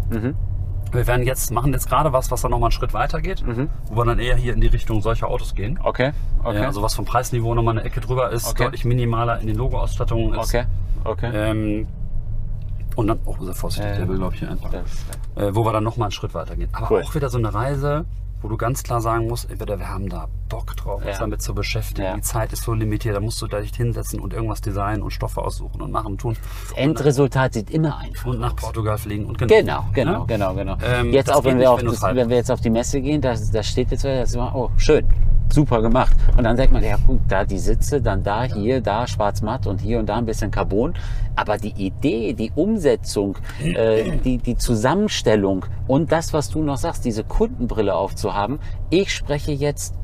Wir 0.93 1.07
werden 1.07 1.26
jetzt, 1.26 1.51
machen 1.51 1.72
jetzt 1.72 1.89
gerade 1.89 2.12
was, 2.12 2.30
was 2.30 2.43
dann 2.43 2.51
nochmal 2.51 2.68
einen 2.68 2.72
Schritt 2.72 2.95
weiter 2.95 3.20
geht, 3.20 3.45
wo 3.91 3.97
wir 3.97 4.05
dann 4.05 4.18
eher 4.18 4.37
hier 4.37 4.55
in 4.55 4.61
die 4.61 4.66
Richtung 4.68 5.03
solcher 5.03 5.28
Autos 5.28 5.55
gehen. 5.55 5.74
Mhm. 5.74 5.80
Okay, 5.84 6.12
okay. 6.43 6.64
Also 6.64 6.82
was 6.82 6.95
vom 6.95 7.05
Preisniveau 7.05 7.55
nochmal 7.55 7.76
eine 7.78 7.87
Ecke 7.87 8.01
drüber 8.01 8.30
ist, 8.30 8.47
Okay. 8.49 8.64
deutlich 8.64 8.84
minimaler 8.84 9.41
in 9.41 9.47
den 9.49 9.57
Logo-Ausstattungen 9.57 10.32
ist. 10.34 10.49
okay, 10.49 10.64
okay. 11.05 11.30
Ähm, 11.34 11.89
und 12.95 13.09
dann, 13.09 13.18
oh, 13.26 13.37
sehr 13.41 13.55
vorsichtig, 13.55 13.91
Ja, 13.91 13.97
der 13.99 14.09
will, 14.09 14.16
glaube 14.16 14.34
ich, 14.34 14.41
hier 14.41 14.51
einfach. 14.51 14.72
Äh, 14.72 15.55
wo 15.55 15.64
wir 15.66 15.72
dann 15.72 15.84
nochmal 15.84 16.07
einen 16.07 16.12
Schritt 16.12 16.32
weiter 16.32 16.57
gehen. 16.57 16.70
Aber 16.72 16.91
Cool. 16.91 17.03
auch 17.03 17.14
wieder 17.14 17.28
so 17.28 17.37
eine 17.37 17.53
Reise, 17.53 18.07
wo 18.43 18.49
du 18.49 18.57
ganz 18.57 18.82
klar 18.82 19.01
sagen 19.01 19.26
musst, 19.28 19.51
entweder 19.51 19.78
wir 19.78 19.89
haben 19.89 20.09
da 20.09 20.28
Bock 20.49 20.76
drauf, 20.76 20.99
uns 21.03 21.07
Ja. 21.14 21.18
damit 21.18 21.43
zu 21.43 21.55
beschäftigen. 21.55 22.03
Ja. 22.07 22.14
Die 22.14 22.20
Zeit 22.22 22.53
ist 22.53 22.62
so 22.62 22.72
limitiert, 22.74 23.16
da 23.16 23.20
musst 23.20 23.41
du 23.43 23.47
da 23.47 23.61
dich 23.61 23.74
hinsetzen 23.74 24.20
und 24.20 24.32
irgendwas 24.34 24.61
designen 24.61 25.03
und 25.03 25.11
Stoffe 25.11 25.41
aussuchen 25.43 25.80
und 25.82 25.91
machen 25.91 26.12
und 26.12 26.20
tun. 26.20 26.37
das 26.68 26.76
Endresultat 26.78 27.55
sieht 27.55 27.70
immer 27.70 27.99
einfach 27.99 28.26
Und 28.26 28.41
nach 28.41 28.53
aus. 28.53 28.61
Portugal 28.61 28.99
fliegen 28.99 29.24
und 29.26 29.39
Genau, 29.39 29.87
genau, 29.93 30.12
Ja? 30.12 30.24
genau, 30.26 30.55
genau. 30.55 30.76
Ähm, 30.84 31.12
jetzt 31.12 31.32
auch, 31.32 31.43
wenn 31.45 31.59
wir, 31.59 31.61
nicht, 31.61 31.68
auf 31.68 31.80
wenn 31.80 31.87
das, 31.87 32.03
halb- 32.03 32.16
wenn 32.16 32.28
wir 32.28 32.37
jetzt 32.37 32.51
auf 32.51 32.61
die 32.61 32.70
Messe 32.70 33.01
gehen, 33.01 33.20
da, 33.20 33.34
da 33.53 33.62
steht 33.62 33.91
jetzt, 33.91 34.05
das 34.05 34.34
immer, 34.34 34.55
oh, 34.55 34.70
schön, 34.76 35.07
super 35.53 35.82
gemacht. 35.82 36.16
Und 36.36 36.44
dann 36.44 36.57
sagt 36.57 36.72
man, 36.72 36.82
ja 36.82 36.97
gut, 37.07 37.20
da 37.28 37.44
die 37.44 37.59
Sitze, 37.59 38.01
dann 38.01 38.22
da, 38.22 38.44
hier, 38.44 38.80
da 38.80 39.07
schwarz-matt 39.07 39.66
und 39.66 39.80
hier 39.80 39.99
und 39.99 40.07
da 40.07 40.16
ein 40.16 40.26
bisschen 40.26 40.51
Carbon. 40.51 40.94
Aber 41.34 41.59
die 41.59 41.74
Idee, 41.76 42.32
die 42.32 42.53
Umsetzung, 42.55 43.36
äh, 43.62 44.18
die, 44.18 44.38
die 44.38 44.57
Zusammenstellung 44.57 45.66
und 45.86 46.12
das, 46.12 46.32
was 46.32 46.51
du 46.51 46.62
noch 46.62 46.76
sagst, 46.76 47.05
diese 47.05 47.24
Kundenbrille 47.24 47.94
aufzuhaben, 47.94 48.59
ich 48.90 49.12
spreche 49.12 49.53
jetzt 49.53 49.94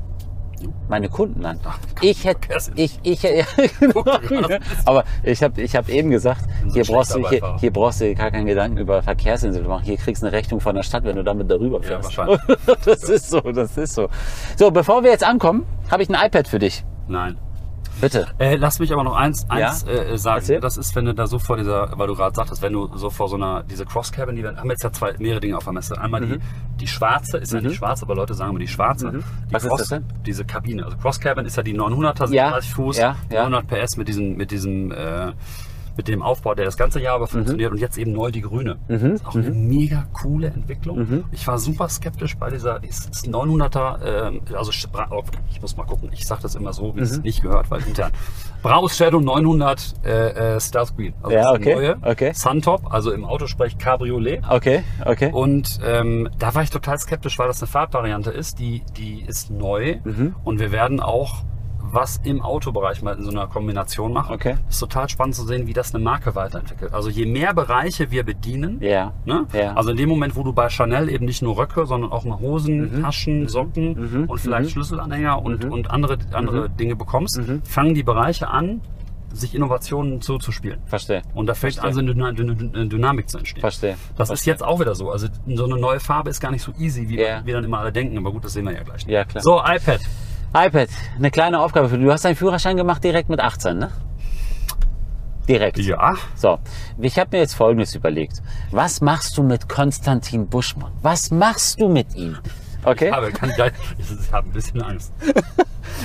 meine 0.89 1.09
Kunden 1.09 1.45
an. 1.45 1.59
Ich 2.01 2.25
hätte, 2.25 2.47
ich, 2.75 2.99
ich, 3.03 3.23
ja, 3.23 3.45
genau. 3.79 4.03
aber 4.85 5.03
ich 5.23 5.41
habe, 5.43 5.61
ich 5.61 5.75
habe 5.75 5.91
eben 5.91 6.09
gesagt, 6.09 6.41
hier 6.71 6.83
brauchst 6.83 7.15
du, 7.15 7.27
hier, 7.29 7.57
hier 7.59 7.71
brauchst 7.71 8.01
du 8.01 8.13
gar 8.15 8.31
keinen 8.31 8.45
Gedanken 8.45 8.77
über 8.77 9.01
Verkehrsinsel 9.01 9.63
machen. 9.63 9.83
Hier 9.83 9.97
kriegst 9.97 10.21
du 10.21 10.27
eine 10.27 10.35
Rechnung 10.35 10.59
von 10.59 10.75
der 10.75 10.83
Stadt, 10.83 11.03
wenn 11.03 11.15
du 11.15 11.23
damit 11.23 11.49
darüber 11.49 11.79
Ja, 11.81 11.87
fährst. 11.87 12.17
wahrscheinlich. 12.17 12.39
das 12.85 13.03
ist 13.03 13.29
so, 13.29 13.39
das 13.41 13.77
ist 13.77 13.93
so. 13.93 14.09
So, 14.57 14.71
bevor 14.71 15.03
wir 15.03 15.11
jetzt 15.11 15.23
ankommen, 15.23 15.65
habe 15.89 16.03
ich 16.03 16.09
ein 16.09 16.15
iPad 16.27 16.47
für 16.47 16.59
dich. 16.59 16.83
Nein. 17.07 17.37
Bitte. 18.01 18.27
Äh, 18.37 18.55
lass 18.55 18.79
mich 18.79 18.91
aber 18.91 19.03
noch 19.03 19.15
eins, 19.15 19.45
eins 19.49 19.85
Ja? 19.87 19.91
äh, 19.91 20.17
sagen. 20.17 20.39
Erzähl. 20.41 20.59
Das 20.59 20.77
ist, 20.77 20.95
wenn 20.95 21.05
du 21.05 21.13
da 21.13 21.27
so 21.27 21.39
vor 21.39 21.57
dieser, 21.57 21.97
weil 21.97 22.07
du 22.07 22.15
gerade 22.15 22.35
sagtest, 22.35 22.61
wenn 22.61 22.73
du 22.73 22.89
so 22.97 23.09
vor 23.09 23.29
so 23.29 23.35
einer, 23.35 23.63
diese 23.63 23.85
Cross-Cabin, 23.85 24.35
die 24.35 24.43
wir 24.43 24.55
haben 24.57 24.69
jetzt 24.69 24.83
ja 24.83 24.91
zwei, 24.91 25.13
mehrere 25.19 25.39
Dinge 25.39 25.57
auf 25.57 25.63
der 25.63 25.73
Messe. 25.73 25.99
Einmal 25.99 26.21
die, 26.21 26.39
die 26.79 26.87
schwarze, 26.87 27.37
ist 27.37 27.53
ja 27.53 27.61
nicht 27.61 27.75
schwarz, 27.75 28.01
aber 28.03 28.15
Leute 28.15 28.33
sagen 28.33 28.49
immer 28.51 28.59
die 28.59 28.67
schwarze. 28.67 29.09
Die 29.11 29.17
Mhm. 29.17 29.23
Was 29.51 29.63
ist 29.63 29.71
das 29.77 29.87
denn? 29.89 30.03
Diese 30.25 30.43
Kabine. 30.45 30.83
Also 30.85 30.97
Cross-Cabin 30.97 31.45
ist 31.45 31.55
ja 31.55 31.63
die 31.63 31.73
900er, 31.77 32.29
Ja, 32.33 32.59
37 32.59 32.73
Fuß, 32.73 32.97
ja, 32.97 33.15
ja. 33.29 33.47
900 33.47 33.67
PS 33.67 33.97
mit 33.97 34.07
diesem, 34.07 34.35
mit 34.35 34.51
diesem, 34.51 34.91
äh, 34.91 35.31
mit 35.97 36.07
dem 36.07 36.21
Aufbau, 36.21 36.55
der 36.55 36.65
das 36.65 36.77
ganze 36.77 36.99
Jahr 36.99 37.13
Mhm. 37.17 37.23
aber 37.23 37.27
funktioniert 37.27 37.71
und 37.71 37.77
jetzt 37.77 37.97
eben 37.97 38.11
neu 38.13 38.31
die 38.31 38.41
grüne. 38.41 38.77
Das 38.87 39.01
ist 39.03 39.25
auch 39.25 39.35
eine 39.35 39.49
mega 39.51 40.05
coole 40.13 40.47
Entwicklung. 40.47 40.97
Mhm. 40.99 41.23
Ich 41.31 41.45
war 41.47 41.57
super 41.59 41.87
skeptisch 41.89 42.37
bei 42.37 42.49
dieser 42.49 42.83
ist, 42.83 43.09
ist 43.09 43.27
900er, 43.27 44.27
ähm, 44.27 44.41
also 44.55 44.71
oh, 45.11 45.23
ich 45.51 45.61
muss 45.61 45.77
mal 45.77 45.85
gucken, 45.85 46.09
ich 46.11 46.25
sage 46.25 46.41
das 46.41 46.55
immer 46.55 46.73
so, 46.73 46.93
wie 46.95 46.99
Mhm. 46.99 47.03
es 47.03 47.21
nicht 47.21 47.41
gehört, 47.41 47.69
weil 47.71 47.81
intern. 47.87 48.11
Braus 48.61 48.95
Shadow 48.97 49.19
900 49.19 49.93
äh, 50.05 50.55
äh, 50.55 50.59
Stealth 50.59 50.95
Green. 50.95 51.13
Also 51.21 51.35
Ja, 51.37 51.51
okay, 51.51 51.75
neue 51.75 51.97
okay. 52.01 52.31
Suntop, 52.33 52.91
also 52.93 53.11
im 53.11 53.25
Autosprech 53.25 53.77
Cabriolet. 53.77 54.41
Okay, 54.49 54.83
okay. 55.05 55.31
Und 55.31 55.79
ähm, 55.85 56.29
da 56.39 56.55
war 56.55 56.63
ich 56.63 56.69
total 56.69 56.97
skeptisch, 56.97 57.37
weil 57.39 57.47
das 57.47 57.61
eine 57.61 57.67
Farbvariante 57.67 58.31
ist, 58.31 58.59
die, 58.59 58.83
die 58.97 59.21
ist 59.21 59.51
neu 59.51 59.97
Mhm. 60.03 60.35
und 60.43 60.59
wir 60.59 60.71
werden 60.71 60.99
auch 60.99 61.43
was 61.93 62.19
im 62.23 62.41
Autobereich 62.41 63.01
mal 63.01 63.15
in 63.15 63.23
so 63.23 63.29
einer 63.31 63.47
Kombination 63.47 64.11
machen. 64.13 64.33
Okay. 64.33 64.55
Ist 64.69 64.79
total 64.79 65.07
spannend 65.09 65.35
zu 65.35 65.45
sehen, 65.45 65.67
wie 65.67 65.73
das 65.73 65.93
eine 65.93 66.03
Marke 66.03 66.33
weiterentwickelt. 66.35 66.93
Also 66.93 67.09
je 67.09 67.25
mehr 67.25 67.53
Bereiche 67.53 68.09
wir 68.11 68.23
bedienen, 68.23 68.79
Ja. 68.81 69.13
Ne? 69.25 69.45
Ja. 69.53 69.73
Also 69.75 69.91
in 69.91 69.97
dem 69.97 70.09
Moment, 70.09 70.35
wo 70.35 70.43
du 70.43 70.53
bei 70.53 70.69
Chanel 70.69 71.09
eben 71.09 71.25
nicht 71.25 71.41
nur 71.41 71.57
Röcke, 71.57 71.85
sondern 71.85 72.11
auch 72.11 72.25
mal 72.25 72.39
Hosen, 72.39 72.97
Mhm. 72.97 73.01
Taschen, 73.03 73.47
Socken 73.47 74.25
und 74.27 74.39
vielleicht 74.39 74.71
Schlüsselanhänger 74.71 75.41
und, 75.41 75.65
und 75.65 75.91
andere, 75.91 76.17
andere 76.33 76.69
Mhm. 76.69 76.77
Dinge 76.77 76.95
bekommst, 76.95 77.39
fangen 77.63 77.93
die 77.93 78.03
Bereiche 78.03 78.47
an, 78.49 78.81
sich 79.35 79.55
Innovationen 79.55 80.21
zuzuspielen. 80.21 80.79
Verstehe. 80.85 81.23
Und 81.33 81.47
da 81.47 81.55
fängt 81.55 81.73
Verstehe. 81.75 81.87
an, 81.89 81.93
so 81.95 81.99
eine 82.01 82.11
Dyna- 82.13 82.31
Dyna- 82.33 82.53
Dyna- 82.53 82.85
Dynamik 82.85 83.27
zu 83.29 83.39
entstehen. 83.39 83.61
Verstehe. 83.61 83.95
Das 84.15 84.29
ist 84.29 84.45
jetzt 84.45 84.63
auch 84.63 84.79
wieder 84.79 84.93
so. 84.93 85.09
Also 85.09 85.27
so 85.47 85.65
eine 85.65 85.77
neue 85.77 85.99
Farbe 85.99 86.29
ist 86.29 86.39
gar 86.39 86.51
nicht 86.51 86.61
so 86.61 86.71
easy, 86.77 87.09
wie 87.09 87.19
Ja. 87.19 87.43
wir 87.43 87.55
dann 87.55 87.63
immer 87.63 87.79
alle 87.79 87.91
denken. 87.91 88.15
Aber 88.19 88.31
gut, 88.31 88.45
das 88.45 88.53
sehen 88.53 88.65
wir 88.65 88.73
ja 88.73 88.83
gleich. 88.83 89.05
Ja, 89.07 89.23
klar. 89.25 89.41
So, 89.43 89.59
iPad. 89.59 90.01
iPad, 90.55 90.89
eine 91.17 91.31
kleine 91.31 91.59
Aufgabe 91.59 91.89
für 91.89 91.97
dich. 91.97 92.05
Du 92.05 92.11
hast 92.11 92.25
deinen 92.25 92.35
Führerschein 92.35 92.77
gemacht 92.77 93.03
direkt 93.03 93.29
mit 93.29 93.39
18, 93.39 93.77
ne? 93.77 93.89
Direkt. 95.49 95.77
Ja. 95.79 96.13
So, 96.35 96.59
ich 96.99 97.19
habe 97.19 97.31
mir 97.33 97.39
jetzt 97.39 97.55
Folgendes 97.55 97.95
überlegt. 97.95 98.41
Was 98.71 99.01
machst 99.01 99.37
du 99.37 99.43
mit 99.43 99.67
Konstantin 99.67 100.47
Buschmann? 100.47 100.91
Was 101.01 101.31
machst 101.31 101.81
du 101.81 101.89
mit 101.89 102.15
ihm? 102.15 102.37
Okay? 102.85 103.09
Aber 103.11 103.31
kann 103.31 103.49
ich, 103.49 103.57
ich 104.21 104.31
habe 104.31 104.47
ein 104.47 104.51
bisschen 104.51 104.81
Angst. 104.81 105.11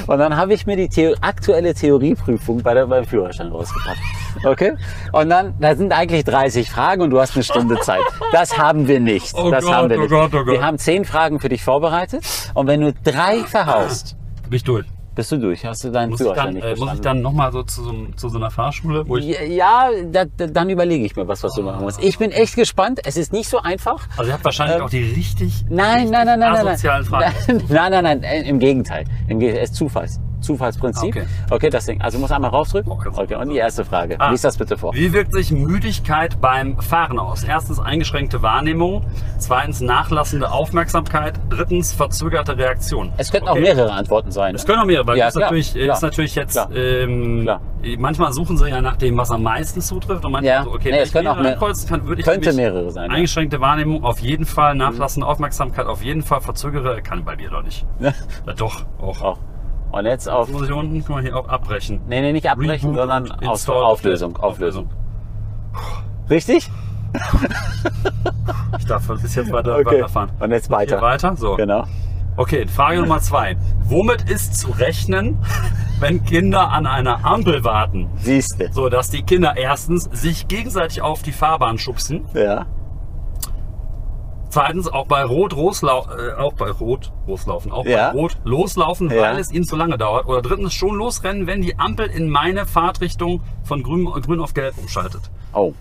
Und 0.06 0.18
dann 0.18 0.36
habe 0.36 0.54
ich 0.54 0.66
mir 0.66 0.76
die 0.76 0.88
Theo 0.88 1.14
aktuelle 1.20 1.74
Theorieprüfung 1.74 2.62
bei 2.62 2.74
der, 2.74 2.86
beim 2.86 3.04
Führerschein 3.04 3.48
rausgepackt. 3.48 4.00
Okay? 4.44 4.72
Und 5.12 5.28
dann, 5.28 5.54
da 5.60 5.74
sind 5.76 5.92
eigentlich 5.92 6.24
30 6.24 6.70
Fragen 6.70 7.02
und 7.02 7.10
du 7.10 7.20
hast 7.20 7.34
eine 7.34 7.44
Stunde 7.44 7.78
Zeit. 7.80 8.02
Das 8.32 8.58
haben 8.58 8.88
wir 8.88 9.00
nicht. 9.00 9.34
Oh 9.34 9.50
das 9.50 9.64
Gott, 9.64 9.74
haben 9.74 9.90
wir 9.90 9.98
oh 9.98 10.00
nicht. 10.00 10.10
Gott, 10.10 10.34
oh 10.34 10.44
Gott. 10.44 10.54
Wir 10.54 10.62
haben 10.62 10.78
zehn 10.78 11.04
Fragen 11.04 11.40
für 11.40 11.48
dich 11.48 11.62
vorbereitet. 11.62 12.24
Und 12.54 12.66
wenn 12.66 12.80
du 12.80 12.92
drei 12.92 13.44
verhaust, 13.44 14.16
Bin 14.48 14.56
ich 14.56 14.64
durch. 14.64 14.86
bist 15.14 15.32
du 15.32 15.36
durch. 15.38 15.64
Hast 15.64 15.84
du 15.84 15.90
deinen 15.90 16.10
Muss 16.10 16.20
ich 16.20 16.24
Führerschein 16.26 16.46
dann, 16.46 16.54
nicht 16.54 16.64
äh, 16.64 16.76
muss 16.76 16.94
ich 16.94 17.00
dann 17.00 17.20
nochmal 17.22 17.52
so 17.52 17.62
zu, 17.64 18.08
zu 18.16 18.28
so 18.28 18.38
einer 18.38 18.50
Fahrschule, 18.50 19.04
Ja, 19.48 19.88
da, 20.12 20.24
da, 20.24 20.46
dann 20.46 20.70
überlege 20.70 21.04
ich 21.04 21.16
mir 21.16 21.26
was, 21.26 21.42
was 21.42 21.54
du 21.54 21.62
machen 21.62 21.82
musst. 21.82 22.02
Ich 22.02 22.18
bin 22.18 22.30
echt 22.30 22.54
gespannt. 22.54 23.00
Es 23.04 23.16
ist 23.16 23.32
nicht 23.32 23.48
so 23.48 23.58
einfach. 23.60 24.06
Also 24.16 24.30
ihr 24.30 24.34
habt 24.34 24.44
wahrscheinlich 24.44 24.76
Ähm, 24.76 24.82
auch 24.84 24.90
die 24.90 25.02
richtig, 25.02 25.64
Nein, 25.68 25.92
richtig 25.92 26.10
nein, 26.12 26.26
nein, 26.26 26.38
nein, 26.38 26.52
nein, 26.52 26.66
asozialen 26.68 27.06
nein. 27.10 27.32
Fragen. 27.34 27.64
Nein, 27.68 27.90
nein, 27.92 28.04
nein, 28.04 28.22
äh, 28.22 28.48
im 28.48 28.58
Gegenteil. 28.58 29.04
Im 29.28 29.38
Gegenteil. 29.40 29.64
Es 29.64 29.70
ist 29.70 29.76
Zufalls. 29.76 30.20
Zufallsprinzip. 30.40 31.16
Okay. 31.16 31.26
Okay, 31.50 31.70
das 31.70 31.86
Ding. 31.86 32.00
Also 32.00 32.18
muss 32.18 32.30
einmal 32.32 32.50
raufdrücken. 32.50 32.90
Okay. 32.92 33.10
Okay, 33.14 33.34
und 33.36 33.48
die 33.50 33.56
erste 33.56 33.84
Frage. 33.84 34.16
Ah. 34.20 34.30
Lies 34.30 34.42
das 34.42 34.56
bitte 34.56 34.76
vor. 34.76 34.94
Wie 34.94 35.12
wirkt 35.12 35.32
sich 35.32 35.50
Müdigkeit 35.50 36.40
beim 36.40 36.78
Fahren 36.78 37.18
aus? 37.18 37.44
Erstens 37.44 37.78
eingeschränkte 37.80 38.42
Wahrnehmung, 38.42 39.04
zweitens 39.38 39.80
nachlassende 39.80 40.50
Aufmerksamkeit, 40.50 41.34
drittens 41.50 41.92
verzögerte 41.92 42.56
Reaktion. 42.56 43.12
Es 43.16 43.30
könnten 43.30 43.48
Okay. 43.48 43.58
auch 43.58 43.62
mehrere 43.62 43.92
Antworten 43.92 44.30
sein. 44.30 44.54
Es 44.54 44.64
können 44.64 44.80
auch 44.80 44.84
mehrere, 44.84 45.06
weil 45.06 45.18
Ja, 45.18 45.26
das 45.26 45.34
ist, 45.34 45.38
klar, 45.38 45.50
natürlich, 45.50 45.74
klar. 45.74 45.96
ist 45.96 46.02
natürlich 46.02 46.34
jetzt, 46.34 46.52
Klar. 46.52 46.70
ähm, 46.74 47.50
manchmal 47.98 48.32
suchen 48.32 48.56
sie 48.56 48.68
ja 48.68 48.80
nach 48.80 48.96
dem, 48.96 49.16
was 49.16 49.30
am 49.30 49.42
meisten 49.42 49.80
zutrifft 49.80 50.24
und 50.24 50.32
manchmal 50.32 50.52
Ja. 50.54 50.64
so, 50.64 50.72
okay, 50.72 50.90
Nee, 50.90 50.98
es 51.00 51.12
können 51.12 51.26
auch 51.28 51.32
mehrere 51.34 51.42
mehr- 51.44 51.52
ankreuzen 51.54 51.88
kann, 51.88 52.22
könnte 52.22 52.52
mehrere 52.52 52.90
sein, 52.90 53.10
ja. 53.10 53.16
Eingeschränkte 53.16 53.60
Wahrnehmung 53.60 54.04
auf 54.04 54.20
jeden 54.20 54.44
Fall, 54.46 54.74
nachlassende 54.74 55.26
Aufmerksamkeit 55.26 55.86
auf 55.86 56.02
jeden 56.04 56.22
Fall, 56.22 56.40
verzögere, 56.40 57.02
kann 57.02 57.24
bei 57.24 57.36
mir 57.36 57.50
doch 57.50 57.62
nicht. 57.62 57.84
Ja. 58.00 58.12
Ja, 58.46 58.52
doch, 58.54 58.84
auch. 59.00 59.22
Auch. 59.22 59.38
Und 59.90 60.04
jetzt 60.04 60.28
auf. 60.28 60.48
Muss 60.50 60.62
ich 60.68 60.72
unten, 60.72 61.00
guck 61.00 61.08
mal 61.16 61.22
hier, 61.22 61.36
auf 61.36 61.48
abbrechen. 61.48 62.00
Nee, 62.08 62.20
nee, 62.20 62.32
nicht 62.32 62.48
abbrechen, 62.50 62.90
Reboot 62.90 63.08
sondern 63.08 63.40
Install. 63.40 63.82
Auflösung. 63.82 64.36
Auflösung. 64.36 64.90
Richtig? 66.28 66.70
Ich 68.78 68.84
darf 68.86 69.06
bis 69.08 69.34
jetzt 69.34 69.50
weiter, 69.50 69.76
Okay. 69.76 69.86
weiterfahren. 69.96 70.30
Und 70.40 70.50
jetzt 70.50 70.68
Hier 70.68 70.76
weiter. 70.76 71.00
weiter, 71.00 71.36
so. 71.36 71.56
Genau. 71.56 71.84
Okay, 72.36 72.66
Frage 72.68 73.00
Nummer 73.00 73.18
zwei. 73.20 73.56
Womit 73.84 74.30
ist 74.30 74.56
zu 74.58 74.70
rechnen, 74.70 75.38
wenn 75.98 76.22
Kinder 76.24 76.70
an 76.70 76.86
einer 76.86 77.24
Ampel 77.24 77.64
warten? 77.64 78.08
Siehste. 78.16 78.70
So, 78.72 78.88
dass 78.88 79.10
die 79.10 79.22
Kinder 79.22 79.56
erstens 79.56 80.04
sich 80.12 80.46
gegenseitig 80.46 81.02
auf 81.02 81.22
die 81.22 81.32
Fahrbahn 81.32 81.78
schubsen. 81.78 82.26
Ja. 82.34 82.66
Zweitens 84.58 84.88
auch 84.88 85.06
bei 85.06 85.22
Rot 85.22 85.52
loslau 85.52 86.04
äh, 86.18 86.32
auch 86.32 86.52
bei 86.54 86.68
Rot 86.70 87.12
loslaufen, 87.28 87.70
auch 87.70 87.86
Ja. 87.86 88.10
bei 88.10 88.18
Rot 88.18 88.38
loslaufen, 88.42 89.08
Ja. 89.08 89.22
weil 89.22 89.38
es 89.38 89.52
ihnen 89.52 89.64
zu 89.64 89.76
lange 89.76 89.96
dauert. 89.96 90.26
Oder 90.26 90.42
drittens 90.42 90.74
schon 90.74 90.96
losrennen, 90.96 91.46
wenn 91.46 91.62
die 91.62 91.78
Ampel 91.78 92.08
in 92.08 92.28
meine 92.28 92.66
Fahrtrichtung 92.66 93.40
von 93.62 93.84
grün, 93.84 94.04
grün 94.06 94.40
auf 94.40 94.54
gelb 94.54 94.76
umschaltet. 94.76 95.30
Oh. 95.52 95.74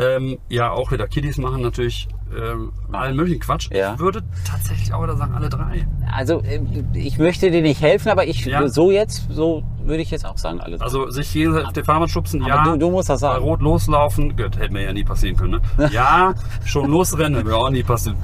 Ähm, 0.00 0.38
ja, 0.48 0.70
auch 0.70 0.90
wieder 0.92 1.06
Kiddies 1.06 1.36
machen 1.36 1.60
natürlich 1.60 2.08
ähm, 2.34 2.72
allen 2.92 3.16
möglichen 3.16 3.40
Quatsch. 3.40 3.68
Ja. 3.72 3.94
Ich 3.94 3.98
würde 4.00 4.22
tatsächlich 4.50 4.94
auch 4.94 5.02
wieder 5.02 5.16
sagen, 5.16 5.34
alle 5.34 5.48
drei. 5.48 5.86
Also, 6.16 6.40
äh, 6.42 6.60
ich 6.94 7.18
möchte 7.18 7.50
dir 7.50 7.60
nicht 7.60 7.82
helfen, 7.82 8.08
aber 8.08 8.24
ich, 8.26 8.44
Ja. 8.46 8.66
so 8.68 8.90
jetzt, 8.90 9.26
so 9.30 9.62
würde 9.84 10.00
ich 10.02 10.10
jetzt 10.10 10.24
auch 10.24 10.38
sagen, 10.38 10.60
alle. 10.60 10.80
Also 10.80 11.10
sich 11.10 11.32
gegenseitig 11.32 11.66
auf 11.66 11.72
die 11.74 11.82
Fahrbahn 11.82 12.08
schubsen, 12.08 12.42
ja. 12.46 12.64
du- 12.64 12.76
du 12.78 12.90
musst 12.90 13.10
das 13.10 13.20
sagen. 13.20 13.40
Bei 13.42 13.44
Rot 13.50 13.60
loslaufen, 13.60 14.36
gut, 14.36 14.56
hätte 14.58 14.72
mir 14.72 14.84
ja 14.84 14.92
nie 14.92 15.04
passieren 15.04 15.36
können. 15.36 15.60
Ne? 15.76 15.90
Ja, 15.92 16.34
schon 16.64 16.88
losrennen, 16.90 17.44
wäre 17.44 17.56
auch 17.56 17.70
nie 17.70 17.82
passieren. 17.82 18.16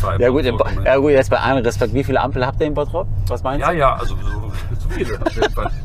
Fahr 0.00 0.20
ja 0.20 0.28
gut, 0.28 0.44
vollkommen- 0.44 0.84
ja 0.84 0.96
gut, 0.98 1.10
jetzt 1.12 1.30
bei 1.30 1.38
allem 1.40 1.64
Respekt, 1.64 1.94
wie 1.94 2.04
viele 2.04 2.20
Ampel 2.20 2.46
habt 2.46 2.60
ihr 2.60 2.66
in 2.66 2.74
Bottrop? 2.74 3.08
Was 3.28 3.42
meinst 3.42 3.66
Ja, 3.66 3.72
ja, 3.72 3.94
also 3.96 4.14
so, 4.16 4.22
so 4.22 4.88
viele 4.90 5.18
auf 5.20 5.34
jeden 5.34 5.52
Fall. 5.52 5.70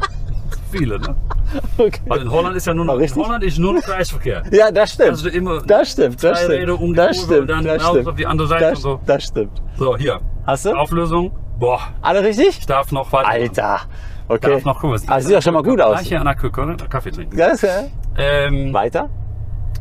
Viele, 0.80 1.00
ne? 1.00 1.16
Okay. 1.78 2.02
Weil 2.08 2.22
in 2.22 2.32
Holland 2.32 2.56
ist 2.56 2.66
ja 2.68 2.74
nur 2.74 2.86
noch, 2.86 2.98
in? 2.98 3.16
Holland 3.16 3.44
ist 3.44 3.60
nur 3.60 3.74
noch 3.74 3.82
Kreisverkehr. 3.82 4.44
Ja, 4.52 4.72
das 4.72 4.94
stimmt. 4.94 5.10
Also 5.10 5.30
immer 5.30 5.62
das 5.62 5.92
stimmt, 5.92 6.24
das 6.24 6.40
stimmt. 6.40 6.54
Räder 6.54 6.80
um 6.80 6.90
die 6.92 6.96
das 6.96 7.18
stimmt, 7.18 7.42
und 7.42 7.48
dann 7.48 7.64
das 7.66 7.88
stimmt. 7.88 8.08
auf 8.08 8.16
die 8.16 8.26
andere 8.26 8.48
Seite 8.48 8.64
das, 8.66 8.74
und 8.78 8.82
so. 8.82 9.00
Das 9.06 9.24
stimmt. 9.24 9.62
So, 9.78 9.98
hier. 9.98 10.20
Hast 10.46 10.66
du? 10.66 10.72
Auflösung. 10.74 11.32
Boah, 11.60 11.80
Alle 12.02 12.24
richtig? 12.24 12.60
ich 12.60 12.66
darf 12.66 12.92
noch 12.92 13.12
weiter. 13.12 13.30
Alter. 13.30 13.80
Ich 14.28 14.36
Okay. 14.36 14.52
darf 14.52 14.66
noch 14.66 14.80
gucken. 14.80 15.00
Also 15.08 15.28
sieht 15.28 15.38
doch 15.38 15.42
schon 15.44 15.54
mal 15.54 15.64
gut 15.64 15.80
aus. 15.82 15.98
Gleich 15.98 16.08
hier 16.08 16.22
an 16.22 16.26
der 16.26 16.66
ne? 16.66 16.76
Kaffee 16.90 17.12
trinken. 17.12 17.38
Das, 17.38 17.62
äh, 17.64 17.90
Ähm, 18.18 18.74
weiter? 18.74 19.10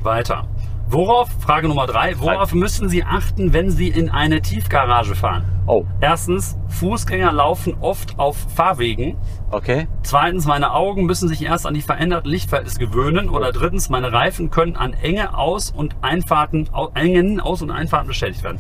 Weiter. 0.03 0.45
Worauf, 0.89 1.31
Frage 1.41 1.69
Nummer 1.69 1.87
drei, 1.87 2.19
worauf 2.19 2.53
müssen 2.53 2.89
Sie 2.91 3.03
achten, 3.03 3.53
wenn 3.55 3.71
Sie 3.71 3.89
in 3.89 4.11
eine 4.11 4.43
Tiefgarage 4.43 5.15
fahren? 5.15 5.45
Oh, 5.67 5.85
Erstens, 6.01 6.59
Fußgänger 6.69 7.33
laufen 7.33 7.77
oft 7.81 8.19
auf 8.19 8.37
Fahrwegen. 8.55 9.17
okay. 9.51 9.87
Zweitens, 10.03 10.45
meine 10.45 10.73
Augen 10.75 11.07
müssen 11.07 11.29
sich 11.29 11.43
erst 11.45 11.67
an 11.67 11.75
die 11.75 11.81
veränderten 11.83 12.29
Lichtverhältnisse 12.29 12.79
gewöhnen. 12.81 13.29
Oder 13.31 13.53
drittens, 13.53 13.89
meine 13.89 14.13
Reifen 14.13 14.51
können 14.51 14.77
an 14.77 14.93
enge 14.93 15.39
Aus- 15.39 15.71
und 15.71 15.95
Einfahrten, 16.03 16.69
engen 16.95 17.41
Aus- 17.41 17.63
und 17.63 17.71
Einfahrten 17.71 18.09
beschädigt 18.09 18.43
werden. 18.43 18.59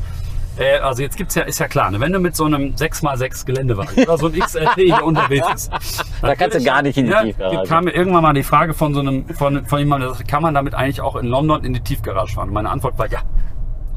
Äh, 0.58 0.78
also 0.78 1.02
jetzt 1.02 1.16
gibt's 1.16 1.34
ja, 1.34 1.42
ist 1.42 1.58
ja 1.58 1.68
klar, 1.68 1.90
ne, 1.90 2.00
wenn 2.00 2.12
du 2.12 2.18
mit 2.18 2.36
so 2.36 2.44
einem 2.44 2.74
6x6 2.74 3.46
Geländewagen 3.46 4.04
oder 4.04 4.18
so 4.18 4.26
ein 4.26 4.38
XLT 4.38 4.74
hier 4.76 5.02
unterwegs 5.04 5.46
bist. 5.50 6.04
Da 6.20 6.34
kannst 6.34 6.58
du 6.58 6.62
gar 6.62 6.82
nicht 6.82 6.98
in 6.98 7.06
die 7.06 7.12
ja, 7.12 7.22
Tiefgarage. 7.22 7.68
kam 7.68 7.84
mir 7.84 7.92
irgendwann 7.92 8.22
mal 8.22 8.34
die 8.34 8.42
Frage 8.42 8.74
von 8.74 8.92
so 8.92 9.00
einem, 9.00 9.26
von, 9.28 9.64
von 9.64 9.78
jemandem, 9.78 10.08
der 10.08 10.14
sagte, 10.14 10.30
kann 10.30 10.42
man 10.42 10.54
damit 10.54 10.74
eigentlich 10.74 11.00
auch 11.00 11.16
in 11.16 11.26
London 11.26 11.64
in 11.64 11.72
die 11.72 11.80
Tiefgarage 11.80 12.34
fahren? 12.34 12.48
Und 12.48 12.54
meine 12.54 12.70
Antwort 12.70 12.98
war 12.98 13.10
ja. 13.10 13.20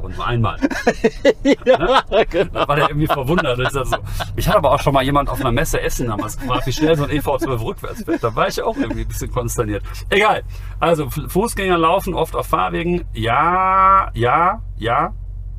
Und 0.02 0.16
nur 0.18 0.28
einmal. 0.28 0.60
ja, 1.44 2.24
genau. 2.30 2.52
Da 2.54 2.68
war 2.68 2.76
der 2.76 2.90
irgendwie 2.90 3.08
verwundert. 3.08 3.58
Ich, 3.60 3.70
sag 3.72 3.88
so. 3.88 3.98
ich 4.36 4.48
hatte 4.48 4.58
aber 4.60 4.72
auch 4.72 4.82
schon 4.82 4.94
mal 4.94 5.04
jemand 5.04 5.30
auf 5.30 5.42
einer 5.42 5.52
Messe 5.52 5.82
Essen 5.82 6.08
damals 6.08 6.38
gefragt, 6.38 6.68
wie 6.68 6.72
schnell 6.72 6.96
so 6.96 7.06
ein 7.06 7.10
EV12 7.10 7.66
rückwärts 7.66 8.04
fährt. 8.04 8.24
Da 8.24 8.36
war 8.36 8.48
ich 8.48 8.62
auch 8.62 8.78
irgendwie 8.78 9.02
ein 9.02 9.08
bisschen 9.08 9.32
konsterniert. 9.32 9.84
Egal. 10.10 10.44
Also 10.80 11.10
Fußgänger 11.10 11.80
laufen 11.80 12.14
oft 12.14 12.36
auf 12.36 12.46
Fahrwegen. 12.46 13.06
Ja, 13.14 14.12
ja, 14.14 14.62
ja. 14.78 15.14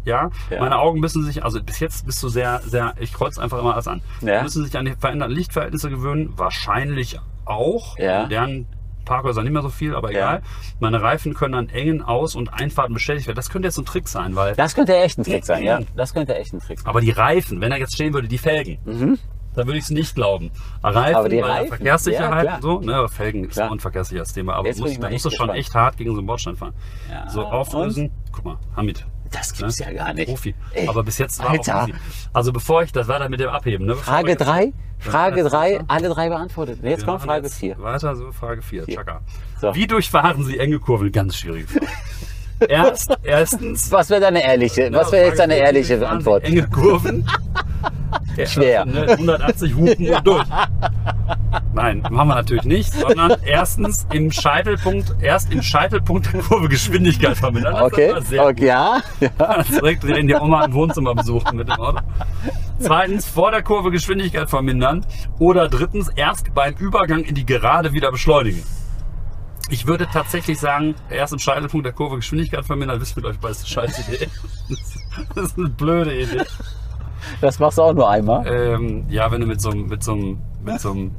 Ja, 0.07 0.31
Ja. 0.51 0.61
meine 0.61 0.79
Augen 0.79 1.01
müssen 1.01 1.23
sich, 1.25 1.45
also 1.45 1.63
bis 1.63 1.81
jetzt 1.81 2.07
bist 2.07 2.23
du 2.23 2.29
sehr, 2.29 2.61
sehr, 2.65 2.95
ich 3.01 3.13
kreuze 3.13 3.43
einfach 3.43 3.59
immer 3.59 3.75
alles 3.75 3.89
an. 3.89 4.01
Ja. 4.23 4.43
Müssen 4.43 4.65
sich 4.65 4.77
an 4.79 4.85
die 4.87 4.93
veränderten 4.99 5.35
Lichtverhältnisse 5.35 5.91
gewöhnen. 5.91 6.33
Wahrscheinlich 6.37 7.19
auch. 7.45 7.99
Ja. 7.99 8.23
In 8.23 8.29
deren 8.31 8.67
Parkhäuser 9.05 9.43
nicht 9.43 9.53
mehr 9.53 9.63
so 9.63 9.69
viel, 9.69 9.95
aber 9.95 10.11
Ja. 10.13 10.19
egal. 10.19 10.43
Meine 10.81 11.01
Reifen 11.03 11.35
können 11.35 11.55
an 11.55 11.69
engen 11.69 12.03
Aus- 12.03 12.35
und 12.35 12.53
Einfahrten 12.55 12.95
beschädigt 12.95 13.27
werden. 13.27 13.37
Das 13.37 13.51
könnte 13.51 13.69
jetzt 13.69 13.79
ein 13.79 13.85
Trick 13.85 14.09
sein, 14.09 14.35
weil 14.37 14.55
Das 14.55 14.75
könnte 14.75 14.97
echt 14.97 15.19
ein 15.19 15.25
Trick 15.25 15.45
sein, 15.45 15.63
ja. 15.65 15.81
Das 15.97 16.15
könnte 16.15 16.35
echt 16.37 16.53
ein 16.55 16.61
Trick 16.61 16.79
sein. 16.81 16.89
aber 16.89 17.01
die 17.01 17.11
Reifen, 17.11 17.61
wenn 17.61 17.71
er 17.73 17.79
jetzt 17.79 17.95
stehen 17.95 18.15
würde, 18.15 18.27
die 18.29 18.39
Felgen, 18.39 18.79
dann 19.55 19.67
würde 19.67 19.79
ich 19.79 19.85
es 19.85 19.91
nicht 19.91 20.15
glauben. 20.15 20.51
Reifen, 20.83 21.11
Mhm. 21.11 21.17
Aber 21.17 21.29
die 21.29 21.41
Reifen, 21.41 21.69
Verkehrssicherheit 21.69 22.45
ja, 22.47 22.55
und 22.57 22.63
so, 22.63 22.81
ne, 22.81 23.09
Felgen 23.09 23.45
ist 23.45 23.53
Klar. 23.55 23.71
ein 23.73 23.81
verkehrssicheres 23.81 24.37
Aber 24.37 24.67
Jetzt 24.67 24.83
bin 24.83 24.91
muss, 24.93 24.99
da 25.01 25.09
musst 25.11 25.25
du 25.25 25.31
schon 25.31 25.51
echt 25.51 25.75
hart 25.75 25.97
gegen 25.97 26.11
so 26.13 26.19
einen 26.19 26.27
Bordstein 26.27 26.57
fahren. 26.57 26.75
Ja, 27.11 27.29
So 27.31 27.45
auflösen. 27.45 28.11
Guck 28.33 28.45
mal, 28.45 28.57
Hamid. 28.77 29.07
Das 29.31 29.53
gibt's 29.53 29.79
ja 29.79 29.93
gar 29.93 30.13
nicht. 30.15 30.29
Profi. 30.29 30.55
Ey, 30.73 30.89
Aber 30.89 31.03
bis 31.03 31.19
jetzt 31.19 31.39
war 31.41 31.51
Alter. 31.51 31.81
Profi. 31.87 31.95
Also 32.33 32.53
bevor 32.53 32.83
ich, 32.83 32.93
das 32.93 33.09
war 33.09 33.19
dann 33.19 33.31
mit 33.31 33.41
dem 33.41 33.49
Abheben. 33.51 33.87
Ne? 33.87 33.93
Bevor 33.93 34.05
Frage 34.05 34.27
wir 34.27 34.33
jetzt- 34.33 34.47
3, 34.47 34.73
Frage 34.99 35.43
Ja, 35.43 35.49
3, 35.49 35.73
das 35.75 35.83
ist 35.83 35.91
alle 35.91 36.09
drei 36.09 36.29
beantwortet. 36.29 36.79
Jetzt 36.83 37.05
kommt 37.05 37.23
Frage 37.23 37.45
jetzt 37.47 37.59
4. 37.59 37.79
Weiter, 37.79 38.17
so 38.17 38.33
Frage 38.33 38.63
4. 38.63 38.87
Chaka. 38.87 39.21
So. 39.61 39.75
Wie 39.75 39.87
durchfahren 39.87 40.45
Sie 40.45 40.59
enge 40.59 40.79
Kurven? 40.79 41.13
Ganz 41.13 41.37
schwierige 41.37 41.67
Frage. 41.69 41.87
Erst, 42.69 43.17
erstens. 43.23 43.91
Was 43.93 44.11
wäre 44.11 44.21
deine 44.21 44.43
ehrliche, 44.43 44.91
was 44.93 45.13
wäre 45.13 45.27
jetzt 45.27 45.39
deine 45.39 45.57
ehrliche 45.57 46.07
Antwort? 46.09 46.45
Enge 46.45 46.67
Kurven. 46.69 47.27
Schwer. 48.47 48.83
also, 48.83 49.01
ne, 49.01 49.09
180 49.13 49.75
Hupen 49.75 50.11
und 50.11 50.27
durch. 50.27 50.45
Nein, 51.75 52.03
machen 52.11 52.29
wir 52.29 52.35
natürlich 52.35 52.65
nicht, 52.65 52.93
sondern 52.93 53.37
erstens 53.45 54.07
im 54.13 54.31
Scheitelpunkt, 54.31 55.15
erst 55.23 55.53
im 55.53 55.63
Scheitelpunkt 55.63 56.33
der 56.33 56.43
Kurve 56.43 56.69
Geschwindigkeit 56.69 57.37
vermindern. 57.37 57.75
Das 57.75 57.83
Okay, 57.83 58.13
okay, 58.39 58.67
ja. 58.67 59.01
ja. 59.21 59.63
Direkt 59.63 60.05
drehen 60.05 60.27
die 60.27 60.35
Oma 60.35 60.65
im 60.65 60.75
Wohnzimmer 60.75 61.15
besuchen 61.15 61.57
mit 61.57 61.69
dem 61.69 61.81
Auto. 61.81 62.01
Zweitens 62.79 63.27
vor 63.27 63.51
der 63.51 63.63
Kurve 63.63 63.91
Geschwindigkeit 63.91 64.51
vermindern. 64.51 65.05
Oder 65.39 65.69
drittens 65.69 66.09
erst 66.15 66.55
beim 66.55 66.75
Übergang 66.75 67.25
in 67.25 67.35
die 67.35 67.47
Gerade 67.47 67.93
wieder 67.93 68.11
beschleunigen. 68.11 68.63
Ich 69.69 69.87
würde 69.87 70.07
tatsächlich 70.13 70.59
sagen, 70.61 70.95
erst 71.11 71.33
im 71.33 71.39
Scheitelpunkt 71.41 71.85
der 71.87 71.93
Kurve 71.93 72.17
Geschwindigkeit 72.17 72.65
vermindern, 72.65 73.01
wisst 73.01 73.17
ihr, 73.17 73.25
ich, 73.25 73.39
bei 73.39 73.51
ist 73.51 73.61
eine 73.61 73.69
scheiß 73.69 74.09
Idee. 74.09 74.29
Das 75.35 75.45
ist 75.47 75.59
eine 75.59 75.69
blöde 75.71 76.15
Idee. 76.21 76.43
Das 77.41 77.59
machst 77.59 77.79
du 77.79 77.83
auch 77.83 77.93
nur 77.93 78.09
einmal. 78.09 78.47
Ähm, 78.47 79.07
ja, 79.09 79.31
wenn 79.33 79.41
du 79.41 79.47
mit 79.47 79.61
so 79.61 79.71
einem, 79.71 79.87
mit 79.87 80.05
so 80.05 80.13
einem, 80.13 80.39
mit 80.63 80.81
so 80.81 80.93
einem, 80.93 81.11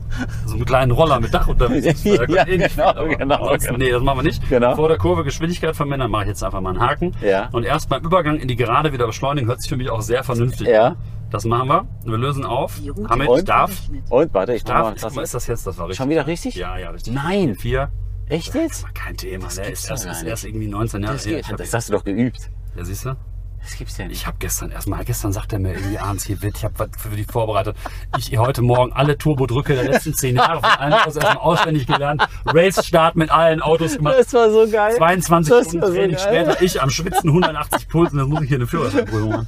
so 0.45 0.55
einem 0.55 0.65
kleinen 0.65 0.91
Roller 0.91 1.19
mit 1.19 1.33
Dach 1.33 1.47
unterwegs 1.47 2.01
bist. 2.03 2.05
Ja, 2.29 2.47
eh 2.47 2.57
genau, 2.57 2.93
viel, 2.93 3.17
genau, 3.17 3.57
genau. 3.57 3.77
Nee, 3.77 3.91
das 3.91 4.01
machen 4.01 4.19
wir 4.19 4.23
nicht. 4.23 4.47
Genau. 4.47 4.75
Vor 4.75 4.87
der 4.87 4.97
Kurve 4.97 5.25
Geschwindigkeit 5.25 5.75
vermindern, 5.75 6.09
mache 6.09 6.23
ich 6.23 6.29
jetzt 6.29 6.43
einfach 6.43 6.61
mal 6.61 6.69
einen 6.69 6.79
Haken. 6.79 7.11
Ja. 7.21 7.49
Und 7.51 7.65
erst 7.65 7.89
beim 7.89 8.03
Übergang 8.03 8.37
in 8.39 8.47
die 8.47 8.55
Gerade 8.55 8.93
wieder 8.93 9.07
beschleunigen, 9.07 9.47
hört 9.49 9.61
sich 9.61 9.69
für 9.69 9.77
mich 9.77 9.89
auch 9.89 10.01
sehr 10.01 10.23
vernünftig 10.23 10.67
Ja. 10.67 10.87
an. 10.89 10.97
Das 11.29 11.43
machen 11.43 11.67
wir. 11.67 11.85
Wir 12.05 12.17
lösen 12.17 12.45
auf. 12.45 12.79
Die 12.81 12.87
Route 12.89 13.09
Hamid, 13.09 13.27
Und? 13.27 13.39
ich 13.39 13.45
darf. 13.45 13.71
Und 14.09 14.33
warte, 14.33 14.53
ich 14.53 14.63
Darf. 14.63 15.13
mal, 15.13 15.21
ist 15.21 15.33
das 15.33 15.47
jetzt? 15.47 15.67
Das 15.67 15.77
war 15.77 15.87
richtig. 15.87 15.97
Schon 15.97 16.09
wieder 16.09 16.25
richtig? 16.25 16.55
Ja, 16.55 16.77
ja, 16.77 16.91
richtig. 16.91 17.13
Nein. 17.13 17.55
Vier. 17.55 17.89
Echt 18.29 18.53
jetzt? 18.53 18.93
Kein 18.93 19.15
Thema. 19.15 19.45
Das 19.45 19.55
Der 19.55 19.65
gibt's 19.67 19.81
ist 19.81 19.85
doch 19.89 19.91
erst, 19.95 20.05
gar 20.05 20.13
ist 20.13 20.23
erst 20.23 20.45
irgendwie 20.45 20.67
19 20.67 21.03
Jahre 21.03 21.15
Das, 21.15 21.25
alt. 21.27 21.47
geht, 21.47 21.59
das 21.59 21.73
hast 21.73 21.89
du 21.89 21.93
doch 21.93 22.03
geübt. 22.03 22.51
Ja, 22.75 22.83
siehst 22.83 23.05
du? 23.05 23.15
Das 23.61 23.77
gibt's 23.77 23.97
ja 23.97 24.05
nicht. 24.07 24.17
Ich 24.21 24.27
habe 24.27 24.37
gestern 24.39 24.71
erstmal, 24.71 25.03
gestern 25.03 25.33
sagt 25.33 25.51
er 25.51 25.59
mir 25.59 25.73
irgendwie 25.73 25.99
abends 25.99 26.23
hier 26.25 26.41
wird, 26.41 26.57
ich 26.57 26.63
habe 26.63 26.73
was 26.77 26.89
für 26.97 27.09
die 27.15 27.25
vorbereitet. 27.25 27.75
Ich 28.17 28.37
heute 28.37 28.61
Morgen 28.61 28.93
alle 28.93 29.17
Turbodrücke 29.17 29.75
der 29.75 29.83
letzten 29.83 30.13
zehn 30.13 30.37
Jahre 30.37 30.61
von 30.61 30.69
allen 30.69 30.93
Autos 30.93 31.15
erstmal 31.17 31.37
auswendig 31.37 31.85
gelernt. 31.85 32.25
Race-Start 32.45 33.15
mit 33.17 33.29
allen 33.29 33.61
Autos 33.61 33.97
gemacht. 33.97 34.15
Das 34.19 34.33
war 34.33 34.49
so 34.51 34.67
geil. 34.71 34.95
22 34.95 35.49
Das 35.53 35.67
Stunden 35.67 35.85
so 35.87 35.93
Training 35.93 36.15
geil. 36.15 36.45
später, 36.45 36.61
ich 36.61 36.81
am 36.81 36.89
Schwitzen 36.89 37.29
180 37.29 37.89
Puls 37.89 38.13
und 38.13 38.19
dann 38.19 38.29
muss 38.29 38.41
ich 38.43 38.47
hier 38.47 38.57
eine 38.57 38.67
Führerscheinprüfung 38.67 39.29
machen. 39.29 39.47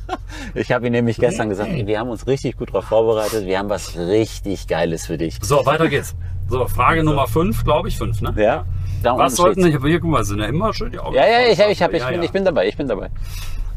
Ich 0.54 0.72
habe 0.72 0.88
ihm 0.88 0.92
nämlich 0.92 1.18
gestern 1.18 1.48
gesagt, 1.50 1.70
ey, 1.72 1.88
wir 1.88 2.00
haben 2.00 2.10
uns 2.10 2.28
richtig 2.28 2.58
gut 2.58 2.70
darauf 2.70 2.86
vorbereitet. 2.86 3.46
Wir 3.46 3.58
haben 3.60 3.70
was 3.70 3.96
richtig 3.98 4.68
Geiles 4.68 5.06
für 5.06 5.18
dich. 5.18 5.38
So, 5.42 5.66
weiter 5.66 5.88
geht's. 5.88 6.16
So, 6.50 6.68
Frage 6.68 7.04
Nummer 7.04 7.28
5, 7.28 7.64
glaube 7.64 7.88
ich, 7.88 7.98
5, 7.98 8.22
ne? 8.22 8.34
Ja. 8.36 8.66
Da 9.04 9.18
Was 9.18 9.36
sollten 9.38 9.62
steht's. 9.62 9.82
Sie, 9.82 9.90
hier, 9.90 10.00
guck 10.02 10.10
mal, 10.10 10.24
sind 10.26 10.40
ja 10.40 10.46
immer 10.48 10.74
schön 10.74 10.92
die 10.92 11.00
Augen. 11.00 11.16
Ja, 11.16 11.26
ja, 11.26 11.40
ich, 11.48 11.60
ich, 11.60 11.82
hab, 11.82 11.94
ich, 11.94 12.00
Ja, 12.02 12.10
bin, 12.10 12.18
ja. 12.20 12.24
ich 12.24 12.32
bin 12.32 12.44
dabei, 12.44 12.68
ich 12.68 12.76
bin 12.76 12.88
dabei. 12.88 13.10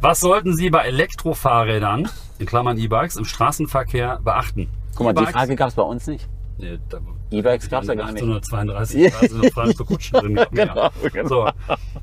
Was 0.03 0.19
sollten 0.19 0.57
Sie 0.57 0.69
bei 0.69 0.81
Elektrofahrrädern, 0.81 2.09
in 2.41 2.47
Klammern 2.47 2.77
E-Bikes, 2.77 3.15
im 3.15 3.25
Straßenverkehr 3.25 4.19
beachten? 4.25 4.69
Guck 4.97 5.05
mal, 5.07 5.13
die 5.13 5.21
E-Bikes- 5.23 5.33
Frage 5.33 5.55
gab 5.55 5.69
es 5.69 5.75
bei 5.77 5.83
uns 5.83 6.09
nicht. 6.09 6.29
Nee, 6.59 6.77
da, 6.89 6.99
E-Bikes 7.31 7.71
gab's 7.71 7.87
ja 7.87 7.95
gar 7.95 8.11
nicht. 8.11 8.21
1832 8.21 9.13
da 9.13 9.19
sind 9.29 9.43
noch 9.45 9.53
Frankfurt 9.53 9.87
Kutschen 9.87 10.19
drin. 10.19 10.41
Genau, 10.51 10.91
genau. 11.13 11.29
So. 11.29 11.49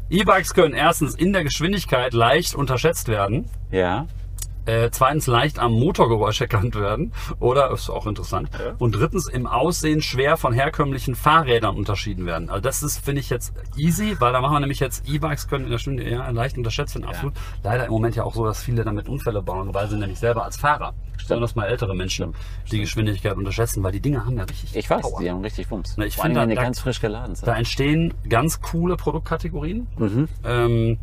E-Bikes 0.09 0.53
können 0.53 0.73
erstens 0.73 1.13
in 1.13 1.33
der 1.33 1.43
Geschwindigkeit 1.43 2.13
leicht 2.13 2.55
unterschätzt 2.55 3.09
werden. 3.09 3.49
Ja. 3.69 4.07
Äh, 4.65 4.89
zweitens 4.91 5.25
leicht 5.25 5.57
am 5.57 5.73
Motorgeräusch 5.73 6.41
erkannt 6.41 6.75
werden. 6.75 7.11
Oder, 7.39 7.71
ist 7.71 7.89
auch 7.89 8.05
interessant. 8.05 8.49
Und 8.77 8.91
drittens 8.93 9.27
im 9.27 9.47
Aussehen 9.47 10.01
schwer 10.01 10.37
von 10.37 10.53
herkömmlichen 10.53 11.15
Fahrrädern 11.15 11.75
unterschieden 11.75 12.25
werden. 12.25 12.49
Also 12.49 12.61
das 12.61 12.83
ist, 12.83 13.03
finde 13.03 13.21
ich 13.21 13.29
jetzt 13.29 13.53
easy, 13.77 14.15
weil 14.19 14.31
da 14.33 14.41
machen 14.41 14.53
wir 14.53 14.59
nämlich 14.59 14.79
jetzt 14.79 15.07
E-Bikes 15.09 15.47
können 15.47 15.65
in 15.65 15.71
der 15.71 15.79
Stunde 15.79 16.03
eher 16.03 16.31
leicht 16.31 16.57
unterschätzt 16.57 16.95
werden. 16.95 17.05
Absolut. 17.07 17.33
Leider 17.63 17.85
im 17.85 17.91
Moment 17.91 18.15
ja 18.15 18.23
auch 18.23 18.35
so, 18.35 18.45
dass 18.45 18.61
viele 18.61 18.83
damit 18.83 19.09
Unfälle 19.09 19.41
bauen, 19.41 19.73
weil 19.73 19.87
sie 19.89 19.97
nämlich 19.97 20.19
selber 20.19 20.43
als 20.43 20.57
Fahrer, 20.57 20.93
besonders 21.17 21.55
mal 21.55 21.65
ältere 21.65 21.95
Menschen, 21.95 22.33
die 22.71 22.79
Geschwindigkeit 22.79 23.35
unterschätzen, 23.37 23.81
weil 23.83 23.91
die 23.91 24.01
Dinge 24.01 24.25
haben 24.25 24.37
ja 24.37 24.43
richtig 24.43 24.75
Ich 24.75 24.89
weiß, 24.89 25.01
Power. 25.01 25.19
die 25.21 25.29
haben 25.31 25.41
richtig 25.41 25.71
Wumms. 25.71 25.95
Na, 25.97 26.05
ich 26.05 26.15
finde, 26.17 26.41
wenn 26.41 26.49
die 26.49 26.55
da- 26.55 26.63
ganz 26.63 26.79
frisch 26.79 27.01
geladen 27.01 27.33
sind. 27.35 27.47
Da 27.47 27.55
entstehen 27.55 28.13
ganz 28.27 28.61
coole 28.61 28.95
Produktkategorien, 28.97 29.87
ähm, 30.43 30.97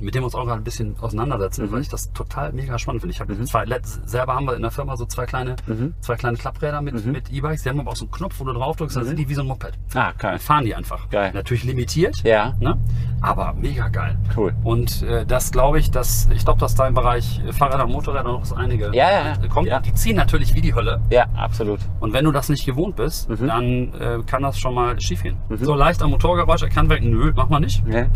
mit 0.00 0.14
denen 0.14 0.22
wir 0.22 0.26
uns 0.26 0.34
auch 0.34 0.44
gerade 0.44 0.60
ein 0.60 0.64
bisschen 0.64 0.96
auseinandersetzen, 1.00 1.70
weil 1.72 1.80
ich 1.80 1.88
das 1.88 2.12
total 2.12 2.52
mega 2.52 2.78
spannend 2.78 3.02
finde. 3.02 3.14
Ich 3.14 3.20
habe 3.20 3.38
zwei, 3.44 3.64
let- 3.64 3.86
selber 3.86 4.34
haben 4.34 4.46
wir 4.46 4.56
in 4.56 4.62
der 4.62 4.70
Firma 4.70 4.96
so 4.96 5.06
zwei 5.06 5.26
kleine, 5.26 5.56
zwei 6.00 6.16
kleine 6.16 6.36
Klappräder 6.36 6.80
mit, 6.82 7.04
mit 7.06 7.30
E-Bikes. 7.32 7.62
Die 7.62 7.68
haben 7.68 7.80
aber 7.80 7.90
auch 7.92 7.96
so 7.96 8.04
einen 8.04 8.12
Knopf, 8.12 8.38
wo 8.40 8.44
du 8.44 8.52
drauf 8.52 8.76
drückst, 8.76 8.96
dann 8.96 9.04
sind 9.04 9.18
die 9.18 9.28
wie 9.28 9.34
so 9.34 9.42
ein 9.42 9.46
Moped. 9.48 9.72
Ah, 9.94 10.12
geil. 10.18 10.32
Dann 10.32 10.38
fahren 10.40 10.64
die 10.64 10.74
einfach. 10.74 11.08
Geil. 11.10 11.30
Natürlich 11.34 11.64
limitiert, 11.64 12.16
Ja. 12.24 12.54
ne? 12.60 12.76
aber 13.20 13.54
mega 13.54 13.88
geil. 13.88 14.18
Cool. 14.36 14.54
Und 14.64 15.02
äh, 15.02 15.24
das 15.24 15.50
glaube 15.50 15.78
ich, 15.78 15.90
dass 15.90 16.28
ich 16.30 16.44
glaube, 16.44 16.60
dass 16.60 16.74
da 16.74 16.86
im 16.86 16.94
Bereich 16.94 17.40
äh, 17.46 17.52
Fahrräder 17.52 17.84
und 17.84 17.92
Motorräder 17.92 18.24
noch 18.24 18.44
so 18.44 18.54
einige 18.54 18.86
Ja, 18.94 19.10
ja, 19.10 19.26
ja. 19.40 19.48
kommt. 19.48 19.66
Ja. 19.68 19.80
Die 19.80 19.94
ziehen 19.94 20.16
natürlich 20.16 20.54
wie 20.54 20.60
die 20.60 20.74
Hölle. 20.74 21.00
Ja, 21.10 21.26
absolut. 21.34 21.80
Und 22.00 22.12
wenn 22.12 22.24
du 22.24 22.32
das 22.32 22.48
nicht 22.50 22.66
gewohnt 22.66 22.96
bist, 22.96 23.28
Mhm. 23.30 23.46
dann 23.46 23.64
äh, 23.94 24.18
kann 24.26 24.42
das 24.42 24.58
schon 24.58 24.74
mal 24.74 25.00
schief 25.00 25.22
gehen. 25.22 25.36
So 25.60 25.74
leicht 25.74 26.02
am 26.02 26.10
Motorgeräusch 26.10 26.62
erkannt 26.62 26.90
werden, 26.90 27.10
nö, 27.10 27.32
mach 27.34 27.48
mal 27.48 27.60
nicht. 27.60 27.82
Ja. 27.88 28.06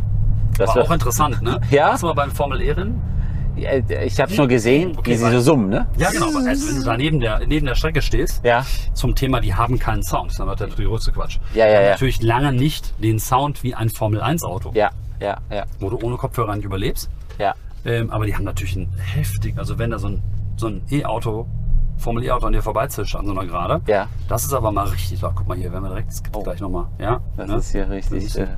Das 0.58 0.74
War 0.74 0.82
auch 0.82 0.90
interessant, 0.90 1.40
ne? 1.42 1.60
Ja. 1.70 1.96
Du 1.96 2.06
mal 2.06 2.12
beim 2.14 2.30
Formel 2.30 2.60
E 2.62 2.72
Rennen? 2.72 3.00
Ja, 3.56 3.72
ich 4.04 4.20
habe 4.20 4.32
nur 4.36 4.46
gesehen, 4.46 4.94
Okay, 4.96 5.12
wie 5.12 5.16
sie 5.16 5.30
so 5.32 5.40
summen, 5.40 5.68
ne? 5.68 5.86
Ja, 5.96 6.10
genau. 6.10 6.26
Also, 6.46 6.68
wenn 6.68 6.76
du 6.76 6.84
da 6.84 6.96
neben 6.96 7.18
der, 7.18 7.40
neben 7.46 7.66
der 7.66 7.74
Strecke 7.74 8.02
stehst, 8.02 8.44
Ja. 8.44 8.64
zum 8.94 9.16
Thema, 9.16 9.40
die 9.40 9.52
haben 9.54 9.78
keinen 9.80 10.02
Sound. 10.04 10.30
Das 10.30 10.38
ist 10.38 10.46
natürlich 10.46 10.74
der 10.76 10.86
größte 10.86 11.10
Quatsch. 11.12 11.38
Ja, 11.54 11.64
ja, 11.66 11.70
Die 11.70 11.76
haben 11.76 11.84
ja. 11.86 11.90
Natürlich 11.90 12.22
lange 12.22 12.52
nicht 12.52 12.94
den 13.02 13.18
Sound 13.18 13.62
wie 13.64 13.74
ein 13.74 13.88
Formel 13.88 14.20
1 14.20 14.44
Auto, 14.44 14.70
Ja, 14.74 14.90
ja, 15.20 15.38
ja, 15.50 15.64
wo 15.80 15.90
du 15.90 15.98
ohne 16.00 16.16
Kopfhörer 16.16 16.54
nicht 16.54 16.64
überlebst. 16.64 17.10
ja. 17.38 17.54
Ähm, 17.84 18.10
aber 18.10 18.26
die 18.26 18.34
haben 18.34 18.44
natürlich 18.44 18.76
einen 18.76 18.92
heftig, 18.98 19.56
also 19.56 19.78
wenn 19.78 19.90
da 19.90 19.98
so 19.98 20.08
ein, 20.08 20.22
so 20.56 20.66
ein 20.66 20.82
E-Auto, 20.90 21.46
Formel 21.96 22.24
E-Auto 22.24 22.46
an 22.46 22.52
dir 22.52 22.62
vorbeizischt 22.62 23.14
an 23.16 23.24
so 23.26 23.32
einer 23.32 23.46
Gerade, 23.46 23.80
Ja. 23.86 24.06
das 24.28 24.44
ist 24.44 24.52
aber 24.52 24.70
mal 24.72 24.86
richtig 24.88 25.20
laut. 25.20 25.32
Guck 25.36 25.46
mal 25.48 25.56
hier, 25.56 25.72
wenn 25.72 25.82
wir 25.82 25.88
direkt, 25.88 26.08
das 26.10 26.22
gibt's 26.22 26.38
Oh. 26.38 26.42
gleich 26.42 26.60
nochmal. 26.60 26.86
Ja, 27.00 27.20
Das 27.36 27.48
ne? 27.48 27.56
ist 27.56 27.70
hier 27.72 27.88
richtig. 27.90 28.22
Jetzt 28.24 28.36
Äh, 28.36 28.48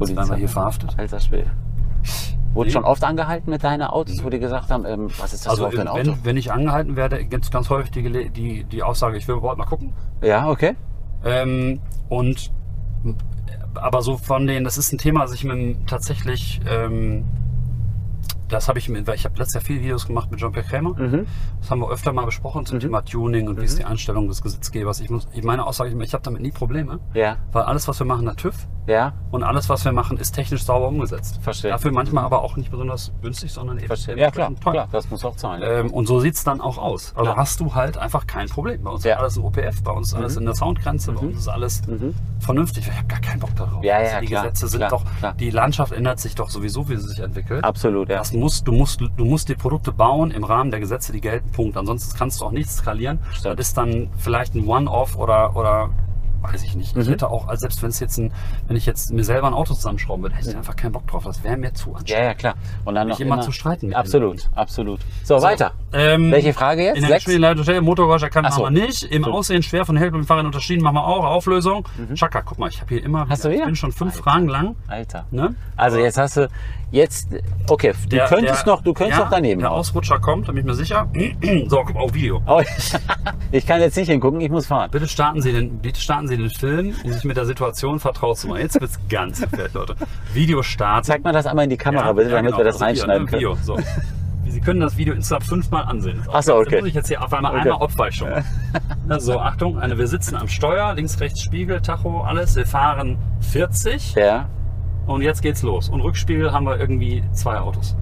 werden 0.00 0.28
wir 0.30 0.36
hier 0.36 0.48
verhaftet. 0.48 0.94
Alter 0.96 1.20
Schwede. 1.20 1.50
Wurde 2.52 2.68
Nee. 2.68 2.72
schon 2.72 2.84
oft 2.84 3.02
angehalten 3.02 3.50
mit 3.50 3.64
deinen 3.64 3.82
Autos, 3.82 4.22
wo 4.22 4.30
die 4.30 4.38
gesagt 4.38 4.70
haben, 4.70 4.84
ähm, 4.86 5.08
was 5.18 5.32
ist 5.32 5.44
das 5.44 5.48
Also 5.48 5.62
überhaupt 5.62 5.74
für 5.74 5.80
ein 5.80 5.88
Auto? 5.88 6.12
wenn, 6.12 6.24
wenn 6.24 6.36
ich 6.36 6.52
angehalten 6.52 6.94
werde, 6.94 7.24
gibt 7.24 7.44
es 7.44 7.50
ganz 7.50 7.68
häufig 7.68 7.90
die, 7.90 8.30
die, 8.30 8.64
die 8.64 8.82
Aussage, 8.82 9.16
ich 9.16 9.26
will 9.26 9.36
überhaupt 9.36 9.58
mal 9.58 9.64
gucken. 9.66 9.92
Ja, 10.22 10.48
okay. 10.48 10.76
Ähm, 11.24 11.80
und 12.08 12.52
aber 13.74 14.02
so 14.02 14.16
von 14.16 14.46
denen, 14.46 14.64
das 14.64 14.78
ist 14.78 14.92
ein 14.92 14.98
Thema, 14.98 15.20
das 15.22 15.34
ich 15.34 15.42
mit 15.44 15.86
tatsächlich, 15.88 16.60
ähm, 16.70 17.24
das 18.48 18.68
habe 18.68 18.78
ich 18.78 18.88
mit, 18.88 19.06
weil 19.08 19.16
ich 19.16 19.24
habe 19.24 19.36
letztes 19.36 19.54
Jahr 19.54 19.62
viele 19.64 19.80
Videos 19.80 20.06
gemacht 20.06 20.30
mit 20.30 20.38
Jean-Pierre 20.38 20.66
Krämer. 20.68 20.94
Mhm. 20.94 21.26
Das 21.60 21.70
haben 21.70 21.80
wir 21.80 21.90
öfter 21.90 22.12
mal 22.12 22.24
besprochen 22.26 22.66
zum 22.66 22.78
Thema 22.78 23.02
Tuning 23.02 23.48
und 23.48 23.60
wie 23.60 23.64
ist 23.64 23.78
die 23.78 23.84
Einstellung 23.84 24.28
des 24.28 24.42
Gesetzgebers. 24.42 25.00
Ich 25.00 25.10
muss, 25.10 25.26
ich 25.32 25.42
meine 25.42 25.66
Aussage, 25.66 25.90
ich, 25.90 25.96
ich 26.00 26.12
habe 26.14 26.22
damit 26.22 26.40
nie 26.42 26.52
Probleme, 26.52 27.00
Ja, 27.14 27.36
weil 27.52 27.64
alles, 27.64 27.88
was 27.88 27.98
wir 27.98 28.06
machen, 28.06 28.28
hat 28.28 28.36
TÜV 28.36 28.54
ja, 28.86 29.12
und 29.30 29.42
alles, 29.42 29.68
was 29.68 29.84
wir 29.84 29.92
machen, 29.92 30.18
ist 30.18 30.32
technisch 30.32 30.64
sauber 30.64 30.88
umgesetzt. 30.88 31.40
Verstehe. 31.42 31.70
Dafür 31.70 31.90
manchmal 31.92 32.24
aber 32.24 32.42
auch 32.42 32.56
nicht 32.56 32.70
besonders 32.70 33.12
günstig, 33.22 33.52
sondern 33.52 33.78
eben 33.78 33.86
verstehe. 33.86 34.16
Ja, 34.18 34.30
klar, 34.30 34.50
teuer. 34.60 34.72
klar, 34.72 34.88
das 34.92 35.10
muss 35.10 35.24
auch. 35.24 35.34
Ja. 35.42 35.58
Ähm, 35.60 35.90
und 35.92 36.06
so 36.06 36.20
sieht's 36.20 36.44
dann 36.44 36.60
auch 36.60 36.78
aus. 36.78 37.12
Also 37.16 37.24
Klar. 37.24 37.36
hast 37.36 37.60
du 37.60 37.74
halt 37.74 37.96
einfach 37.98 38.26
kein 38.26 38.48
Problem. 38.48 38.82
Bei 38.82 38.90
uns 38.90 39.04
Ja. 39.04 39.14
ist 39.14 39.18
alles 39.20 39.36
im 39.38 39.44
OPF, 39.44 39.82
bei 39.82 39.92
uns 39.92 40.08
ist 40.08 40.14
alles 40.14 40.36
in 40.36 40.44
der 40.44 40.54
Soundgrenze, 40.54 41.12
bei 41.12 41.20
uns 41.20 41.38
ist 41.38 41.48
alles 41.48 41.82
vernünftig. 42.40 42.86
Ich 42.88 42.96
habe 42.96 43.06
gar 43.08 43.20
keinen 43.20 43.40
Bock 43.40 43.54
darauf. 43.56 43.78
Mhm. 43.78 43.84
Ja, 43.84 44.00
ja, 44.00 44.06
Also 44.08 44.20
die 44.20 44.26
klar, 44.26 44.42
Gesetze 44.42 44.68
sind 44.68 44.78
klar, 44.80 44.90
doch, 44.90 45.32
die 45.36 45.50
Landschaft 45.50 45.92
ändert 45.92 46.20
sich 46.20 46.34
doch 46.34 46.50
sowieso, 46.50 46.88
wie 46.88 46.96
sie 46.96 47.08
sich 47.08 47.20
entwickelt. 47.20 47.64
Absolut, 47.64 48.08
ja. 48.08 48.18
Das 48.18 48.32
musst, 48.32 48.68
du, 48.68 48.72
musst, 48.72 49.00
du 49.00 49.24
musst 49.24 49.48
die 49.48 49.54
Produkte 49.54 49.92
bauen 49.92 50.30
im 50.30 50.44
Rahmen 50.44 50.70
der 50.70 50.80
Gesetze, 50.80 51.12
die 51.12 51.20
gelten, 51.20 51.50
Punkt. 51.52 51.76
Ansonsten 51.76 52.16
kannst 52.16 52.40
du 52.40 52.44
auch 52.44 52.50
nichts 52.52 52.76
skalieren. 52.76 53.18
Stimmt. 53.32 53.58
Das 53.58 53.68
ist 53.68 53.76
dann 53.76 54.08
vielleicht 54.18 54.54
ein 54.54 54.66
One-Off 54.66 55.16
oder, 55.16 55.56
oder 55.56 55.90
weiß 56.44 56.62
ich 56.62 56.76
nicht. 56.76 56.94
Mhm. 56.94 57.02
Ich 57.02 57.08
hätte 57.08 57.30
auch, 57.30 57.48
also 57.48 57.60
selbst 57.62 57.82
wenn 57.82 57.90
es 57.90 58.00
jetzt 58.00 58.18
ein, 58.18 58.32
wenn 58.68 58.76
ich 58.76 58.86
jetzt 58.86 59.12
mir 59.12 59.24
selber 59.24 59.46
ein 59.48 59.54
Auto 59.54 59.74
zusammenschrauben 59.74 60.22
würde, 60.22 60.36
hätte 60.36 60.50
ich 60.50 60.56
einfach 60.56 60.76
keinen 60.76 60.92
Bock 60.92 61.06
drauf. 61.06 61.24
Das 61.24 61.42
wäre 61.42 61.56
mir 61.56 61.72
zu 61.72 61.94
anstrengend. 61.94 62.10
Ja, 62.10 62.24
ja, 62.24 62.34
klar. 62.34 62.54
Und 62.84 62.94
dann 62.94 63.08
Mich 63.08 63.18
noch 63.18 63.26
immer 63.26 63.40
zu 63.40 63.50
streiten 63.52 63.94
Absolut, 63.94 64.48
absolut. 64.54 65.00
So, 65.24 65.40
weiter. 65.42 65.72
Ähm, 65.92 66.30
Welche 66.30 66.52
Frage 66.52 66.84
jetzt? 66.84 66.96
In 66.98 67.06
der? 67.06 67.16
Geschwindigkeit 67.16 67.82
Motorgeräusch 67.82 68.22
erkannt 68.22 68.46
Ach 68.50 68.56
so. 68.56 68.62
wir 68.64 68.70
nicht. 68.70 69.04
Im 69.04 69.24
Aussehen 69.24 69.62
schwer 69.62 69.84
von 69.84 69.96
herkömmlichen 69.96 70.26
Fahrern 70.26 70.46
unterschieden 70.46 70.82
machen 70.82 70.96
wir 70.96 71.04
auch. 71.04 71.24
Auflösung. 71.24 71.86
Chaka, 72.14 72.42
guck 72.42 72.58
mal, 72.58 72.68
ich 72.68 72.80
habe 72.80 72.94
hier 72.94 73.04
immer. 73.04 73.24
Mhm. 73.24 73.30
Hast 73.30 73.44
du 73.44 73.50
ich 73.50 73.64
bin 73.64 73.76
schon 73.76 73.92
fünf 73.92 74.16
Fragen 74.16 74.48
lang. 74.48 74.76
Alter. 74.88 75.26
Ne? 75.30 75.54
Also 75.76 75.98
jetzt 75.98 76.18
hast 76.18 76.36
du, 76.36 76.48
jetzt, 76.90 77.28
okay, 77.68 77.92
du 78.04 78.08
Der- 78.08 78.26
könntest 78.26 78.66
der- 78.66 78.72
noch, 78.74 78.82
du 78.82 78.92
könntest 78.92 79.18
ja, 79.18 79.24
noch 79.24 79.30
daneben. 79.30 79.60
Der. 79.60 79.70
Ausrutscher 79.70 80.18
kommt, 80.18 80.48
da 80.48 80.52
bin 80.52 80.60
ich 80.60 80.66
mir 80.66 80.74
sicher. 80.74 81.08
so, 81.68 81.82
guck 81.84 81.94
mal, 81.94 82.00
auf 82.00 82.14
Video. 82.14 82.42
Oh, 82.46 82.62
ich 83.52 83.66
kann 83.66 83.80
jetzt 83.80 83.96
nicht 83.96 84.08
hingucken, 84.08 84.40
ich 84.40 84.50
muss 84.50 84.66
fahren. 84.66 84.90
Bitte 84.90 85.08
starten 85.08 85.40
Sie 85.42 85.52
den, 85.52 85.78
bitte 85.78 86.00
starten 86.00 86.28
Sie 86.28 86.33
den 86.36 86.50
Film, 86.50 86.94
um 87.04 87.12
sich 87.12 87.24
mit 87.24 87.36
der 87.36 87.46
Situation 87.46 88.00
vertraut 88.00 88.38
zu 88.38 88.48
machen. 88.48 88.60
Jetzt 88.60 88.80
wird's 88.80 88.98
ganz 89.08 89.40
gefährlich, 89.40 89.74
Leute. 89.74 89.94
Video 90.32 90.62
starten. 90.62 91.04
Zeig 91.04 91.24
mal 91.24 91.32
das 91.32 91.46
einmal 91.46 91.64
in 91.64 91.70
die 91.70 91.76
Kamera, 91.76 92.06
Ja, 92.06 92.12
bitte, 92.12 92.30
ja, 92.30 92.36
damit 92.36 92.52
genau. 92.52 92.58
wir 92.58 92.64
das 92.64 92.74
Also 92.80 92.84
hier, 92.86 92.88
reinschneiden 93.08 93.24
ne, 93.24 93.30
können. 93.30 93.40
Video, 93.40 93.54
so. 93.62 93.78
Sie 94.46 94.60
können 94.60 94.80
das 94.80 94.96
Video 94.96 95.14
insgesamt 95.14 95.44
fünfmal 95.44 95.84
ansehen. 95.84 96.22
Ach 96.32 96.42
so, 96.42 96.54
okay. 96.56 96.76
Da 96.76 96.78
muss 96.80 96.88
ich 96.88 96.94
jetzt 96.94 97.08
hier 97.08 97.22
auf 97.24 97.32
einmal 97.32 97.56
einmal 97.56 97.82
Abweichung. 97.82 98.28
Na, 99.06 99.18
So, 99.18 99.40
Achtung, 99.40 99.78
eine, 99.80 99.98
wir 99.98 100.06
sitzen 100.06 100.36
am 100.36 100.48
Steuer, 100.48 100.94
links, 100.94 101.18
rechts 101.18 101.42
Spiegel, 101.42 101.80
Tacho, 101.80 102.20
alles. 102.22 102.54
Wir 102.54 102.66
fahren 102.66 103.18
40 103.40 104.14
Ja, 104.14 104.48
und 105.06 105.22
jetzt 105.22 105.42
geht's 105.42 105.62
los. 105.62 105.88
Und 105.88 106.00
Rückspiegel 106.02 106.52
haben 106.52 106.66
wir 106.66 106.78
irgendwie 106.78 107.22
zwei 107.32 107.58
Autos. 107.58 107.96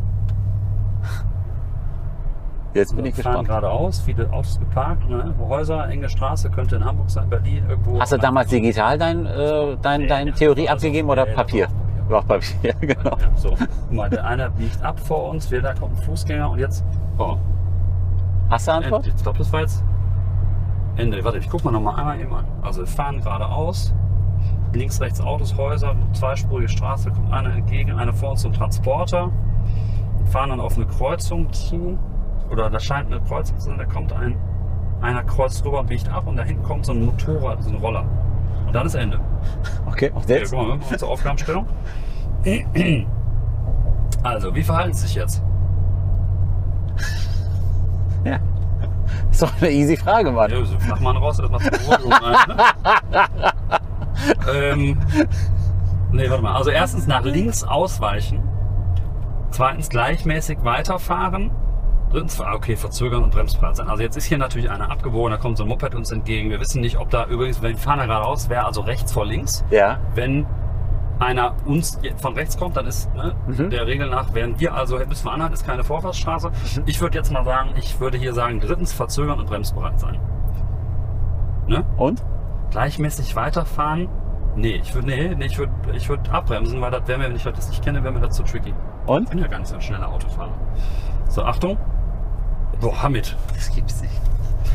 Jetzt 2.75 2.97
bin 2.97 3.05
ich 3.07 3.17
wir 3.17 3.25
fahren 3.25 3.45
gespannt. 3.45 3.63
geradeaus, 3.63 4.01
viele 4.01 4.33
Autos 4.33 4.59
geparkt, 4.59 5.09
ne? 5.09 5.35
Häuser, 5.39 5.89
enge 5.89 6.09
Straße, 6.09 6.51
könnte 6.51 6.77
in 6.77 6.85
Hamburg 6.85 7.11
sein, 7.11 7.29
Berlin, 7.29 7.65
irgendwo. 7.69 8.01
Hast 8.01 8.13
du 8.13 8.19
damals 8.19 8.51
digital 8.51 8.99
dein, 8.99 9.27
äh, 9.27 9.77
dein, 9.81 10.09
deine 10.09 10.33
Theorie 10.33 10.69
also, 10.69 10.87
abgegeben 10.87 11.09
oder 11.11 11.27
nee, 11.27 11.35
Papier? 11.35 11.69
war 12.09 12.21
Auch 12.21 12.27
Papier, 12.27 12.75
genau. 12.81 13.11
Ja, 13.11 13.31
so. 13.37 13.51
Guck 13.51 13.93
mal, 13.93 14.11
der 14.11 14.25
eine 14.25 14.51
biegt 14.51 14.83
ab 14.83 15.01
vor 15.01 15.31
uns, 15.31 15.51
wir, 15.51 15.63
da 15.63 15.75
kommt 15.75 15.97
ein 15.97 16.03
Fußgänger 16.03 16.51
und 16.51 16.59
jetzt. 16.59 16.85
Oh, 17.19 17.37
Hast 18.53 18.69
du 18.69 18.73
Antwort? 18.73 19.07
Ich 19.07 19.23
glaube, 19.23 19.39
das 19.39 19.51
war 19.53 19.61
jetzt 19.61 19.83
Ende. 20.97 21.25
Warte, 21.25 21.39
ich 21.39 21.49
guck 21.49 21.65
mal 21.65 21.71
noch 21.71 21.81
mal 21.81 21.95
einmal 21.95 22.21
eben 22.21 22.35
an. 22.35 22.45
Also 22.61 22.83
wir 22.83 22.87
fahren 22.87 23.21
geradeaus. 23.23 23.95
Links, 24.75 25.01
rechts 25.01 25.21
Autos, 25.21 25.57
Häuser, 25.57 25.97
zweispurige 26.13 26.69
Straße, 26.69 27.11
kommt 27.11 27.33
einer 27.33 27.55
entgegen, 27.55 27.93
einer 27.93 28.13
vor 28.13 28.33
uns 28.33 28.45
ein 28.45 28.53
Transporter. 28.53 29.31
Wir 30.19 30.27
fahren 30.27 30.51
dann 30.51 30.61
auf 30.61 30.77
eine 30.77 30.87
Kreuzung 30.87 31.51
zu. 31.53 31.99
Oder 32.53 32.69
da 32.69 32.79
scheint 32.79 33.11
eine 33.11 33.21
Kreuzung 33.23 33.59
zu 33.59 33.71
sein, 33.71 33.79
da 33.79 33.87
kommt 33.87 34.13
ein, 34.13 34.37
einer 35.01 35.25
kreuzt 35.25 35.65
rüber 35.65 35.81
und 35.81 35.87
biegt 35.87 36.09
ab 36.13 36.27
und 36.27 36.37
da 36.37 36.43
hinten 36.43 36.63
kommt 36.63 36.85
so 36.85 36.93
ein 36.93 37.07
Motorrad, 37.07 37.63
so 37.65 37.71
ein 37.71 37.77
Roller. 37.77 38.05
Und 38.67 38.75
dann 38.75 38.87
ist 38.87 38.95
Ende. 38.95 39.19
Okay, 39.87 40.11
und 40.11 40.23
Okay, 40.25 40.41
jetzt? 40.41 40.53
mal, 40.53 40.79
wir 40.89 40.99
zur 40.99 41.09
Aufgabenstellung. 41.09 41.67
Also, 44.23 44.55
wie 44.55 44.63
verhalten 44.63 44.93
Sie 44.93 45.07
sich 45.07 45.15
jetzt? 45.17 45.43
Ja. 48.25 48.39
Ist 49.31 49.43
doch 49.43 49.51
eine 49.61 49.71
easy 49.71 49.97
Frage, 49.97 50.31
Mann. 50.31 50.51
Ja, 50.51 50.65
so 50.65 50.79
flach 50.79 51.01
mal 51.01 51.17
raus, 51.17 51.39
erstmal 51.39 51.61
zur 51.61 51.71
Beruhigung. 51.71 52.13
ähm, 54.55 55.01
nee, 56.13 56.29
warte 56.31 56.43
mal. 56.43 56.55
Also 56.55 56.71
erstens 56.71 57.07
nach 57.07 57.25
links 57.25 57.65
ausweichen. 57.65 58.43
Zweitens 59.51 59.89
gleichmäßig 59.89 60.59
weiterfahren. 60.63 61.51
Drittens, 62.13 62.41
ah, 62.43 62.53
okay, 62.55 62.77
verzögern 62.77 63.23
und 63.23 63.31
bremsbereit 63.31 63.75
sein. 63.77 63.89
Also 63.89 64.03
jetzt 64.03 64.17
ist 64.17 64.25
hier 64.27 64.37
natürlich 64.39 64.71
einer 64.71 64.91
abgebogen, 64.91 65.31
da 65.33 65.39
kommt 65.39 65.57
so 65.57 65.65
ein 65.65 65.69
Moped 65.69 65.95
uns 65.95 66.13
entgegen. 66.13 66.51
Wir 66.51 66.61
wissen 66.61 66.83
nicht, 66.83 66.99
ob 66.99 67.09
da 67.09 67.25
übrigens, 67.27 67.63
wenn 67.63 67.71
wir 67.73 67.79
fahren 67.79 67.99
da 68.01 68.07
geradeaus, 68.07 68.51
wäre 68.51 68.67
also 68.67 68.83
rechts 68.83 69.13
vor 69.13 69.25
links. 69.25 69.65
Ja, 69.71 69.99
Wenn 70.15 70.47
einer 71.19 71.55
uns 71.65 71.99
von 72.17 72.35
rechts 72.35 72.59
kommt, 72.59 72.77
dann 72.77 72.87
ist 72.87 73.13
ne, 73.15 73.35
Mhm. 73.47 73.71
der 73.71 73.87
Regel 73.87 74.11
nach, 74.11 74.35
wären 74.35 74.59
wir 74.61 74.75
also, 74.75 74.99
müssen 74.99 75.25
wir 75.25 75.33
anhalten, 75.33 75.55
ist 75.55 75.65
keine 75.65 75.85
Vorfahrtsstraße. 75.85 76.51
Mhm. 76.51 76.83
Ich 76.87 77.01
würde 77.01 77.17
jetzt 77.17 77.33
mal 77.33 77.45
sagen, 77.45 77.71
ich 77.77 77.99
würde 77.99 78.19
hier 78.19 78.35
sagen, 78.35 78.61
drittens 78.61 78.93
verzögern 78.93 79.39
und 79.39 79.47
bremsbereit 79.47 79.99
sein. 79.99 80.21
Ne? 81.67 81.85
und? 81.97 82.23
Gleichmäßig 82.71 83.37
weiterfahren? 83.37 84.09
Nee, 84.57 84.81
ich 84.83 84.95
würde 84.95 85.07
nee, 85.09 85.35
nee, 85.35 85.47
ich 85.47 85.59
würd, 85.59 85.71
ich 85.95 86.09
würd 86.09 86.29
abbremsen, 86.31 86.81
weil 86.81 86.91
das 86.91 87.07
wäre 87.07 87.19
mir, 87.19 87.27
wenn 87.29 87.37
ich 87.37 87.45
das 87.45 87.69
nicht 87.71 87.83
kenne, 87.83 88.03
wäre 88.03 88.13
mir 88.13 88.21
das 88.21 88.37
zu 88.37 88.43
tricky. 88.43 88.75
Ich 89.05 89.09
Und? 89.09 89.31
bin 89.31 89.39
ja 89.39 89.47
so 89.65 89.77
ein 89.77 89.81
schneller 89.81 90.09
Autofahrer. 90.09 90.53
So, 91.29 91.43
Achtung. 91.45 91.79
Boah, 92.83 93.03
Hamid. 93.03 93.35
Das 93.55 93.75
gibt's 93.75 94.01
nicht. 94.03 94.13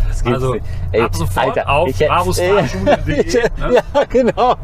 Das 0.07 0.23
gibt's 0.23 0.33
Also 0.41 0.53
nicht. 0.55 0.65
Ey, 0.93 1.01
ab 1.01 1.13
sofort 1.15 1.47
Alter, 1.57 1.69
auf 1.69 1.89
bravosfahrschule.de, 1.99 3.43
ne? 3.59 3.73
Ja, 3.93 4.03
genau. 4.09 4.55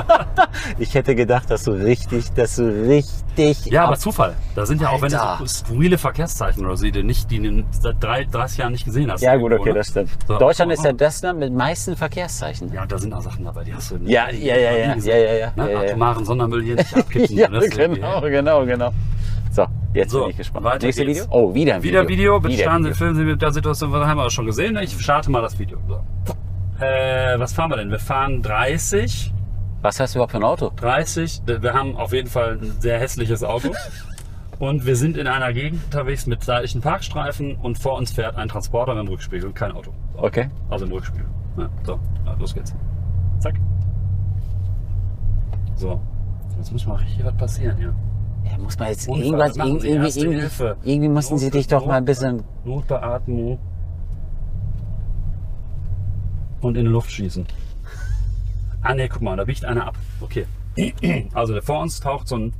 ich 0.78 0.94
hätte 0.94 1.14
gedacht, 1.14 1.50
dass 1.50 1.64
du 1.64 1.72
richtig, 1.72 2.32
dass 2.32 2.56
du 2.56 2.62
richtig. 2.88 3.66
Ja, 3.66 3.82
aber 3.84 3.92
ab- 3.94 4.00
Zufall. 4.00 4.34
Da 4.54 4.64
sind 4.64 4.80
ja 4.80 4.88
auch, 4.90 5.02
wenn 5.02 5.10
du 5.10 5.20
Alter. 5.20 5.38
so 5.40 5.46
skurrile 5.46 5.98
Verkehrszeichen 5.98 6.64
oder 6.64 6.76
so, 6.76 6.84
die 6.84 6.92
du 6.92 7.02
nicht, 7.04 7.30
die 7.30 7.40
du 7.42 7.64
seit 7.72 8.02
drei, 8.02 8.24
30 8.24 8.58
Jahren 8.58 8.72
nicht 8.72 8.84
gesehen 8.86 9.10
hast. 9.10 9.20
ja 9.20 9.36
gut, 9.36 9.52
okay, 9.52 9.70
ne? 9.70 9.74
das 9.74 9.88
stimmt. 9.88 10.10
So. 10.26 10.38
Deutschland 10.38 10.72
ist 10.72 10.84
ja 10.84 10.92
das 10.92 11.20
Land 11.22 11.40
mit 11.40 11.52
meisten 11.52 11.96
Verkehrszeichen. 11.96 12.72
Ja, 12.72 12.86
da 12.86 12.96
sind 12.96 13.12
auch 13.12 13.20
Sachen 13.22 13.44
dabei, 13.44 13.64
die 13.64 13.74
hast 13.74 13.90
du 13.90 13.96
Ja, 14.04 14.30
ja, 14.30 14.56
ja, 14.56 14.70
ja, 14.72 14.88
nie 14.90 14.94
gesehen. 14.94 15.10
ja, 15.10 15.18
ja, 15.18 15.32
ja, 15.34 15.52
Ne? 15.56 15.72
ja, 15.72 15.82
ja. 15.82 15.88
Atomaren 15.90 16.24
Sondermüll 16.24 16.62
hier 16.62 16.76
nicht 16.76 16.96
abkippen. 16.96 17.36
Ja, 17.36 17.48
ne? 17.48 17.56
Das 17.58 17.66
ist 17.66 17.76
genau, 17.76 18.20
genau, 18.22 18.64
genau. 18.64 18.92
So, 19.56 19.66
jetzt 19.94 20.10
So, 20.10 20.20
bin 20.20 20.30
ich 20.32 20.36
gespannt. 20.36 20.64
weiter 20.66 20.84
Nächste 20.86 21.06
geht's. 21.06 21.24
Video? 21.24 21.34
Oh, 21.34 21.54
wieder 21.54 21.76
ein 21.76 21.82
Wieder 21.82 22.06
Video. 22.06 22.34
Video, 22.34 22.40
bitte 22.40 22.58
starten 22.62 22.84
Sie, 22.84 22.90
Video. 22.90 22.98
filmen 22.98 23.16
Sie 23.16 23.24
mit 23.24 23.40
der 23.40 23.52
Situation, 23.52 23.90
was 23.90 24.06
haben 24.06 24.18
wir 24.18 24.26
auch 24.26 24.30
schon 24.30 24.44
gesehen. 24.44 24.76
Ich 24.76 25.00
starte 25.00 25.30
mal 25.30 25.40
das 25.40 25.58
Video. 25.58 25.78
So. 25.88 26.84
Äh, 26.84 27.38
was 27.38 27.54
fahren 27.54 27.70
wir 27.70 27.76
denn? 27.78 27.90
Wir 27.90 27.98
fahren 27.98 28.42
30, 28.42 29.32
Was 29.80 29.98
hast 29.98 30.14
du 30.14 30.18
überhaupt 30.18 30.32
für 30.32 30.36
ein 30.36 30.44
Auto? 30.44 30.70
30. 30.76 31.42
Wir 31.46 31.72
haben 31.72 31.96
auf 31.96 32.12
jeden 32.12 32.28
Fall 32.28 32.58
ein 32.60 32.72
sehr 32.80 33.00
hässliches 33.00 33.42
Auto. 33.42 33.72
Und 34.58 34.84
wir 34.84 34.96
sind 34.96 35.16
in 35.16 35.26
einer 35.26 35.54
Gegend 35.54 35.84
unterwegs 35.86 36.26
mit 36.26 36.42
seitlichen 36.42 36.80
Parkstreifen 36.80 37.56
und 37.56 37.78
vor 37.78 37.98
uns 37.98 38.10
fährt 38.12 38.36
ein 38.36 38.48
Transporter 38.48 38.94
mit 38.94 39.04
dem 39.04 39.08
Rückspiegel 39.08 39.48
und 39.48 39.54
kein 39.54 39.70
Auto. 39.70 39.92
Okay. 40.16 40.48
Also 40.70 40.86
im 40.86 40.92
Rückspiegel. 40.92 41.26
Ja, 41.58 41.68
so, 41.84 42.00
ja, 42.24 42.34
los 42.38 42.54
geht's. 42.54 42.74
Zack. 43.38 43.56
So. 45.74 46.00
Jetzt 46.56 46.72
muss 46.72 46.86
mal 46.86 46.94
richtig 46.94 47.22
was 47.22 47.36
passieren 47.36 47.76
hier. 47.76 47.94
Ja, 48.50 48.58
muss 48.58 48.78
man 48.78 48.88
jetzt 48.88 49.08
Unfall, 49.08 49.24
irgendwas, 49.24 49.56
irgendwie, 49.56 49.88
irgendwie, 49.88 50.64
irgendwie 50.84 51.08
mussten 51.08 51.38
sie 51.38 51.50
dich 51.50 51.66
doch 51.66 51.84
mal 51.84 51.96
ein 51.96 52.04
bisschen. 52.04 52.44
Notbeatmung 52.64 53.58
und 56.60 56.76
in 56.76 56.84
die 56.84 56.90
Luft 56.90 57.10
schießen. 57.10 57.46
Ah 58.82 58.94
ne, 58.94 59.08
guck 59.08 59.22
mal, 59.22 59.36
da 59.36 59.44
biegt 59.44 59.64
einer 59.64 59.86
ab. 59.86 59.96
Okay. 60.20 60.46
Also 61.32 61.54
der 61.54 61.62
vor 61.62 61.80
uns 61.80 62.00
taucht 62.00 62.28
so 62.28 62.36
ein 62.36 62.52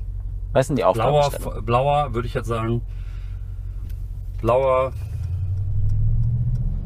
Was 0.53 0.69
sind 0.69 0.79
die 0.79 0.83
blauer, 0.83 1.31
blauer, 1.63 2.15
würde 2.15 2.27
ich 2.27 2.35
jetzt 2.35 2.49
sagen, 2.49 2.81
blauer 4.41 4.93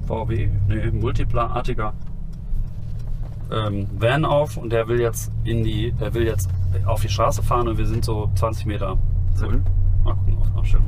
VW, 0.06 0.48
nee, 0.66 0.90
multiplarartiger 0.90 1.94
ähm, 3.52 3.88
Van 3.96 4.24
auf 4.24 4.56
und 4.56 4.70
der 4.72 4.88
will 4.88 5.00
jetzt 5.00 5.30
in 5.44 5.62
die, 5.62 5.92
der 5.92 6.12
will 6.14 6.26
jetzt 6.26 6.48
auf 6.86 7.02
die 7.02 7.08
Straße 7.08 7.42
fahren 7.42 7.68
und 7.68 7.78
wir 7.78 7.86
sind 7.86 8.04
so 8.04 8.30
20 8.34 8.66
Meter 8.66 8.98
zurück. 9.34 9.62
Mhm. 9.64 10.04
Mal 10.04 10.14
gucken 10.14 10.38
auf 10.38 10.56
Aufstellung. 10.56 10.86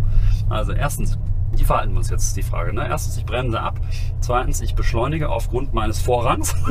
Also 0.49 0.73
erstens, 0.73 1.19
wie 1.57 1.65
verhalten 1.65 1.93
wir 1.93 1.99
uns 1.99 2.11
jetzt, 2.11 2.25
ist 2.25 2.37
die 2.37 2.43
Frage. 2.43 2.73
Ne? 2.73 2.87
Erstens, 2.89 3.17
ich 3.17 3.27
bremse 3.27 3.61
ab. 3.61 3.81
Zweitens, 4.21 4.61
ich 4.61 4.75
beschleunige 4.75 5.29
aufgrund 5.29 5.75
meines 5.75 6.01
Vorrangs. 6.01 6.55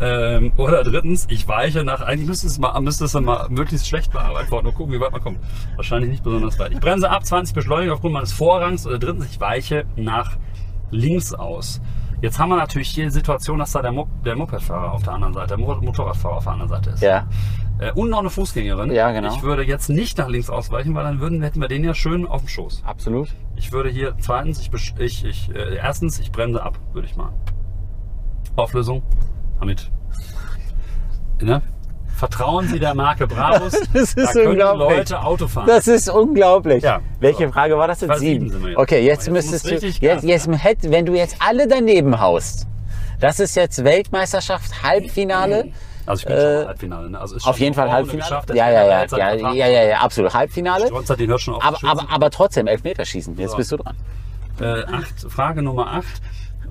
Ähm, 0.00 0.52
oder 0.56 0.82
drittens, 0.82 1.26
ich 1.30 1.46
weiche 1.46 1.84
nach, 1.84 2.00
eigentlich 2.00 2.26
müsste 2.28 2.48
es 2.48 2.58
mal, 2.58 2.78
müsste 2.80 3.04
es 3.04 3.14
mal 3.14 3.48
möglichst 3.48 3.86
schlecht 3.86 4.12
beantworten 4.12 4.66
und 4.66 4.74
gucken, 4.74 4.92
wie 4.92 5.00
weit 5.00 5.12
man 5.12 5.22
kommt. 5.22 5.38
Wahrscheinlich 5.76 6.10
nicht 6.10 6.24
besonders 6.24 6.58
weit. 6.58 6.72
Ich 6.72 6.80
bremse 6.80 7.08
ab, 7.08 7.24
20 7.24 7.54
beschleunige 7.54 7.92
aufgrund 7.92 8.14
meines 8.14 8.32
Vorrangs. 8.32 8.86
Oder 8.86 8.98
drittens, 8.98 9.26
ich 9.26 9.40
weiche 9.40 9.84
nach 9.96 10.36
links 10.90 11.32
aus. 11.32 11.80
Jetzt 12.20 12.38
haben 12.38 12.48
wir 12.48 12.56
natürlich 12.56 12.88
hier 12.88 13.04
die 13.04 13.10
Situation, 13.10 13.58
dass 13.58 13.72
da 13.72 13.82
der, 13.82 13.92
Mo 13.92 14.08
der 14.24 14.36
Mopedfahrer 14.36 14.92
auf 14.92 15.02
der 15.02 15.14
anderen 15.14 15.34
Seite, 15.34 15.48
der 15.48 15.58
Mo 15.58 15.74
Motorradfahrer 15.74 16.36
auf 16.36 16.44
der 16.44 16.52
anderen 16.52 16.70
Seite 16.70 16.90
ist. 16.90 17.02
Ja. 17.02 17.26
Äh, 17.78 17.92
und 17.92 18.10
noch 18.10 18.20
eine 18.20 18.30
Fußgängerin. 18.30 18.92
Ja, 18.92 19.10
genau. 19.10 19.34
Ich 19.34 19.42
würde 19.42 19.64
jetzt 19.64 19.88
nicht 19.88 20.16
nach 20.18 20.28
links 20.28 20.48
ausweichen, 20.48 20.94
weil 20.94 21.04
dann 21.04 21.20
würden, 21.20 21.42
hätten 21.42 21.60
wir 21.60 21.68
den 21.68 21.84
ja 21.84 21.94
schön 21.94 22.26
auf 22.26 22.42
dem 22.42 22.48
Schoß. 22.48 22.82
Absolut. 22.84 23.34
Ich 23.56 23.72
würde 23.72 23.90
hier 23.90 24.14
zweitens, 24.20 24.60
ich, 24.60 24.70
ich, 24.98 25.24
ich 25.24 25.54
äh, 25.54 25.76
erstens, 25.76 26.18
ich 26.18 26.32
bremse 26.32 26.62
ab, 26.62 26.78
würde 26.92 27.08
ich 27.08 27.16
machen. 27.16 27.34
Auflösung, 28.56 29.02
Hamid. 29.60 29.90
Ne? 31.42 31.62
Vertrauen 32.16 32.68
Sie 32.68 32.78
der 32.78 32.94
Marke 32.94 33.26
Brabus. 33.26 33.72
Das 33.92 34.14
ist 34.14 34.16
da 34.16 34.32
können 34.32 34.48
unglaublich. 34.48 34.98
Leute 34.98 35.22
Auto 35.22 35.48
fahren. 35.48 35.66
Das 35.66 35.86
ist 35.88 36.08
unglaublich. 36.08 36.82
Ja. 36.82 37.00
Welche 37.20 37.46
So. 37.46 37.52
Frage 37.52 37.76
war 37.76 37.88
das 37.88 38.00
jetzt? 38.00 38.18
Sieben 38.20 38.46
jetzt. 38.66 38.76
Okay, 38.78 39.04
jetzt 39.04 39.26
Jetzt 39.26 39.30
müsstest 39.30 39.66
du. 39.66 39.74
Jetzt, 39.74 40.00
Gas 40.00 40.22
jetzt 40.24 40.48
hätt, 40.62 40.78
wenn 40.84 41.06
du 41.06 41.14
jetzt 41.14 41.36
alle 41.40 41.66
daneben 41.66 42.20
haust. 42.20 42.66
Das 43.20 43.40
ist 43.40 43.54
jetzt 43.56 43.82
Weltmeisterschaft, 43.84 44.82
Halbfinale. 44.82 45.70
also 46.06 46.20
ich 46.22 46.26
bin 46.26 46.36
Äh, 46.36 46.40
schon 46.58 46.66
Halbfinale. 46.68 47.10
Ne? 47.10 47.20
Also 47.20 47.36
Auf 47.48 47.58
jeden 47.58 47.74
Fall 47.74 47.90
Halbfinale. 47.90 48.42
Ja, 48.54 48.70
ja, 48.70 48.84
ja, 48.84 49.04
ja, 49.16 49.34
ja, 49.52 49.66
ja, 49.66 49.82
ja, 49.84 49.98
absolut. 49.98 50.34
Halbfinale. 50.34 50.86
Stronzer, 50.86 51.16
den 51.16 51.30
hört 51.30 51.40
schon 51.40 51.54
auf. 51.54 51.64
Aber, 51.64 51.78
aber, 51.84 52.06
aber 52.10 52.30
trotzdem, 52.30 52.66
Elfmeterschießen. 52.66 53.36
Jetzt 53.38 53.52
So. 53.52 53.56
bist 53.56 53.72
du 53.72 53.76
dran. 53.78 53.96
Äh, 54.60 54.84
acht, 54.84 55.14
Frage 55.28 55.62
Nummer 55.62 55.88
8. 55.88 56.04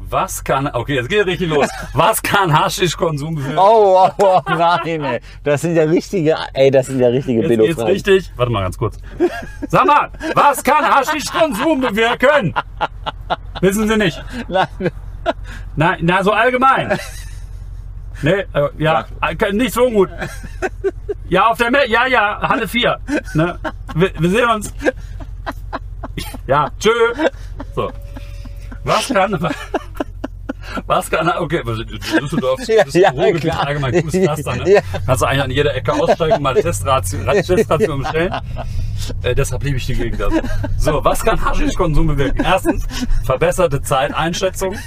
Was 0.09 0.43
kann, 0.43 0.67
okay, 0.67 0.95
jetzt 0.95 1.09
geht 1.09 1.25
richtig 1.25 1.49
los. 1.49 1.67
Was 1.93 2.21
kann 2.21 2.53
Haschischkonsum 2.57 3.35
bewirken? 3.35 3.57
Oh, 3.57 4.07
oh, 4.07 4.11
oh 4.17 4.41
nein, 4.47 5.03
ey. 5.03 5.19
Das 5.43 5.61
sind 5.61 5.75
ja 5.75 5.83
richtige, 5.83 6.35
ey, 6.53 6.71
das 6.71 6.87
sind 6.87 6.99
ja 6.99 7.07
richtige 7.07 7.41
Jetzt 7.41 7.49
geht's 7.49 7.61
Billo-Fragen. 7.61 7.91
richtig. 7.91 8.31
Warte 8.35 8.51
mal 8.51 8.61
ganz 8.63 8.77
kurz. 8.77 8.97
Sag 9.69 9.85
mal, 9.85 10.09
was 10.35 10.63
kann 10.63 10.83
Haschischkonsum 10.83 11.81
bewirken? 11.81 12.53
Wissen 13.61 13.87
Sie 13.87 13.97
nicht. 13.97 14.23
Nein. 14.47 14.67
Na, 15.75 15.95
na 16.01 16.23
so 16.23 16.31
allgemein. 16.31 16.99
Nee, 18.21 18.45
äh, 18.53 18.69
ja, 18.77 19.05
äh, 19.21 19.53
nicht 19.53 19.73
so 19.73 19.89
gut. 19.89 20.09
Ja, 21.27 21.47
auf 21.47 21.57
der 21.57 21.71
Me 21.71 21.87
ja, 21.87 22.05
ja, 22.07 22.39
Halle 22.41 22.67
4. 22.67 22.99
Ne? 23.33 23.57
Wir, 23.95 24.11
wir 24.19 24.29
sehen 24.29 24.49
uns. 24.49 24.73
Ja, 26.45 26.69
tschö. 26.79 26.91
So. 27.75 27.91
Was 28.83 29.07
kann. 29.07 29.37
Was 30.85 31.09
kann. 31.09 31.29
Okay, 31.39 31.61
Düsseldorf 31.63 32.59
Ja, 32.67 32.83
das 32.83 32.93
ja, 32.93 33.09
Ruhrgebiet 33.11 33.41
klar. 33.41 33.67
allgemein 33.67 33.93
gutes 34.01 34.19
Pflaster. 34.21 34.55
Ne? 34.55 34.73
Ja. 34.73 34.81
Kannst 35.05 35.21
du 35.21 35.25
eigentlich 35.25 35.43
an 35.43 35.51
jeder 35.51 35.75
Ecke 35.75 35.93
aussteigen, 35.93 36.41
mal 36.41 36.49
eine 36.53 36.61
Teststation, 36.61 37.25
Teststation 37.25 37.99
bestellen. 38.01 38.33
Äh, 39.23 39.35
deshalb 39.35 39.63
liebe 39.63 39.77
ich 39.77 39.85
die 39.85 39.95
Gegend. 39.95 40.21
Also. 40.21 40.39
So, 40.77 41.03
was 41.05 41.23
kann 41.23 41.43
Haschischkonsum 41.43 42.07
bewirken? 42.07 42.41
Erstens, 42.43 42.83
verbesserte 43.25 43.81
Zeiteinschätzung. 43.81 44.75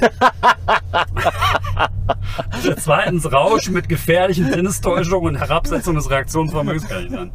Zweitens, 2.79 3.31
Rausch 3.33 3.69
mit 3.71 3.89
gefährlichen 3.89 4.51
Sinnestäuschungen 4.53 5.35
und 5.35 5.41
Herabsetzung 5.41 5.95
des 5.97 6.09
Reaktionsvermögens 6.11 6.89
kann 6.89 7.05
ich 7.05 7.11
sagen. 7.11 7.33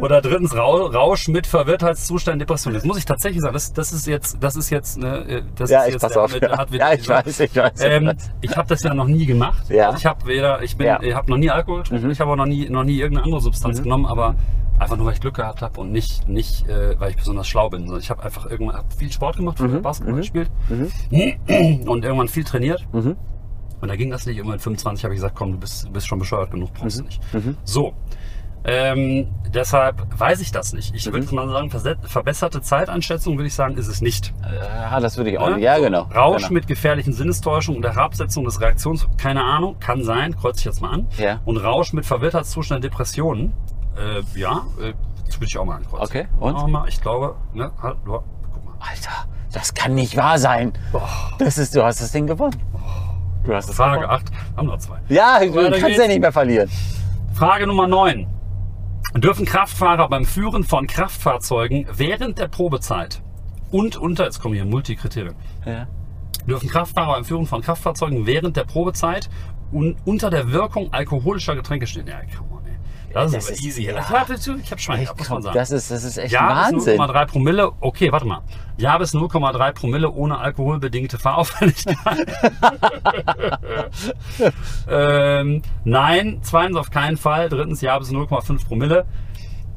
Oder 0.00 0.20
drittens, 0.20 0.54
Rau- 0.54 0.86
Rausch 0.86 1.28
mit 1.28 1.46
Verwirrtheitszustand, 1.46 2.40
Depression. 2.40 2.74
Das 2.74 2.84
muss 2.84 2.98
ich 2.98 3.04
tatsächlich 3.04 3.40
sagen, 3.42 3.54
das, 3.54 3.72
das 3.72 3.92
ist 3.92 4.06
jetzt, 4.06 4.38
das 4.40 4.56
ist 4.56 4.70
jetzt, 4.70 4.98
ne, 4.98 5.44
das 5.56 5.70
Ja, 5.70 5.80
ist 5.82 5.88
ich 5.88 5.92
jetzt 5.94 6.02
pass 6.02 6.12
der 6.12 6.22
auf. 6.22 6.32
mit- 6.32 6.42
Ja, 6.42 6.58
hat 6.58 6.70
ja 6.70 6.92
ich 6.92 7.08
weiß, 7.08 7.40
ich 7.40 7.54
weiß. 7.56 7.72
ich 7.76 7.84
ähm, 7.84 8.12
ich 8.40 8.56
habe 8.56 8.68
das 8.68 8.82
ja 8.82 8.94
noch 8.94 9.06
nie 9.06 9.26
gemacht. 9.26 9.68
Ja. 9.68 9.86
Also 9.88 9.98
ich 9.98 10.06
habe 10.06 10.26
weder, 10.26 10.62
ich 10.62 10.76
bin, 10.76 10.86
Ja. 10.86 11.00
ich 11.02 11.14
habe 11.14 11.30
noch 11.30 11.36
nie 11.38 11.50
Alkohol 11.50 11.82
getrunken, 11.82 12.10
ich 12.10 12.20
habe 12.20 12.30
auch 12.32 12.36
noch 12.36 12.46
nie, 12.46 12.68
noch 12.68 12.84
nie 12.84 12.98
irgendeine 12.98 13.24
andere 13.26 13.40
Substanz 13.40 13.82
genommen, 13.82 14.06
aber 14.06 14.34
einfach 14.78 14.96
nur, 14.96 15.06
weil 15.06 15.14
ich 15.14 15.20
Glück 15.20 15.34
gehabt 15.36 15.62
habe 15.62 15.80
und 15.80 15.92
nicht, 15.92 16.09
nicht, 16.26 16.66
äh, 16.68 16.98
weil 17.00 17.10
ich 17.10 17.16
besonders 17.16 17.48
schlau 17.48 17.68
bin. 17.70 17.82
sondern 17.82 18.00
Ich 18.00 18.10
habe 18.10 18.22
einfach 18.22 18.46
irgendwann 18.46 18.76
hab 18.76 18.92
viel 18.92 19.10
Sport 19.12 19.36
gemacht, 19.36 19.58
früher 19.58 19.80
Basketball 19.80 20.16
gespielt 20.16 20.50
und 21.86 22.04
irgendwann 22.04 22.28
viel 22.28 22.44
trainiert. 22.44 22.86
Und 23.80 23.88
da 23.88 23.96
ging 23.96 24.10
das 24.10 24.26
nicht. 24.26 24.36
Irgendwann 24.36 24.56
mit 24.56 24.62
25 24.62 25.04
habe 25.04 25.14
ich 25.14 25.18
gesagt, 25.18 25.34
komm, 25.36 25.52
du 25.52 25.58
bist, 25.58 25.86
du 25.86 25.90
bist 25.92 26.06
schon 26.06 26.18
bescheuert 26.18 26.50
genug, 26.50 26.72
brauchst 26.74 27.00
du 27.00 27.04
nicht. 27.04 27.20
So. 27.64 27.94
Ähm, 28.62 29.28
deshalb 29.54 30.06
weiß 30.18 30.42
ich 30.42 30.52
das 30.52 30.74
nicht. 30.74 30.94
Ich 30.94 31.10
würde 31.10 31.34
mal 31.34 31.48
sagen, 31.48 31.70
verbesserte 32.02 32.60
Zeiteinschätzung 32.60 33.38
würde 33.38 33.46
ich 33.46 33.54
sagen, 33.54 33.78
ist 33.78 33.88
es 33.88 34.02
nicht. 34.02 34.34
Ja, 34.42 35.00
das 35.00 35.16
würde 35.16 35.30
ich 35.30 35.38
auch 35.38 35.48
Ne? 35.48 35.60
Ja, 35.60 35.76
So, 35.76 35.84
genau. 35.84 36.02
Rausch 36.14 36.42
genau. 36.42 36.52
mit 36.52 36.66
gefährlichen 36.66 37.14
Sinnestäuschungen 37.14 37.78
und 37.78 37.82
der 37.82 37.94
Herabsetzung 37.94 38.44
des 38.44 38.60
Reaktions, 38.60 39.08
keine 39.16 39.42
Ahnung, 39.42 39.76
kann 39.80 40.04
sein, 40.04 40.36
kreuze 40.36 40.58
ich 40.58 40.64
jetzt 40.66 40.82
mal 40.82 40.90
an. 40.90 41.06
Ja. 41.16 41.40
Und 41.46 41.56
Rausch 41.56 41.94
mit 41.94 42.04
Verwirrtheitszustand 42.04 42.84
Depressionen, 42.84 43.54
äh, 43.96 44.20
ja, 44.38 44.66
äh, 44.78 44.92
das 45.30 45.38
würde 45.38 45.46
ich 45.46 45.58
auch 45.58 45.64
mal 45.64 45.76
ankreuzen. 45.76 46.04
Okay, 46.04 46.28
und? 46.38 46.54
Auch 46.56 46.66
mal, 46.66 46.88
ich 46.88 47.00
glaube, 47.00 47.36
ne, 47.54 47.70
halt, 47.82 47.96
du, 48.04 48.12
guck 48.52 48.64
mal. 48.64 48.74
Alter, 48.80 49.28
das 49.52 49.72
kann 49.74 49.94
nicht 49.94 50.16
wahr 50.16 50.38
sein. 50.38 50.72
Das 51.38 51.56
ist, 51.58 51.74
du 51.74 51.82
hast 51.82 52.00
das 52.00 52.12
Ding 52.12 52.26
gewonnen. 52.26 52.60
Du 53.44 53.54
hast 53.54 53.68
es 53.70 53.76
Frage 53.76 54.00
gewonnen. 54.02 54.12
8, 54.12 54.32
haben 54.56 54.66
noch 54.66 54.78
zwei. 54.78 54.98
Ja, 55.08 55.38
du 55.40 55.54
Weiter 55.54 55.70
kannst 55.70 55.86
geht's. 55.86 55.98
ja 55.98 56.06
nicht 56.08 56.20
mehr 56.20 56.32
verlieren. 56.32 56.68
Frage 57.32 57.66
Nummer 57.66 57.86
9. 57.86 58.26
Dürfen 59.16 59.44
Kraftfahrer 59.46 60.08
beim 60.08 60.24
Führen 60.24 60.62
von 60.62 60.86
Kraftfahrzeugen 60.86 61.86
während 61.92 62.38
der 62.38 62.48
Probezeit 62.48 63.22
und 63.72 63.96
unter, 63.96 64.24
jetzt 64.24 64.40
kommen 64.40 64.54
hier 64.54 64.64
Multikriterien, 64.64 65.34
Ja. 65.64 65.86
dürfen 66.46 66.68
Kraftfahrer 66.68 67.14
beim 67.14 67.24
Führen 67.24 67.46
von 67.46 67.60
Kraftfahrzeugen 67.62 68.26
während 68.26 68.56
der 68.56 68.64
Probezeit 68.64 69.28
und 69.72 69.96
unter 70.04 70.30
der 70.30 70.52
Wirkung 70.52 70.92
alkoholischer 70.92 71.54
Getränke 71.56 71.86
stehen. 71.86 72.06
Ja, 72.06 72.20
come 72.36 72.50
on, 72.52 72.59
ey. 72.59 72.59
Das, 73.12 73.32
Das 73.32 73.42
ist 73.44 73.48
aber 73.48 73.54
ist- 73.56 73.64
easy. 73.64 73.82
ja. 73.86 73.94
War, 73.96 74.30
ich 74.30 74.70
habe 74.70 74.80
Schwein 74.80 75.08
muss 75.18 75.28
man 75.28 75.42
sagen. 75.42 75.54
das, 75.54 75.70
ist, 75.72 75.90
das 75.90 76.04
ist 76.04 76.16
echt 76.16 76.32
ja, 76.32 76.48
Wahnsinn. 76.48 76.98
0,3 77.00 77.26
Promille. 77.26 77.72
Okay, 77.80 78.12
warte 78.12 78.26
mal. 78.26 78.40
Ja, 78.76 78.96
bis 78.98 79.12
0,3 79.14 79.72
Promille 79.72 80.10
ohne 80.10 80.38
alkoholbedingte 80.38 81.18
Fahrauffälligkeit. 81.18 81.96
ähm, 84.88 85.62
nein, 85.84 86.38
zweitens 86.42 86.76
auf 86.76 86.90
keinen 86.90 87.16
Fall. 87.16 87.48
Drittens, 87.48 87.80
ja, 87.80 87.98
bis 87.98 88.10
0,5 88.10 88.66
Promille. 88.66 89.06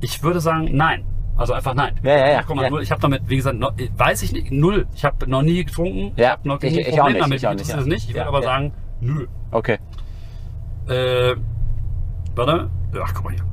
Ich 0.02 0.22
würde 0.24 0.40
sagen, 0.40 0.70
nein. 0.72 1.06
Also 1.36 1.54
einfach 1.54 1.74
nein. 1.74 2.00
Ja, 2.04 2.16
ja, 2.18 2.30
ja. 2.32 2.40
4,0. 2.42 2.76
Ja. 2.76 2.80
Ich 2.82 2.92
habe 2.92 3.02
damit, 3.02 3.24
wie 3.28 3.38
gesagt, 3.38 3.58
noch, 3.58 3.74
weiß 3.98 4.22
ich 4.22 4.32
nicht, 4.34 4.52
null. 4.52 4.86
Ich 4.96 5.04
habe 5.04 5.28
noch 5.28 5.42
nie 5.42 5.64
getrunken. 5.64 6.14
Ja, 6.16 6.32
hab 6.32 6.46
noch 6.46 6.62
ich- 6.62 6.78
ich 6.78 7.02
auch 7.02 7.08
nicht, 7.10 7.20
damit. 7.22 7.40
ich 7.40 7.48
auch 7.48 7.54
nicht, 7.56 7.68
ja. 7.70 7.82
nicht. 7.82 8.10
Ich 8.10 8.16
Ja, 8.16 8.28
aber 8.28 8.40
ja. 8.42 8.46
sagen, 8.46 8.74
nö. 9.02 9.26
Okay. 9.50 9.80
Äh, 10.88 11.36
warte. 12.36 12.70
Ach, 13.02 13.14
guck 13.14 13.24
mal 13.26 13.34
hier. 13.34 13.46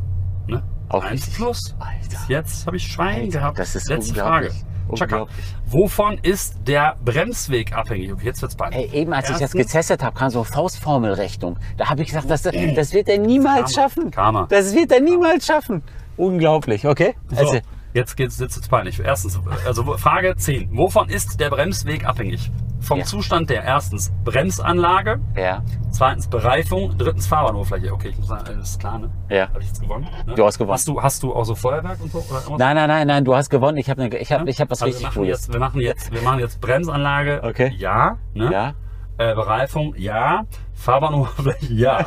Ne? 0.49 0.63
Auch 0.89 1.05
Eins 1.05 1.23
richtig. 1.23 1.35
plus. 1.37 1.75
Alter. 1.79 2.19
Jetzt 2.29 2.67
habe 2.67 2.77
ich 2.77 2.87
Schwein 2.87 3.21
Alter, 3.27 3.39
gehabt. 3.39 3.59
das 3.59 3.75
ist 3.77 3.89
Letzte 3.89 4.15
Frage. 4.15 4.51
Chaka. 4.97 5.27
Wovon 5.67 6.19
ist 6.19 6.57
der 6.67 6.97
Bremsweg 7.05 7.73
abhängig? 7.77 8.13
Okay, 8.13 8.25
jetzt 8.27 8.43
wird's 8.43 8.57
peinlich. 8.57 8.93
Ey, 8.93 9.01
eben 9.03 9.13
als 9.13 9.27
ich 9.29 9.35
das 9.35 9.43
Erstens- 9.43 9.67
getestet 9.69 10.03
habe, 10.03 10.19
kam 10.19 10.31
so 10.31 10.43
Faustformelrechnung. 10.43 11.59
Da 11.77 11.89
habe 11.91 12.03
ich 12.03 12.09
gesagt, 12.09 12.29
das, 12.29 12.43
das 12.43 12.93
wird 12.93 13.09
er 13.09 13.19
niemals 13.19 13.73
Karma. 13.73 13.89
schaffen. 13.89 14.11
Karma. 14.11 14.47
Das 14.51 14.75
wird 14.75 14.91
er 14.91 15.01
niemals 15.01 15.47
schaffen. 15.47 15.83
Unglaublich, 16.17 16.87
okay? 16.87 17.15
So, 17.29 17.37
Also, 17.37 17.59
jetzt 17.95 18.17
geht's 18.17 18.39
jetzt 18.39 18.57
wird's 18.57 18.69
peinlich. 18.69 19.01
Erstens, 19.01 19.39
also 19.67 19.85
Frage 19.97 20.35
10. 20.37 20.77
Wovon 20.77 21.09
ist 21.09 21.41
der 21.41 21.51
Bremsweg 21.51 22.05
abhängig? 22.07 22.51
Vom 22.81 22.99
Ja. 23.01 23.05
Zustand 23.05 23.51
der 23.51 23.63
erstens 23.63 24.11
Bremsanlage, 24.25 25.21
ja, 25.37 25.63
zweitens 25.91 26.29
Bereifung, 26.29 26.97
drittens 26.97 27.27
Fahrbahnoberfläche. 27.27 27.93
Okay, 27.93 28.09
ich 28.09 28.17
muss 28.19 28.29
sagen, 28.29 28.45
das 28.47 28.71
ist 28.71 28.81
klar, 28.81 28.99
ne? 28.99 29.11
ja. 29.29 29.49
Habe 29.49 29.61
ich 29.61 29.67
jetzt 29.69 29.83
gewonnen? 29.83 30.09
Ne? 30.27 30.35
Du 30.35 30.47
hast 30.47 30.57
gewonnen. 30.57 30.73
Hast 30.73 30.89
du, 30.89 31.03
hast 31.03 31.23
du 31.23 31.35
auch 31.35 31.45
so 31.45 31.55
Feuerwerk 31.55 32.01
und 32.01 32.11
so? 32.11 32.25
Nein, 32.57 32.77
nein, 32.77 32.89
nein, 32.89 33.07
nein, 33.07 33.23
du 33.27 33.35
hast 33.35 33.51
gewonnen. 33.51 33.77
Ich 33.77 33.91
habe 33.91 34.01
ne, 34.09 34.17
ich 34.17 34.33
hab, 34.33 34.41
Ja? 34.41 34.47
ich 34.47 34.61
hab 34.63 34.71
was 34.71 34.81
also 34.81 34.87
richtig 34.87 35.03
wir 35.03 35.09
machen 35.09 35.19
Cooles. 35.19 35.29
jetzt, 35.47 35.53
wir 35.53 35.61
machen 35.61 35.81
jetzt, 35.83 36.11
wir 36.13 36.23
machen 36.23 36.39
jetzt 36.39 36.61
Bremsanlage. 36.63 37.43
Okay. 37.45 37.75
Ja. 37.77 38.17
Ne? 38.33 38.51
Ja. 38.51 38.73
Äh, 39.19 39.35
Bereifung. 39.35 39.95
Ja. 39.99 40.47
Fahrbahnoberfläche. 40.73 41.67
Ja. 41.75 42.07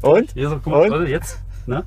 Und? 0.00 0.32
Hier 0.32 0.48
so, 0.48 0.58
guck 0.58 0.72
mal, 0.72 1.06
jetzt. 1.06 1.42
Ne? 1.66 1.84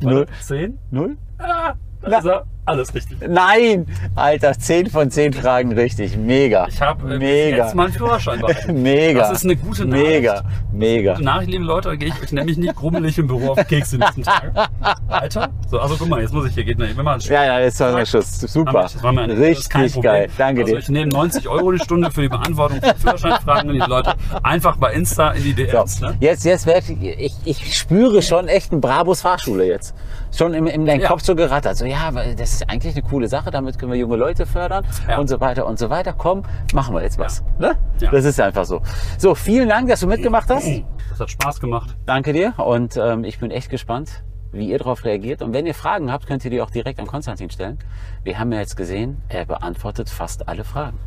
Null. 0.00 0.26
Zehn. 0.40 0.78
Null? 0.92 1.16
Ah, 1.38 1.74
Na. 2.06 2.16
also, 2.16 2.55
alles 2.66 2.94
richtig. 2.94 3.18
Nein! 3.28 3.86
Alter, 4.14 4.52
10 4.58 4.90
von 4.90 5.10
10 5.10 5.32
Fragen 5.32 5.72
richtig. 5.72 6.16
Mega. 6.16 6.66
Ich 6.68 6.80
habe 6.82 7.14
äh, 7.14 7.18
Mega. 7.18 7.64
jetzt 7.64 7.74
meinen 7.74 7.92
Führerschein 7.92 8.40
behalten. 8.40 8.82
Mega. 8.82 9.20
Das 9.20 9.38
ist 9.38 9.44
eine 9.44 9.56
gute 9.56 9.84
Nachricht. 9.86 10.06
Mega. 10.06 10.42
Mega. 10.72 11.12
Gute 11.14 11.24
Nachricht, 11.24 11.50
liebe 11.52 11.64
Leute, 11.64 11.96
gehe 11.96 12.08
ich 12.08 12.22
euch 12.22 12.32
nämlich 12.32 12.56
nicht 12.58 12.74
grummelig 12.74 13.16
im 13.18 13.26
Büro 13.28 13.50
auf 13.52 13.56
den 13.56 13.66
Keks 13.68 13.90
die 13.90 13.98
nächsten 13.98 14.22
Tage. 14.22 14.52
Alter. 15.08 15.48
So, 15.70 15.78
also 15.78 15.96
guck 15.96 16.08
mal, 16.08 16.20
jetzt 16.20 16.34
muss 16.34 16.46
ich 16.48 16.54
hier, 16.54 16.64
geht 16.64 16.78
nicht. 16.78 16.96
Wir 16.96 17.02
machen 17.02 17.20
Ja, 17.24 17.44
ja, 17.44 17.60
jetzt 17.60 17.78
war 17.80 17.94
ein 17.94 18.04
Schuss. 18.06 18.40
Super. 18.40 18.72
Das 18.82 19.02
war 19.02 19.12
mir 19.12 19.22
ein- 19.22 19.30
das 19.30 19.38
ist 19.58 19.70
kein 19.70 19.82
Richtig 19.82 20.02
geil. 20.02 20.28
Danke 20.36 20.62
also 20.62 20.74
dir. 20.74 20.78
Ich 20.80 20.88
nehme 20.88 21.10
90 21.12 21.48
Euro 21.48 21.72
die 21.72 21.78
Stunde 21.78 22.10
für 22.10 22.22
die 22.22 22.28
Beantwortung 22.28 22.80
von 22.80 22.94
Führerscheinfragen 22.96 23.70
und 23.70 23.76
die 23.76 23.88
Leute 23.90 24.14
einfach 24.42 24.76
bei 24.76 24.92
Insta 24.92 25.30
in 25.32 25.42
die 25.44 25.54
DMs. 25.54 25.98
So, 25.98 26.06
Ne? 26.06 26.16
jetzt, 26.20 26.44
jetzt 26.44 26.66
werd 26.66 26.84
ich, 26.88 27.00
ich, 27.02 27.34
ich 27.44 27.76
spüre 27.78 28.20
schon 28.22 28.48
echt 28.48 28.72
einen 28.72 28.80
Brabus 28.80 29.22
Fahrschule 29.22 29.66
jetzt. 29.66 29.94
Schon 30.36 30.52
in, 30.52 30.66
in 30.66 30.84
deinem 30.84 31.00
Ja. 31.00 31.08
Kopf 31.08 31.22
so 31.22 31.34
gerattert. 31.34 31.76
So, 31.76 31.86
ja, 31.86 32.10
das 32.36 32.55
ist 32.60 32.70
eigentlich 32.70 32.94
eine 32.94 33.02
coole 33.02 33.28
Sache, 33.28 33.50
damit 33.50 33.78
können 33.78 33.92
wir 33.92 33.98
junge 33.98 34.16
Leute 34.16 34.46
fördern 34.46 34.84
Ja. 35.08 35.18
und 35.18 35.28
so 35.28 35.40
weiter 35.40 35.66
und 35.66 35.78
so 35.78 35.90
weiter. 35.90 36.12
Komm, 36.12 36.42
machen 36.74 36.94
wir 36.94 37.02
jetzt 37.02 37.18
was. 37.18 37.42
Ne? 37.58 37.76
Ja. 38.00 38.10
Das 38.10 38.24
ist 38.24 38.40
einfach 38.40 38.64
so. 38.64 38.80
So, 39.18 39.34
vielen 39.34 39.68
Dank, 39.68 39.88
dass 39.88 40.00
du 40.00 40.06
mitgemacht 40.06 40.48
hast. 40.50 40.66
Das 41.10 41.20
hat 41.20 41.30
Spaß 41.30 41.60
gemacht. 41.60 41.96
Danke 42.06 42.32
dir 42.32 42.54
und 42.58 42.96
ähm, 42.96 43.24
ich 43.24 43.38
bin 43.38 43.50
echt 43.50 43.70
gespannt, 43.70 44.22
wie 44.52 44.68
ihr 44.70 44.78
darauf 44.78 45.04
reagiert. 45.04 45.42
Und 45.42 45.52
wenn 45.52 45.66
ihr 45.66 45.74
Fragen 45.74 46.10
habt, 46.10 46.26
könnt 46.26 46.44
ihr 46.44 46.50
die 46.50 46.60
auch 46.62 46.70
direkt 46.70 46.98
an 47.00 47.06
Konstantin 47.06 47.50
stellen. 47.50 47.78
Wir 48.24 48.38
haben 48.38 48.52
ja 48.52 48.60
jetzt 48.60 48.76
gesehen, 48.76 49.22
er 49.28 49.44
beantwortet 49.46 50.08
fast 50.08 50.48
alle 50.48 50.64
Fragen. 50.64 50.98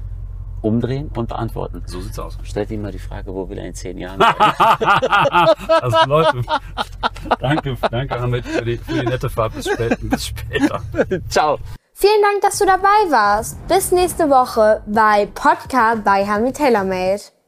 Umdrehen 0.62 1.10
und 1.16 1.30
beantworten. 1.30 1.84
So 1.86 2.01
sieht's 2.01 2.20
aus. 2.20 2.38
Stellt 2.43 2.72
ihm 2.72 2.82
mal 2.82 2.91
die 2.91 2.99
Frage, 2.99 3.34
wo 3.34 3.49
will 3.49 3.57
er 3.57 3.66
in 3.66 3.74
zehn 3.74 3.97
Jahren 3.97 4.20
sein? 4.20 4.36
Also 5.82 5.97
Leute, 6.07 6.41
danke, 7.39 7.78
danke 7.89 8.20
Hamid 8.20 8.45
für 8.45 8.66
die, 8.66 8.78
für 8.78 8.93
die 8.93 9.05
nette 9.05 9.30
Fahrt. 9.30 9.53
Bis, 9.55 9.70
spät, 9.70 9.97
bis 10.01 10.28
später. 10.28 10.82
Ciao. 11.30 11.57
Vielen 11.93 12.22
Dank, 12.22 12.41
dass 12.41 12.57
du 12.60 12.66
dabei 12.66 13.12
warst. 13.12 13.66
Bis 13.68 13.91
nächste 13.91 14.30
Woche 14.30 14.82
bei 14.86 15.26
Podcast 15.34 16.03
bei 16.03 16.26
Hami 16.26 16.53
TaylorMade. 16.53 17.39